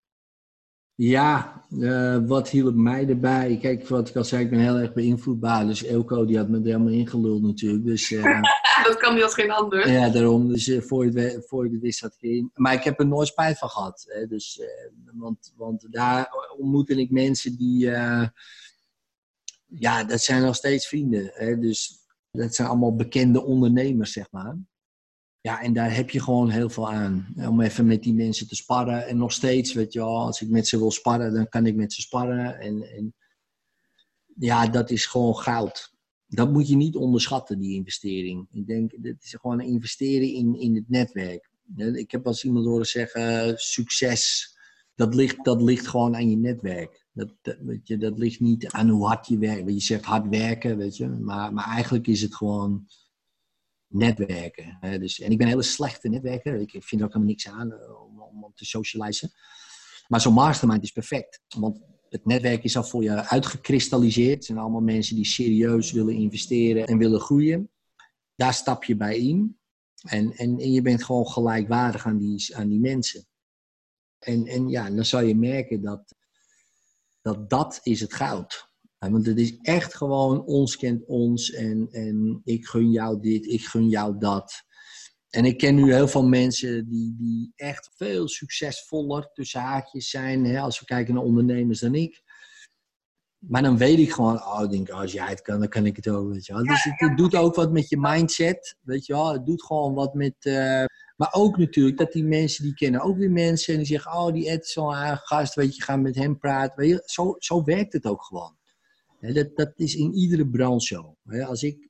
Ja, 0.96 1.62
eh, 1.80 2.18
wat 2.26 2.48
hielp 2.48 2.74
mij 2.74 3.08
erbij? 3.08 3.58
Kijk, 3.60 3.88
wat 3.88 4.08
ik 4.08 4.16
al 4.16 4.24
zei, 4.24 4.44
ik 4.44 4.50
ben 4.50 4.58
heel 4.58 4.76
erg 4.78 4.92
beïnvloedbaar. 4.92 5.66
Dus 5.66 5.84
Elko, 5.84 6.24
die 6.24 6.36
had 6.36 6.48
me 6.48 6.58
er 6.58 6.64
helemaal 6.64 6.88
ingeluld 6.92 7.42
natuurlijk. 7.42 7.84
Dus 7.84 8.12
eh, 8.12 8.40
dat 8.86 8.96
kan 8.96 9.14
niet 9.14 9.22
als 9.22 9.34
geen 9.34 9.50
ander. 9.50 9.90
ja, 9.92 10.08
daarom. 10.08 10.48
Dus 10.48 10.68
eh, 10.68 10.80
voor, 10.80 11.12
we- 11.12 11.42
voor 11.46 11.64
het 11.64 11.80
wist, 11.80 11.98
zat 11.98 12.14
ik 12.18 12.22
erin. 12.30 12.50
Maar 12.54 12.72
ik 12.74 12.82
heb 12.82 13.00
er 13.00 13.06
nooit 13.06 13.28
spijt 13.28 13.58
van 13.58 13.68
gehad. 13.68 14.04
Hè? 14.08 14.26
Dus, 14.26 14.60
want, 15.14 15.52
want 15.56 15.86
daar 15.90 16.28
ontmoette 16.58 16.94
ik 17.00 17.10
mensen 17.10 17.56
die... 17.56 17.78
ja, 19.66 20.04
dat 20.04 20.20
zijn 20.20 20.42
nog 20.42 20.54
steeds 20.56 20.86
vrienden. 20.86 21.30
Hè? 21.34 21.58
Dus 21.58 21.98
dat 22.30 22.54
zijn 22.54 22.68
allemaal 22.68 22.96
bekende 22.96 23.42
ondernemers, 23.44 24.12
zeg 24.12 24.30
maar. 24.30 24.56
Ja, 25.46 25.62
en 25.62 25.72
daar 25.72 25.94
heb 25.94 26.10
je 26.10 26.20
gewoon 26.20 26.50
heel 26.50 26.68
veel 26.68 26.92
aan. 26.92 27.34
Om 27.36 27.60
even 27.60 27.86
met 27.86 28.02
die 28.02 28.14
mensen 28.14 28.48
te 28.48 28.54
sparren. 28.54 29.06
En 29.06 29.16
nog 29.16 29.32
steeds, 29.32 29.72
weet 29.72 29.92
je 29.92 30.00
als 30.00 30.40
ik 30.40 30.48
met 30.48 30.68
ze 30.68 30.78
wil 30.78 30.90
sparren, 30.90 31.34
dan 31.34 31.48
kan 31.48 31.66
ik 31.66 31.74
met 31.74 31.92
ze 31.92 32.00
sparren. 32.00 32.58
En, 32.58 32.82
en 32.82 33.14
ja, 34.38 34.66
dat 34.68 34.90
is 34.90 35.06
gewoon 35.06 35.36
goud. 35.36 35.92
Dat 36.26 36.52
moet 36.52 36.68
je 36.68 36.76
niet 36.76 36.96
onderschatten, 36.96 37.58
die 37.58 37.74
investering. 37.74 38.46
Ik 38.52 38.66
denk, 38.66 38.92
dit 39.02 39.24
is 39.24 39.36
gewoon 39.40 39.60
een 39.60 39.66
investering 39.66 40.36
in, 40.36 40.60
in 40.60 40.74
het 40.74 40.88
netwerk. 40.88 41.50
Ik 41.76 42.10
heb 42.10 42.26
eens 42.26 42.44
iemand 42.44 42.66
horen 42.66 42.86
zeggen, 42.86 43.54
succes, 43.56 44.50
dat 44.94 45.14
ligt, 45.14 45.44
dat 45.44 45.62
ligt 45.62 45.86
gewoon 45.86 46.14
aan 46.14 46.30
je 46.30 46.36
netwerk. 46.36 47.06
Dat, 47.12 47.32
dat, 47.42 47.56
weet 47.60 47.88
je, 47.88 47.96
dat 47.96 48.18
ligt 48.18 48.40
niet 48.40 48.66
aan 48.66 48.88
hoe 48.88 49.06
hard 49.06 49.26
je 49.26 49.38
werkt. 49.38 49.72
Je 49.72 49.80
zegt 49.80 50.04
hard 50.04 50.28
werken, 50.28 50.76
weet 50.76 50.96
je. 50.96 51.08
Maar, 51.08 51.52
maar 51.52 51.66
eigenlijk 51.66 52.06
is 52.06 52.22
het 52.22 52.34
gewoon 52.34 52.86
netwerken. 53.88 54.78
Dus, 55.00 55.20
en 55.20 55.30
ik 55.30 55.38
ben 55.38 55.46
een 55.46 55.52
hele 55.52 55.62
slechte 55.62 56.08
netwerker. 56.08 56.60
Ik 56.60 56.70
vind 56.70 57.00
er 57.00 57.06
ook 57.06 57.12
helemaal 57.12 57.32
niks 57.32 57.48
aan 57.48 57.72
eh, 57.72 58.02
om, 58.02 58.20
om, 58.20 58.44
om 58.44 58.52
te 58.54 58.64
socializen. 58.64 59.30
Maar 60.08 60.20
zo'n 60.20 60.34
mastermind 60.34 60.82
is 60.82 60.92
perfect. 60.92 61.40
Want 61.58 61.80
het 62.08 62.26
netwerk 62.26 62.64
is 62.64 62.76
al 62.76 62.84
voor 62.84 63.02
je 63.02 63.28
uitgekristalliseerd. 63.28 64.34
Het 64.34 64.44
zijn 64.44 64.58
allemaal 64.58 64.80
mensen 64.80 65.16
die 65.16 65.26
serieus 65.26 65.92
willen 65.92 66.14
investeren 66.14 66.86
en 66.86 66.98
willen 66.98 67.20
groeien. 67.20 67.70
Daar 68.34 68.54
stap 68.54 68.84
je 68.84 68.96
bij 68.96 69.18
in. 69.18 69.58
En, 70.02 70.32
en, 70.32 70.58
en 70.58 70.72
je 70.72 70.82
bent 70.82 71.04
gewoon 71.04 71.26
gelijkwaardig 71.26 72.06
aan 72.06 72.18
die, 72.18 72.56
aan 72.56 72.68
die 72.68 72.80
mensen. 72.80 73.26
En, 74.18 74.46
en 74.46 74.68
ja, 74.68 74.90
dan 74.90 75.04
zal 75.04 75.20
je 75.20 75.36
merken 75.36 75.82
dat, 75.82 76.14
dat 77.22 77.50
dat 77.50 77.80
is 77.82 78.00
het 78.00 78.14
goud. 78.14 78.70
Want 78.98 79.26
het 79.26 79.38
is 79.38 79.58
echt 79.62 79.94
gewoon 79.94 80.44
ons 80.44 80.76
kent 80.76 81.04
ons 81.06 81.52
en, 81.52 81.88
en 81.90 82.40
ik 82.44 82.66
gun 82.66 82.90
jou 82.90 83.20
dit, 83.20 83.46
ik 83.46 83.64
gun 83.64 83.88
jou 83.88 84.18
dat. 84.18 84.64
En 85.30 85.44
ik 85.44 85.58
ken 85.58 85.74
nu 85.74 85.92
heel 85.92 86.08
veel 86.08 86.26
mensen 86.26 86.88
die, 86.88 87.14
die 87.18 87.52
echt 87.56 87.90
veel 87.94 88.28
succesvoller 88.28 89.30
tussen 89.32 89.60
haakjes 89.60 90.10
zijn, 90.10 90.44
hè, 90.44 90.60
als 90.60 90.80
we 90.80 90.84
kijken 90.84 91.14
naar 91.14 91.22
ondernemers 91.22 91.80
dan 91.80 91.94
ik. 91.94 92.22
Maar 93.38 93.62
dan 93.62 93.76
weet 93.76 93.98
ik 93.98 94.12
gewoon, 94.12 94.42
oh, 94.42 94.62
ik 94.62 94.70
denk, 94.70 94.90
als 94.90 95.12
jij 95.12 95.28
het 95.28 95.42
kan, 95.42 95.58
dan 95.58 95.68
kan 95.68 95.86
ik 95.86 95.96
het 95.96 96.08
ook, 96.08 96.32
weet 96.32 96.46
je 96.46 96.52
wel. 96.52 96.62
Dus 96.62 96.84
het, 96.84 97.00
het 97.00 97.16
doet 97.16 97.34
ook 97.34 97.54
wat 97.54 97.72
met 97.72 97.88
je 97.88 97.98
mindset, 97.98 98.76
weet 98.80 99.06
je 99.06 99.12
wel. 99.12 99.32
Het 99.32 99.46
doet 99.46 99.62
gewoon 99.62 99.94
wat 99.94 100.14
met... 100.14 100.34
eh, 100.38 100.84
maar 101.16 101.32
ook 101.32 101.56
natuurlijk 101.58 101.98
dat 101.98 102.12
die 102.12 102.24
mensen, 102.24 102.64
die 102.64 102.74
kennen 102.74 103.00
ook 103.00 103.16
weer 103.16 103.30
mensen. 103.30 103.72
En 103.72 103.78
die 103.78 103.88
zeggen, 103.88 104.12
oh, 104.12 104.32
die 104.32 104.50
Ed 104.50 104.64
is 104.64 104.72
zo'n 104.72 104.94
aardige 104.94 105.26
gast, 105.26 105.54
weet 105.54 105.76
je, 105.76 105.82
ga 105.82 105.96
met 105.96 106.14
hem 106.14 106.38
praten. 106.38 106.76
Weet 106.76 106.90
je, 106.90 107.02
zo, 107.04 107.34
zo 107.38 107.64
werkt 107.64 107.92
het 107.92 108.06
ook 108.06 108.24
gewoon. 108.24 108.55
Dat, 109.32 109.72
is 109.74 109.94
in 109.94 110.12
iedere 110.12 110.48
branche 110.48 110.86
zo. 110.86 111.16
Als 111.44 111.62
ik 111.62 111.88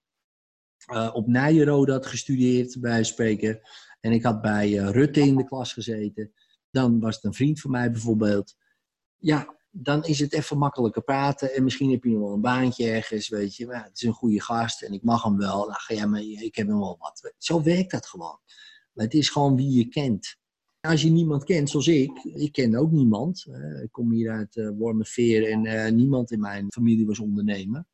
eh, 0.87 1.11
op 1.13 1.27
Nijrode 1.27 1.93
had 1.93 2.07
gestudeerd, 2.07 2.81
bij 2.81 3.05
spreken, 3.05 3.61
en 4.01 4.13
ik 4.13 4.23
had 4.23 4.41
bij 4.41 4.79
eh, 4.79 4.91
Rutte 4.91 5.21
in 5.21 5.37
de 5.37 5.45
klas 5.45 5.73
gezeten, 5.73 6.33
dan 6.71 7.01
was 7.01 7.15
het 7.15 7.25
een 7.25 7.35
vriend 7.35 7.61
van 7.61 7.71
mij 7.71 7.91
bijvoorbeeld. 7.91 8.57
Ja, 9.17 9.57
dan 9.71 10.05
is 10.05 10.19
het 10.19 10.33
even 10.33 10.59
makkelijker 10.59 11.03
praten. 11.03 11.55
En 11.55 11.65
misschien 11.65 11.91
heb 11.91 12.05
je 12.05 12.11
nog 12.11 12.21
wel 12.21 12.33
een 12.33 12.41
baantje 12.41 12.91
ergens, 12.91 13.29
weet 13.29 13.57
je. 13.57 13.67
Maar 13.67 13.85
het 13.85 13.97
is 13.97 14.03
een 14.03 14.13
goede 14.13 14.41
gast 14.41 14.83
en 14.83 14.93
ik 14.93 15.03
mag 15.03 15.23
hem 15.23 15.37
wel. 15.37 15.77
Jij 15.87 16.07
maar, 16.07 16.21
ik 16.21 16.57
heb 16.57 16.67
hem 16.67 16.79
wel 16.79 16.97
wat. 16.99 17.35
Zo 17.39 17.63
werkt 17.63 17.91
dat 17.91 18.07
gewoon. 18.07 18.39
Maar 18.93 19.05
het 19.05 19.15
is 19.15 19.29
gewoon 19.29 19.57
wie 19.57 19.71
je 19.71 19.89
kent. 19.89 20.37
Als 20.87 21.03
je 21.03 21.11
niemand 21.11 21.45
kent, 21.45 21.71
zoals 21.71 21.87
ik, 21.87 22.25
ik 22.25 22.53
ken 22.53 22.77
ook 22.77 22.91
niemand. 22.91 23.47
Eh, 23.51 23.83
ik 23.83 23.93
kom 23.93 24.13
hier 24.13 24.31
uit 24.31 24.57
uh, 24.57 24.71
Wormerveer 24.79 25.51
en 25.51 25.65
uh, 25.65 25.89
niemand 25.89 26.31
in 26.31 26.41
mijn 26.41 26.67
familie 26.73 27.07
was 27.07 27.19
ondernemer. 27.19 27.85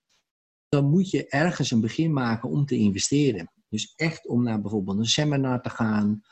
Dan 0.68 0.90
moet 0.90 1.11
je 1.11 1.28
ergens 1.28 1.70
een 1.70 1.80
begin 1.80 2.12
maken 2.12 2.49
om 2.49 2.66
te 2.66 2.76
investeren. 2.76 3.51
Dus 3.68 3.93
echt 3.97 4.28
om 4.28 4.43
naar 4.43 4.61
bijvoorbeeld 4.61 4.99
een 4.99 5.07
seminar 5.07 5.62
te 5.62 5.70
gaan. 5.70 6.22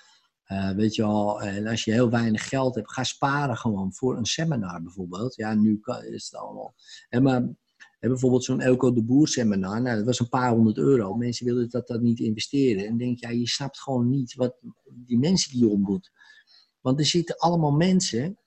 Weet 0.76 0.94
je 0.94 1.02
wel, 1.02 1.42
en 1.42 1.66
als 1.66 1.84
je 1.84 1.92
heel 1.92 2.10
weinig 2.10 2.48
geld 2.48 2.74
hebt, 2.74 2.92
ga 2.92 3.04
sparen 3.04 3.56
gewoon 3.56 3.92
voor 3.92 4.16
een 4.16 4.24
seminar 4.24 4.82
bijvoorbeeld. 4.82 5.34
Ja, 5.34 5.54
nu 5.54 5.80
is 6.10 6.24
het 6.24 6.40
allemaal. 6.40 6.74
En 7.08 7.22
maar 7.22 7.48
en 8.00 8.08
bijvoorbeeld 8.08 8.44
zo'n 8.44 8.60
Elko 8.60 8.92
de 8.92 9.02
Boer 9.02 9.28
seminar, 9.28 9.82
nou, 9.82 9.96
dat 9.96 10.06
was 10.06 10.20
een 10.20 10.28
paar 10.28 10.50
honderd 10.50 10.76
euro. 10.76 11.14
Mensen 11.14 11.46
willen 11.46 11.70
dat, 11.70 11.86
dat 11.86 12.00
niet 12.00 12.18
investeren. 12.18 12.86
En 12.86 12.96
denk, 12.96 13.18
ja, 13.18 13.28
je 13.28 13.48
snapt 13.48 13.80
gewoon 13.80 14.10
niet 14.10 14.34
wat 14.34 14.56
die 14.84 15.18
mensen 15.18 15.50
die 15.50 15.60
je 15.60 15.68
ontmoet. 15.68 16.12
Want 16.80 16.98
er 16.98 17.06
zitten 17.06 17.36
allemaal 17.36 17.72
mensen, 17.72 18.38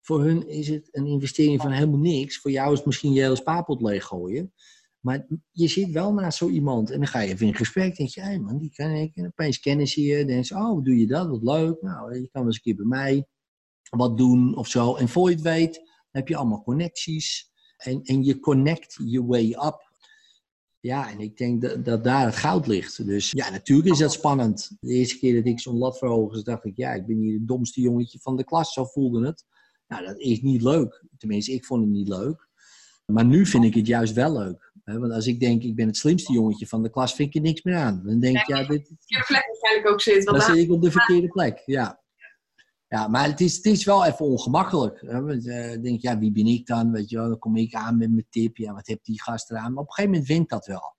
voor 0.00 0.22
hun 0.22 0.48
is 0.48 0.68
het 0.68 0.88
een 0.90 1.06
investering 1.06 1.60
van 1.60 1.70
helemaal 1.70 1.98
niks. 1.98 2.38
Voor 2.38 2.50
jou 2.50 2.70
is 2.70 2.76
het 2.76 2.86
misschien 2.86 3.12
je 3.12 3.20
hele 3.20 3.36
spaarpot 3.36 3.82
leeggooien. 3.82 4.52
Maar 5.00 5.26
je 5.50 5.68
zit 5.68 5.90
wel 5.90 6.12
naast 6.12 6.38
zo 6.38 6.48
iemand 6.48 6.90
en 6.90 6.98
dan 6.98 7.06
ga 7.06 7.20
je 7.20 7.32
even 7.32 7.46
in 7.46 7.54
gesprek. 7.54 7.96
denk 7.96 8.08
je, 8.08 8.40
man, 8.40 8.58
die 8.58 8.70
ken 8.70 8.92
ik. 8.92 9.16
En 9.16 9.26
opeens 9.26 9.60
kennen 9.60 9.86
ze 9.86 10.02
je. 10.02 10.24
Dan 10.24 10.36
je, 10.36 10.54
oh, 10.54 10.84
doe 10.84 10.98
je 10.98 11.06
dat? 11.06 11.28
Wat 11.28 11.42
leuk. 11.42 11.82
Nou, 11.82 12.14
je 12.14 12.28
kan 12.28 12.42
wel 12.42 12.44
eens 12.44 12.56
een 12.56 12.62
keer 12.62 12.76
bij 12.76 12.84
mij 12.84 13.26
wat 13.90 14.18
doen 14.18 14.56
of 14.56 14.68
zo. 14.68 14.94
En 14.94 15.08
voor 15.08 15.28
je 15.28 15.34
het 15.34 15.44
weet, 15.44 15.90
heb 16.10 16.28
je 16.28 16.36
allemaal 16.36 16.62
connecties. 16.62 17.50
En, 17.76 18.02
en 18.02 18.24
je 18.24 18.40
connect 18.40 18.98
your 19.04 19.26
way 19.26 19.50
up. 19.50 19.87
Ja, 20.88 21.10
en 21.10 21.20
ik 21.20 21.36
denk 21.36 21.62
dat, 21.62 21.84
dat 21.84 22.04
daar 22.04 22.24
het 22.24 22.36
goud 22.36 22.66
ligt. 22.66 23.06
Dus 23.06 23.30
ja, 23.30 23.50
natuurlijk 23.50 23.88
is 23.88 23.98
dat 23.98 24.12
spannend. 24.12 24.76
De 24.80 24.92
eerste 24.92 25.18
keer 25.18 25.34
dat 25.34 25.46
ik 25.46 25.60
zo'n 25.60 25.78
lat 25.78 25.98
verhoogde, 25.98 26.42
dacht 26.42 26.64
ik, 26.64 26.76
ja, 26.76 26.92
ik 26.92 27.06
ben 27.06 27.16
hier 27.16 27.32
het 27.32 27.48
domste 27.48 27.80
jongetje 27.80 28.18
van 28.18 28.36
de 28.36 28.44
klas. 28.44 28.72
Zo 28.72 28.84
voelde 28.84 29.26
het. 29.26 29.44
Nou, 29.88 30.04
dat 30.04 30.18
is 30.18 30.40
niet 30.40 30.62
leuk. 30.62 31.04
Tenminste, 31.18 31.52
ik 31.52 31.64
vond 31.64 31.80
het 31.80 31.90
niet 31.90 32.08
leuk. 32.08 32.48
Maar 33.04 33.24
nu 33.24 33.46
vind 33.46 33.64
ik 33.64 33.74
het 33.74 33.86
juist 33.86 34.12
wel 34.12 34.32
leuk. 34.32 34.72
Want 34.84 35.12
als 35.12 35.26
ik 35.26 35.40
denk, 35.40 35.62
ik 35.62 35.74
ben 35.74 35.86
het 35.86 35.96
slimste 35.96 36.32
jongetje 36.32 36.66
van 36.66 36.82
de 36.82 36.90
klas, 36.90 37.14
vind 37.14 37.28
ik 37.28 37.34
er 37.34 37.40
niks 37.40 37.62
meer 37.62 37.76
aan. 37.76 38.02
Dan 38.04 38.20
denk 38.20 38.36
ik, 38.36 38.46
ja, 38.46 38.56
dit... 38.56 38.86
verkeerde 38.86 39.24
plek 39.26 39.46
waarschijnlijk 39.46 39.88
ook 39.88 40.00
zit. 40.00 40.24
Dan 40.24 40.40
zit 40.40 40.56
ik 40.56 40.70
op 40.70 40.82
de 40.82 40.90
verkeerde 40.90 41.28
plek, 41.28 41.62
ja. 41.66 42.02
Ja, 42.88 43.08
maar 43.08 43.24
het 43.24 43.40
is, 43.40 43.56
het 43.56 43.64
is 43.64 43.84
wel 43.84 44.04
even 44.04 44.24
ongemakkelijk. 44.24 45.06
Dan 45.06 45.26
denk 45.26 45.84
ik, 45.84 46.02
ja, 46.02 46.18
wie 46.18 46.32
ben 46.32 46.46
ik 46.46 46.66
dan? 46.66 46.92
Weet 46.92 47.10
je 47.10 47.16
wel, 47.16 47.28
dan 47.28 47.38
kom 47.38 47.56
ik 47.56 47.74
aan 47.74 47.98
met 47.98 48.10
mijn 48.10 48.26
tip. 48.30 48.56
Ja, 48.56 48.72
wat 48.72 48.86
heeft 48.86 49.04
die 49.04 49.22
gast 49.22 49.50
eraan? 49.50 49.72
Maar 49.72 49.82
op 49.82 49.88
een 49.88 49.94
gegeven 49.94 50.10
moment 50.10 50.28
wint 50.28 50.48
dat 50.48 50.66
wel. 50.66 50.96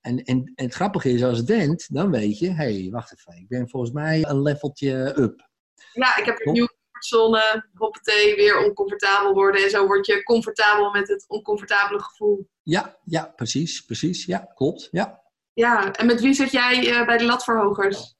En, 0.00 0.24
en, 0.24 0.52
en 0.54 0.64
het 0.64 0.74
grappige 0.74 1.10
is, 1.10 1.24
als 1.24 1.38
het 1.38 1.48
wint, 1.48 1.94
dan 1.94 2.10
weet 2.10 2.38
je, 2.38 2.48
hé, 2.48 2.54
hey, 2.54 2.88
wacht 2.90 3.12
even. 3.12 3.40
Ik 3.40 3.48
ben 3.48 3.68
volgens 3.68 3.92
mij 3.92 4.24
een 4.24 4.42
leveltje 4.42 5.18
up. 5.18 5.48
Ja, 5.92 6.16
ik 6.16 6.24
heb 6.24 6.46
een 6.46 6.52
nieuwe 6.52 6.74
comfortzone, 6.80 7.68
hoppatee, 7.74 8.36
weer 8.36 8.64
oncomfortabel 8.64 9.34
worden. 9.34 9.62
En 9.62 9.70
zo 9.70 9.86
word 9.86 10.06
je 10.06 10.22
comfortabel 10.22 10.90
met 10.90 11.08
het 11.08 11.24
oncomfortabele 11.28 12.00
gevoel. 12.00 12.48
Ja, 12.62 12.98
ja, 13.04 13.32
precies, 13.36 13.80
precies. 13.80 14.24
Ja, 14.24 14.38
klopt, 14.54 14.88
ja. 14.90 15.20
Ja, 15.52 15.92
en 15.92 16.06
met 16.06 16.20
wie 16.20 16.34
zit 16.34 16.50
jij 16.50 16.86
uh, 16.86 17.06
bij 17.06 17.18
de 17.18 17.24
latverhogers? 17.24 18.16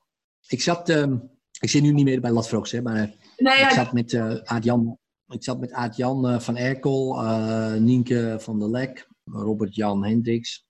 ik 0.46 0.62
zat, 0.62 0.88
ehm, 0.88 1.16
ik 1.62 1.70
zit 1.70 1.82
nu 1.82 1.92
niet 1.92 2.04
meer 2.04 2.20
bij 2.20 2.30
Latfrogs, 2.30 2.70
hè, 2.70 2.82
maar 2.82 3.14
Nee, 3.36 3.54
ik 3.54 3.60
ja, 3.60 3.74
zat 3.74 3.92
met 3.92 4.12
eh 4.12 4.34
Aad-Jan 4.34 4.98
ik 5.28 5.44
zat 5.44 5.60
met 5.60 5.72
Aad-Jan 5.72 6.28
eh, 6.28 6.40
van 6.40 6.56
Erkel, 6.56 7.22
eh, 7.22 7.74
Nienke 7.74 8.36
van 8.40 8.58
der 8.58 8.70
Lek, 8.70 9.08
Robert-Jan 9.24 10.04
Hendricks, 10.04 10.66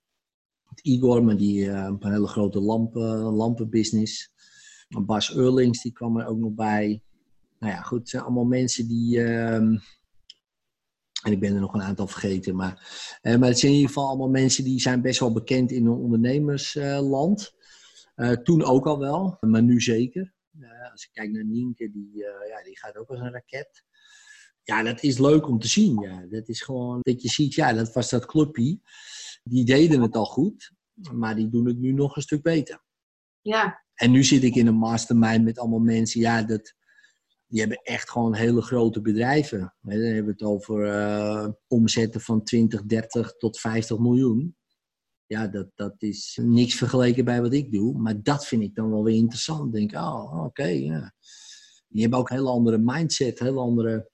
Igor 0.83 1.25
met 1.25 1.39
die 1.39 1.71
eh, 1.71 1.85
een 2.01 2.13
hele 2.13 2.27
grote 2.27 2.61
lampen, 2.61 3.19
lampenbusiness. 3.19 4.31
Bas 4.89 5.35
Eurlings, 5.35 5.83
die 5.83 5.93
kwam 5.93 6.19
er 6.19 6.27
ook 6.27 6.39
nog 6.39 6.53
bij. 6.53 7.03
Nou 7.59 7.73
ja, 7.73 7.81
goed, 7.81 7.99
het 7.99 8.09
zijn 8.09 8.23
allemaal 8.23 8.45
mensen 8.45 8.89
die... 8.89 9.23
ehm, 9.23 9.77
en 11.23 11.33
ik 11.33 11.41
ben 11.41 11.55
er 11.55 11.61
nog 11.61 11.75
een 11.75 11.83
aantal 11.83 12.07
vergeten, 12.07 12.57
maar, 12.57 12.89
eh, 13.21 13.37
maar 13.37 13.49
het 13.49 13.59
zijn 13.59 13.73
in 13.73 13.79
ieder 13.79 13.93
geval 13.93 14.09
allemaal 14.09 14.29
mensen 14.29 14.65
die 14.65 14.81
zijn 14.81 15.03
best 15.03 15.21
wel 15.21 15.33
bekend 15.33 15.71
in 15.71 15.87
een 15.87 15.93
ondernemersland. 15.93 17.53
Eh, 18.15 18.31
toen 18.31 18.63
ook 18.63 18.87
al 18.87 18.99
wel, 18.99 19.37
maar 19.41 19.63
nu 19.63 19.81
zeker. 19.81 20.33
Eh, 20.83 20.91
als 20.91 21.05
ik 21.05 21.11
kijk 21.13 21.31
naar 21.31 21.45
Nienke, 21.45 21.91
die, 21.91 22.25
eh, 22.25 22.49
ja, 22.49 22.63
die 22.63 22.79
gaat 22.79 22.97
ook 22.97 23.09
als 23.09 23.21
een 23.21 23.33
raket. 23.33 23.85
Ja, 24.63 24.83
dat 24.83 25.03
is 25.03 25.19
leuk 25.19 25.49
om 25.49 25.59
te 25.59 25.69
zien. 25.69 26.01
Ja. 26.01 26.27
Dat 26.31 26.49
is 26.49 26.63
gewoon 26.63 27.01
dat 27.03 27.23
je 27.23 27.29
ziet, 27.29 27.55
ja, 27.55 27.73
dat 27.73 27.93
was 27.93 28.11
dat 28.11 28.27
clubje. 28.27 28.81
Die 29.43 29.65
deden 29.65 30.01
het 30.01 30.15
al 30.15 30.25
goed, 30.25 30.73
maar 31.13 31.37
die 31.37 31.49
doen 31.49 31.67
het 31.67 31.79
nu 31.79 31.93
nog 31.93 32.17
een 32.17 32.23
stuk 32.23 32.43
beter. 32.43 32.83
ja, 33.41 33.85
En 33.95 34.11
nu 34.11 34.25
zit 34.25 34.43
ik 34.43 34.55
in 34.55 34.67
een 34.67 34.75
mastermind 34.75 35.45
met 35.45 35.59
allemaal 35.59 35.79
mensen, 35.79 36.21
ja, 36.21 36.43
dat, 36.43 36.75
die 37.47 37.61
hebben 37.61 37.81
echt 37.83 38.11
gewoon 38.11 38.35
hele 38.35 38.63
grote 38.63 39.01
bedrijven. 39.01 39.75
Dan 39.81 39.99
hebben 39.99 40.25
we 40.25 40.31
het 40.31 40.43
over 40.43 40.87
eh, 40.87 41.49
omzetten 41.67 42.21
van 42.21 42.45
20, 42.45 42.85
30 42.85 43.37
tot 43.37 43.61
50 43.61 43.99
miljoen. 43.99 44.57
Ja, 45.33 45.47
dat, 45.47 45.67
dat 45.75 45.95
is 45.99 46.39
niks 46.43 46.75
vergeleken 46.75 47.25
bij 47.25 47.43
wat 47.43 47.53
ik 47.53 47.73
doe. 47.73 47.99
Maar 47.99 48.23
dat 48.23 48.47
vind 48.47 48.63
ik 48.63 48.75
dan 48.75 48.91
wel 48.91 49.05
weer 49.05 49.15
interessant. 49.15 49.73
Denk, 49.73 49.95
oh, 49.95 50.45
oké, 50.45 50.65
ja. 50.65 51.15
Die 51.89 52.01
hebben 52.01 52.19
ook 52.19 52.31
een 52.31 52.37
hele 52.37 52.49
andere 52.49 52.79
mindset, 52.79 53.41
een 53.41 53.47
hele 53.47 53.61
andere 53.61 54.11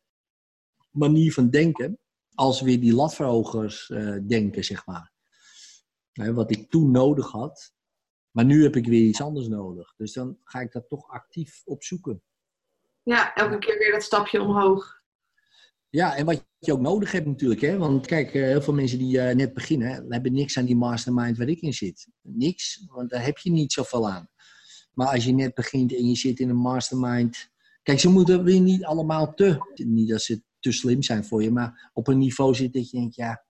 manier 0.90 1.32
van 1.32 1.50
denken. 1.50 1.98
Als 2.34 2.60
weer 2.60 2.80
die 2.80 2.94
latverhogers 2.94 3.90
eh, 3.90 4.16
denken, 4.26 4.64
zeg 4.64 4.86
maar. 4.86 5.12
Wat 6.12 6.50
ik 6.50 6.70
toen 6.70 6.90
nodig 6.90 7.30
had. 7.30 7.72
Maar 8.30 8.44
nu 8.44 8.62
heb 8.62 8.76
ik 8.76 8.86
weer 8.86 9.06
iets 9.06 9.20
anders 9.20 9.48
nodig. 9.48 9.94
Dus 9.96 10.12
dan 10.12 10.38
ga 10.44 10.60
ik 10.60 10.72
dat 10.72 10.88
toch 10.88 11.08
actief 11.08 11.62
opzoeken. 11.64 12.22
ja, 13.02 13.34
elke 13.34 13.58
keer 13.58 13.78
weer 13.78 13.92
dat 13.92 14.02
stapje 14.02 14.42
omhoog. 14.42 14.97
Ja, 15.90 16.16
en 16.16 16.24
wat 16.24 16.46
je 16.58 16.72
ook 16.72 16.80
nodig 16.80 17.12
hebt 17.12 17.26
natuurlijk. 17.26 17.60
Hè? 17.60 17.76
Want 17.78 18.06
kijk, 18.06 18.34
eh, 18.34 18.42
heel 18.42 18.62
veel 18.62 18.74
mensen 18.74 18.98
die 18.98 19.20
eh, 19.20 19.34
net 19.36 19.54
beginnen, 19.54 20.06
hebben 20.08 20.32
niks 20.32 20.58
aan 20.58 20.64
die 20.64 20.76
mastermind 20.76 21.38
waar 21.38 21.48
ik 21.48 21.60
in 21.60 21.72
zit. 21.72 22.08
Niks, 22.22 22.84
want 22.86 23.10
daar 23.10 23.24
heb 23.24 23.38
je 23.38 23.50
niet 23.50 23.72
zoveel 23.72 24.10
aan. 24.10 24.28
Maar 24.92 25.08
als 25.08 25.24
je 25.24 25.32
net 25.32 25.54
begint 25.54 25.94
en 25.94 26.08
je 26.08 26.16
zit 26.16 26.40
in 26.40 26.48
een 26.48 26.56
mastermind... 26.56 27.50
Kijk, 27.82 28.00
ze 28.00 28.08
moeten 28.08 28.44
weer 28.44 28.60
niet 28.60 28.84
allemaal 28.84 29.34
te... 29.34 29.58
Niet 29.74 30.08
dat 30.08 30.22
ze 30.22 30.42
te 30.60 30.72
slim 30.72 31.02
zijn 31.02 31.24
voor 31.24 31.42
je, 31.42 31.50
maar 31.50 31.90
op 31.92 32.08
een 32.08 32.18
niveau 32.18 32.54
zitten 32.54 32.80
dat 32.80 32.90
je 32.90 32.98
denkt, 32.98 33.14
ja... 33.14 33.46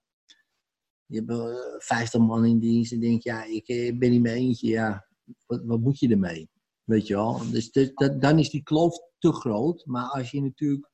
Je 1.05 1.17
hebt 1.17 1.29
eh, 1.29 1.77
50 1.77 2.19
man 2.19 2.45
in 2.45 2.59
dienst 2.59 2.91
en 2.91 2.99
denk 2.99 3.23
ja, 3.23 3.43
ik 3.43 3.67
eh, 3.67 3.97
ben 3.97 4.11
niet 4.11 4.21
meer 4.21 4.33
eentje. 4.33 4.67
Ja, 4.67 5.07
wat, 5.45 5.79
moet 5.79 5.99
je 5.99 6.09
ermee? 6.09 6.49
Weet 6.83 7.07
je 7.07 7.13
wel? 7.13 7.41
Dus 7.51 7.71
dat- 7.71 8.21
dan 8.21 8.39
is 8.39 8.49
die 8.49 8.63
kloof 8.63 8.99
te 9.17 9.31
groot. 9.33 9.85
Maar 9.85 10.05
als 10.09 10.31
je 10.31 10.41
natuurlijk 10.41 10.89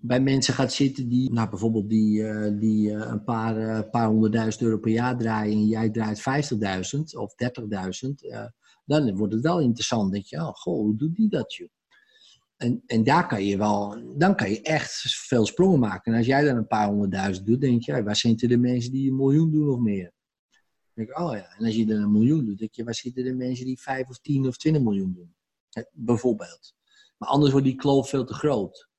bij 0.00 0.20
mensen 0.20 0.54
gaat 0.54 0.72
zitten 0.72 1.08
die, 1.08 1.32
nou 1.32 1.48
bijvoorbeeld 1.48 1.88
die, 1.88 2.26
eh, 2.26 2.58
die 2.58 2.90
eh, 2.90 3.10
een 3.10 3.24
paar, 3.24 3.56
eh, 3.56 3.90
paar 3.90 4.08
honderdduizend 4.08 4.62
euro 4.62 4.78
per 4.78 4.90
jaar 4.90 5.16
draaien 5.16 5.52
en 5.52 5.66
jij 5.66 5.90
draait 5.90 6.20
50.000 6.20 7.16
of 7.16 7.34
30.000, 7.34 8.24
eh, 8.24 8.46
dan 8.84 9.16
wordt 9.16 9.32
het 9.32 9.42
wel 9.42 9.60
interessant. 9.60 10.12
Denk 10.12 10.24
je, 10.24 10.36
oh, 10.36 10.52
goh, 10.52 10.74
hoe 10.74 10.96
doet 10.96 11.14
die 11.14 11.28
dat, 11.28 11.54
joh? 11.54 11.68
En, 12.56 12.82
en 12.86 13.04
daar 13.04 13.26
kan 13.26 13.44
je 13.44 13.56
wel, 13.56 14.02
dan 14.16 14.36
kan 14.36 14.50
je 14.50 14.62
echt 14.62 15.00
veel 15.00 15.46
sprongen 15.46 15.78
maken. 15.78 16.12
En 16.12 16.18
als 16.18 16.26
jij 16.26 16.44
dan 16.44 16.56
een 16.56 16.66
paar 16.66 16.88
honderdduizend 16.88 17.46
doet, 17.46 17.60
denk 17.60 17.82
je, 17.82 18.02
waar 18.02 18.16
zitten 18.16 18.48
de 18.48 18.58
mensen 18.58 18.92
die 18.92 19.10
een 19.10 19.16
miljoen 19.16 19.50
doen 19.50 19.68
of 19.68 19.78
meer? 19.78 20.12
Denk 20.94 21.18
oh 21.18 21.32
ja, 21.32 21.56
en 21.58 21.64
als 21.64 21.74
je 21.74 21.86
dan 21.86 22.02
een 22.02 22.12
miljoen 22.12 22.44
doet, 22.44 22.58
denk 22.58 22.74
je, 22.74 22.84
waar 22.84 22.94
zitten 22.94 23.24
de 23.24 23.34
mensen 23.34 23.64
die 23.64 23.80
5 23.80 24.08
of 24.08 24.18
10 24.18 24.46
of 24.46 24.56
20 24.56 24.82
miljoen 24.82 25.12
doen? 25.12 25.34
Bijvoorbeeld. 25.92 26.74
Maar 27.18 27.28
anders 27.28 27.52
wordt 27.52 27.66
die 27.66 27.76
kloof 27.76 28.08
veel 28.08 28.24
te 28.24 28.34
groot. 28.34 28.89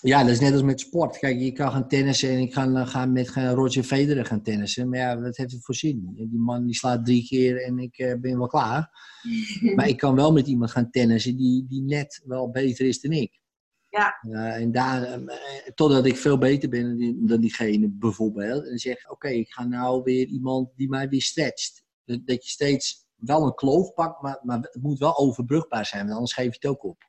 Ja, 0.00 0.22
dat 0.22 0.30
is 0.30 0.40
net 0.40 0.52
als 0.52 0.62
met 0.62 0.80
sport. 0.80 1.18
Kijk, 1.18 1.40
je 1.40 1.52
kan 1.52 1.70
gaan 1.70 1.88
tennissen 1.88 2.28
en 2.30 2.38
ik 2.38 2.52
ga, 2.52 2.84
gaan 2.84 3.12
met 3.12 3.28
gaan 3.28 3.54
Roger 3.54 3.82
Federer 3.82 4.24
gaan 4.24 4.42
tennissen. 4.42 4.88
Maar 4.88 4.98
ja, 4.98 5.20
wat 5.20 5.36
heeft 5.36 5.52
het 5.52 5.64
voor 5.64 5.74
zin? 5.74 6.12
Die 6.14 6.38
man 6.38 6.66
die 6.66 6.74
slaat 6.74 7.04
drie 7.04 7.26
keer 7.26 7.62
en 7.62 7.78
ik 7.78 7.98
eh, 7.98 8.14
ben 8.20 8.38
wel 8.38 8.46
klaar. 8.46 8.90
Maar 9.76 9.88
ik 9.88 9.96
kan 9.96 10.14
wel 10.14 10.32
met 10.32 10.46
iemand 10.46 10.70
gaan 10.70 10.90
tennissen 10.90 11.36
die, 11.36 11.66
die 11.68 11.82
net 11.82 12.22
wel 12.24 12.50
beter 12.50 12.86
is 12.86 13.00
dan 13.00 13.12
ik. 13.12 13.40
Ja. 13.88 14.18
Eh, 14.20 14.62
en 14.62 14.72
daar, 14.72 15.02
eh, 15.02 15.36
totdat 15.74 16.06
ik 16.06 16.16
veel 16.16 16.38
beter 16.38 16.68
ben 16.68 16.82
dan, 16.82 16.96
die, 16.96 17.24
dan 17.26 17.40
diegene 17.40 17.88
bijvoorbeeld. 17.88 18.62
En 18.62 18.68
dan 18.68 18.78
zeg 18.78 18.98
ik, 18.98 19.12
oké, 19.12 19.28
ik 19.28 19.52
ga 19.52 19.64
nou 19.64 20.02
weer 20.02 20.26
iemand 20.26 20.70
die 20.76 20.88
mij 20.88 21.08
weer 21.08 21.22
stretcht. 21.22 21.84
Dat, 22.04 22.26
dat 22.26 22.44
je 22.44 22.50
steeds 22.50 23.06
wel 23.16 23.46
een 23.46 23.54
kloof 23.54 23.94
pakt, 23.94 24.22
maar, 24.22 24.40
maar 24.42 24.58
het 24.58 24.82
moet 24.82 24.98
wel 24.98 25.18
overbrugbaar 25.18 25.86
zijn, 25.86 26.02
want 26.02 26.14
anders 26.14 26.32
geef 26.32 26.44
je 26.44 26.58
het 26.60 26.66
ook 26.66 26.84
op. 26.84 27.05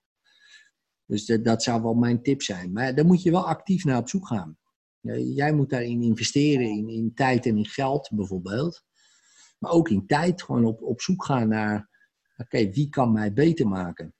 Dus 1.07 1.25
dat, 1.25 1.63
zou 1.63 1.81
wel 1.81 1.93
mijn 1.93 2.21
tip 2.21 2.41
zijn. 2.41 2.71
Maar 2.71 2.95
daar 2.95 3.05
moet 3.05 3.23
je 3.23 3.31
wel 3.31 3.47
actief 3.47 3.83
naar 3.83 3.97
op 3.97 4.09
zoek 4.09 4.27
gaan. 4.27 4.57
Jij 5.35 5.53
moet 5.53 5.69
daarin 5.69 6.01
investeren, 6.01 6.67
in, 6.67 6.89
in 6.89 7.13
tijd 7.13 7.45
en 7.45 7.57
in 7.57 7.65
geld 7.65 8.09
bijvoorbeeld. 8.13 8.83
Maar 9.59 9.71
ook 9.71 9.89
in 9.89 10.07
tijd 10.07 10.43
gewoon 10.43 10.65
op, 10.65 10.81
op 10.81 11.01
zoek 11.01 11.25
gaan 11.25 11.47
naar, 11.47 11.89
oké, 12.37 12.69
wie 12.69 12.89
kan 12.89 13.11
mij 13.11 13.33
beter 13.33 13.67
maken? 13.67 14.13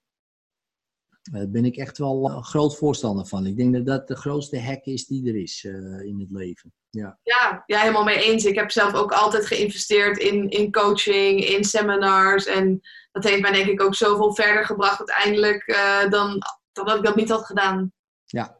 Daar 1.31 1.49
ben 1.49 1.65
ik 1.65 1.75
echt 1.75 1.97
wel 1.97 2.29
een 2.29 2.43
groot 2.43 2.77
voorstander 2.77 3.25
van. 3.25 3.45
Ik 3.45 3.57
denk 3.57 3.73
dat 3.73 3.85
dat 3.85 4.07
de 4.07 4.15
grootste 4.15 4.61
hack 4.61 4.83
is 4.83 5.05
die 5.05 5.27
er 5.27 5.35
is 5.35 5.65
eh, 5.65 6.01
in 6.01 6.19
het 6.19 6.31
leven. 6.31 6.73
Ja. 6.89 7.19
Ja, 7.23 7.63
ja, 7.65 7.79
helemaal 7.79 8.03
mee 8.03 8.23
eens. 8.23 8.45
Ik 8.45 8.55
heb 8.55 8.71
zelf 8.71 8.93
ook 8.93 9.11
altijd 9.11 9.45
geïnvesteerd 9.45 10.17
in, 10.17 10.49
in 10.49 10.71
coaching, 10.71 11.45
in 11.45 11.63
seminars. 11.63 12.45
En 12.45 12.79
dat 13.11 13.23
heeft 13.23 13.41
mij 13.41 13.51
denk 13.51 13.67
ik 13.67 13.81
ook 13.81 13.95
zoveel 13.95 14.35
verder 14.35 14.65
gebracht 14.65 14.99
uiteindelijk 14.99 15.63
eh, 15.63 16.09
dan, 16.09 16.41
dan 16.77 16.85
dat 16.85 16.97
ik 16.97 17.03
dat 17.03 17.15
niet 17.15 17.29
had 17.29 17.45
gedaan. 17.45 17.91
Ja. 18.25 18.57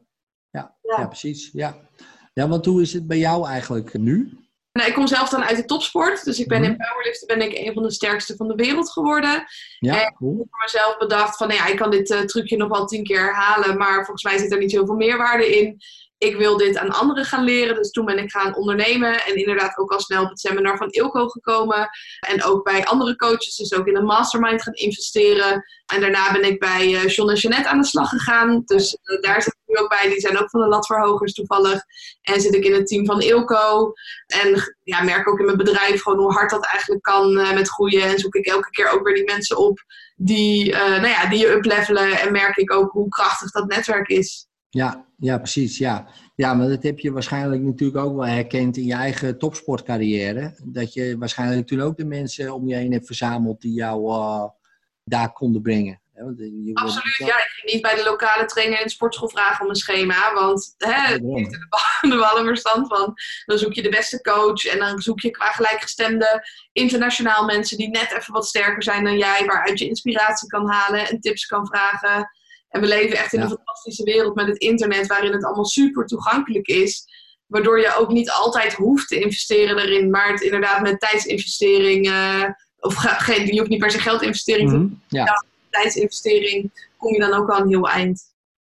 Ja, 0.50 0.76
Ja. 0.82 0.98
ja, 1.00 1.06
precies. 1.06 1.50
Ja. 1.52 1.76
ja, 2.32 2.48
want 2.48 2.64
hoe 2.64 2.82
is 2.82 2.92
het 2.92 3.06
bij 3.06 3.18
jou 3.18 3.46
eigenlijk 3.48 3.98
nu? 3.98 4.38
Nou, 4.72 4.88
ik 4.88 4.94
kom 4.94 5.06
zelf 5.06 5.28
dan 5.28 5.42
uit 5.44 5.56
de 5.56 5.64
topsport. 5.64 6.24
Dus 6.24 6.38
ik 6.40 6.48
ben 6.48 6.60
Mhm. 6.60 6.70
in 6.70 6.76
powerliften 6.76 7.26
ben 7.26 7.40
ik 7.50 7.58
een 7.66 7.72
van 7.74 7.82
de 7.82 7.90
sterkste 7.90 8.36
van 8.36 8.48
de 8.48 8.54
wereld 8.54 8.90
geworden. 8.92 9.44
Ja, 9.78 10.00
Eh, 10.00 10.06
cool. 10.14 10.36
voor 10.36 10.60
mezelf 10.62 10.96
bedacht 10.98 11.36
van, 11.36 11.48
nou 11.48 11.60
ja, 11.60 11.66
ik 11.66 11.76
kan 11.76 11.90
dit 11.90 12.10
eh, 12.10 12.20
trucje 12.20 12.56
nog 12.56 12.68
wel 12.68 12.86
tien 12.86 13.04
keer 13.04 13.20
herhalen, 13.24 13.76
maar 13.76 13.94
volgens 13.94 14.22
mij 14.22 14.38
zit 14.38 14.52
er 14.52 14.58
niet 14.58 14.70
zoveel 14.70 14.94
meerwaarde 14.94 15.58
in. 15.58 15.80
Ik 16.18 16.36
wil 16.36 16.56
dit 16.56 16.76
aan 16.76 16.90
anderen 16.90 17.24
gaan 17.24 17.44
leren, 17.44 17.74
dus 17.74 17.90
toen 17.90 18.04
ben 18.04 18.18
ik 18.18 18.30
gaan 18.30 18.56
ondernemen 18.56 19.24
en 19.24 19.36
inderdaad 19.36 19.78
ook 19.78 19.92
al 19.92 20.00
snel 20.00 20.22
op 20.22 20.28
het 20.28 20.40
seminar 20.40 20.76
van 20.76 20.90
Ilko 20.90 21.28
gekomen. 21.28 21.88
En 22.28 22.44
ook 22.44 22.64
bij 22.64 22.84
andere 22.84 23.16
coaches, 23.16 23.56
dus 23.56 23.74
ook 23.74 23.86
in 23.86 23.96
een 23.96 24.04
mastermind 24.04 24.62
gaan 24.62 24.74
investeren. 24.74 25.64
En 25.86 26.00
daarna 26.00 26.32
ben 26.32 26.44
ik 26.44 26.58
bij 26.58 26.94
eh, 26.94 27.08
John 27.08 27.30
en 27.30 27.36
Jeanette 27.36 27.68
aan 27.68 27.80
de 27.80 27.86
slag 27.86 28.08
gegaan, 28.08 28.62
dus 28.64 28.98
eh, 29.02 29.20
daar 29.20 29.42
zit 29.42 29.52
ik 29.52 29.74
nu 29.74 29.76
ook 29.76 29.88
bij. 29.88 30.08
Die 30.08 30.20
zijn 30.20 30.38
ook 30.38 30.50
van 30.50 30.60
de 30.60 30.66
latverhogers 30.66 31.32
toevallig. 31.32 31.82
En 32.22 32.40
zit 32.40 32.54
ik 32.54 32.64
in 32.64 32.74
het 32.74 32.86
team 32.86 33.06
van 33.06 33.20
Ilko. 33.20 33.92
En 34.26 34.76
ja, 34.82 35.02
merk 35.02 35.28
ook 35.28 35.38
in 35.38 35.44
mijn 35.44 35.56
bedrijf 35.56 36.02
gewoon 36.02 36.18
hoe 36.18 36.32
hard 36.32 36.50
dat 36.50 36.66
eigenlijk 36.66 37.02
kan 37.02 37.38
eh, 37.38 37.54
met 37.54 37.70
groeien. 37.70 38.02
En 38.02 38.18
zoek 38.18 38.34
ik 38.34 38.46
elke 38.46 38.70
keer 38.70 38.90
ook 38.90 39.04
weer 39.04 39.14
die 39.14 39.24
mensen 39.24 39.56
op 39.56 39.84
die, 40.16 40.72
eh, 40.72 40.88
nou 40.88 41.08
ja, 41.08 41.26
die 41.26 41.38
je 41.38 41.52
uplevelen. 41.52 42.20
En 42.20 42.32
merk 42.32 42.56
ik 42.56 42.72
ook 42.72 42.90
hoe 42.92 43.08
krachtig 43.08 43.50
dat 43.50 43.66
netwerk 43.66 44.08
is. 44.08 44.46
Ja, 44.78 45.06
ja, 45.16 45.38
precies. 45.38 45.78
Ja. 45.78 46.08
ja, 46.34 46.54
maar 46.54 46.68
dat 46.68 46.82
heb 46.82 46.98
je 46.98 47.12
waarschijnlijk 47.12 47.62
natuurlijk 47.62 48.04
ook 48.04 48.16
wel 48.16 48.26
herkend 48.26 48.76
in 48.76 48.84
je 48.84 48.94
eigen 48.94 49.38
topsportcarrière. 49.38 50.54
Dat 50.64 50.92
je 50.92 51.18
waarschijnlijk 51.18 51.66
toen 51.66 51.80
ook 51.80 51.96
de 51.96 52.04
mensen 52.04 52.54
om 52.54 52.68
je 52.68 52.74
heen 52.74 52.92
hebt 52.92 53.06
verzameld 53.06 53.60
die 53.60 53.72
jou 53.72 54.10
eh, 54.10 54.44
daar 55.04 55.32
konden 55.32 55.62
brengen. 55.62 56.00
Want 56.14 56.38
je 56.38 56.70
Absoluut, 56.74 57.04
natuurlijk 57.04 57.38
ja. 57.38 57.44
Ik 57.44 57.50
ging 57.50 57.72
niet 57.72 57.82
bij 57.82 57.94
de 57.94 58.10
lokale 58.10 58.44
trainer 58.44 58.78
in 58.78 58.84
de 58.84 58.90
sportschool 58.90 59.28
vragen 59.28 59.64
om 59.64 59.70
een 59.70 59.76
schema. 59.76 60.34
Want 60.34 60.74
hè, 60.78 61.18
die 61.18 61.34
heeft 61.34 61.52
er 61.52 61.68
de 62.00 62.16
ballen 62.16 62.46
verstand 62.54 62.88
van. 62.88 63.14
Dan 63.46 63.58
zoek 63.58 63.72
je 63.72 63.82
de 63.82 63.88
beste 63.88 64.20
coach. 64.20 64.64
En 64.64 64.78
dan 64.78 65.00
zoek 65.00 65.20
je 65.20 65.30
qua 65.30 65.52
gelijkgestemde 65.52 66.48
internationaal 66.72 67.44
mensen 67.44 67.76
die 67.76 67.88
net 67.88 68.12
even 68.12 68.32
wat 68.32 68.46
sterker 68.46 68.82
zijn 68.82 69.04
dan 69.04 69.18
jij. 69.18 69.44
Waaruit 69.46 69.78
je 69.78 69.88
inspiratie 69.88 70.48
kan 70.48 70.68
halen 70.68 71.08
en 71.08 71.20
tips 71.20 71.46
kan 71.46 71.66
vragen. 71.66 72.30
En 72.68 72.80
we 72.80 72.86
leven 72.86 73.16
echt 73.16 73.32
in 73.32 73.38
Ja. 73.38 73.44
een 73.44 73.50
fantastische 73.50 74.04
wereld 74.04 74.34
met 74.34 74.46
het 74.46 74.56
internet. 74.58 75.06
Waarin 75.06 75.32
het 75.32 75.44
allemaal 75.44 75.64
super 75.64 76.06
toegankelijk 76.06 76.66
is. 76.66 77.04
Waardoor 77.46 77.80
je 77.80 77.94
ook 77.96 78.08
niet 78.12 78.30
altijd 78.30 78.72
hoeft 78.74 79.08
te 79.08 79.20
investeren 79.20 79.78
erin. 79.78 80.10
Maar 80.10 80.30
het 80.32 80.40
inderdaad 80.40 80.80
met 80.82 81.00
tijdsinvestering... 81.00 82.06
eh, 82.08 82.44
of 82.80 82.94
ge- 82.94 83.08
geen, 83.08 83.46
je 83.46 83.58
hoeft 83.58 83.70
niet 83.70 83.78
per 83.80 83.90
se 83.90 83.98
geldinvestering 83.98 84.70
te 84.70 84.76
Mhm, 84.76 84.92
Ja, 85.08 85.44
tijdsinvestering 85.70 86.88
kom 86.96 87.12
je 87.12 87.20
dan 87.20 87.32
ook 87.32 87.50
al 87.50 87.60
een 87.60 87.68
heel 87.68 87.88
eind. 87.88 88.22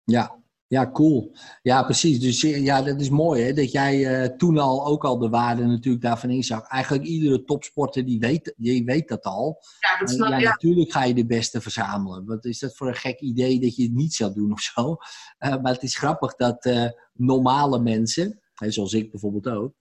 ja, 0.05 0.35
Ja, 0.69 0.91
cool. 0.91 1.37
Ja, 1.63 1.83
precies. 1.83 2.21
Dus 2.21 2.41
ja, 2.41 2.83
dat 2.83 3.01
is 3.01 3.11
mooi 3.11 3.43
hè, 3.43 3.53
dat 3.53 3.73
jij 3.73 4.25
uh, 4.25 4.37
toen 4.37 4.59
al 4.59 4.87
ook 4.87 5.05
al 5.05 5.19
de 5.19 5.29
waarde 5.29 5.65
natuurlijk 5.65 6.05
daarvan 6.05 6.31
inzag. 6.31 6.69
Eigenlijk 6.69 7.05
iedere 7.05 7.45
topsporter 7.45 8.05
die 8.05 8.19
weet, 8.19 8.55
die 8.57 8.85
weet 8.85 9.09
dat 9.09 9.23
al. 9.23 9.63
Ja, 9.81 9.99
dat 9.99 10.11
snap 10.11 10.29
ja, 10.29 10.39
ja. 10.39 10.51
Natuurlijk 10.51 10.93
ga 10.93 11.05
je 11.05 11.15
de 11.15 11.27
beste 11.27 11.61
verzamelen. 11.61 12.27
Wat 12.27 12.45
is 12.45 12.59
dat 12.59 12.77
voor 12.77 12.89
een 12.89 12.95
gek 12.95 13.21
idee 13.21 13.61
dat 13.61 13.77
je 13.77 13.83
het 13.83 13.95
niet 13.95 14.15
zou 14.15 14.35
doen 14.35 14.53
of 14.53 14.61
zo? 14.61 14.97
Uh, 15.39 15.57
maar 15.63 15.73
het 15.73 15.83
is 15.83 15.97
grappig 15.97 16.35
dat 16.35 16.65
uh, 16.67 16.89
normale 17.13 17.81
mensen, 17.81 18.41
hè, 18.55 18.71
zoals 18.71 18.93
ik 18.93 19.11
bijvoorbeeld 19.11 19.49
ook, 19.49 19.75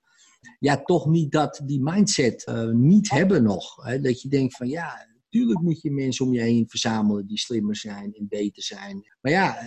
ja, 0.59 0.81
toch 0.83 1.05
niet 1.07 1.31
dat, 1.31 1.61
die 1.63 1.81
mindset 1.81 2.51
niet 2.71 3.09
hebben 3.09 3.43
nog. 3.43 3.75
Hè? 3.75 3.99
Dat 3.99 4.21
je 4.21 4.29
denkt 4.29 4.55
van 4.55 4.67
ja, 4.67 5.07
natuurlijk 5.23 5.61
moet 5.61 5.81
je 5.81 5.91
mensen 5.91 6.25
om 6.25 6.33
je 6.33 6.41
heen 6.41 6.69
verzamelen 6.69 7.27
die 7.27 7.37
slimmer 7.37 7.75
zijn 7.75 8.13
en 8.13 8.27
beter 8.29 8.63
zijn. 8.63 9.15
Maar 9.21 9.31
ja 9.31 9.57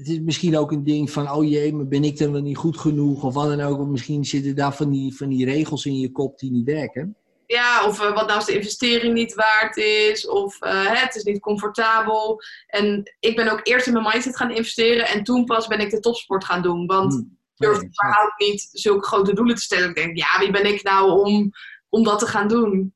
het 0.00 0.08
is 0.08 0.20
misschien 0.20 0.56
ook 0.56 0.72
een 0.72 0.84
ding 0.84 1.10
van, 1.10 1.30
oh 1.30 1.48
jee, 1.48 1.74
maar 1.74 1.88
ben 1.88 2.04
ik 2.04 2.18
dan 2.18 2.32
wel 2.32 2.40
niet 2.40 2.56
goed 2.56 2.78
genoeg? 2.78 3.22
Of 3.22 3.34
wat 3.34 3.48
dan 3.48 3.60
ook. 3.60 3.78
Of 3.78 3.86
misschien 3.86 4.24
zitten 4.24 4.56
daar 4.56 4.74
van 4.74 4.90
die, 4.90 5.16
van 5.16 5.28
die 5.28 5.44
regels 5.44 5.84
in 5.84 5.98
je 5.98 6.12
kop 6.12 6.38
die 6.38 6.50
niet 6.50 6.66
werken. 6.66 7.16
Ja, 7.46 7.86
of 7.86 8.00
uh, 8.02 8.14
wat 8.14 8.26
nou 8.26 8.32
als 8.32 8.46
de 8.46 8.54
investering 8.54 9.14
niet 9.14 9.34
waard 9.34 9.76
is. 9.76 10.28
Of 10.28 10.64
uh, 10.64 11.02
het 11.02 11.14
is 11.14 11.22
niet 11.22 11.40
comfortabel. 11.40 12.42
En 12.66 13.12
ik 13.20 13.36
ben 13.36 13.52
ook 13.52 13.60
eerst 13.62 13.86
in 13.86 13.92
mijn 13.92 14.04
mindset 14.04 14.36
gaan 14.36 14.50
investeren. 14.50 15.06
En 15.06 15.24
toen 15.24 15.44
pas 15.44 15.66
ben 15.66 15.80
ik 15.80 15.90
de 15.90 16.00
topsport 16.00 16.44
gaan 16.44 16.62
doen. 16.62 16.86
Want 16.86 17.12
hmm, 17.12 17.38
ik 17.54 17.66
durfde 17.66 17.80
nee, 17.80 17.90
überhaupt 17.90 18.40
niet 18.40 18.68
zulke 18.72 19.06
grote 19.06 19.34
doelen 19.34 19.54
te 19.54 19.62
stellen. 19.62 19.88
Ik 19.88 19.94
denk, 19.94 20.16
ja, 20.16 20.38
wie 20.38 20.50
ben 20.50 20.66
ik 20.66 20.82
nou 20.82 21.20
om, 21.20 21.50
om 21.88 22.04
dat 22.04 22.18
te 22.18 22.26
gaan 22.26 22.48
doen? 22.48 22.94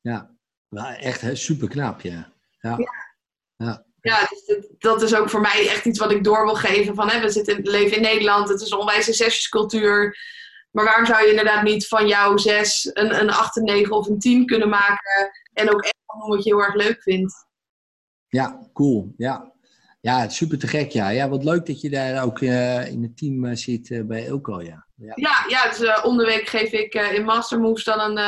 Ja, 0.00 0.30
nou, 0.68 0.94
echt 0.94 1.38
super 1.38 1.68
knap, 1.68 2.00
ja. 2.00 2.32
ja. 2.60 2.76
ja. 2.76 2.92
ja. 3.56 3.85
Ja, 4.06 4.28
dus 4.46 4.66
dat 4.78 5.02
is 5.02 5.14
ook 5.14 5.30
voor 5.30 5.40
mij 5.40 5.68
echt 5.68 5.84
iets 5.84 5.98
wat 5.98 6.10
ik 6.10 6.24
door 6.24 6.44
wil 6.44 6.54
geven. 6.54 6.94
Van, 6.94 7.10
hè, 7.10 7.20
we 7.20 7.30
zitten, 7.30 7.62
leven 7.62 7.96
in 7.96 8.02
Nederland, 8.02 8.48
het 8.48 8.60
is 8.60 8.70
een 8.70 8.78
onwijze 8.78 9.12
zesjescultuur. 9.12 10.18
Maar 10.70 10.84
waarom 10.84 11.06
zou 11.06 11.22
je 11.22 11.30
inderdaad 11.30 11.62
niet 11.62 11.88
van 11.88 12.06
jouw 12.06 12.36
zes 12.36 12.90
een, 12.92 13.20
een 13.20 13.30
8, 13.30 13.56
een 13.56 13.64
9 13.64 13.96
of 13.96 14.06
een 14.06 14.18
10 14.18 14.46
kunnen 14.46 14.68
maken? 14.68 15.30
En 15.52 15.74
ook 15.74 15.82
echt 15.82 15.94
doen 16.20 16.28
wat 16.28 16.44
je 16.44 16.50
heel 16.54 16.62
erg 16.62 16.74
leuk 16.74 17.02
vindt. 17.02 17.46
Ja, 18.28 18.68
cool. 18.72 19.14
Ja, 19.16 19.52
ja 20.00 20.28
super 20.28 20.58
te 20.58 20.66
gek. 20.66 20.90
Ja. 20.90 21.08
ja, 21.08 21.28
wat 21.28 21.44
leuk 21.44 21.66
dat 21.66 21.80
je 21.80 21.90
daar 21.90 22.24
ook 22.24 22.40
uh, 22.40 22.90
in 22.90 23.02
het 23.02 23.16
team 23.16 23.44
uh, 23.44 23.54
zit 23.54 23.90
uh, 23.90 24.04
bij 24.04 24.26
Elko. 24.26 24.62
Ja, 24.62 24.86
ja, 24.94 25.12
ja, 25.14 25.44
ja 25.48 25.68
dus 25.68 26.02
om 26.02 26.16
de 26.16 26.24
week 26.24 26.48
geef 26.48 26.72
ik 26.72 26.94
in 26.94 27.24
Master 27.24 27.60
Moves 27.60 27.84
dan 27.84 28.00
een, 28.00 28.18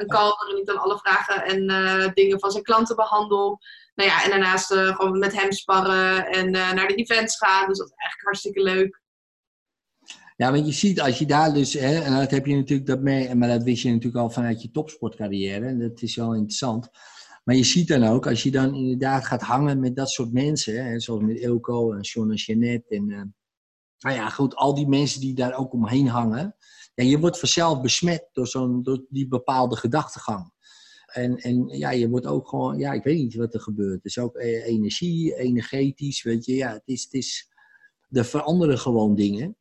een 0.00 0.06
call 0.06 0.34
waarin 0.38 0.58
ik 0.58 0.66
dan 0.66 0.78
alle 0.78 0.98
vragen 0.98 1.44
en 1.44 2.12
dingen 2.14 2.40
van 2.40 2.50
zijn 2.50 2.64
klanten 2.64 2.96
behandel 2.96 3.60
nou 3.96 4.10
ja, 4.10 4.24
en 4.24 4.30
daarnaast 4.30 4.72
uh, 4.72 4.96
gewoon 4.96 5.18
met 5.18 5.40
hem 5.40 5.52
sparren 5.52 6.26
en 6.26 6.46
uh, 6.46 6.72
naar 6.72 6.88
de 6.88 6.94
events 6.94 7.36
gaan. 7.36 7.68
Dus 7.68 7.78
dat 7.78 7.86
is 7.86 7.94
eigenlijk 7.96 8.22
hartstikke 8.22 8.62
leuk. 8.62 9.04
Ja, 10.36 10.52
want 10.52 10.66
je 10.66 10.72
ziet 10.72 11.00
als 11.00 11.18
je 11.18 11.26
daar 11.26 11.54
dus, 11.54 11.72
hè, 11.72 12.00
en 12.00 12.16
dat 12.16 12.30
heb 12.30 12.46
je 12.46 12.56
natuurlijk 12.56 12.88
dat 12.88 13.00
mee, 13.00 13.34
maar 13.34 13.48
dat 13.48 13.62
wist 13.62 13.82
je 13.82 13.88
natuurlijk 13.88 14.16
al 14.16 14.30
vanuit 14.30 14.62
je 14.62 14.70
topsportcarrière, 14.70 15.66
en 15.66 15.78
dat 15.78 16.02
is 16.02 16.16
wel 16.16 16.34
interessant. 16.34 16.88
Maar 17.44 17.54
je 17.54 17.64
ziet 17.64 17.88
dan 17.88 18.04
ook, 18.04 18.26
als 18.26 18.42
je 18.42 18.50
dan 18.50 18.74
inderdaad 18.74 19.26
gaat 19.26 19.42
hangen 19.42 19.80
met 19.80 19.96
dat 19.96 20.10
soort 20.10 20.32
mensen, 20.32 20.84
hè, 20.84 21.00
zoals 21.00 21.22
met 21.22 21.38
Ilko 21.38 21.92
en 21.92 22.04
Sean 22.04 22.30
en 22.30 22.36
Jeannette 22.36 22.94
en, 22.94 23.08
uh, 23.08 23.22
nou 23.98 24.16
ja, 24.16 24.28
goed, 24.28 24.54
al 24.54 24.74
die 24.74 24.88
mensen 24.88 25.20
die 25.20 25.34
daar 25.34 25.54
ook 25.54 25.72
omheen 25.72 26.08
hangen. 26.08 26.56
Ja, 26.94 27.04
je 27.04 27.18
wordt 27.18 27.38
vanzelf 27.38 27.80
besmet 27.80 28.28
door, 28.32 28.46
zo'n, 28.46 28.82
door 28.82 29.04
die 29.08 29.28
bepaalde 29.28 29.76
gedachtegang. 29.76 30.52
En, 31.16 31.36
en 31.36 31.68
ja, 31.68 31.90
je 31.90 32.08
wordt 32.08 32.26
ook 32.26 32.48
gewoon, 32.48 32.78
ja, 32.78 32.92
ik 32.92 33.02
weet 33.02 33.18
niet 33.18 33.34
wat 33.34 33.54
er 33.54 33.60
gebeurt. 33.60 33.94
Het 33.94 34.04
is 34.04 34.18
ook 34.18 34.34
eh, 34.34 34.66
energie, 34.66 35.36
energetisch, 35.36 36.22
weet 36.22 36.44
je. 36.44 36.54
Ja, 36.54 36.72
het 36.72 36.82
is, 36.84 37.02
het 37.02 37.12
is, 37.12 37.50
er 38.10 38.24
veranderen 38.24 38.78
gewoon 38.78 39.14
dingen. 39.14 39.56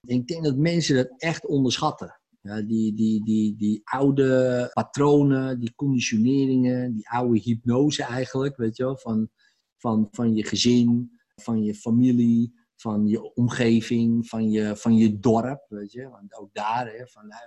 En 0.00 0.16
ik 0.16 0.26
denk 0.26 0.44
dat 0.44 0.56
mensen 0.56 0.96
dat 0.96 1.14
echt 1.16 1.46
onderschatten. 1.46 2.20
Ja, 2.40 2.62
die, 2.62 2.94
die, 2.94 3.24
die, 3.24 3.56
die 3.56 3.80
oude 3.84 4.70
patronen, 4.72 5.60
die 5.60 5.74
conditioneringen, 5.74 6.92
die 6.94 7.08
oude 7.08 7.40
hypnose 7.40 8.02
eigenlijk, 8.02 8.56
weet 8.56 8.76
je 8.76 8.98
van, 8.98 9.28
van, 9.76 10.08
van 10.10 10.34
je 10.34 10.44
gezin, 10.44 11.10
van 11.34 11.62
je 11.62 11.74
familie, 11.74 12.54
van 12.76 13.06
je 13.06 13.34
omgeving, 13.34 14.28
van 14.28 14.50
je, 14.50 14.76
van 14.76 14.96
je 14.96 15.18
dorp, 15.18 15.66
weet 15.68 15.92
je. 15.92 16.08
Want 16.08 16.36
ook 16.36 16.54
daar, 16.54 16.86
hè, 16.92 17.06
van, 17.06 17.26
nou, 17.26 17.42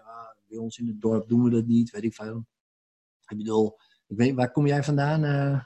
bij 0.47 0.57
ons 0.57 0.77
in 0.77 0.87
het 0.87 1.01
dorp 1.01 1.29
doen 1.29 1.43
we 1.43 1.49
dat 1.49 1.65
niet, 1.65 1.89
weet 1.89 2.03
ik 2.03 2.13
veel. 2.13 2.45
Ik 3.29 3.37
bedoel, 3.37 3.77
ik 4.07 4.17
weet, 4.17 4.35
waar 4.35 4.51
kom 4.51 4.67
jij 4.67 4.83
vandaan? 4.83 5.23
Uh... 5.23 5.59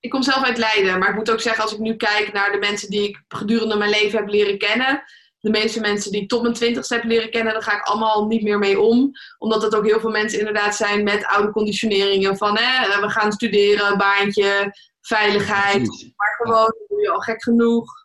Ik 0.00 0.10
kom 0.10 0.22
zelf 0.22 0.44
uit 0.44 0.58
Leiden, 0.58 0.98
maar 0.98 1.08
ik 1.08 1.14
moet 1.14 1.30
ook 1.30 1.40
zeggen, 1.40 1.62
als 1.62 1.72
ik 1.72 1.78
nu 1.78 1.96
kijk 1.96 2.32
naar 2.32 2.52
de 2.52 2.58
mensen 2.58 2.90
die 2.90 3.08
ik 3.08 3.24
gedurende 3.28 3.76
mijn 3.76 3.90
leven 3.90 4.18
heb 4.18 4.28
leren 4.28 4.58
kennen, 4.58 5.02
de 5.40 5.50
meeste 5.50 5.80
mensen 5.80 6.12
die 6.12 6.22
ik 6.22 6.28
tot 6.28 6.42
mijn 6.42 6.54
twintigste 6.54 6.94
heb 6.94 7.04
leren 7.04 7.30
kennen, 7.30 7.52
daar 7.52 7.62
ga 7.62 7.76
ik 7.76 7.82
allemaal 7.82 8.26
niet 8.26 8.42
meer 8.42 8.58
mee 8.58 8.80
om. 8.80 9.10
Omdat 9.38 9.62
het 9.62 9.74
ook 9.74 9.86
heel 9.86 10.00
veel 10.00 10.10
mensen 10.10 10.38
inderdaad 10.38 10.76
zijn 10.76 11.04
met 11.04 11.26
oude 11.26 11.50
conditioneringen 11.50 12.36
van 12.36 12.58
hè, 12.58 13.00
we 13.00 13.10
gaan 13.10 13.32
studeren, 13.32 13.98
baantje, 13.98 14.74
veiligheid. 15.00 16.12
Maar 16.16 16.34
gewoon, 16.36 16.74
doe 16.88 17.00
je 17.00 17.10
al 17.10 17.20
gek 17.20 17.42
genoeg. 17.42 17.99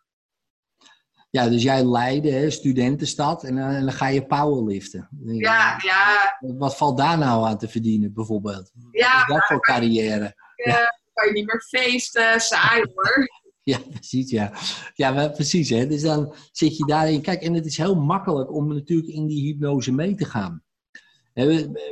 Ja, 1.36 1.48
dus 1.48 1.62
jij 1.62 1.84
Leiden, 1.84 2.32
hè, 2.32 2.50
studentenstad, 2.50 3.44
en, 3.44 3.58
en, 3.58 3.84
dan 3.84 3.92
ga 3.92 4.08
je 4.08 4.26
powerliften. 4.26 5.08
Ja, 5.24 5.80
ja. 5.82 6.36
Wat 6.40 6.76
valt 6.76 6.98
daar 6.98 7.18
nou 7.18 7.46
aan 7.46 7.58
te 7.58 7.68
verdienen, 7.68 8.12
bijvoorbeeld? 8.12 8.72
Ja, 8.90 9.12
Wat 9.12 9.28
is 9.28 9.34
dat 9.34 9.46
voor 9.46 9.60
carrière? 9.60 10.34
Ja, 10.64 10.98
kan 11.12 11.26
je 11.26 11.32
niet 11.32 11.46
meer 11.46 11.62
feesten, 11.68 12.40
saai 12.40 12.84
hoor. 12.94 13.28
Ja, 13.62 13.78
precies, 13.78 14.30
ja. 14.30 14.52
Ja, 14.94 15.12
maar 15.12 15.30
precies, 15.30 15.70
hè. 15.70 15.86
Dus 15.86 16.02
dan 16.02 16.34
zit 16.52 16.76
je 16.76 16.86
daarin. 16.86 17.20
Kijk, 17.20 17.42
en 17.42 17.54
het 17.54 17.66
is 17.66 17.76
heel 17.76 17.94
makkelijk 17.94 18.52
om 18.52 18.74
natuurlijk 18.74 19.08
in 19.08 19.26
die 19.26 19.42
hypnose 19.46 19.92
mee 19.92 20.14
te 20.14 20.24
gaan. 20.24 20.62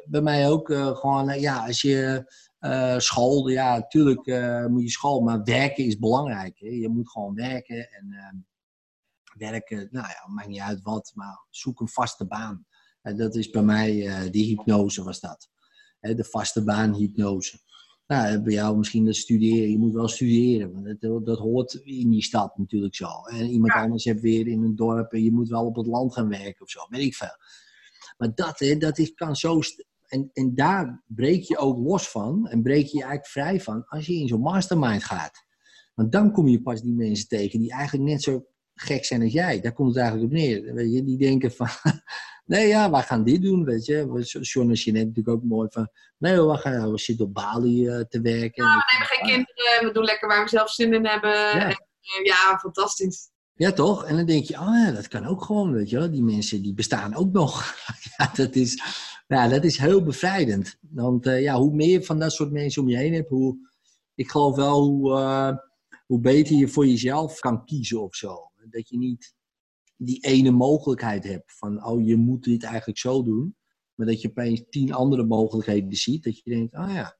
Bij 0.04 0.22
mij 0.22 0.50
ook 0.50 0.68
uh, 0.68 0.96
gewoon, 0.96 1.30
uh, 1.30 1.40
ja, 1.40 1.66
als 1.66 1.80
je 1.80 2.32
uh, 2.60 2.98
school, 2.98 3.48
ja, 3.48 3.76
natuurlijk 3.76 4.26
moet 4.70 4.82
je 4.82 4.90
school, 4.90 5.20
maar 5.20 5.42
werken 5.42 5.84
is 5.84 5.98
belangrijk. 5.98 6.58
Hè. 6.58 6.68
Je 6.68 6.88
moet 6.88 7.10
gewoon 7.10 7.34
werken 7.34 7.76
en 7.76 8.12
ehm, 8.12 8.36
werken, 9.39 9.89
nou 9.90 10.06
ja, 10.06 10.32
maakt 10.32 10.48
niet 10.48 10.61
uit 10.61 10.82
wat, 10.82 11.12
maar 11.15 11.47
zoek 11.51 11.81
een 11.81 11.89
vaste 11.89 12.27
baan. 12.27 12.66
En 13.02 13.16
dat 13.16 13.35
is 13.35 13.51
bij 13.51 13.62
mij, 13.62 13.94
uh, 13.97 14.31
die 14.31 14.44
hypnose 14.44 15.02
was 15.02 15.20
dat. 15.20 15.48
de 16.01 16.24
vaste 16.24 16.65
baan 16.65 16.94
hypnose. 16.94 17.59
Nou, 18.06 18.43
bij 18.43 18.52
jou 18.52 18.77
misschien 18.77 19.05
dat 19.05 19.16
studeren. 19.16 19.70
Je 19.70 19.78
moet 19.78 19.93
wel 19.93 20.09
studeren, 20.09 20.73
want 20.73 21.01
dat, 21.01 21.27
dat 21.27 21.39
hoort 21.39 21.74
in 21.74 22.11
die 22.11 22.23
stad 22.23 22.59
natuurlijk 22.59 22.94
zo. 22.94 23.09
En 23.27 23.47
iemand 23.47 23.73
anders 23.73 24.05
heeft 24.05 24.20
weer 24.20 24.47
in 24.47 24.62
een 24.62 24.77
dorp 24.77 25.12
en 25.12 25.23
je 25.23 25.32
moet 25.32 25.48
wel 25.48 25.66
op 25.66 25.77
het 25.77 25.86
land 25.86 26.12
gaan 26.12 26.28
werken 26.28 26.62
of 26.62 26.70
zo, 26.70 26.81
weet 26.89 27.05
ik 27.05 27.15
veel. 27.15 27.36
Maar 28.16 28.35
dat, 28.35 28.59
hè, 28.59 28.77
dat 28.77 28.98
is, 28.98 29.15
kan 29.15 29.36
zo... 29.36 29.61
En, 30.05 30.31
en 30.32 30.55
daar 30.55 31.02
breek 31.06 31.43
je 31.43 31.59
ook 31.59 31.78
los 31.78 32.09
van 32.09 32.48
en 32.48 32.62
breek 32.62 32.86
je 32.86 32.93
eigenlijk 32.93 33.27
vrij 33.27 33.61
van 33.61 33.85
als 33.86 34.06
je 34.06 34.15
in 34.15 34.28
zo'n 34.28 34.40
mastermind 34.40 35.05
gaat. 35.05 35.44
Want 35.94 36.12
dan 36.12 36.32
kom 36.32 36.48
je 36.48 36.62
pas 36.62 36.82
die 36.82 36.94
mensen 36.94 37.28
tegen 37.28 37.59
die 37.59 37.73
eigenlijk 37.73 38.09
net 38.11 38.23
zo 38.23 38.47
gek 38.74 39.05
zijn 39.05 39.22
als 39.22 39.32
jij. 39.32 39.60
Daar 39.60 39.72
komt 39.72 39.88
het 39.88 39.98
eigenlijk 39.98 40.32
op 40.32 40.38
neer. 40.38 40.74
Weet 40.74 40.92
je, 40.92 41.05
die 41.05 41.18
denken 41.18 41.52
van, 41.52 41.68
nee 42.44 42.66
ja, 42.66 42.90
wij 42.90 43.02
gaan 43.02 43.24
dit 43.24 43.42
doen, 43.42 43.64
weet 43.64 43.84
je. 43.84 43.96
John 44.40 44.68
en 44.68 44.74
Jeanette 44.74 45.09
natuurlijk 45.09 45.36
ook 45.36 45.42
mooi 45.42 45.68
van, 45.70 45.88
nee 46.18 46.40
we, 46.40 46.56
gaan, 46.56 46.90
we 46.92 46.98
zitten 46.98 47.26
op 47.26 47.34
Bali 47.34 47.88
uh, 47.88 48.01
te 48.01 48.20
werken. 48.20 48.64
Ja, 48.64 48.76
we 48.76 48.92
nemen 48.92 49.06
geen 49.06 49.26
kinderen, 49.26 49.86
we 49.86 49.90
doen 49.92 50.05
lekker 50.05 50.28
waar 50.28 50.42
we 50.42 50.48
zelf 50.48 50.70
zin 50.70 50.94
in 50.94 51.06
hebben. 51.06 51.30
Ja, 51.30 51.64
en, 51.64 51.70
uh, 51.70 52.24
ja 52.24 52.59
fantastisch. 52.59 53.32
Ja, 53.55 53.72
toch? 53.72 54.05
En 54.05 54.16
dan 54.16 54.26
denk 54.26 54.44
je, 54.44 54.55
oh 54.55 54.74
ja, 54.84 54.90
dat 54.90 55.09
kan 55.09 55.26
ook 55.26 55.44
gewoon, 55.44 55.72
weet 55.72 55.90
je 55.90 55.98
wel. 55.98 56.10
Die 56.10 56.22
mensen, 56.22 56.62
die 56.62 56.74
bestaan 56.74 57.14
ook 57.14 57.32
nog. 57.32 57.74
ja, 58.16 58.30
dat 58.34 58.55
is, 58.55 58.82
ja, 59.26 59.48
dat 59.48 59.64
is 59.64 59.78
heel 59.78 60.02
bevrijdend. 60.02 60.76
Want 60.80 61.26
uh, 61.26 61.42
ja, 61.42 61.55
hoe 61.55 61.74
meer 61.74 62.05
van 62.05 62.18
dat 62.18 62.32
soort 62.32 62.52
mensen 62.52 62.82
om 62.82 62.88
je 62.88 62.96
heen 62.96 63.14
hebt, 63.14 63.28
hoe... 63.28 63.72
Ik 64.16 64.30
geloof 64.30 64.56
wel 64.56 64.82
hoe, 64.82 65.60
hoe 66.06 66.20
beter 66.20 66.56
je 66.56 66.68
voor 66.68 66.86
jezelf 66.86 67.38
kan 67.38 67.64
kiezen 67.64 68.02
of 68.02 68.14
zo. 68.14 68.51
Dat 68.74 68.88
je 68.88 68.98
niet 68.98 69.34
die 69.96 70.20
ene 70.20 70.51
mogelijkheid 70.51 71.24
hebt 71.24 71.52
van, 71.59 71.86
oh, 71.86 72.06
je 72.06 72.16
moet 72.16 72.44
dit 72.44 72.62
eigenlijk 72.62 72.98
zo 72.98 73.22
doen. 73.22 73.56
Maar 73.94 74.06
dat 74.06 74.20
je 74.20 74.28
opeens 74.28 74.62
tien 74.70 74.92
andere 74.92 75.24
mogelijkheden 75.24 75.96
ziet. 75.96 76.24
Dat 76.24 76.38
je 76.38 76.51
denkt, 76.51 76.74
oh 76.74 76.90
ja, 76.90 77.18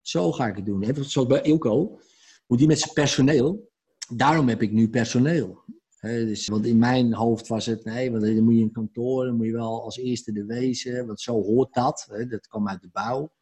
zo 0.00 0.32
ga 0.32 0.46
ik 0.46 0.56
het 0.56 0.66
doen. 0.66 0.82
Even 0.82 1.04
zoals 1.04 1.28
bij 1.28 1.42
Ilko, 1.42 2.00
hoe 2.46 2.56
die 2.56 2.66
met 2.66 2.78
zijn 2.78 2.94
personeel. 2.94 3.68
Daarom 4.14 4.48
heb 4.48 4.62
ik 4.62 4.72
nu 4.72 4.88
personeel. 4.88 5.64
dus, 6.00 6.48
want 6.48 6.66
in 6.66 6.78
mijn 6.78 7.14
hoofd 7.14 7.48
was 7.48 7.66
het, 7.66 7.84
nee, 7.84 8.10
want 8.10 8.22
dan 8.22 8.44
moet 8.44 8.54
je 8.54 8.60
in 8.60 8.72
kantoor, 8.72 9.24
dan 9.24 9.36
moet 9.36 9.46
je 9.46 9.52
wel 9.52 9.82
als 9.82 9.96
eerste 9.96 10.32
de 10.32 10.44
wezen, 10.44 11.06
want 11.06 11.20
zo 11.20 11.42
hoort 11.42 11.74
dat. 11.74 12.06
dat 12.28 12.46
kwam 12.46 12.68
uit 12.68 12.82
de 12.82 12.88
bouw. 12.92 13.32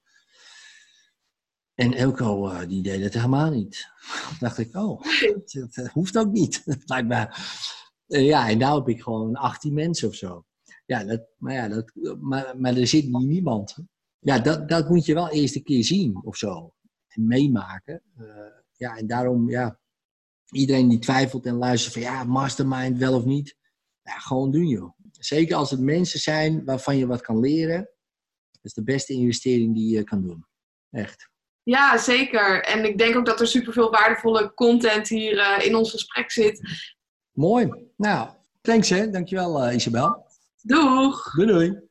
En 1.78 1.94
Elko, 1.94 2.50
uh, 2.50 2.68
die 2.68 2.82
deed 2.82 3.02
het 3.02 3.14
helemaal 3.14 3.50
niet. 3.50 3.88
Toen 4.28 4.36
dacht 4.48 4.58
ik, 4.58 4.76
oh, 4.76 5.02
dat, 5.74 5.88
hoeft 5.92 6.18
ook 6.18 6.32
niet, 6.32 6.62
blijkbaar. 6.86 7.38
Uh, 8.06 8.26
ja, 8.26 8.48
en 8.48 8.58
nou 8.58 8.78
heb 8.78 8.88
ik 8.88 9.02
gewoon 9.02 9.34
18 9.34 9.74
mensen 9.74 10.08
of 10.08 10.14
zo. 10.14 10.44
Ja, 10.86 11.04
dat, 11.04 11.26
maar, 11.36 11.54
ja 11.54 11.68
dat, 11.68 11.92
maar, 12.20 12.54
maar 12.60 12.76
er 12.76 12.86
zit 12.86 13.08
niemand. 13.08 13.76
Ja, 14.18 14.38
dat, 14.38 14.68
dat 14.68 14.88
moet 14.88 15.04
je 15.04 15.14
wel 15.14 15.30
eerst 15.30 15.56
een 15.56 15.62
keer 15.62 15.84
zien 15.84 16.24
of 16.24 16.36
zo. 16.36 16.74
En 17.08 17.26
meemaken. 17.26 18.02
Uh, 18.18 18.26
ja, 18.72 18.96
en 18.96 19.06
daarom, 19.06 19.50
ja, 19.50 19.80
iedereen 20.50 20.88
die 20.88 20.98
twijfelt 20.98 21.46
en 21.46 21.54
luistert 21.54 21.92
van 21.92 22.02
ja, 22.02 22.24
mastermind 22.24 22.98
wel 22.98 23.14
of 23.14 23.24
niet. 23.24 23.56
Ja, 24.02 24.18
gewoon 24.18 24.50
doen 24.50 24.66
joh. 24.66 24.92
Zeker 25.10 25.56
als 25.56 25.70
het 25.70 25.80
mensen 25.80 26.20
zijn 26.20 26.64
waarvan 26.64 26.96
je 26.96 27.06
wat 27.06 27.20
kan 27.20 27.40
leren. 27.40 27.80
Dat 28.50 28.64
is 28.64 28.72
de 28.72 28.84
beste 28.84 29.12
investering 29.12 29.74
die 29.74 29.96
je 29.96 30.04
kan 30.04 30.22
doen. 30.22 30.46
Echt. 30.90 31.36
Ja, 31.68 31.98
zeker. 31.98 32.64
En 32.64 32.84
ik 32.84 32.98
denk 32.98 33.16
ook 33.16 33.26
dat 33.26 33.40
er 33.40 33.46
superveel 33.46 33.90
waardevolle 33.90 34.54
content 34.54 35.08
hier 35.08 35.32
uh, 35.32 35.66
in 35.66 35.74
ons 35.74 35.90
gesprek 35.90 36.30
zit. 36.30 36.60
Mooi. 37.32 37.90
Nou, 37.96 38.28
thanks 38.60 38.88
hè. 38.88 39.10
Dankjewel 39.10 39.66
uh, 39.66 39.74
Isabel. 39.74 40.26
Doeg. 40.62 41.34
Doei 41.34 41.46
doei. 41.46 41.87